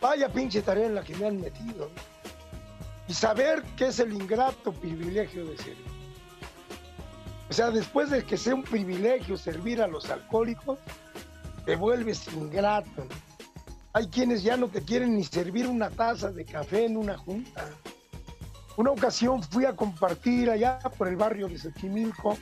vaya 0.00 0.28
pinche 0.28 0.62
tarea 0.62 0.86
en 0.86 0.94
la 0.94 1.02
que 1.02 1.16
me 1.16 1.26
han 1.26 1.40
metido. 1.40 1.90
Y 3.08 3.14
saber 3.14 3.62
qué 3.76 3.86
es 3.86 3.98
el 3.98 4.12
ingrato 4.12 4.72
privilegio 4.72 5.44
de 5.46 5.56
ser. 5.56 5.76
O 7.48 7.52
sea, 7.52 7.70
después 7.70 8.10
de 8.10 8.24
que 8.24 8.36
sea 8.36 8.54
un 8.54 8.64
privilegio 8.64 9.36
servir 9.36 9.80
a 9.82 9.86
los 9.86 10.10
alcohólicos, 10.10 10.78
te 11.64 11.76
vuelves 11.76 12.26
ingrato. 12.32 13.06
Hay 13.92 14.08
quienes 14.08 14.42
ya 14.42 14.56
no 14.56 14.68
te 14.68 14.82
quieren 14.82 15.16
ni 15.16 15.24
servir 15.24 15.66
una 15.66 15.88
taza 15.90 16.32
de 16.32 16.44
café 16.44 16.86
en 16.86 16.96
una 16.96 17.16
junta. 17.16 17.70
Una 18.76 18.90
ocasión 18.90 19.42
fui 19.42 19.64
a 19.64 19.76
compartir 19.76 20.50
allá 20.50 20.78
por 20.98 21.08
el 21.08 21.16
barrio 21.16 21.48
de 21.48 21.58
Xochimilco, 21.58 22.36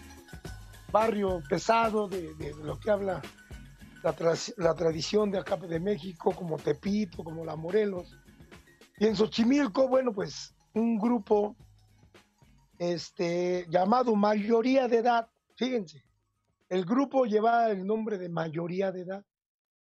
barrio 0.91 1.43
pesado 1.49 2.09
de, 2.09 2.35
lo 2.63 2.79
que 2.79 2.91
habla 2.91 3.21
la, 4.03 4.15
la, 4.57 4.75
tradición 4.75 5.31
de 5.31 5.39
acá 5.39 5.57
de 5.57 5.79
México, 5.79 6.35
como 6.35 6.57
Tepito, 6.57 7.23
como 7.23 7.45
La 7.45 7.55
Morelos. 7.55 8.17
Y 8.99 9.07
en 9.07 9.17
Xochimilco, 9.17 9.89
bueno, 9.89 10.13
pues 10.13 10.55
un 10.75 10.99
grupo 10.99 11.55
este, 12.79 13.67
llamado 13.69 14.17
mayoría 14.17 14.89
de 14.89 14.99
edad. 14.99 15.29
Fíjense, 15.57 16.03
el 16.69 16.85
grupo 16.85 17.27
lleva 17.27 17.71
el 17.71 17.87
nombre 17.87 18.19
de 18.19 18.29
mayoría 18.29 18.91
de 18.91 19.03
edad. 19.03 19.25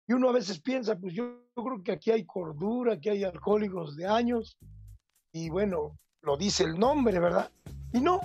Y 0.07 0.13
uno 0.13 0.29
a 0.29 0.33
veces 0.33 0.61
piensa, 0.61 0.97
pues 0.97 1.15
yo, 1.15 1.43
creo 1.55 1.83
que 1.83 1.93
aquí 1.93 2.11
hay 2.11 2.25
cordura, 2.25 3.01
que 3.01 3.11
hay 3.11 3.25
alcohólicos 3.25 3.97
de 3.97 4.07
años. 4.07 4.57
Y 5.33 5.49
bueno, 5.49 5.99
lo 6.27 6.37
dice 6.37 6.65
el 6.65 6.79
nombre, 6.79 7.21
¿verdad? 7.21 7.51
Y 7.93 8.01
no, 8.01 8.21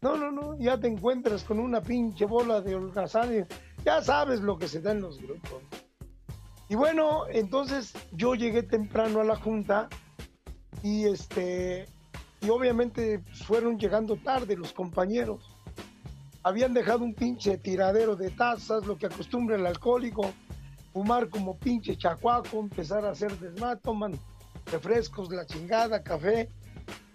no, 0.00 0.16
no, 0.16 0.32
no, 0.32 0.58
ya 0.58 0.80
te 0.80 0.88
encuentras 0.88 1.44
con 1.44 1.60
una 1.60 1.82
pinche 1.82 2.24
bola 2.24 2.62
de 2.62 2.74
holgazán. 2.74 3.46
Ya 3.84 4.02
sabes 4.02 4.40
lo 4.40 4.58
que 4.58 4.66
se 4.66 4.80
da 4.80 4.92
en 4.92 5.02
los 5.02 5.20
grupos. 5.20 5.62
Y 6.70 6.76
bueno, 6.76 7.24
entonces 7.28 7.92
yo 8.12 8.34
llegué 8.34 8.62
temprano 8.62 9.20
a 9.20 9.24
la 9.24 9.36
junta 9.36 9.88
y 10.82 11.04
este 11.04 11.86
y 12.40 12.48
obviamente 12.48 13.22
fueron 13.44 13.78
llegando 13.78 14.16
tarde 14.16 14.56
los 14.56 14.72
compañeros. 14.72 15.44
Habían 16.42 16.72
dejado 16.72 17.04
un 17.04 17.12
pinche 17.14 17.58
tiradero 17.58 18.16
de 18.16 18.30
tazas, 18.30 18.86
lo 18.86 18.96
que 18.96 19.04
acostumbra 19.04 19.56
el 19.56 19.66
alcohólico, 19.66 20.32
fumar 20.94 21.28
como 21.28 21.58
pinche 21.58 21.98
chacuaco, 21.98 22.58
empezar 22.58 23.04
a 23.04 23.10
hacer 23.10 23.38
desmato, 23.38 23.82
toman 23.82 24.18
refrescos, 24.70 25.30
la 25.30 25.44
chingada, 25.44 26.02
café, 26.02 26.48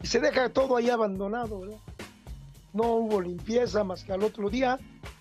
y 0.06 0.08
se 0.08 0.20
deja 0.20 0.50
todo 0.50 0.78
ahí 0.78 0.92
abandonado, 0.92 1.62
No 2.74 2.84
hubo 2.84 3.20
limpieza 3.20 3.84
más 3.84 4.04
que 4.04 4.14
al 4.14 4.22
otro 4.22 4.52
día. 4.52 4.78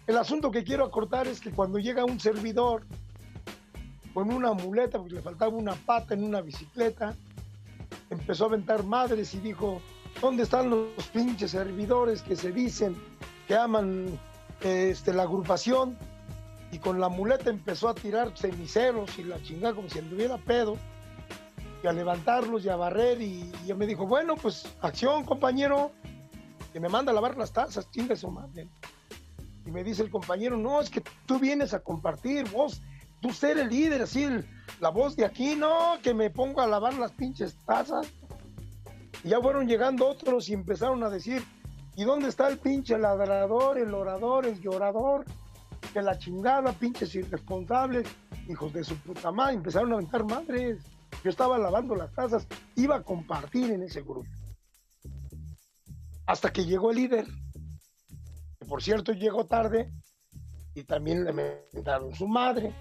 El 0.06 0.18
asunto 0.18 0.50
que 0.50 0.62
quiero 0.62 0.84
acortar 0.84 1.26
es 1.26 1.40
que 1.40 1.52
cuando 1.52 1.78
llega 1.78 2.04
un 2.04 2.20
servidor 2.20 2.84
con 4.12 4.30
una 4.30 4.52
muleta, 4.52 4.98
porque 4.98 5.14
le 5.14 5.22
faltaba 5.22 5.56
una 5.56 5.72
pata 5.72 6.12
en 6.12 6.22
una 6.22 6.42
bicicleta, 6.42 7.16
empezó 8.10 8.44
a 8.44 8.48
aventar 8.48 8.84
madres 8.84 9.32
y 9.32 9.38
dijo, 9.38 9.80
¿Dónde 10.20 10.42
están 10.42 10.68
los 10.68 11.08
pinches 11.14 11.52
servidores 11.52 12.20
que 12.20 12.36
se 12.36 12.52
dicen 12.52 12.94
que 13.48 13.56
aman 13.56 14.20
este, 14.60 15.14
la 15.14 15.22
agrupación? 15.22 15.96
Y 16.72 16.78
con 16.78 17.00
la 17.00 17.08
muleta 17.08 17.48
empezó 17.48 17.88
a 17.88 17.94
tirar 17.94 18.36
ceniceros 18.36 19.18
y 19.18 19.22
la 19.22 19.42
chingada 19.42 19.76
como 19.76 19.88
si 19.88 19.98
anduviera 19.98 20.36
pedo. 20.36 20.76
Y 21.84 21.86
a 21.86 21.92
levantarlos 21.92 22.64
y 22.64 22.70
a 22.70 22.76
barrer. 22.76 23.20
Y, 23.20 23.52
yo 23.66 23.76
me 23.76 23.86
dijo, 23.86 24.06
bueno, 24.06 24.36
pues 24.36 24.64
acción, 24.80 25.22
compañero. 25.22 25.92
Que 26.72 26.80
me 26.80 26.88
manda 26.88 27.12
a 27.12 27.14
lavar 27.14 27.36
las 27.36 27.52
tazas, 27.52 27.90
chinga 27.90 28.16
su 28.16 28.30
madre. 28.30 28.68
Y 29.66 29.70
me 29.70 29.84
dice 29.84 30.02
el 30.02 30.10
compañero, 30.10 30.56
no, 30.56 30.80
es 30.80 30.88
que 30.88 31.02
tú 31.26 31.38
vienes 31.38 31.74
a 31.74 31.80
compartir, 31.80 32.50
vos, 32.50 32.80
tú 33.20 33.32
ser 33.34 33.58
el 33.58 33.68
líder, 33.68 34.00
así, 34.00 34.26
la 34.80 34.88
voz 34.88 35.14
de 35.14 35.26
aquí, 35.26 35.56
no, 35.56 35.98
que 36.02 36.14
me 36.14 36.30
pongo 36.30 36.62
a 36.62 36.66
lavar 36.66 36.94
las 36.94 37.12
pinches 37.12 37.54
tazas. 37.66 38.10
Y 39.22 39.28
ya 39.28 39.40
fueron 39.42 39.68
llegando 39.68 40.08
otros 40.08 40.48
y 40.48 40.54
empezaron 40.54 41.04
a 41.04 41.10
decir, 41.10 41.44
¿y 41.96 42.04
dónde 42.04 42.28
está 42.28 42.48
el 42.48 42.58
pinche 42.58 42.96
ladrador, 42.96 43.76
el 43.76 43.92
orador, 43.92 44.46
el 44.46 44.58
llorador? 44.58 45.26
Que 45.92 46.00
la 46.00 46.18
chingada, 46.18 46.72
pinches 46.72 47.14
irresponsables, 47.14 48.08
hijos 48.48 48.72
de 48.72 48.84
su 48.84 48.96
puta 48.96 49.30
madre, 49.30 49.56
empezaron 49.56 49.92
a 49.92 49.96
aventar 49.96 50.24
madres. 50.24 50.93
Yo 51.22 51.30
estaba 51.30 51.58
lavando 51.58 51.94
las 51.94 52.12
tazas, 52.12 52.46
iba 52.76 52.96
a 52.96 53.02
compartir 53.02 53.70
en 53.70 53.82
ese 53.82 54.02
grupo. 54.02 54.28
Hasta 56.26 56.52
que 56.52 56.64
llegó 56.64 56.90
el 56.90 56.96
líder, 56.96 57.26
que 58.58 58.66
por 58.66 58.82
cierto 58.82 59.12
llegó 59.12 59.46
tarde 59.46 59.90
y 60.74 60.84
también 60.84 61.24
le 61.24 61.32
mentaron 61.32 62.14
su 62.14 62.26
madre, 62.26 62.72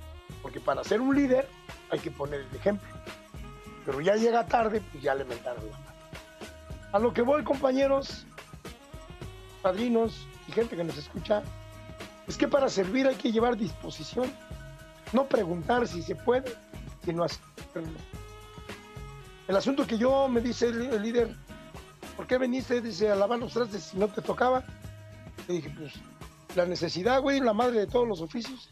porque 0.41 0.59
para 0.59 0.83
ser 0.83 1.01
un 1.01 1.15
líder 1.15 1.47
hay 1.89 1.99
que 1.99 2.11
poner 2.11 2.41
el 2.41 2.55
ejemplo. 2.55 2.87
Pero 3.85 4.01
ya 4.01 4.15
llega 4.15 4.47
tarde, 4.47 4.81
pues 4.91 5.03
ya 5.03 5.13
le 5.13 5.25
mentaron 5.25 5.69
la 5.69 5.77
madre. 5.77 5.93
A 6.93 6.99
lo 6.99 7.13
que 7.13 7.21
voy, 7.21 7.43
compañeros, 7.43 8.25
padrinos 9.61 10.27
y 10.47 10.51
gente 10.51 10.75
que 10.75 10.83
nos 10.83 10.97
escucha, 10.97 11.43
es 12.27 12.37
que 12.37 12.47
para 12.47 12.69
servir 12.69 13.07
hay 13.07 13.15
que 13.15 13.31
llevar 13.31 13.57
disposición, 13.57 14.31
no 15.11 15.25
preguntar 15.25 15.87
si 15.87 16.01
se 16.01 16.15
puede, 16.15 16.53
sino 17.03 17.23
hacerlo. 17.23 17.99
El 19.53 19.57
asunto 19.57 19.85
que 19.85 19.99
yo 19.99 20.27
me 20.27 20.41
dice 20.41 20.69
el, 20.69 20.99
líder, 21.03 21.29
¿por 22.17 22.25
qué 22.25 22.39
veniste? 22.39 22.81
Dice, 22.81 23.11
a 23.11 23.15
lavar 23.15 23.37
los 23.37 23.53
trastes 23.53 23.83
si 23.83 23.97
no 23.99 24.07
te 24.07 24.19
tocaba. 24.19 24.63
Le 25.47 25.53
dije, 25.53 25.69
pues, 25.77 25.93
la 26.55 26.65
necesidad, 26.65 27.21
güey, 27.21 27.39
la 27.39 27.53
madre 27.53 27.81
de 27.81 27.85
todos 27.85 28.07
los 28.07 28.19
oficios. 28.19 28.67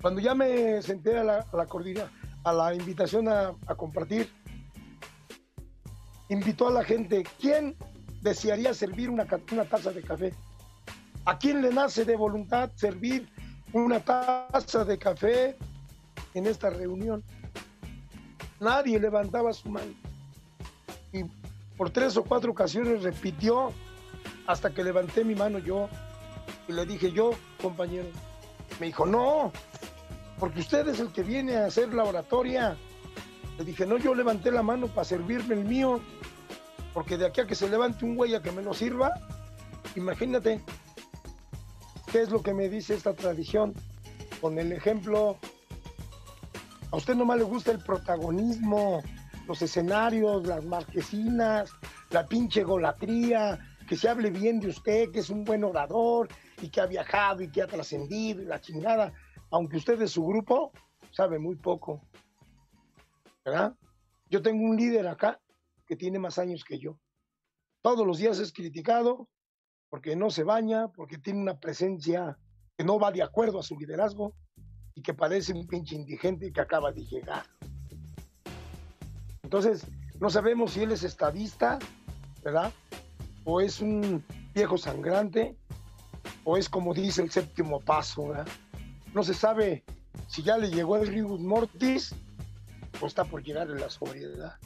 Cuando 0.00 0.20
ya 0.20 0.36
me 0.36 0.80
senté 0.80 1.18
a 1.18 1.24
la, 1.24 1.38
a 1.38 2.48
a 2.48 2.52
la 2.52 2.72
invitación 2.72 3.26
a, 3.26 3.52
a 3.66 3.74
compartir, 3.74 4.32
invitó 6.28 6.68
a 6.68 6.70
la 6.70 6.84
gente, 6.84 7.24
¿quién 7.40 7.74
desearía 8.20 8.72
servir 8.72 9.10
una, 9.10 9.26
una 9.50 9.64
taza 9.64 9.90
de 9.90 10.02
café? 10.02 10.32
¿A 11.24 11.36
quién 11.36 11.62
le 11.62 11.74
nace 11.74 12.04
de 12.04 12.14
voluntad 12.14 12.70
servir 12.76 13.28
una 13.72 13.98
taza 13.98 14.84
de 14.84 14.98
café 14.98 15.56
en 16.34 16.46
esta 16.46 16.70
reunión? 16.70 17.24
Nadie 18.62 19.00
levantaba 19.00 19.52
su 19.52 19.68
mano. 19.68 19.92
Y 21.12 21.24
por 21.76 21.90
tres 21.90 22.16
o 22.16 22.22
cuatro 22.22 22.52
ocasiones 22.52 23.02
repitió 23.02 23.72
hasta 24.46 24.70
que 24.70 24.84
levanté 24.84 25.24
mi 25.24 25.34
mano 25.34 25.58
yo 25.58 25.88
y 26.68 26.72
le 26.72 26.86
dije 26.86 27.10
yo, 27.10 27.32
compañero. 27.60 28.06
Me 28.78 28.86
dijo, 28.86 29.04
no, 29.04 29.50
porque 30.38 30.60
usted 30.60 30.86
es 30.86 31.00
el 31.00 31.10
que 31.12 31.24
viene 31.24 31.56
a 31.56 31.66
hacer 31.66 31.92
la 31.92 32.04
oratoria. 32.04 32.76
Le 33.58 33.64
dije, 33.64 33.84
no, 33.84 33.98
yo 33.98 34.14
levanté 34.14 34.52
la 34.52 34.62
mano 34.62 34.86
para 34.86 35.06
servirme 35.06 35.56
el 35.56 35.64
mío, 35.64 36.00
porque 36.94 37.18
de 37.18 37.26
aquí 37.26 37.40
a 37.40 37.46
que 37.48 37.56
se 37.56 37.68
levante 37.68 38.04
un 38.04 38.14
güey 38.14 38.36
a 38.36 38.42
que 38.42 38.52
me 38.52 38.62
lo 38.62 38.74
sirva, 38.74 39.12
imagínate 39.96 40.60
qué 42.12 42.22
es 42.22 42.30
lo 42.30 42.44
que 42.44 42.54
me 42.54 42.68
dice 42.68 42.94
esta 42.94 43.12
tradición. 43.12 43.74
Con 44.40 44.60
el 44.60 44.70
ejemplo, 44.70 45.36
a 46.92 46.96
usted 46.96 47.14
nomás 47.14 47.38
le 47.38 47.44
gusta 47.44 47.72
el 47.72 47.78
protagonismo, 47.78 49.02
los 49.48 49.62
escenarios, 49.62 50.46
las 50.46 50.62
marquesinas, 50.64 51.72
la 52.10 52.26
pinche 52.26 52.62
golatría, 52.62 53.58
que 53.88 53.96
se 53.96 54.10
hable 54.10 54.30
bien 54.30 54.60
de 54.60 54.68
usted, 54.68 55.10
que 55.10 55.20
es 55.20 55.30
un 55.30 55.42
buen 55.42 55.64
orador 55.64 56.28
y 56.60 56.68
que 56.68 56.82
ha 56.82 56.86
viajado 56.86 57.42
y 57.42 57.50
que 57.50 57.62
ha 57.62 57.66
trascendido 57.66 58.42
y 58.42 58.44
la 58.44 58.60
chingada, 58.60 59.12
aunque 59.50 59.78
usted 59.78 59.98
de 59.98 60.06
su 60.06 60.22
grupo 60.24 60.70
sabe 61.10 61.38
muy 61.38 61.56
poco. 61.56 62.02
¿Verdad? 63.42 63.74
Yo 64.28 64.42
tengo 64.42 64.62
un 64.62 64.76
líder 64.76 65.08
acá 65.08 65.40
que 65.86 65.96
tiene 65.96 66.18
más 66.18 66.38
años 66.38 66.62
que 66.62 66.78
yo. 66.78 66.98
Todos 67.80 68.06
los 68.06 68.18
días 68.18 68.38
es 68.38 68.52
criticado 68.52 69.28
porque 69.88 70.14
no 70.14 70.30
se 70.30 70.44
baña, 70.44 70.88
porque 70.88 71.16
tiene 71.16 71.40
una 71.40 71.58
presencia 71.58 72.38
que 72.76 72.84
no 72.84 72.98
va 72.98 73.12
de 73.12 73.22
acuerdo 73.22 73.58
a 73.58 73.62
su 73.62 73.78
liderazgo 73.78 74.34
y 74.94 75.02
que 75.02 75.14
parece 75.14 75.52
un 75.52 75.66
pinche 75.66 75.94
indigente 75.94 76.52
que 76.52 76.60
acaba 76.60 76.92
de 76.92 77.04
llegar. 77.04 77.44
Entonces, 79.42 79.86
no 80.20 80.30
sabemos 80.30 80.72
si 80.72 80.82
él 80.82 80.92
es 80.92 81.02
estadista, 81.02 81.78
¿verdad? 82.42 82.72
O 83.44 83.60
es 83.60 83.80
un 83.80 84.24
viejo 84.54 84.78
sangrante, 84.78 85.56
o 86.44 86.56
es 86.56 86.68
como 86.68 86.94
dice 86.94 87.22
el 87.22 87.30
séptimo 87.30 87.80
paso, 87.80 88.28
¿verdad? 88.28 88.46
No 89.14 89.22
se 89.22 89.34
sabe 89.34 89.84
si 90.28 90.42
ya 90.42 90.56
le 90.56 90.70
llegó 90.70 90.96
el 90.96 91.06
Rigus 91.06 91.40
Mortis 91.40 92.14
o 93.00 93.06
está 93.06 93.24
por 93.24 93.42
llegar 93.42 93.68
en 93.70 93.80
la 93.80 93.90
sobriedad. 93.90 94.56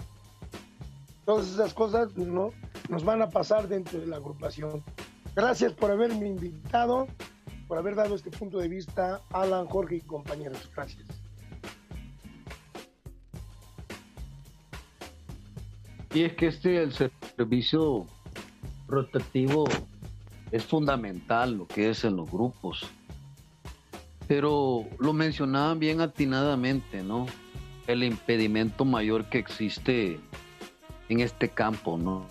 Todas 1.24 1.48
esas 1.48 1.74
cosas 1.74 2.16
no 2.16 2.52
nos 2.88 3.04
van 3.04 3.22
a 3.22 3.30
pasar 3.30 3.66
dentro 3.66 3.98
de 3.98 4.06
la 4.06 4.16
agrupación. 4.16 4.84
Gracias 5.34 5.72
por 5.72 5.90
haberme 5.90 6.28
invitado, 6.28 7.08
por 7.68 7.78
haber 7.78 7.94
dado 7.94 8.14
este 8.14 8.30
punto 8.30 8.58
de 8.58 8.68
vista, 8.68 9.20
Alan, 9.32 9.66
Jorge 9.66 9.96
y 9.96 10.00
compañeros. 10.00 10.70
Gracias. 10.74 11.04
Y 16.14 16.22
es 16.22 16.32
que 16.34 16.46
este, 16.46 16.82
el 16.82 16.92
servicio 16.92 18.06
rotativo 18.88 19.66
es 20.50 20.64
fundamental, 20.64 21.58
lo 21.58 21.66
que 21.66 21.90
es 21.90 22.04
en 22.04 22.16
los 22.16 22.30
grupos. 22.30 22.86
Pero 24.26 24.86
lo 24.98 25.12
mencionaban 25.12 25.78
bien 25.78 26.00
atinadamente, 26.00 27.02
¿no? 27.02 27.26
El 27.86 28.02
impedimento 28.02 28.84
mayor 28.84 29.26
que 29.26 29.38
existe 29.38 30.18
en 31.08 31.20
este 31.20 31.48
campo, 31.48 31.98
¿no? 31.98 32.26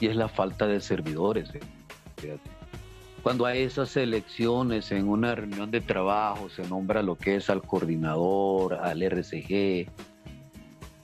Y 0.00 0.06
es 0.06 0.16
la 0.16 0.28
falta 0.28 0.66
de 0.66 0.80
servidores. 0.80 1.50
¿eh? 1.54 2.38
Cuando 3.26 3.44
hay 3.44 3.62
esas 3.62 3.96
elecciones 3.96 4.92
en 4.92 5.08
una 5.08 5.34
reunión 5.34 5.68
de 5.72 5.80
trabajo, 5.80 6.48
se 6.48 6.62
nombra 6.68 7.02
lo 7.02 7.18
que 7.18 7.34
es 7.34 7.50
al 7.50 7.60
coordinador, 7.60 8.74
al 8.74 9.02
RCG, 9.02 9.90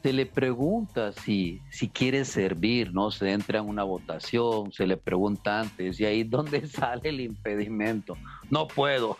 se 0.04 0.12
le 0.12 0.26
pregunta 0.26 1.10
si, 1.10 1.60
si 1.68 1.88
quiere 1.88 2.24
servir, 2.24 2.94
¿no? 2.94 3.10
Se 3.10 3.32
entra 3.32 3.58
en 3.58 3.68
una 3.68 3.82
votación, 3.82 4.70
se 4.70 4.86
le 4.86 4.96
pregunta 4.96 5.62
antes, 5.62 5.98
y 5.98 6.04
ahí 6.04 6.22
dónde 6.22 6.64
sale 6.68 7.08
el 7.08 7.22
impedimento. 7.22 8.16
No 8.50 8.68
puedo. 8.68 9.16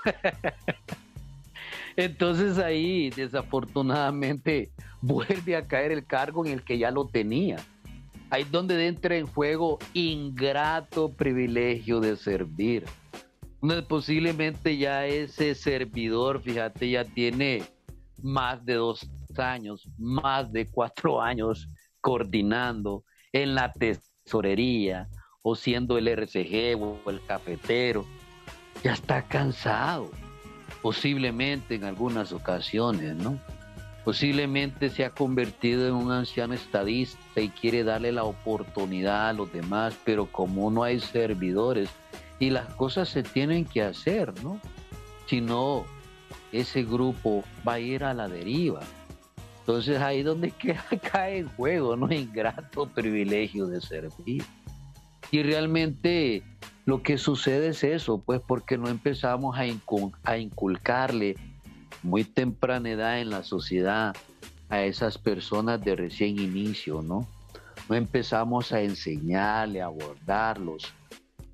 Entonces 1.97 2.57
ahí 2.59 3.11
desafortunadamente 3.11 4.71
vuelve 5.01 5.57
a 5.57 5.67
caer 5.67 5.91
el 5.91 6.07
cargo 6.07 6.47
en 6.47 6.53
el 6.53 6.63
que 6.63 6.79
ya 6.79 6.93
lo 6.93 7.09
tenía. 7.09 7.57
Ahí 8.33 8.45
donde 8.45 8.87
entra 8.87 9.15
en 9.15 9.27
juego 9.27 9.79
ingrato 9.93 11.13
privilegio 11.13 12.01
de 12.01 12.17
servir. 12.17 12.87
Posiblemente 13.87 14.79
ya 14.79 15.05
ese 15.05 15.55
servidor, 15.55 16.41
fíjate, 16.41 16.89
ya 16.89 17.05
tiene 17.05 17.63
más 18.23 18.65
de 18.65 18.73
dos 18.77 19.07
años, 19.37 19.87
más 19.99 20.51
de 20.51 20.67
cuatro 20.67 21.21
años 21.23 21.69
coordinando 22.01 23.05
en 23.35 23.55
la 23.55 23.71
tesorería 23.71 25.11
o 25.43 25.55
siendo 25.55 25.99
el 25.99 26.09
RCG 26.09 26.83
o 26.83 27.11
el 27.11 27.23
cafetero. 27.27 28.07
Ya 28.83 28.95
está 28.95 29.21
cansado, 29.29 30.11
posiblemente 30.81 31.75
en 31.75 31.85
algunas 31.85 32.33
ocasiones, 32.33 33.15
¿no? 33.15 33.39
Posiblemente 34.05 34.91
se 34.91 35.05
ha 35.05 35.11
convertido 35.11 35.87
en 35.87 35.95
un 35.95 36.11
anciano 36.11 36.55
estadista 36.55 37.41
y 37.41 37.51
quiere 37.51 37.85
darle 37.85 38.11
la 38.11 38.25
oportunidad 38.25 39.29
a 39.29 39.33
los 39.33 39.53
demás, 39.53 39.97
pero 40.05 40.27
como 40.27 40.71
no 40.71 40.83
hay 40.83 40.99
servidores 40.99 41.89
y 42.41 42.51
las 42.51 42.75
cosas 42.75 43.09
se 43.09 43.23
tienen 43.23 43.65
que 43.65 43.83
hacer, 43.83 44.33
¿no? 44.43 44.59
Si 45.27 45.41
no, 45.41 45.85
ese 46.51 46.83
grupo 46.83 47.45
va 47.67 47.75
a 47.75 47.81
ir 47.81 48.03
a 48.03 48.13
la 48.13 48.27
deriva. 48.27 48.81
Entonces 49.61 50.01
ahí 50.01 50.25
donde 50.25 50.53
cae 51.13 51.39
en 51.39 51.49
juego, 51.51 51.95
¿no? 51.95 52.13
Ingrato 52.13 52.89
privilegio 52.89 53.67
de 53.67 53.81
servir. 53.81 54.43
Y 55.31 55.45
realmente 55.45 56.43
lo 56.85 57.05
que 57.05 57.17
sucede 57.17 57.69
es 57.69 57.85
eso, 57.85 58.19
pues 58.19 58.41
porque 58.45 58.77
no 58.77 58.89
empezamos 58.89 59.57
a 59.57 60.37
inculcarle 60.37 61.37
muy 62.03 62.25
temprana 62.25 62.91
edad 62.91 63.21
en 63.21 63.31
la 63.31 63.43
sociedad 63.43 64.15
a 64.69 64.83
esas 64.83 65.19
personas 65.19 65.83
de 65.83 65.97
recién 65.97 66.39
inicio, 66.39 67.03
¿no? 67.03 67.27
No 67.89 67.95
empezamos 67.95 68.73
a 68.73 68.81
enseñarle, 68.81 69.83
a 69.83 69.87
abordarlos, 69.87 70.93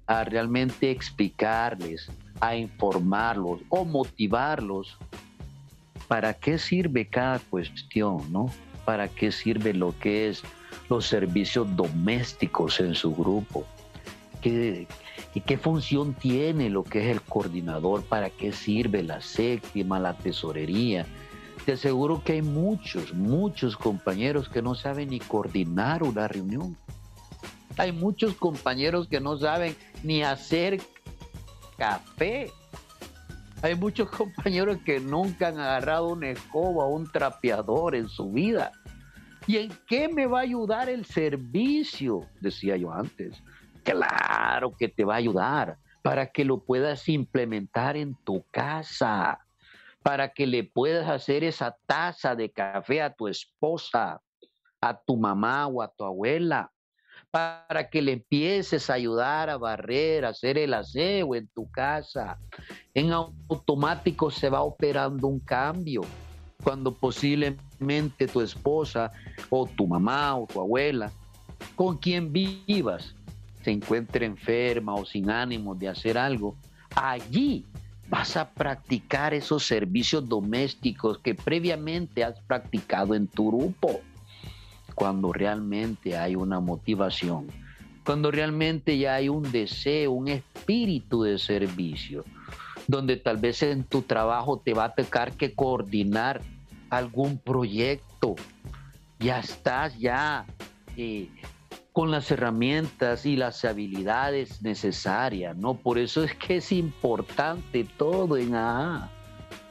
a 0.07 0.25
realmente 0.25 0.91
explicarles, 0.91 2.11
a 2.41 2.57
informarlos 2.57 3.61
o 3.69 3.85
motivarlos 3.85 4.97
para 6.07 6.35
qué 6.35 6.59
sirve 6.59 7.07
cada 7.07 7.39
cuestión, 7.39 8.33
¿no? 8.33 8.47
Para 8.85 9.09
qué 9.09 9.33
sirve 9.33 9.75
lo 9.75 9.99
que 9.99 10.29
es 10.29 10.43
los 10.89 11.07
servicios 11.07 11.77
domésticos 11.77 12.81
en 12.81 12.95
su 12.95 13.15
grupo. 13.15 13.67
¿Qué, 14.41 14.87
¿Y 15.35 15.41
qué 15.41 15.59
función 15.59 16.15
tiene 16.15 16.71
lo 16.71 16.85
que 16.85 17.01
es 17.01 17.07
el 17.17 17.23
coordinador? 17.23 18.03
¿Para 18.05 18.31
qué 18.31 18.53
sirve 18.53 19.03
la 19.03 19.21
séptima, 19.21 19.99
la 19.99 20.15
tesorería? 20.15 21.07
Te 21.65 21.73
aseguro 21.73 22.23
que 22.25 22.35
hay 22.35 22.43
muchos, 22.43 23.13
muchos 23.13 23.77
compañeros 23.77 24.49
que 24.49 24.63
no 24.63 24.75
saben 24.75 25.11
ni 25.11 25.21
coordinar 25.21 26.03
una 26.03 26.27
reunión. 26.27 26.77
Hay 27.77 27.93
muchos 27.93 28.35
compañeros 28.35 29.07
que 29.07 29.21
no 29.21 29.39
saben 29.39 29.77
ni 30.03 30.23
hacer 30.23 30.81
café. 31.77 32.51
Hay 33.63 33.75
muchos 33.75 34.09
compañeros 34.17 34.79
que 34.85 34.99
nunca 35.01 35.49
han 35.49 35.59
agarrado 35.59 36.09
una 36.09 36.31
escoba 36.31 36.85
o 36.85 36.95
un 36.95 37.11
trapeador 37.11 37.95
en 37.95 38.09
su 38.09 38.31
vida. 38.33 38.73
¿Y 39.47 39.57
en 39.57 39.73
qué 39.87 40.09
me 40.09 40.27
va 40.27 40.41
a 40.41 40.43
ayudar 40.43 40.89
el 40.89 41.07
servicio? 41.07 42.27
Decía 42.41 42.77
yo 42.77 42.93
antes. 42.93 43.43
Claro 43.91 44.75
que 44.77 44.89
te 44.89 45.05
va 45.05 45.15
a 45.15 45.19
ayudar 45.19 45.79
para 46.03 46.27
que 46.31 46.45
lo 46.45 46.65
puedas 46.65 47.09
implementar 47.09 47.97
en 47.97 48.15
tu 48.25 48.45
casa, 48.51 49.45
para 50.03 50.33
que 50.33 50.47
le 50.47 50.65
puedas 50.65 51.09
hacer 51.09 51.45
esa 51.45 51.77
taza 51.87 52.35
de 52.35 52.51
café 52.51 53.03
a 53.03 53.13
tu 53.13 53.29
esposa, 53.29 54.21
a 54.81 54.99
tu 54.99 55.17
mamá 55.17 55.67
o 55.67 55.83
a 55.83 55.89
tu 55.89 56.05
abuela, 56.05 56.71
para 57.31 57.91
que 57.91 58.01
le 58.01 58.13
empieces 58.13 58.89
a 58.91 58.95
ayudar 58.95 59.51
a 59.51 59.57
barrer, 59.57 60.25
a 60.25 60.31
hacer 60.31 60.57
el 60.59 60.75
aseo 60.75 61.35
en 61.35 61.49
tu 61.49 61.71
casa. 61.71 62.39
En 62.95 63.13
automático 63.13 64.31
se 64.31 64.49
va 64.49 64.63
operando 64.63 65.27
un 65.27 65.41
cambio. 65.41 66.03
Cuando 66.63 66.93
posiblemente 66.93 68.27
tu 68.27 68.41
esposa 68.41 69.13
o 69.51 69.67
tu 69.67 69.87
mamá 69.87 70.37
o 70.37 70.47
tu 70.47 70.61
abuela, 70.61 71.11
con 71.77 71.97
quien 71.97 72.33
vivas, 72.33 73.15
se 73.63 73.71
encuentre 73.71 74.27
enferma 74.27 74.95
o 74.95 75.05
sin 75.05 75.31
ánimo 75.31 75.75
de 75.75 75.89
hacer 75.89 76.19
algo, 76.19 76.57
allí 76.95 77.65
vas 78.09 78.37
a 78.37 78.51
practicar 78.51 79.35
esos 79.35 79.67
servicios 79.67 80.29
domésticos 80.29 81.19
que 81.19 81.35
previamente 81.35 82.25
has 82.25 82.41
practicado 82.41 83.15
en 83.15 83.27
tu 83.27 83.49
grupo. 83.49 84.01
Cuando 84.95 85.33
realmente 85.33 86.17
hay 86.17 86.35
una 86.35 86.59
motivación, 86.61 87.47
cuando 88.05 88.31
realmente 88.31 88.97
ya 88.99 89.17
hay 89.17 89.29
un 89.29 89.53
deseo, 89.53 90.13
un 90.13 90.29
espíritu 90.29 91.23
de 91.23 91.39
servicio, 91.39 92.25
donde 92.87 93.17
tal 93.17 93.37
vez 93.37 93.63
en 93.63 93.85
tu 93.85 94.03
trabajo 94.03 94.59
te 94.59 94.73
va 94.73 94.85
a 94.85 94.95
tocar 94.95 95.33
que 95.33 95.55
coordinar 95.55 96.41
algún 96.89 97.39
proyecto, 97.39 98.35
ya 99.21 99.41
estás 99.41 99.99
ya 99.99 100.47
eh, 100.97 101.29
con 101.99 102.13
las 102.13 102.31
herramientas 102.31 103.27
y 103.27 103.35
las 103.35 103.65
habilidades 103.65 104.63
necesarias, 104.63 105.57
¿no? 105.57 105.75
Por 105.75 105.99
eso 105.99 106.23
es 106.23 106.33
que 106.33 106.59
es 106.59 106.71
importante 106.71 107.83
todo 107.97 108.37
en 108.37 108.55
AA. 108.55 109.11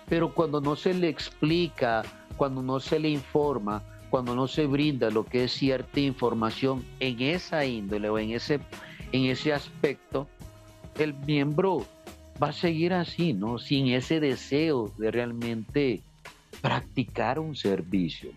Pero 0.10 0.34
cuando 0.34 0.60
no 0.60 0.76
se 0.76 0.94
le 0.94 1.08
explica, 1.08 2.04
cuando 2.36 2.62
no 2.62 2.82
se 2.82 3.00
le 3.00 3.08
informa, 3.08 3.82
cuando 4.10 4.36
no 4.36 4.50
se 4.50 4.66
brinda 4.66 5.10
lo 5.10 5.24
que 5.24 5.46
es 5.46 5.54
cierta 5.54 6.02
información 6.02 6.84
en 7.00 7.22
esa 7.22 7.64
índole 7.64 8.10
o 8.10 8.20
en 8.20 8.32
ese, 8.32 8.60
en 9.14 9.28
ese 9.28 9.54
aspecto, 9.54 10.28
el 11.00 11.14
miembro 11.14 11.86
va 12.44 12.50
a 12.50 12.52
seguir 12.52 12.94
así, 12.94 13.32
¿no? 13.32 13.58
Sin 13.58 13.88
ese 13.88 14.20
deseo 14.20 14.92
de 14.98 15.12
realmente 15.12 16.02
practicar 16.60 17.40
un 17.40 17.56
servicio. 17.56 18.32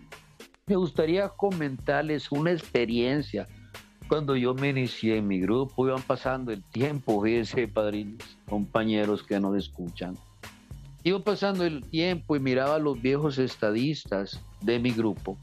Me 0.67 0.77
gustaría 0.77 1.27
comentarles 1.27 2.31
una 2.31 2.53
experiencia. 2.53 3.49
Cuando 4.11 4.35
yo 4.35 4.53
me 4.53 4.69
inicié 4.69 5.17
en 5.19 5.27
mi 5.27 5.39
grupo, 5.39 5.87
iban 5.87 6.01
pasando 6.01 6.51
el 6.51 6.61
tiempo, 6.61 7.23
fíjense, 7.23 7.65
padrinos, 7.69 8.37
compañeros 8.45 9.23
que 9.23 9.39
nos 9.39 9.55
escuchan. 9.55 10.17
Iba 11.01 11.19
pasando 11.19 11.63
el 11.63 11.81
tiempo 11.85 12.35
y 12.35 12.41
miraba 12.41 12.75
a 12.75 12.79
los 12.79 13.01
viejos 13.01 13.37
estadistas 13.37 14.43
de 14.59 14.79
mi 14.79 14.91
grupo 14.91 15.37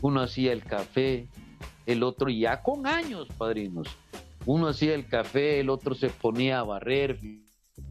uno 0.00 0.20
hacía 0.20 0.52
el 0.52 0.62
café, 0.62 1.28
el 1.86 2.02
otro 2.02 2.28
ya 2.28 2.62
con 2.62 2.86
años, 2.86 3.28
padrinos. 3.36 3.88
Uno 4.46 4.68
hacía 4.68 4.94
el 4.94 5.06
café, 5.06 5.60
el 5.60 5.70
otro 5.70 5.94
se 5.94 6.08
ponía 6.08 6.60
a 6.60 6.64
barrer, 6.64 7.18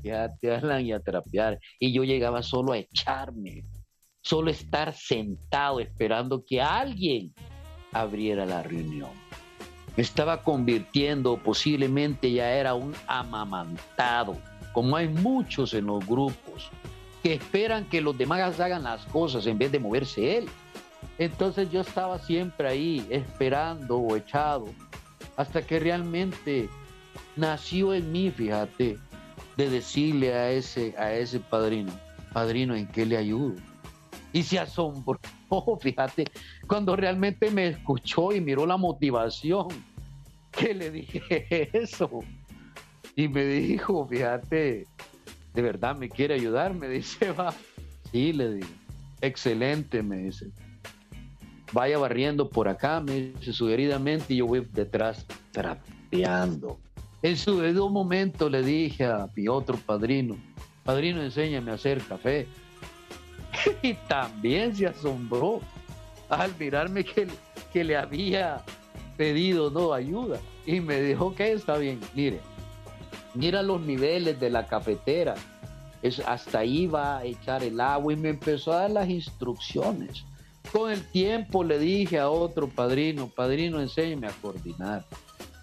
ya 0.04 0.34
te 0.36 0.56
hablan 0.56 0.86
y 0.86 0.94
a 0.94 1.00
trapear. 1.00 1.60
Y 1.80 1.92
yo 1.92 2.04
llegaba 2.04 2.42
solo 2.44 2.72
a 2.72 2.78
echarme, 2.78 3.66
solo 4.22 4.50
estar 4.50 4.94
sentado 4.94 5.80
esperando 5.80 6.44
que 6.46 6.62
alguien 6.62 7.34
abriera 7.92 8.46
la 8.46 8.64
reunión. 8.64 9.27
Estaba 9.98 10.44
convirtiendo, 10.44 11.38
posiblemente 11.38 12.32
ya 12.32 12.52
era 12.52 12.76
un 12.76 12.94
amamantado, 13.08 14.38
como 14.72 14.96
hay 14.96 15.08
muchos 15.08 15.74
en 15.74 15.88
los 15.88 16.06
grupos, 16.06 16.70
que 17.24 17.34
esperan 17.34 17.86
que 17.86 18.00
los 18.00 18.18
demás 18.18 18.60
hagan 18.60 18.84
las 18.84 19.06
cosas 19.08 19.48
en 19.48 19.58
vez 19.58 19.72
de 19.72 19.80
moverse 19.80 20.38
él. 20.38 20.50
Entonces 21.18 21.72
yo 21.72 21.82
estaba 21.82 22.20
siempre 22.20 22.68
ahí 22.68 23.08
esperando 23.10 23.98
o 23.98 24.16
echado 24.16 24.66
hasta 25.36 25.62
que 25.62 25.80
realmente 25.80 26.70
nació 27.36 27.94
en 27.94 28.12
mí, 28.12 28.32
fíjate, 28.32 28.98
de 29.56 29.70
decirle 29.70 30.34
a 30.34 30.52
ese, 30.52 30.94
a 30.98 31.14
ese 31.14 31.40
padrino, 31.40 31.92
padrino, 32.34 32.76
¿en 32.76 32.88
qué 32.88 33.06
le 33.06 33.18
ayudo? 33.18 33.56
Y 34.38 34.44
se 34.44 34.60
asombró, 34.60 35.20
fíjate, 35.82 36.26
cuando 36.68 36.96
realmente 36.96 37.50
me 37.50 37.70
escuchó 37.70 38.32
y 38.32 38.40
miró 38.40 38.68
la 38.68 38.78
motivación, 38.78 39.66
que 40.52 40.76
le 40.76 40.92
dije 40.92 41.70
eso. 41.76 42.20
Y 43.16 43.28
me 43.30 43.44
dijo, 43.46 44.08
fíjate, 44.08 44.86
de 45.56 45.62
verdad 45.64 45.96
me 45.96 46.08
quiere 46.08 46.36
ayudar, 46.36 46.76
me 46.76 46.88
dice, 46.88 47.32
va. 47.40 47.52
Sí, 48.12 48.32
le 48.32 48.54
digo, 48.54 48.68
excelente, 49.22 50.04
me 50.04 50.18
dice 50.18 50.52
vaya 51.74 51.98
barriendo 51.98 52.48
por 52.48 52.70
acá, 52.70 53.02
me 53.02 53.32
dice 53.34 53.54
sugeridamente, 53.54 54.36
y 54.36 54.38
yo 54.38 54.46
voy 54.46 54.68
detrás 54.72 55.26
trapeando. 55.52 56.80
En 57.24 57.36
su 57.36 57.60
debido 57.60 57.90
momento 57.90 58.50
le 58.50 58.62
dije 58.62 59.04
a 59.04 59.28
mi 59.36 59.48
otro 59.48 59.78
padrino, 59.78 60.38
padrino, 60.84 61.24
enséñame 61.24 61.72
a 61.72 61.74
hacer 61.74 62.02
café. 62.04 62.48
y 63.82 63.94
también 63.94 64.76
se 64.76 64.88
asombró 64.88 65.62
al 66.30 66.54
mirarme 66.58 67.04
que, 67.04 67.28
que 67.72 67.84
le 67.84 67.98
había 67.98 68.64
pedido 69.18 69.70
no 69.70 69.94
ayuda. 69.94 70.40
Y 70.66 70.80
me 70.80 71.02
dijo 71.02 71.34
que 71.34 71.52
está 71.52 71.78
bien, 71.78 72.00
mire, 72.14 72.40
mira 73.34 73.64
los 73.64 73.82
niveles 73.82 74.40
de 74.40 74.50
la 74.50 74.68
cafetera. 74.68 75.36
Es, 76.02 76.20
hasta 76.20 76.60
ahí 76.60 76.86
va 76.86 77.18
a 77.18 77.26
echar 77.26 77.64
el 77.64 77.82
agua 77.82 78.14
y 78.14 78.16
me 78.16 78.30
empezó 78.30 78.72
a 78.74 78.82
dar 78.82 78.92
las 78.92 79.10
instrucciones. 79.10 80.24
Con 80.72 80.92
el 80.92 81.04
tiempo 81.12 81.64
le 81.64 81.80
dije 81.80 82.20
a 82.20 82.30
otro 82.30 82.68
padrino, 82.68 83.28
padrino, 83.28 83.80
enséñeme 83.80 84.28
a 84.28 84.32
coordinar. 84.42 85.06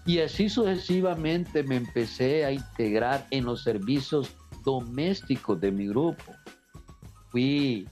Y 0.05 0.19
así 0.19 0.49
sucesivamente 0.49 1.63
me 1.63 1.77
empecé 1.77 2.45
a 2.45 2.51
integrar 2.51 3.25
en 3.31 3.45
los 3.45 3.63
servicios 3.63 4.29
domésticos 4.63 5.59
de 5.61 5.71
mi 5.71 5.87
grupo. 5.87 6.23
Fui 7.35 7.85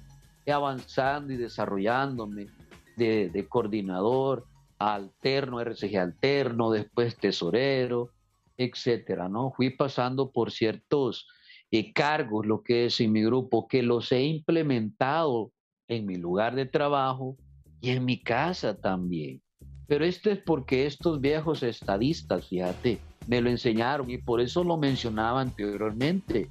avanzando 0.48 1.34
y 1.34 1.36
desarrollándome 1.36 2.48
de, 2.96 3.46
coordinador 3.50 4.46
alterno, 4.80 5.60
RCG 5.60 5.98
alterno, 5.98 6.72
después 6.72 7.18
tesorero, 7.18 8.10
etcétera, 8.56 9.28
¿no? 9.28 9.52
Fui 9.52 9.72
pasando 9.72 10.32
por 10.32 10.50
ciertos 10.50 11.28
eh, 11.72 11.92
cargos, 11.92 12.46
lo 12.46 12.64
que 12.64 12.86
es 12.86 13.02
en 13.02 13.12
mi 13.12 13.22
grupo, 13.22 13.68
que 13.68 13.84
los 13.84 14.14
he 14.14 14.24
implementado 14.24 15.52
en 15.90 16.06
mi 16.06 16.16
lugar 16.16 16.56
de 16.56 16.66
trabajo 16.66 17.36
y 17.82 17.90
en 17.90 18.06
mi 18.06 18.22
casa 18.22 18.80
también. 18.80 19.42
Pero 19.88 20.06
esto 20.06 20.32
es 20.32 20.38
porque 20.38 20.86
estos 20.86 21.20
viejos 21.20 21.64
estadistas, 21.64 22.48
fíjate, 22.48 22.98
me 23.28 23.42
lo 23.42 23.50
enseñaron 23.50 24.10
y 24.10 24.20
por 24.20 24.40
eso 24.40 24.64
lo 24.64 24.78
mencionaba 24.78 25.42
anteriormente, 25.42 26.48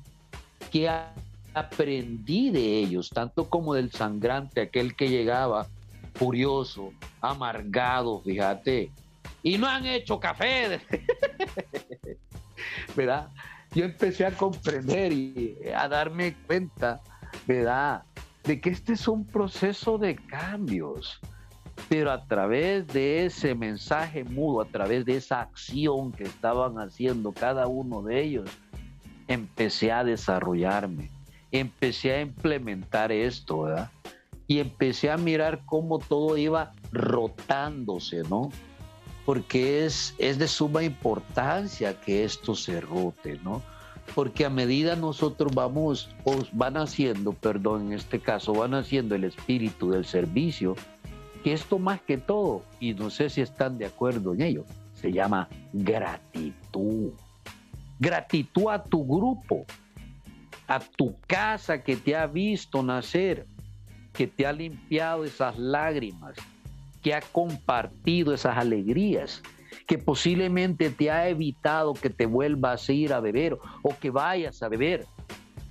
que 0.70 0.90
aprendí 1.54 2.50
de 2.50 2.78
ellos, 2.78 3.10
tanto 3.10 3.48
como 3.48 3.74
del 3.74 3.90
sangrante, 3.90 4.62
aquel 4.62 4.94
que 4.94 5.08
llegaba 5.08 5.66
furioso, 6.14 6.92
amargado, 7.20 8.20
fíjate, 8.22 8.90
y 9.42 9.58
no 9.58 9.66
han 9.66 9.86
hecho 9.86 10.20
café. 10.20 10.80
¿Verdad? 12.96 13.28
Yo 13.74 13.84
empecé 13.84 14.26
a 14.26 14.32
comprender 14.32 15.12
y 15.12 15.56
a 15.74 15.88
darme 15.88 16.36
cuenta, 16.46 17.00
¿verdad? 17.46 18.04
de 18.44 18.60
que 18.60 18.70
este 18.70 18.94
es 18.94 19.06
un 19.06 19.24
proceso 19.24 19.98
de 19.98 20.16
cambios, 20.16 21.20
pero 21.88 22.10
a 22.10 22.24
través 22.26 22.86
de 22.88 23.26
ese 23.26 23.54
mensaje 23.54 24.24
mudo, 24.24 24.62
a 24.62 24.66
través 24.66 25.04
de 25.04 25.16
esa 25.16 25.40
acción 25.40 26.12
que 26.12 26.24
estaban 26.24 26.78
haciendo 26.78 27.32
cada 27.32 27.66
uno 27.66 28.02
de 28.02 28.20
ellos, 28.20 28.50
empecé 29.28 29.92
a 29.92 30.04
desarrollarme, 30.04 31.10
empecé 31.52 32.12
a 32.14 32.20
implementar 32.20 33.12
esto, 33.12 33.62
¿verdad? 33.62 33.90
Y 34.46 34.58
empecé 34.58 35.10
a 35.10 35.16
mirar 35.16 35.62
cómo 35.64 35.98
todo 35.98 36.36
iba 36.36 36.72
rotándose, 36.90 38.22
¿no? 38.28 38.50
Porque 39.24 39.84
es, 39.84 40.14
es 40.18 40.38
de 40.38 40.48
suma 40.48 40.82
importancia 40.82 42.00
que 42.00 42.24
esto 42.24 42.54
se 42.54 42.80
rote, 42.80 43.38
¿no? 43.44 43.62
porque 44.14 44.44
a 44.44 44.50
medida 44.50 44.96
nosotros 44.96 45.54
vamos, 45.54 46.10
o 46.24 46.36
van 46.52 46.76
haciendo, 46.76 47.32
perdón, 47.32 47.88
en 47.88 47.92
este 47.94 48.20
caso, 48.20 48.52
van 48.52 48.74
haciendo 48.74 49.14
el 49.14 49.24
espíritu 49.24 49.90
del 49.90 50.04
servicio, 50.04 50.76
que 51.42 51.52
esto 51.52 51.78
más 51.78 52.00
que 52.02 52.18
todo, 52.18 52.62
y 52.78 52.94
no 52.94 53.10
sé 53.10 53.30
si 53.30 53.40
están 53.40 53.78
de 53.78 53.86
acuerdo 53.86 54.34
en 54.34 54.42
ello, 54.42 54.64
se 54.94 55.12
llama 55.12 55.48
gratitud. 55.72 57.12
Gratitud 57.98 58.68
a 58.68 58.82
tu 58.82 59.06
grupo, 59.06 59.64
a 60.74 60.80
tu 60.80 61.18
casa 61.26 61.82
que 61.82 61.96
te 61.96 62.16
ha 62.16 62.26
visto 62.26 62.82
nacer, 62.82 63.46
que 64.14 64.26
te 64.26 64.46
ha 64.46 64.52
limpiado 64.54 65.24
esas 65.24 65.58
lágrimas, 65.58 66.34
que 67.02 67.12
ha 67.12 67.20
compartido 67.20 68.32
esas 68.32 68.56
alegrías, 68.56 69.42
que 69.86 69.98
posiblemente 69.98 70.88
te 70.88 71.10
ha 71.10 71.28
evitado 71.28 71.92
que 71.92 72.08
te 72.08 72.24
vuelvas 72.24 72.88
a 72.88 72.92
ir 72.92 73.12
a 73.12 73.20
beber 73.20 73.58
o 73.82 73.94
que 74.00 74.08
vayas 74.08 74.62
a 74.62 74.68
beber, 74.68 75.04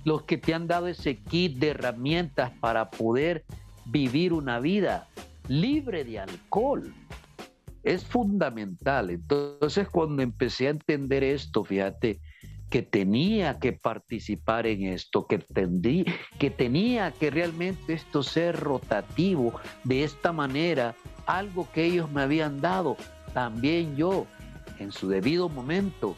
los 0.04 0.22
que 0.22 0.38
te 0.38 0.54
han 0.54 0.68
dado 0.68 0.86
ese 0.86 1.16
kit 1.16 1.58
de 1.58 1.70
herramientas 1.70 2.52
para 2.60 2.88
poder 2.90 3.44
vivir 3.86 4.32
una 4.32 4.60
vida 4.60 5.08
libre 5.48 6.04
de 6.04 6.20
alcohol. 6.20 6.94
Es 7.82 8.04
fundamental. 8.04 9.10
Entonces 9.10 9.88
cuando 9.88 10.22
empecé 10.22 10.68
a 10.68 10.70
entender 10.70 11.24
esto, 11.24 11.64
fíjate, 11.64 12.20
que 12.72 12.80
tenía 12.80 13.58
que 13.58 13.74
participar 13.74 14.66
en 14.66 14.84
esto, 14.84 15.26
que, 15.26 15.36
tendí, 15.36 16.06
que 16.38 16.48
tenía 16.48 17.12
que 17.12 17.30
realmente 17.30 17.92
esto 17.92 18.22
ser 18.22 18.58
rotativo 18.58 19.52
de 19.84 20.04
esta 20.04 20.32
manera, 20.32 20.94
algo 21.26 21.68
que 21.74 21.84
ellos 21.84 22.10
me 22.10 22.22
habían 22.22 22.62
dado, 22.62 22.96
también 23.34 23.94
yo, 23.94 24.26
en 24.78 24.90
su 24.90 25.10
debido 25.10 25.50
momento, 25.50 26.16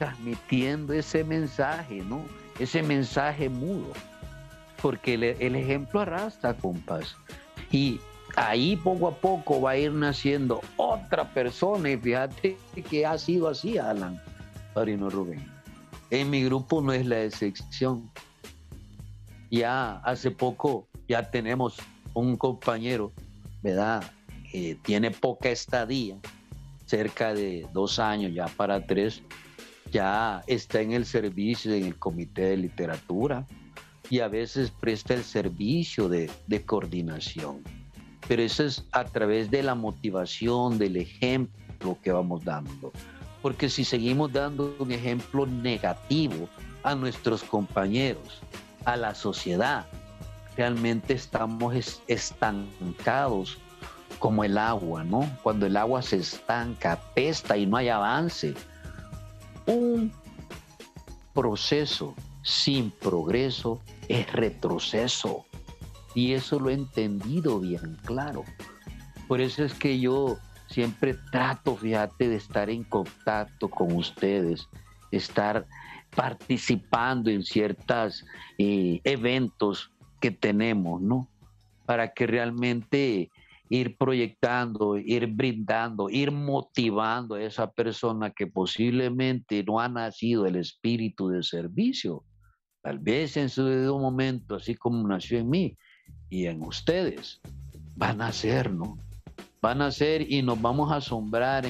transmitiendo 0.00 0.92
ese 0.92 1.22
mensaje, 1.22 2.02
¿no? 2.02 2.24
Ese 2.58 2.82
mensaje 2.82 3.48
mudo. 3.48 3.92
Porque 4.82 5.14
el, 5.14 5.54
ejemplo 5.54 6.00
arrastra, 6.00 6.54
compas. 6.54 7.16
Y 7.70 8.00
ahí 8.34 8.74
poco 8.74 9.06
a 9.06 9.14
poco 9.14 9.60
va 9.60 9.70
a 9.70 9.76
ir 9.76 9.92
naciendo 9.92 10.60
otra 10.76 11.32
persona. 11.32 11.90
Y 11.90 11.96
fíjate 11.96 12.56
que 12.90 13.06
ha 13.06 13.16
sido 13.18 13.48
así, 13.48 13.78
Alan, 13.78 14.20
Parino 14.74 15.08
Rubén. 15.08 15.55
En 16.10 16.30
mi 16.30 16.44
grupo 16.44 16.80
no 16.80 16.92
es 16.92 17.04
la 17.06 17.22
excepción. 17.24 18.10
Ya 19.50 19.96
hace 19.98 20.30
poco 20.30 20.88
ya 21.08 21.30
tenemos 21.30 21.76
un 22.14 22.36
compañero, 22.36 23.12
¿verdad? 23.62 24.04
Que 24.50 24.76
tiene 24.82 25.10
poca 25.10 25.50
estadía, 25.50 26.16
cerca 26.86 27.34
de 27.34 27.66
dos 27.72 27.98
años, 27.98 28.32
ya 28.32 28.46
para 28.46 28.86
tres, 28.86 29.22
ya 29.90 30.42
está 30.46 30.80
en 30.80 30.92
el 30.92 31.06
servicio, 31.06 31.74
en 31.74 31.86
el 31.86 31.98
comité 31.98 32.42
de 32.42 32.56
literatura 32.56 33.46
y 34.08 34.20
a 34.20 34.28
veces 34.28 34.70
presta 34.70 35.14
el 35.14 35.24
servicio 35.24 36.08
de, 36.08 36.30
de 36.46 36.62
coordinación. 36.62 37.62
Pero 38.28 38.42
eso 38.42 38.64
es 38.64 38.84
a 38.92 39.04
través 39.04 39.50
de 39.50 39.62
la 39.62 39.74
motivación, 39.74 40.78
del 40.78 40.96
ejemplo 40.96 41.98
que 42.02 42.12
vamos 42.12 42.44
dando 42.44 42.92
porque 43.46 43.68
si 43.68 43.84
seguimos 43.84 44.32
dando 44.32 44.74
un 44.80 44.90
ejemplo 44.90 45.46
negativo 45.46 46.48
a 46.82 46.96
nuestros 46.96 47.44
compañeros, 47.44 48.42
a 48.84 48.96
la 48.96 49.14
sociedad, 49.14 49.86
realmente 50.56 51.12
estamos 51.14 52.02
estancados 52.08 53.56
como 54.18 54.42
el 54.42 54.58
agua, 54.58 55.04
¿no? 55.04 55.30
Cuando 55.44 55.66
el 55.66 55.76
agua 55.76 56.02
se 56.02 56.16
estanca, 56.16 56.94
apesta 56.94 57.56
y 57.56 57.66
no 57.66 57.76
hay 57.76 57.88
avance. 57.88 58.52
Un 59.66 60.12
proceso 61.32 62.16
sin 62.42 62.90
progreso 62.90 63.80
es 64.08 64.32
retroceso. 64.32 65.46
Y 66.16 66.32
eso 66.32 66.58
lo 66.58 66.68
he 66.68 66.74
entendido 66.74 67.60
bien 67.60 67.96
claro. 68.06 68.42
Por 69.28 69.40
eso 69.40 69.62
es 69.62 69.72
que 69.72 70.00
yo 70.00 70.36
siempre 70.68 71.14
trato, 71.30 71.76
fíjate, 71.76 72.28
de 72.28 72.36
estar 72.36 72.70
en 72.70 72.84
contacto 72.84 73.68
con 73.68 73.92
ustedes, 73.92 74.68
estar 75.10 75.66
participando 76.14 77.30
en 77.30 77.42
ciertos 77.42 78.24
eh, 78.58 79.00
eventos 79.04 79.92
que 80.20 80.30
tenemos, 80.30 81.00
¿no? 81.00 81.28
Para 81.84 82.12
que 82.12 82.26
realmente 82.26 83.30
ir 83.68 83.96
proyectando, 83.96 84.96
ir 84.96 85.26
brindando, 85.26 86.08
ir 86.08 86.30
motivando 86.30 87.34
a 87.34 87.42
esa 87.42 87.70
persona 87.70 88.30
que 88.30 88.46
posiblemente 88.46 89.62
no 89.64 89.80
ha 89.80 89.88
nacido 89.88 90.46
el 90.46 90.56
espíritu 90.56 91.28
de 91.28 91.42
servicio. 91.42 92.24
Tal 92.82 92.98
vez 92.98 93.36
en 93.36 93.48
su 93.48 93.64
debido 93.64 93.98
momento, 93.98 94.56
así 94.56 94.74
como 94.74 95.06
nació 95.06 95.38
en 95.38 95.50
mí 95.50 95.76
y 96.30 96.46
en 96.46 96.62
ustedes, 96.62 97.40
van 97.96 98.20
a 98.22 98.30
ser, 98.32 98.70
¿no? 98.72 98.98
Van 99.66 99.82
a 99.82 99.90
ser 99.90 100.32
y 100.32 100.42
nos 100.42 100.62
vamos 100.62 100.92
a 100.92 100.96
asombrar 100.98 101.66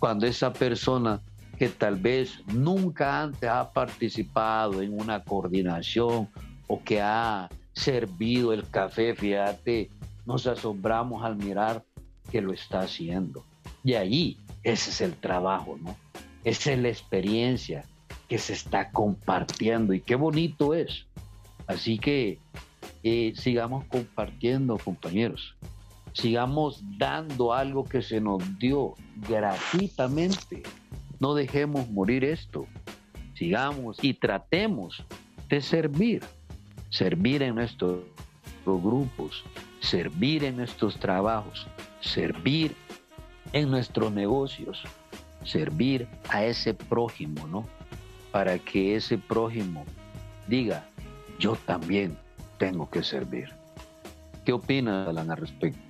cuando 0.00 0.26
esa 0.26 0.52
persona 0.52 1.20
que 1.56 1.68
tal 1.68 1.94
vez 1.94 2.42
nunca 2.52 3.22
antes 3.22 3.48
ha 3.48 3.70
participado 3.72 4.82
en 4.82 4.92
una 5.00 5.22
coordinación 5.22 6.28
o 6.66 6.82
que 6.82 7.00
ha 7.00 7.48
servido 7.72 8.52
el 8.52 8.68
café, 8.68 9.14
fíjate, 9.14 9.88
nos 10.26 10.48
asombramos 10.48 11.22
al 11.24 11.36
mirar 11.36 11.84
que 12.32 12.40
lo 12.40 12.52
está 12.52 12.80
haciendo. 12.80 13.44
Y 13.84 13.94
ahí, 13.94 14.36
ese 14.64 14.90
es 14.90 15.00
el 15.00 15.14
trabajo, 15.14 15.78
¿no? 15.80 15.96
Esa 16.42 16.72
es 16.72 16.80
la 16.80 16.88
experiencia 16.88 17.84
que 18.28 18.38
se 18.38 18.54
está 18.54 18.90
compartiendo 18.90 19.94
y 19.94 20.00
qué 20.00 20.16
bonito 20.16 20.74
es. 20.74 21.06
Así 21.68 21.96
que 21.96 22.40
eh, 23.04 23.34
sigamos 23.36 23.84
compartiendo, 23.84 24.78
compañeros 24.78 25.54
sigamos 26.16 26.82
dando 26.96 27.52
algo 27.52 27.84
que 27.84 28.00
se 28.00 28.20
nos 28.20 28.42
dio 28.58 28.94
gratuitamente. 29.28 30.62
No 31.20 31.34
dejemos 31.34 31.90
morir 31.90 32.24
esto. 32.24 32.66
Sigamos 33.34 34.02
y 34.02 34.14
tratemos 34.14 35.04
de 35.50 35.60
servir. 35.60 36.22
Servir 36.88 37.42
en 37.42 37.56
nuestros 37.56 38.00
grupos, 38.64 39.44
servir 39.80 40.44
en 40.44 40.56
nuestros 40.56 40.98
trabajos, 40.98 41.66
servir 42.00 42.74
en 43.52 43.70
nuestros 43.70 44.10
negocios, 44.10 44.82
servir 45.44 46.08
a 46.30 46.44
ese 46.44 46.72
prójimo, 46.72 47.46
¿no? 47.48 47.66
Para 48.32 48.58
que 48.58 48.96
ese 48.96 49.18
prójimo 49.18 49.84
diga, 50.48 50.88
yo 51.38 51.56
también 51.66 52.16
tengo 52.58 52.88
que 52.88 53.02
servir. 53.02 53.50
¿Qué 54.44 54.52
opina 54.52 55.04
Alan 55.04 55.30
al 55.30 55.36
respecto? 55.36 55.85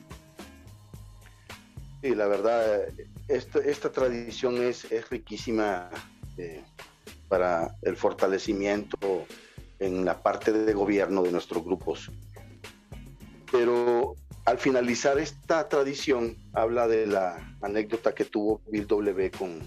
Sí, 2.02 2.14
la 2.14 2.26
verdad, 2.26 2.88
esta, 3.28 3.90
tradición 3.90 4.62
es, 4.62 4.88
riquísima 5.10 5.90
eh, 6.36 6.62
para 7.28 7.74
el 7.82 7.96
fortalecimiento 7.96 9.26
en 9.78 10.04
la 10.04 10.22
parte 10.22 10.52
de 10.52 10.72
gobierno 10.72 11.22
de 11.22 11.32
nuestros 11.32 11.64
grupos. 11.64 12.10
Pero 13.50 14.14
al 14.44 14.58
finalizar 14.58 15.18
esta 15.18 15.68
tradición, 15.68 16.36
habla 16.52 16.86
de 16.86 17.06
la 17.06 17.56
anécdota 17.62 18.14
que 18.14 18.24
tuvo 18.24 18.60
Bill 18.68 18.86
W. 18.86 19.30
con, 19.32 19.60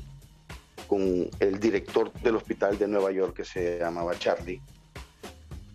con 0.88 1.30
el 1.40 1.60
director 1.60 2.14
del 2.14 2.36
hospital 2.36 2.78
de 2.78 2.88
Nueva 2.88 3.12
York 3.12 3.36
que 3.36 3.46
se 3.46 3.80
llamaba 3.80 4.18
Charlie. 4.18 4.62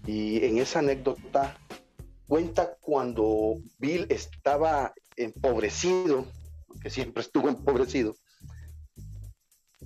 Y 0.07 0.45
en 0.45 0.59
esa 0.59 0.79
anécdota 0.79 1.57
cuenta 2.27 2.77
cuando 2.81 3.57
Bill 3.79 4.07
estaba 4.09 4.95
empobrecido 5.17 6.27
que 6.85 6.91
siempre 6.91 7.23
estuvo 7.23 7.49
empobrecido, 7.49 8.15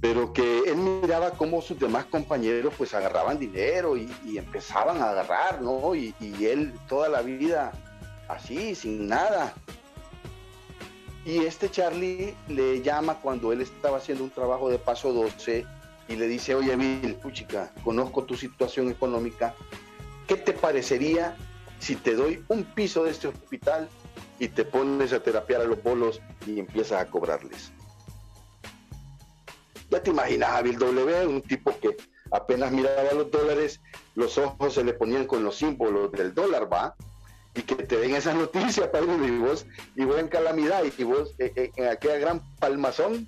pero 0.00 0.32
que 0.32 0.62
él 0.66 0.76
miraba 0.76 1.30
cómo 1.30 1.62
sus 1.62 1.78
demás 1.78 2.06
compañeros 2.06 2.74
pues 2.76 2.92
agarraban 2.92 3.38
dinero 3.38 3.96
y, 3.96 4.10
empezaban 4.36 5.00
a 5.00 5.10
agarrar, 5.10 5.62
¿no? 5.62 5.94
Y, 5.94 6.12
y, 6.20 6.46
él 6.46 6.74
toda 6.88 7.08
la 7.08 7.22
vida 7.22 7.70
así, 8.26 8.74
sin 8.74 9.06
nada. 9.06 9.54
Y 11.24 11.44
este 11.44 11.70
Charlie 11.70 12.34
le 12.48 12.82
llama 12.82 13.20
cuando 13.20 13.52
él 13.52 13.60
estaba 13.60 13.98
haciendo 13.98 14.24
un 14.24 14.30
trabajo 14.30 14.68
de 14.68 14.80
paso 14.80 15.12
12 15.12 15.64
y 16.08 16.16
le 16.16 16.26
dice, 16.26 16.56
oye 16.56 16.74
Bill, 16.74 17.14
puchica, 17.14 17.72
conozco 17.84 18.24
tu 18.24 18.36
situación 18.36 18.90
económica, 18.90 19.54
¿qué 20.26 20.34
te 20.34 20.52
parecería 20.52 21.36
si 21.78 21.94
te 21.94 22.16
doy 22.16 22.44
un 22.48 22.64
piso 22.64 23.04
de 23.04 23.12
este 23.12 23.28
hospital 23.28 23.88
y 24.38 24.48
te 24.48 24.64
pones 24.64 25.12
a 25.12 25.22
terapiar 25.22 25.62
a 25.62 25.64
los 25.64 25.82
bolos 25.82 26.20
y 26.46 26.60
empiezas 26.60 27.00
a 27.00 27.06
cobrarles. 27.10 27.72
Ya 29.90 30.02
te 30.02 30.10
imaginas 30.10 30.50
a 30.50 30.62
Bill 30.62 30.78
W, 30.78 31.26
un 31.26 31.42
tipo 31.42 31.74
que 31.80 31.96
apenas 32.30 32.70
miraba 32.70 33.12
los 33.12 33.30
dólares, 33.30 33.80
los 34.14 34.36
ojos 34.38 34.74
se 34.74 34.84
le 34.84 34.92
ponían 34.92 35.26
con 35.26 35.42
los 35.42 35.56
símbolos 35.56 36.12
del 36.12 36.34
dólar, 36.34 36.70
¿va? 36.70 36.94
Y 37.54 37.62
que 37.62 37.74
te 37.76 37.96
den 37.96 38.14
esas 38.14 38.36
noticias, 38.36 38.88
padre, 38.88 39.14
y 39.26 39.38
vos, 39.38 39.66
y 39.96 40.04
vos 40.04 40.16
calamidad, 40.30 40.84
y 40.84 41.04
vos 41.04 41.34
eh, 41.38 41.52
eh, 41.56 41.70
en 41.76 41.88
aquella 41.88 42.18
gran 42.18 42.56
palmazón, 42.56 43.26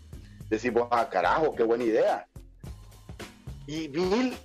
decís 0.51 0.73
vos, 0.73 0.89
ah, 0.91 1.09
carajo, 1.09 1.55
qué 1.55 1.63
buena 1.63 1.85
idea. 1.85 2.27
Y 3.67 3.89
Bill 3.89 4.37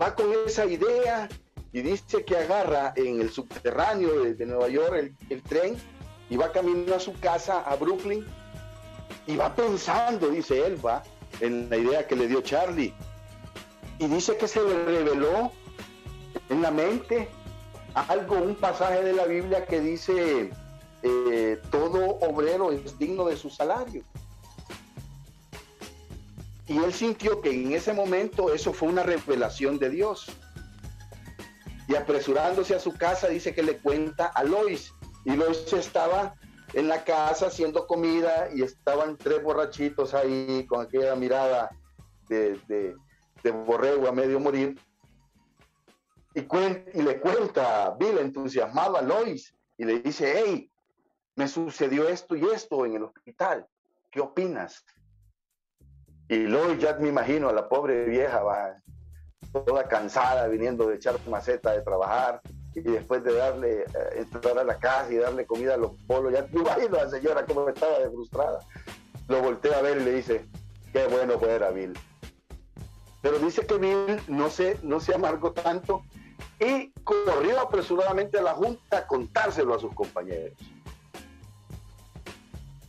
va 0.00 0.14
con 0.14 0.26
esa 0.46 0.64
idea 0.64 1.28
y 1.76 1.82
dice 1.82 2.24
que 2.24 2.38
agarra 2.38 2.94
en 2.96 3.20
el 3.20 3.30
subterráneo 3.30 4.22
de, 4.22 4.46
Nueva 4.46 4.66
York 4.68 5.12
el, 5.28 5.42
tren 5.42 5.76
y 6.30 6.38
va 6.38 6.50
camino 6.50 6.94
a 6.94 6.98
su 6.98 7.12
casa 7.20 7.60
a 7.60 7.76
Brooklyn 7.76 8.24
y 9.26 9.36
va 9.36 9.54
pensando, 9.54 10.30
dice 10.30 10.64
él, 10.64 10.78
va, 10.82 11.02
en 11.42 11.68
la 11.68 11.76
idea 11.76 12.06
que 12.06 12.16
le 12.16 12.28
dio 12.28 12.40
Charlie. 12.40 12.94
Y 13.98 14.06
dice 14.06 14.38
que 14.38 14.48
se 14.48 14.62
le 14.62 14.86
reveló 14.86 15.52
en 16.48 16.62
la 16.62 16.70
mente 16.70 17.28
algo, 17.92 18.36
un 18.36 18.54
pasaje 18.54 19.02
de 19.02 19.12
la 19.12 19.26
Biblia 19.26 19.66
que 19.66 19.78
dice, 19.78 20.50
eh, 21.02 21.60
todo 21.70 22.16
obrero 22.20 22.72
es 22.72 22.98
digno 22.98 23.26
de 23.26 23.36
su 23.36 23.50
salario. 23.50 24.02
Y 26.68 26.78
él 26.78 26.94
sintió 26.94 27.42
que 27.42 27.50
en 27.50 27.72
ese 27.74 27.92
momento 27.92 28.54
eso 28.54 28.72
fue 28.72 28.88
una 28.88 29.02
revelación 29.02 29.78
de 29.78 29.90
Dios. 29.90 30.30
Y 31.88 31.94
apresurándose 31.94 32.74
a 32.74 32.80
su 32.80 32.92
casa, 32.94 33.28
dice 33.28 33.54
que 33.54 33.62
le 33.62 33.78
cuenta 33.78 34.26
a 34.26 34.42
Lois. 34.42 34.92
Y 35.24 35.36
Lois 35.36 35.72
estaba 35.72 36.34
en 36.72 36.88
la 36.88 37.04
casa 37.04 37.46
haciendo 37.46 37.86
comida 37.86 38.48
y 38.54 38.62
estaban 38.62 39.16
tres 39.16 39.42
borrachitos 39.42 40.14
ahí 40.14 40.66
con 40.66 40.80
aquella 40.84 41.14
mirada 41.14 41.70
de, 42.28 42.60
de, 42.68 43.50
borrego 43.50 44.08
a 44.08 44.12
medio 44.12 44.40
morir. 44.40 44.78
Y, 46.34 46.42
le 47.02 47.20
cuenta 47.20 47.96
Bill 47.98 48.18
entusiasmado 48.18 48.96
a 48.96 49.02
Lois 49.02 49.54
y 49.78 49.84
le 49.84 50.00
dice, 50.00 50.34
hey, 50.36 50.70
me 51.36 51.48
sucedió 51.48 52.08
esto 52.08 52.34
y 52.34 52.44
esto 52.46 52.84
en 52.84 52.96
el 52.96 53.04
hospital. 53.04 53.66
¿Qué 54.10 54.20
opinas? 54.20 54.84
Y 56.28 56.38
Lois 56.38 56.78
ya 56.78 56.94
me 56.94 57.08
imagino 57.08 57.48
a 57.48 57.52
la 57.52 57.68
pobre 57.68 58.04
vieja, 58.04 58.42
va, 58.42 58.82
toda 59.64 59.88
cansada, 59.88 60.46
viniendo 60.48 60.86
de 60.86 60.96
echar 60.96 61.16
maceta 61.28 61.72
de 61.72 61.82
trabajar, 61.82 62.40
y 62.74 62.80
después 62.82 63.24
de 63.24 63.32
darle, 63.32 63.82
eh, 63.82 63.86
entrar 64.16 64.58
a 64.58 64.64
la 64.64 64.76
casa 64.76 65.10
y 65.10 65.16
darle 65.16 65.46
comida 65.46 65.74
a 65.74 65.78
los 65.78 65.92
polos, 66.06 66.32
ya 66.32 66.46
me 66.52 66.60
imagino 66.60 66.98
a 66.98 67.04
la 67.04 67.10
señora 67.10 67.46
como 67.46 67.68
estaba 67.68 67.98
de 67.98 68.10
frustrada. 68.10 68.60
Lo 69.28 69.42
voltea 69.42 69.78
a 69.78 69.82
ver 69.82 69.98
y 69.98 70.04
le 70.04 70.12
dice, 70.12 70.46
qué 70.92 71.06
bueno 71.06 71.38
fue 71.38 71.52
era 71.52 71.70
Bill. 71.70 71.98
Pero 73.22 73.38
dice 73.38 73.66
que 73.66 73.78
Bill 73.78 74.20
no 74.28 74.50
se, 74.50 74.78
no 74.82 75.00
se 75.00 75.14
amargó 75.14 75.52
tanto 75.52 76.04
y 76.60 76.92
corrió 77.02 77.60
apresuradamente 77.60 78.38
a 78.38 78.42
la 78.42 78.54
junta 78.54 78.98
a 78.98 79.06
contárselo 79.06 79.74
a 79.74 79.78
sus 79.78 79.94
compañeros. 79.94 80.52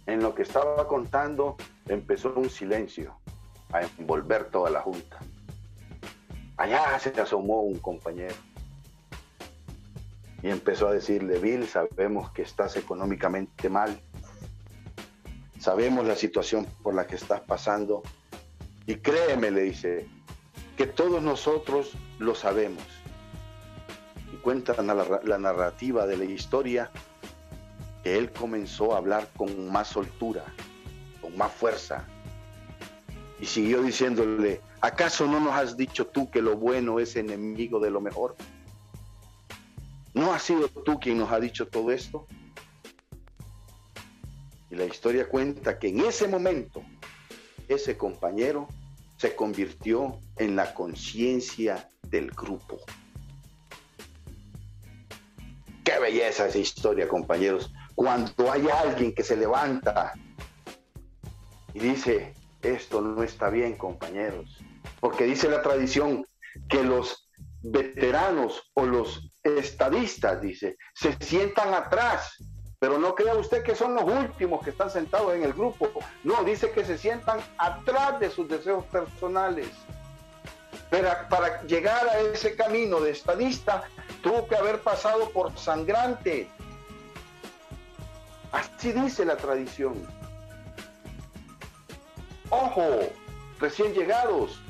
En 0.05 0.21
lo 0.21 0.35
que 0.35 0.43
estaba 0.43 0.87
contando 0.87 1.55
empezó 1.87 2.33
un 2.35 2.49
silencio 2.49 3.17
a 3.71 3.81
envolver 3.81 4.45
toda 4.51 4.69
la 4.69 4.81
junta. 4.81 5.19
Allá 6.57 6.97
se 6.99 7.09
asomó 7.21 7.61
un 7.61 7.77
compañero 7.77 8.35
y 10.41 10.49
empezó 10.49 10.87
a 10.87 10.93
decirle, 10.93 11.39
Bill, 11.39 11.67
sabemos 11.67 12.31
que 12.31 12.41
estás 12.41 12.75
económicamente 12.75 13.69
mal, 13.69 13.99
sabemos 15.59 16.05
la 16.05 16.15
situación 16.15 16.65
por 16.83 16.95
la 16.95 17.05
que 17.07 17.15
estás 17.15 17.41
pasando 17.41 18.01
y 18.87 18.95
créeme, 18.95 19.51
le 19.51 19.61
dice, 19.61 20.07
que 20.77 20.87
todos 20.87 21.21
nosotros 21.21 21.93
lo 22.19 22.33
sabemos. 22.35 22.83
Y 24.31 24.37
cuenta 24.37 24.81
la, 24.81 25.21
la 25.23 25.37
narrativa 25.37 26.05
de 26.07 26.17
la 26.17 26.25
historia 26.25 26.91
que 28.03 28.17
él 28.17 28.31
comenzó 28.31 28.93
a 28.93 28.97
hablar 28.97 29.27
con 29.35 29.71
más 29.71 29.89
soltura, 29.89 30.45
con 31.21 31.35
más 31.37 31.51
fuerza, 31.51 32.05
y 33.39 33.45
siguió 33.45 33.81
diciéndole, 33.81 34.61
¿acaso 34.81 35.27
no 35.27 35.39
nos 35.39 35.53
has 35.53 35.77
dicho 35.77 36.07
tú 36.07 36.29
que 36.29 36.41
lo 36.41 36.57
bueno 36.57 36.99
es 36.99 37.15
enemigo 37.15 37.79
de 37.79 37.91
lo 37.91 38.01
mejor? 38.01 38.35
¿No 40.13 40.33
has 40.33 40.43
sido 40.43 40.67
tú 40.67 40.99
quien 40.99 41.17
nos 41.17 41.31
ha 41.31 41.39
dicho 41.39 41.67
todo 41.67 41.91
esto? 41.91 42.27
Y 44.69 44.75
la 44.75 44.85
historia 44.85 45.29
cuenta 45.29 45.79
que 45.79 45.89
en 45.89 46.01
ese 46.01 46.27
momento 46.27 46.83
ese 47.67 47.97
compañero 47.97 48.67
se 49.17 49.35
convirtió 49.35 50.19
en 50.37 50.55
la 50.55 50.73
conciencia 50.73 51.89
del 52.03 52.31
grupo. 52.31 52.79
Qué 55.83 55.99
belleza 55.99 56.47
esa 56.47 56.57
historia, 56.57 57.07
compañeros. 57.07 57.71
Cuando 57.95 58.51
hay 58.51 58.67
alguien 58.69 59.13
que 59.13 59.23
se 59.23 59.37
levanta 59.37 60.13
y 61.73 61.79
dice, 61.79 62.33
esto 62.61 63.01
no 63.01 63.23
está 63.23 63.49
bien, 63.49 63.75
compañeros, 63.75 64.63
porque 64.99 65.25
dice 65.25 65.49
la 65.49 65.61
tradición 65.61 66.25
que 66.69 66.83
los 66.83 67.29
veteranos 67.61 68.71
o 68.73 68.85
los 68.85 69.31
estadistas, 69.43 70.41
dice, 70.41 70.77
se 70.93 71.13
sientan 71.19 71.73
atrás, 71.73 72.37
pero 72.79 72.97
no 72.99 73.15
crea 73.15 73.35
usted 73.35 73.63
que 73.63 73.75
son 73.75 73.95
los 73.95 74.03
últimos 74.03 74.63
que 74.63 74.69
están 74.69 74.89
sentados 74.89 75.33
en 75.33 75.43
el 75.43 75.53
grupo. 75.53 75.89
No, 76.23 76.43
dice 76.43 76.71
que 76.71 76.85
se 76.85 76.97
sientan 76.97 77.39
atrás 77.57 78.19
de 78.19 78.29
sus 78.29 78.47
deseos 78.47 78.85
personales. 78.85 79.69
Pero 80.89 81.09
para 81.29 81.63
llegar 81.63 82.07
a 82.07 82.19
ese 82.19 82.55
camino 82.55 82.99
de 82.99 83.11
estadista, 83.11 83.83
tuvo 84.21 84.47
que 84.47 84.55
haber 84.55 84.79
pasado 84.81 85.29
por 85.31 85.57
sangrante. 85.57 86.47
Así 88.51 88.91
dice 88.91 89.25
la 89.25 89.37
tradición. 89.37 89.95
Ojo, 92.49 92.83
recién 93.59 93.93
llegados, 93.93 94.61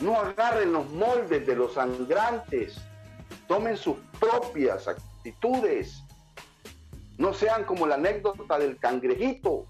no 0.00 0.16
agarren 0.20 0.72
los 0.72 0.88
moldes 0.90 1.46
de 1.46 1.56
los 1.56 1.74
sangrantes, 1.74 2.76
tomen 3.46 3.76
sus 3.76 3.96
propias 4.20 4.88
actitudes, 4.88 6.02
no 7.16 7.34
sean 7.34 7.64
como 7.64 7.86
la 7.86 7.96
anécdota 7.96 8.58
del 8.58 8.78
cangrejito, 8.78 9.66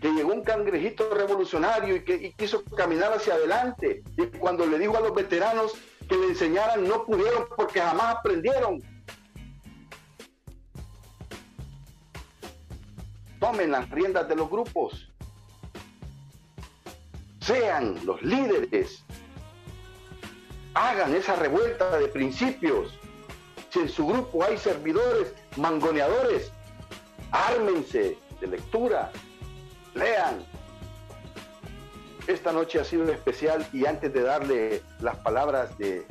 que 0.00 0.10
llegó 0.12 0.32
un 0.32 0.42
cangrejito 0.42 1.14
revolucionario 1.14 1.96
y 1.96 2.04
que 2.04 2.32
quiso 2.32 2.64
caminar 2.76 3.12
hacia 3.12 3.34
adelante, 3.34 4.02
y 4.16 4.26
cuando 4.38 4.66
le 4.66 4.78
dijo 4.78 4.96
a 4.96 5.00
los 5.00 5.14
veteranos 5.14 5.72
que 6.08 6.16
le 6.16 6.28
enseñaran, 6.28 6.86
no 6.88 7.04
pudieron 7.04 7.46
porque 7.56 7.80
jamás 7.80 8.16
aprendieron. 8.16 8.80
tomen 13.42 13.72
las 13.72 13.90
riendas 13.90 14.28
de 14.28 14.36
los 14.36 14.48
grupos, 14.48 15.11
sean 17.42 17.98
los 18.06 18.22
líderes, 18.22 19.04
hagan 20.74 21.14
esa 21.14 21.36
revuelta 21.36 21.98
de 21.98 22.08
principios. 22.08 22.98
Si 23.70 23.80
en 23.80 23.88
su 23.88 24.06
grupo 24.06 24.44
hay 24.44 24.56
servidores, 24.58 25.34
mangoneadores, 25.56 26.52
ármense 27.30 28.16
de 28.40 28.46
lectura, 28.46 29.10
lean. 29.94 30.44
Esta 32.26 32.52
noche 32.52 32.78
ha 32.78 32.84
sido 32.84 33.10
especial 33.10 33.66
y 33.72 33.86
antes 33.86 34.12
de 34.12 34.22
darle 34.22 34.82
las 35.00 35.16
palabras 35.16 35.76
de, 35.78 36.06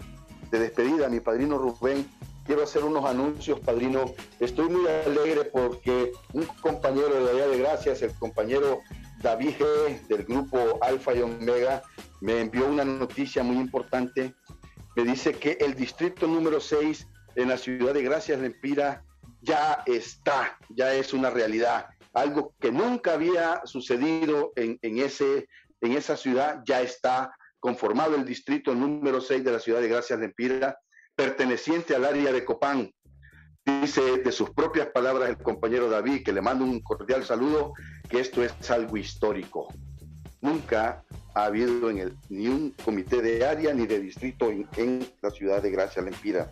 de 0.49 0.59
despedida 0.59 1.05
a 1.05 1.09
mi 1.09 1.21
padrino 1.21 1.57
Rubén, 1.57 2.09
quiero 2.45 2.63
hacer 2.63 2.83
unos 2.83 3.05
anuncios, 3.05 3.59
padrino. 3.61 4.13
Estoy 4.39 4.67
muy 4.67 4.85
alegre 4.87 5.45
porque 5.45 6.11
un 6.33 6.45
compañero 6.61 7.23
de 7.23 7.31
allá 7.31 7.47
de 7.47 7.59
Gracias, 7.59 8.01
el 8.01 8.13
compañero 8.15 8.81
David 9.21 9.55
G 9.59 10.07
del 10.07 10.23
grupo 10.23 10.79
Alfa 10.81 11.13
y 11.13 11.21
Omega, 11.21 11.81
me 12.21 12.41
envió 12.41 12.67
una 12.67 12.83
noticia 12.83 13.43
muy 13.43 13.57
importante. 13.57 14.35
Me 14.95 15.03
dice 15.03 15.33
que 15.33 15.57
el 15.59 15.75
distrito 15.75 16.27
número 16.27 16.59
6 16.59 17.07
en 17.35 17.49
la 17.49 17.57
ciudad 17.57 17.93
de 17.93 18.03
Gracias, 18.03 18.39
Lempira, 18.39 19.03
ya 19.41 19.83
está, 19.85 20.57
ya 20.69 20.93
es 20.93 21.13
una 21.13 21.29
realidad. 21.29 21.87
Algo 22.13 22.53
que 22.59 22.71
nunca 22.71 23.13
había 23.13 23.61
sucedido 23.65 24.51
en, 24.55 24.79
ese, 24.81 25.47
en 25.81 25.93
esa 25.93 26.17
ciudad, 26.17 26.61
ya 26.65 26.81
está 26.81 27.33
conformado 27.59 28.15
el 28.15 28.25
distrito 28.25 28.73
número 28.73 29.21
6 29.21 29.43
de 29.43 29.51
la 29.51 29.59
ciudad 29.59 29.81
de 29.81 29.87
Gracias, 29.87 30.19
Lempira 30.19 30.77
perteneciente 31.15 31.95
al 31.95 32.05
área 32.05 32.31
de 32.31 32.43
Copán. 32.43 32.91
Dice 33.65 34.17
de 34.17 34.31
sus 34.31 34.49
propias 34.49 34.87
palabras 34.87 35.29
el 35.29 35.37
compañero 35.37 35.89
David, 35.89 36.23
que 36.23 36.33
le 36.33 36.41
mando 36.41 36.65
un 36.65 36.79
cordial 36.79 37.23
saludo, 37.23 37.73
que 38.09 38.19
esto 38.19 38.43
es 38.43 38.71
algo 38.71 38.97
histórico. 38.97 39.67
Nunca 40.41 41.03
ha 41.35 41.45
habido 41.45 41.89
en 41.89 41.99
el, 41.99 42.17
ni 42.29 42.47
un 42.47 42.71
comité 42.83 43.21
de 43.21 43.45
área 43.45 43.73
ni 43.73 43.85
de 43.85 43.99
distrito 43.99 44.49
en, 44.49 45.05
la 45.21 45.29
ciudad 45.29 45.61
de 45.61 45.69
Gracia 45.69 46.01
Lempira. 46.01 46.51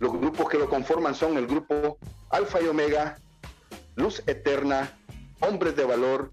Los 0.00 0.12
grupos 0.12 0.48
que 0.48 0.58
lo 0.58 0.68
conforman 0.68 1.14
son 1.14 1.36
el 1.36 1.46
grupo 1.46 1.96
Alfa 2.30 2.60
y 2.60 2.66
Omega, 2.66 3.18
Luz 3.94 4.22
Eterna, 4.26 4.90
Hombres 5.40 5.76
de 5.76 5.84
Valor, 5.84 6.32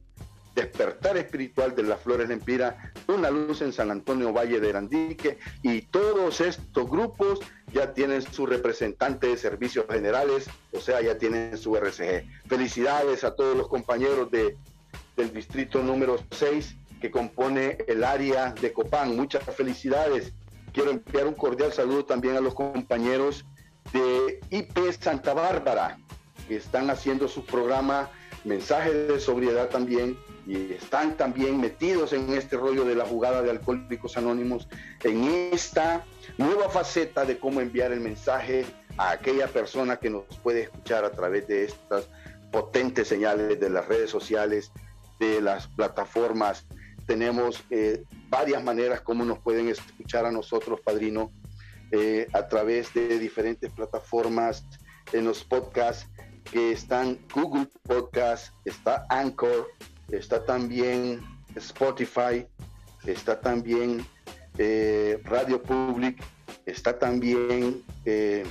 despertar 0.55 1.17
espiritual 1.17 1.75
de 1.75 1.83
las 1.83 1.99
flores 2.01 2.27
de 2.27 2.33
Empira, 2.35 2.91
una 3.07 3.29
luz 3.29 3.61
en 3.61 3.71
San 3.71 3.91
Antonio 3.91 4.33
Valle 4.33 4.59
de 4.59 4.69
Arandique 4.69 5.37
y 5.61 5.81
todos 5.83 6.41
estos 6.41 6.89
grupos 6.89 7.39
ya 7.73 7.93
tienen 7.93 8.21
su 8.21 8.45
representante 8.45 9.27
de 9.27 9.37
servicios 9.37 9.85
generales, 9.89 10.49
o 10.73 10.79
sea, 10.79 11.01
ya 11.01 11.17
tienen 11.17 11.57
su 11.57 11.75
RCG. 11.75 12.25
Felicidades 12.47 13.23
a 13.23 13.35
todos 13.35 13.55
los 13.55 13.67
compañeros 13.67 14.31
de, 14.31 14.57
del 15.15 15.33
distrito 15.33 15.83
número 15.83 16.17
6 16.31 16.75
que 16.99 17.11
compone 17.11 17.77
el 17.87 18.03
área 18.03 18.53
de 18.53 18.73
Copán. 18.73 19.15
Muchas 19.15 19.43
felicidades. 19.55 20.33
Quiero 20.73 20.91
enviar 20.91 21.27
un 21.27 21.33
cordial 21.33 21.71
saludo 21.71 22.05
también 22.05 22.35
a 22.35 22.41
los 22.41 22.53
compañeros 22.53 23.45
de 23.93 24.39
IP 24.49 24.77
Santa 24.99 25.33
Bárbara, 25.33 25.97
que 26.47 26.57
están 26.57 26.89
haciendo 26.89 27.27
su 27.27 27.45
programa 27.45 28.09
Mensaje 28.43 28.93
de 28.93 29.19
Sobriedad 29.19 29.69
también 29.69 30.17
y 30.49 30.73
están 30.73 31.15
también 31.15 31.61
metidos 31.61 32.11
en 32.11 32.33
este 32.33 32.57
rollo 32.57 32.83
de 32.83 32.95
la 32.95 33.05
jugada 33.05 33.43
de 33.43 33.51
Alcohólicos 33.51 34.17
Anónimos, 34.17 34.67
en 35.03 35.23
esta 35.53 36.03
nueva 36.39 36.71
faceta 36.71 37.23
de 37.23 37.37
cómo 37.37 37.61
enviar 37.61 37.91
el 37.91 37.99
mensaje 37.99 38.65
a 38.97 39.11
aquella 39.11 39.47
persona 39.47 39.97
que 39.97 40.09
nos 40.09 40.23
puede 40.41 40.61
escuchar 40.61 41.05
a 41.05 41.11
través 41.11 41.47
de 41.47 41.65
estas 41.65 42.09
potentes 42.51 43.07
señales 43.07 43.59
de 43.59 43.69
las 43.69 43.87
redes 43.87 44.09
sociales, 44.09 44.71
de 45.19 45.39
las 45.39 45.67
plataformas. 45.67 46.65
Tenemos 47.05 47.63
eh, 47.69 48.03
varias 48.29 48.63
maneras 48.63 49.01
como 49.01 49.25
nos 49.25 49.37
pueden 49.37 49.69
escuchar 49.69 50.25
a 50.25 50.31
nosotros, 50.31 50.81
Padrino, 50.81 51.31
eh, 51.91 52.25
a 52.33 52.47
través 52.47 52.91
de 52.95 53.19
diferentes 53.19 53.71
plataformas 53.71 54.65
en 55.13 55.25
los 55.25 55.43
podcasts 55.43 56.09
que 56.51 56.71
están 56.71 57.19
Google 57.35 57.67
Podcast, 57.83 58.51
está 58.65 59.05
Anchor, 59.09 59.67
está 60.11 60.43
también 60.45 61.21
Spotify, 61.55 62.45
está 63.05 63.39
también 63.39 64.05
eh, 64.57 65.19
Radio 65.23 65.61
Public, 65.61 66.21
está 66.65 66.97
también 66.97 67.83
eh, 68.05 68.45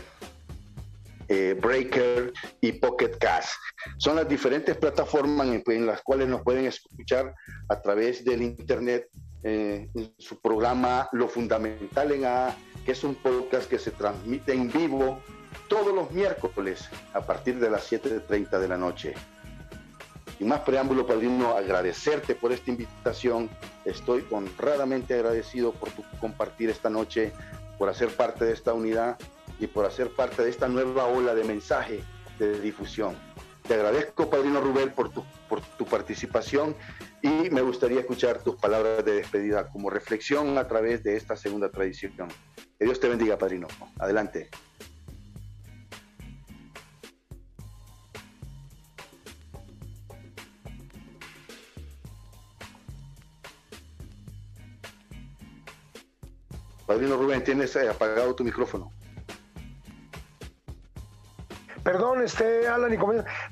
Breaker 1.60 2.32
y 2.60 2.72
Pocket 2.72 3.18
Cast. 3.18 3.50
Son 3.98 4.16
las 4.16 4.28
diferentes 4.28 4.76
plataformas 4.76 5.46
en, 5.66 5.86
las 5.86 6.00
cuales 6.02 6.28
nos 6.28 6.42
pueden 6.42 6.64
escuchar 6.64 7.34
a 7.68 7.80
través 7.80 8.24
del 8.24 8.42
Internet 8.42 9.08
en 9.42 10.14
su 10.18 10.40
programa 10.40 11.08
Lo 11.12 11.28
Fundamental 11.28 12.12
en 12.12 12.24
A 12.24 12.56
que 12.88 12.92
es 12.92 13.04
un 13.04 13.16
podcast 13.16 13.68
que 13.68 13.78
se 13.78 13.90
transmite 13.90 14.54
en 14.54 14.72
vivo 14.72 15.20
todos 15.68 15.94
los 15.94 16.10
miércoles 16.10 16.88
a 17.12 17.20
partir 17.20 17.58
de 17.60 17.68
las 17.68 17.92
7.30 17.92 18.58
de 18.58 18.66
la 18.66 18.78
noche. 18.78 19.14
Y 20.40 20.44
más 20.44 20.60
preámbulo, 20.60 21.06
Padrino, 21.06 21.56
agradecerte 21.56 22.34
por 22.34 22.52
esta 22.52 22.70
invitación. 22.70 23.50
Estoy 23.84 24.24
honradamente 24.30 25.14
agradecido 25.14 25.72
por 25.72 25.90
tu 25.90 26.04
compartir 26.20 26.70
esta 26.70 26.88
noche, 26.88 27.32
por 27.76 27.88
hacer 27.88 28.08
parte 28.10 28.44
de 28.44 28.52
esta 28.52 28.72
unidad 28.72 29.18
y 29.58 29.66
por 29.66 29.84
hacer 29.84 30.10
parte 30.10 30.42
de 30.42 30.50
esta 30.50 30.68
nueva 30.68 31.06
ola 31.06 31.34
de 31.34 31.44
mensaje 31.44 32.02
de 32.38 32.60
difusión. 32.60 33.16
Te 33.66 33.74
agradezco, 33.74 34.30
Padrino 34.30 34.60
Rubén, 34.60 34.90
por 34.90 35.10
tu, 35.10 35.24
por 35.48 35.60
tu 35.60 35.84
participación 35.84 36.74
y 37.20 37.50
me 37.50 37.60
gustaría 37.60 38.00
escuchar 38.00 38.42
tus 38.42 38.56
palabras 38.56 39.04
de 39.04 39.14
despedida 39.16 39.68
como 39.68 39.90
reflexión 39.90 40.56
a 40.56 40.68
través 40.68 41.02
de 41.02 41.16
esta 41.16 41.36
segunda 41.36 41.70
tradición. 41.70 42.28
Que 42.78 42.84
Dios 42.84 43.00
te 43.00 43.08
bendiga, 43.08 43.36
Padrino. 43.36 43.66
Adelante. 43.98 44.48
Padrino 56.88 57.18
Rubén, 57.18 57.44
tienes 57.44 57.76
eh, 57.76 57.86
apagado 57.86 58.34
tu 58.34 58.42
micrófono. 58.42 58.90
Perdón, 61.84 62.24
este 62.24 62.66
Alan 62.66 62.94
y 62.94 62.98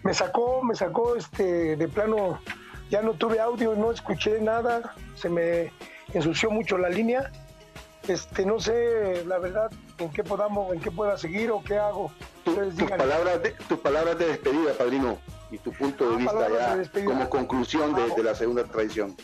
me 0.02 0.14
sacó, 0.14 0.62
me 0.62 0.74
sacó 0.74 1.16
este 1.16 1.76
de 1.76 1.86
plano, 1.86 2.40
ya 2.88 3.02
no 3.02 3.12
tuve 3.12 3.38
audio, 3.38 3.74
no 3.74 3.92
escuché 3.92 4.40
nada, 4.40 4.94
se 5.16 5.28
me 5.28 5.70
ensució 6.14 6.50
mucho 6.50 6.78
la 6.78 6.88
línea. 6.88 7.30
Este, 8.08 8.46
no 8.46 8.58
sé, 8.58 9.22
la 9.26 9.38
verdad, 9.38 9.70
en 9.98 10.10
qué 10.10 10.24
podamos, 10.24 10.72
en 10.72 10.80
qué 10.80 10.90
pueda 10.90 11.18
seguir 11.18 11.50
o 11.50 11.62
qué 11.62 11.76
hago. 11.76 12.10
tus, 12.42 12.56
palabras 12.88 13.42
de, 13.42 13.50
tus 13.68 13.78
palabras 13.80 14.18
de 14.18 14.28
despedida, 14.28 14.72
padrino, 14.72 15.18
y 15.50 15.58
tu 15.58 15.72
punto 15.72 16.08
de 16.08 16.14
ah, 16.14 16.18
vista 16.18 16.88
ya 16.94 17.04
como 17.04 17.28
conclusión 17.28 17.94
de, 17.94 18.14
de 18.16 18.22
la 18.22 18.34
segunda 18.34 18.64
tradición. 18.64 19.14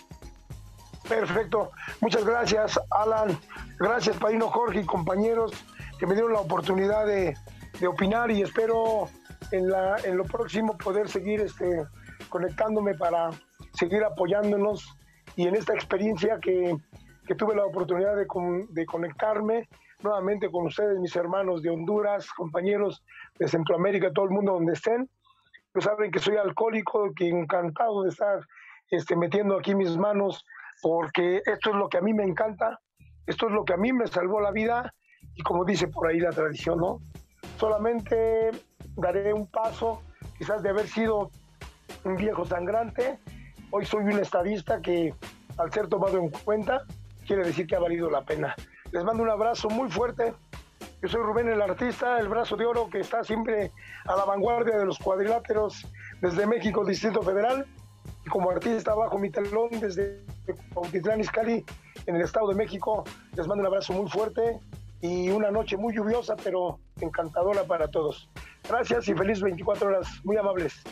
Perfecto. 1.09 1.71
Muchas 2.01 2.25
gracias, 2.25 2.79
Alan. 2.91 3.39
Gracias, 3.83 4.17
Padrino 4.17 4.47
Jorge 4.47 4.83
y 4.83 4.87
compañeros 4.87 5.53
que 5.99 6.07
me 6.07 6.15
dieron 6.15 6.33
la 6.33 6.39
oportunidad 6.39 7.05
de, 7.05 7.35
de 7.81 7.87
opinar 7.89 8.31
y 8.31 8.41
espero 8.41 9.09
en, 9.51 9.69
la, 9.69 9.97
en 10.05 10.17
lo 10.19 10.25
próximo 10.25 10.79
poder 10.79 11.09
seguir 11.09 11.41
este, 11.41 11.83
conectándome 12.29 12.95
para 12.95 13.31
seguir 13.73 14.05
apoyándonos 14.05 14.97
y 15.35 15.49
en 15.49 15.57
esta 15.57 15.75
experiencia 15.75 16.39
que, 16.41 16.77
que 17.27 17.35
tuve 17.35 17.57
la 17.57 17.65
oportunidad 17.65 18.15
de, 18.15 18.25
de, 18.69 18.87
conectarme 18.87 19.69
nuevamente 20.01 20.49
con 20.49 20.67
ustedes, 20.67 21.01
mis 21.01 21.17
hermanos 21.17 21.61
de 21.61 21.71
Honduras, 21.71 22.31
compañeros 22.37 23.03
de 23.41 23.49
Centroamérica, 23.49 24.13
todo 24.13 24.27
el 24.27 24.31
mundo 24.31 24.53
donde 24.53 24.75
estén. 24.75 25.11
Pues 25.73 25.87
saben 25.87 26.13
que 26.13 26.21
soy 26.21 26.37
alcohólico, 26.37 27.11
que 27.17 27.29
encantado 27.29 28.05
de 28.05 28.11
estar 28.11 28.47
este, 28.93 29.17
metiendo 29.17 29.59
aquí 29.59 29.75
mis 29.75 29.97
manos, 29.97 30.47
porque 30.81 31.43
esto 31.47 31.71
es 31.71 31.77
lo 31.77 31.89
que 31.89 31.99
a 31.99 32.03
mí 32.03 32.15
me 32.15 32.23
encanta, 32.23 32.79
esto 33.27 33.47
es 33.47 33.53
lo 33.53 33.65
que 33.65 33.75
a 33.75 33.77
mí 33.77 33.93
me 33.93 34.07
salvó 34.07 34.41
la 34.41 34.51
vida 34.51 34.95
y 35.35 35.43
como 35.43 35.65
dice 35.65 35.89
por 35.89 36.09
ahí 36.09 36.21
la 36.21 36.31
tradición, 36.31 36.79
¿no? 36.79 37.01
solamente 37.63 38.51
daré 38.97 39.33
un 39.33 39.47
paso, 39.47 40.03
quizás 40.37 40.65
de 40.65 40.71
haber 40.71 40.89
sido 40.89 41.31
un 42.03 42.17
viejo 42.17 42.45
sangrante. 42.45 43.21
Hoy 43.71 43.87
soy 43.87 44.05
un 44.05 44.19
estadista 44.19 44.81
que, 44.81 45.15
al 45.59 45.73
ser 45.73 45.87
tomado 45.87 46.19
en 46.19 46.29
cuenta, 46.31 46.83
quiere 47.25 47.45
decir 47.45 47.69
que 47.69 47.77
ha 47.77 47.79
valido 47.79 48.11
la 48.11 48.23
pena. 48.23 48.57
Les 48.91 49.05
mando 49.05 49.23
un 49.23 49.31
abrazo 49.31 49.71
muy 49.71 49.89
fuerte. 49.91 50.35
Yo 51.01 51.09
soy 51.09 51.23
Rubén 51.23 51.49
el 51.49 51.63
artista, 51.63 52.19
el 52.19 52.29
brazo 52.29 52.57
de 52.57 52.67
oro 52.67 52.89
que 52.91 52.99
está 52.99 53.23
siempre 53.23 53.71
a 54.07 54.17
la 54.17 54.25
vanguardia 54.25 54.77
de 54.77 54.85
los 54.85 54.99
cuadriláteros 54.99 55.87
desde 56.21 56.47
México, 56.47 56.85
Distrito 56.85 57.23
Federal. 57.23 57.67
Y 58.25 58.29
como 58.29 58.51
artista 58.51 58.95
bajo 58.95 59.19
mi 59.19 59.31
telón 59.31 59.71
desde 59.81 60.25
Cuautitlán 60.75 61.21
Izcalli, 61.21 61.65
en 62.07 62.17
el 62.17 62.23
Estado 62.23 62.49
de 62.49 62.55
México, 62.55 63.05
les 63.37 63.47
mando 63.47 63.63
un 63.63 63.67
abrazo 63.67 63.93
muy 63.93 64.09
fuerte 64.09 64.61
y 65.01 65.31
una 65.31 65.51
noche 65.51 65.77
muy 65.77 65.95
lluviosa, 65.95 66.37
pero 66.37 66.79
encantadora 67.01 67.65
para 67.65 67.89
todos. 67.89 68.29
Gracias 68.69 69.09
y 69.09 69.15
feliz 69.15 69.41
24 69.41 69.89
horas. 69.89 70.09
Muy 70.25 70.37
amables. 70.37 70.83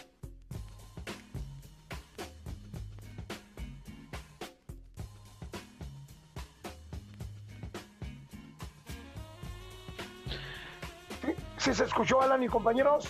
¿Sí, 11.59 11.75
se 11.75 11.85
escuchó, 11.85 12.21
Alan 12.23 12.43
y 12.43 12.49
compañeros? 12.49 13.05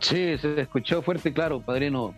Sí, 0.00 0.36
se 0.36 0.60
escuchó 0.60 1.00
fuerte 1.02 1.28
y 1.28 1.32
claro, 1.32 1.60
padrino. 1.60 2.14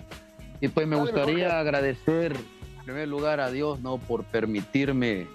Y 0.65 0.69
pues 0.69 0.87
me 0.87 0.97
gustaría 0.97 1.61
agradecer 1.61 2.35
en 2.35 2.85
primer 2.87 3.07
lugar 3.07 3.39
a 3.39 3.51
Dios, 3.51 3.81
¿no? 3.81 3.99
Por 3.99 4.25
permitirme 4.25 5.27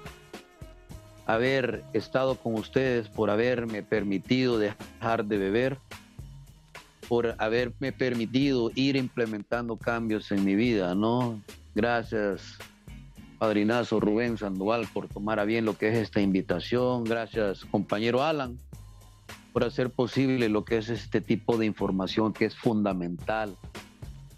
haber 1.27 1.83
estado 1.93 2.33
con 2.33 2.55
ustedes, 2.55 3.09
por 3.09 3.29
haberme 3.29 3.83
permitido 3.83 4.57
dejar 4.57 5.25
de 5.25 5.37
beber, 5.37 5.77
por 7.07 7.35
haberme 7.37 7.91
permitido 7.91 8.71
ir 8.73 8.95
implementando 8.95 9.77
cambios 9.77 10.31
en 10.31 10.43
mi 10.43 10.55
vida, 10.55 10.95
¿no? 10.95 11.39
Gracias, 11.75 12.57
padrinazo 13.37 13.99
Rubén 13.99 14.35
Sandoval, 14.35 14.87
por 14.91 15.09
tomar 15.09 15.39
a 15.39 15.45
bien 15.45 15.63
lo 15.63 15.77
que 15.77 15.89
es 15.89 15.97
esta 15.99 16.21
invitación. 16.21 17.03
Gracias, 17.03 17.65
compañero 17.65 18.23
Alan, 18.23 18.57
por 19.53 19.63
hacer 19.63 19.91
posible 19.91 20.49
lo 20.49 20.65
que 20.65 20.77
es 20.77 20.89
este 20.89 21.21
tipo 21.21 21.55
de 21.55 21.67
información 21.67 22.33
que 22.33 22.45
es 22.45 22.55
fundamental 22.55 23.55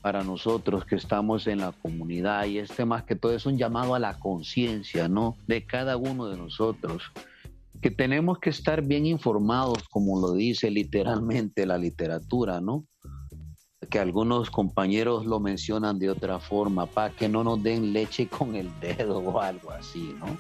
para 0.02 0.23
nosotros 0.23 0.86
que 0.86 0.95
estamos 0.95 1.48
en 1.48 1.60
la 1.60 1.72
comunidad 1.72 2.45
y 2.45 2.57
este 2.57 2.86
más 2.86 3.03
que 3.03 3.15
todo 3.15 3.34
es 3.36 3.45
un 3.45 3.57
llamado 3.57 3.95
a 3.95 3.99
la 3.99 4.18
conciencia, 4.18 5.07
¿no? 5.07 5.38
De 5.48 5.65
cada 5.65 5.98
uno 5.98 6.28
de 6.28 6.38
nosotros, 6.38 7.03
que 7.82 7.91
tenemos 7.91 8.40
que 8.40 8.49
estar 8.49 8.82
bien 8.82 9.06
informados, 9.06 9.88
como 9.90 10.19
lo 10.19 10.34
dice 10.34 10.69
literalmente 10.69 11.65
la 11.65 11.78
literatura, 11.78 12.61
¿no? 12.61 12.86
Que 13.90 13.99
algunos 13.99 14.49
compañeros 14.49 15.26
lo 15.26 15.40
mencionan 15.40 15.99
de 15.99 16.10
otra 16.10 16.40
forma, 16.40 16.86
para 16.86 17.14
que 17.14 17.30
no 17.30 17.44
nos 17.44 17.61
den 17.61 17.94
leche 17.94 18.28
con 18.28 18.56
el 18.56 18.69
dedo 18.80 19.19
o 19.19 19.40
algo 19.40 19.72
así, 19.72 20.15
¿no? 20.19 20.38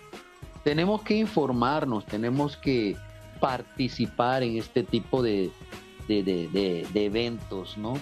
Tenemos 0.63 1.01
que 1.01 1.17
informarnos, 1.17 2.05
tenemos 2.05 2.55
que 2.57 2.95
participar 3.39 4.43
en 4.43 4.57
este 4.57 4.83
tipo 4.83 5.23
de, 5.23 5.51
de, 6.07 6.23
de, 6.23 7.05
eventos, 7.05 7.77
¿no? 7.77 7.93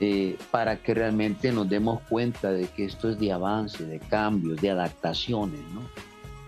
Eh, 0.00 0.36
para 0.50 0.82
que 0.82 0.92
realmente 0.92 1.52
nos 1.52 1.68
demos 1.68 2.00
cuenta 2.08 2.50
de 2.50 2.66
que 2.66 2.84
esto 2.84 3.08
es 3.10 3.18
de 3.18 3.32
avance, 3.32 3.84
de 3.86 4.00
cambios, 4.00 4.60
de 4.60 4.70
adaptaciones. 4.70 5.60
¿no? 5.72 5.82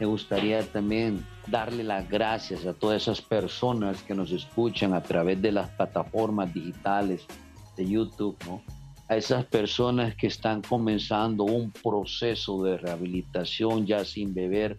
Me 0.00 0.06
gustaría 0.06 0.62
también 0.62 1.24
darle 1.46 1.84
las 1.84 2.08
gracias 2.10 2.66
a 2.66 2.74
todas 2.74 3.02
esas 3.02 3.20
personas 3.20 4.02
que 4.02 4.14
nos 4.14 4.32
escuchan 4.32 4.94
a 4.94 5.02
través 5.02 5.40
de 5.40 5.52
las 5.52 5.70
plataformas 5.70 6.52
digitales 6.52 7.24
de 7.76 7.86
YouTube, 7.86 8.36
¿no? 8.46 8.62
a 9.08 9.16
esas 9.16 9.44
personas 9.44 10.16
que 10.16 10.26
están 10.26 10.62
comenzando 10.62 11.44
un 11.44 11.70
proceso 11.70 12.62
de 12.64 12.76
rehabilitación 12.78 13.86
ya 13.86 14.04
sin 14.04 14.34
beber, 14.34 14.78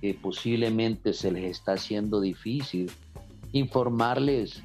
que 0.00 0.14
posiblemente 0.14 1.12
se 1.12 1.32
les 1.32 1.44
está 1.44 1.72
haciendo 1.72 2.20
difícil, 2.20 2.90
informarles 3.52 4.62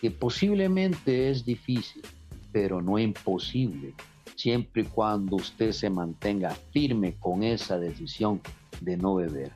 que 0.00 0.10
posiblemente 0.10 1.30
es 1.30 1.44
difícil, 1.44 2.02
pero 2.52 2.80
no 2.80 2.98
imposible, 2.98 3.94
siempre 4.36 4.82
y 4.82 4.84
cuando 4.86 5.36
usted 5.36 5.72
se 5.72 5.90
mantenga 5.90 6.50
firme 6.72 7.14
con 7.18 7.42
esa 7.42 7.78
decisión 7.78 8.40
de 8.80 8.96
no 8.96 9.16
beber. 9.16 9.52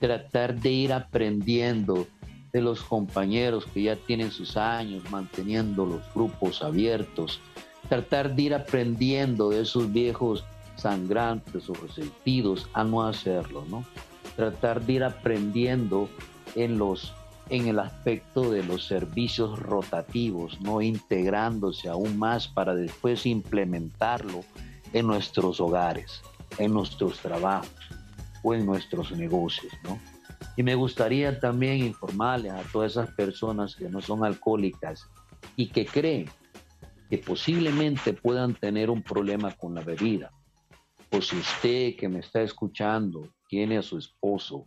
Tratar 0.00 0.58
de 0.58 0.70
ir 0.70 0.92
aprendiendo 0.92 2.06
de 2.52 2.60
los 2.60 2.82
compañeros 2.82 3.66
que 3.72 3.82
ya 3.84 3.96
tienen 3.96 4.30
sus 4.30 4.56
años 4.56 5.02
manteniendo 5.10 5.86
los 5.86 6.02
grupos 6.14 6.62
abiertos, 6.62 7.40
tratar 7.88 8.34
de 8.34 8.42
ir 8.42 8.54
aprendiendo 8.54 9.50
de 9.50 9.62
esos 9.62 9.92
viejos 9.92 10.44
sangrantes 10.76 11.68
o 11.68 11.74
resentidos 11.74 12.68
a 12.74 12.84
no 12.84 13.02
hacerlo, 13.02 13.64
¿no? 13.68 13.84
Tratar 14.36 14.82
de 14.82 14.94
ir 14.94 15.04
aprendiendo 15.04 16.08
en 16.54 16.78
los 16.78 17.12
en 17.48 17.68
el 17.68 17.78
aspecto 17.78 18.50
de 18.50 18.62
los 18.62 18.86
servicios 18.86 19.58
rotativos, 19.58 20.60
no 20.60 20.80
integrándose 20.80 21.88
aún 21.88 22.18
más 22.18 22.48
para 22.48 22.74
después 22.74 23.26
implementarlo 23.26 24.40
en 24.92 25.06
nuestros 25.06 25.60
hogares, 25.60 26.22
en 26.58 26.72
nuestros 26.72 27.18
trabajos 27.18 27.70
o 28.42 28.54
en 28.54 28.66
nuestros 28.66 29.12
negocios, 29.12 29.72
¿no? 29.84 29.98
Y 30.56 30.62
me 30.62 30.74
gustaría 30.74 31.38
también 31.40 31.78
informarles 31.78 32.52
a 32.52 32.62
todas 32.72 32.92
esas 32.92 33.10
personas 33.12 33.74
que 33.74 33.88
no 33.88 34.00
son 34.00 34.24
alcohólicas 34.24 35.08
y 35.56 35.68
que 35.68 35.86
creen 35.86 36.28
que 37.08 37.18
posiblemente 37.18 38.12
puedan 38.12 38.54
tener 38.54 38.90
un 38.90 39.02
problema 39.02 39.52
con 39.52 39.74
la 39.74 39.82
bebida. 39.82 40.30
O 41.10 41.20
si 41.20 41.36
usted 41.36 41.96
que 41.96 42.08
me 42.08 42.20
está 42.20 42.42
escuchando 42.42 43.28
tiene 43.48 43.78
a 43.78 43.82
su 43.82 43.98
esposo, 43.98 44.64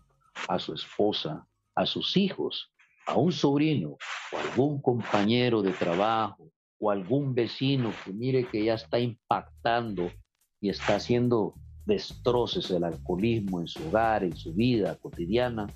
a 0.47 0.59
su 0.59 0.73
esposa, 0.73 1.45
a 1.75 1.85
sus 1.85 2.17
hijos 2.17 2.71
a 3.05 3.15
un 3.15 3.31
sobrino 3.31 3.97
o 4.31 4.37
algún 4.37 4.81
compañero 4.81 5.61
de 5.61 5.71
trabajo 5.71 6.49
o 6.79 6.91
algún 6.91 7.35
vecino 7.35 7.93
que 8.03 8.11
mire 8.11 8.47
que 8.47 8.63
ya 8.63 8.73
está 8.73 8.99
impactando 8.99 10.11
y 10.59 10.69
está 10.69 10.95
haciendo 10.95 11.53
destroces 11.85 12.71
el 12.71 12.83
alcoholismo 12.83 13.61
en 13.61 13.67
su 13.67 13.87
hogar, 13.87 14.23
en 14.23 14.35
su 14.35 14.53
vida 14.53 14.95
cotidiana, 14.95 15.67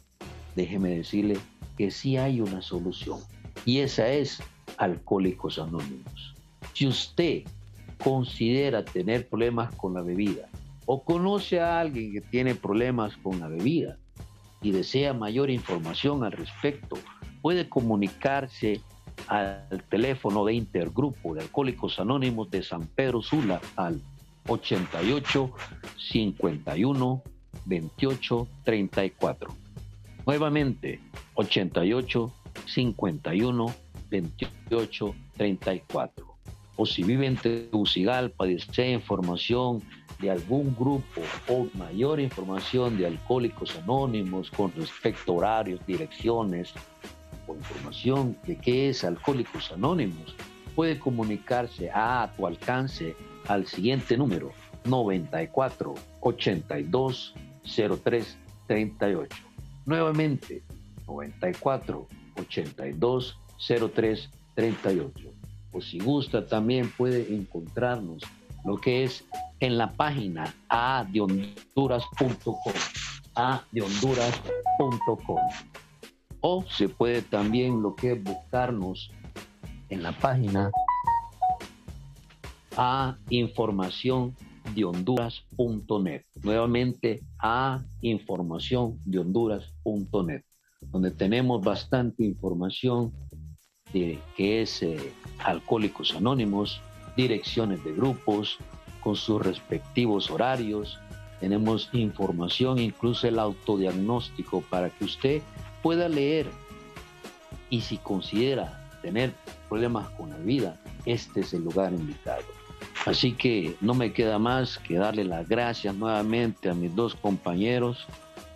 déjeme 0.55 0.89
decirle 0.89 1.38
que 1.77 1.91
sí 1.91 2.17
hay 2.17 2.41
una 2.41 2.61
solución. 2.61 3.19
Y 3.65 3.80
esa 3.80 4.09
es 4.09 4.41
Alcohólicos 4.77 5.59
Anónimos. 5.59 6.35
Si 6.73 6.88
usted 6.88 7.43
considera 8.03 8.84
tener 8.84 9.27
problemas 9.27 9.73
con 9.76 9.93
la 9.93 10.01
bebida 10.01 10.49
o 10.85 11.03
conoce 11.03 11.59
a 11.59 11.80
alguien 11.80 12.13
que 12.13 12.21
tiene 12.21 12.55
problemas 12.55 13.15
con 13.17 13.39
la 13.39 13.47
bebida 13.47 13.97
y 14.61 14.72
desea 14.72 15.14
mayor 15.14 15.49
información 15.49 16.23
al 16.23 16.31
respecto, 16.31 16.98
puede 17.41 17.69
comunicarse 17.69 18.81
al 19.27 19.84
teléfono 19.90 20.45
de 20.45 20.53
Intergrupo 20.53 21.34
de 21.34 21.41
Alcohólicos 21.41 21.99
Anónimos 21.99 22.49
de 22.52 22.64
San 22.64 22.88
Pedro 22.88 23.22
Sula 23.22 23.61
al 23.76 24.02
88 24.48 25.52
51 25.98 27.23
28 27.65 28.48
34. 28.64 29.56
Nuevamente, 30.26 30.99
88 31.36 32.34
51 32.65 33.76
28 34.10 35.15
34. 35.38 36.26
O 36.76 36.86
si 36.86 37.03
vive 37.03 37.27
en 37.27 37.36
Tegucigalpa 37.36 38.45
desea 38.45 38.90
información 38.90 39.81
de 40.19 40.31
algún 40.31 40.75
grupo 40.75 41.21
o 41.47 41.67
mayor 41.75 42.19
información 42.19 42.97
de 42.97 43.07
Alcohólicos 43.07 43.75
Anónimos 43.77 44.51
con 44.51 44.71
respecto 44.73 45.31
a 45.31 45.35
horarios, 45.35 45.79
direcciones, 45.87 46.73
información 47.47 48.37
de 48.45 48.57
qué 48.57 48.89
es 48.89 49.03
Alcohólicos 49.03 49.71
Anónimos, 49.71 50.35
puede 50.75 50.99
comunicarse 50.99 51.89
a, 51.91 52.31
tu 52.35 52.45
alcance 52.45 53.15
al 53.47 53.65
siguiente 53.65 54.17
número 54.17 54.51
94 54.85 55.95
82 56.21 57.33
03 58.03 58.37
38. 58.67 59.35
Nuevamente 59.85 60.61
94 61.07 62.07
82 62.37 63.37
03 63.93 64.29
38. 64.55 65.31
O 65.71 65.81
si 65.81 65.99
gusta 65.99 66.45
también 66.45 66.89
puede 66.91 67.33
encontrarnos 67.33 68.23
lo 68.65 68.77
que 68.77 69.03
es 69.03 69.26
en 69.60 69.77
la 69.77 69.91
página 69.94 70.53
a 70.69 71.06
de 71.11 71.22
honduras.com 71.22 72.73
a 73.36 73.64
de 73.72 73.81
honduras.com 73.81 75.40
o 76.41 76.64
se 76.69 76.90
puede 76.90 77.22
también 77.22 77.81
lo 77.81 77.95
que 77.95 78.14
es 78.14 78.23
buscarnos 78.23 79.11
en 79.90 80.03
la 80.03 80.11
página 80.11 80.72
a 82.77 83.18
información 83.30 84.36
de 84.76 84.86
honduras.net. 84.86 86.23
Nuevamente 86.44 87.22
a 87.40 87.84
información 88.02 88.99
de 89.06 89.19
honduras.net, 89.19 90.44
donde 90.81 91.11
tenemos 91.11 91.61
bastante 91.61 92.23
información 92.23 93.11
de 93.91 94.19
qué 94.38 94.61
es 94.61 94.84
eh, 94.84 95.14
Alcohólicos 95.40 96.15
Anónimos, 96.15 96.81
direcciones 97.21 97.83
de 97.83 97.93
grupos 97.93 98.57
con 99.01 99.15
sus 99.15 99.41
respectivos 99.41 100.29
horarios. 100.29 100.99
Tenemos 101.39 101.89
información, 101.93 102.79
incluso 102.79 103.27
el 103.27 103.39
autodiagnóstico 103.39 104.61
para 104.61 104.89
que 104.89 105.05
usted 105.05 105.41
pueda 105.81 106.07
leer 106.07 106.47
y 107.69 107.81
si 107.81 107.97
considera 107.97 108.89
tener 109.01 109.33
problemas 109.67 110.09
con 110.11 110.29
la 110.29 110.37
vida, 110.37 110.77
este 111.05 111.41
es 111.41 111.53
el 111.53 111.63
lugar 111.63 111.93
indicado. 111.93 112.43
Así 113.05 113.33
que 113.33 113.75
no 113.81 113.93
me 113.93 114.11
queda 114.11 114.39
más 114.39 114.77
que 114.77 114.95
darle 114.95 115.23
las 115.23 115.47
gracias 115.47 115.95
nuevamente 115.95 116.69
a 116.69 116.73
mis 116.73 116.93
dos 116.95 117.15
compañeros 117.15 118.07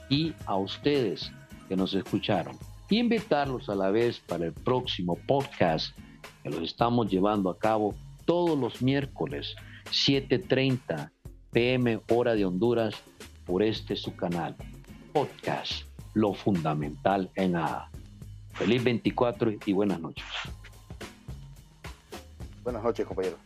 y 0.10 0.34
a 0.45 0.56
ustedes 0.56 1.31
que 1.68 1.76
nos 1.76 1.94
escucharon. 1.94 2.57
Y 2.90 2.99
invitarlos 2.99 3.69
a 3.69 3.76
la 3.76 3.90
vez 3.90 4.19
para 4.19 4.45
el 4.45 4.53
próximo 4.53 5.18
podcast 5.27 5.98
que 6.44 6.49
los 6.49 6.61
estamos 6.61 7.10
llevando 7.10 7.49
a 7.49 7.57
cabo 7.57 7.95
todos 8.26 8.58
los 8.58 8.82
miércoles, 8.82 9.56
7.30 9.86 11.12
pm 11.52 12.02
hora 12.10 12.36
de 12.36 12.45
Honduras, 12.45 12.95
por 13.45 13.62
este 13.62 13.95
su 13.95 14.16
canal, 14.16 14.56
podcast 15.12 15.84
lo 16.14 16.34
fundamental 16.34 17.30
en 17.36 17.56
A. 17.56 17.90
Feliz 18.54 18.84
24 18.84 19.54
y 19.66 19.74
buenas 19.74 20.00
noches. 20.00 20.26
Buenas 22.64 22.84
noches, 22.84 23.06
compañero. 23.06 23.38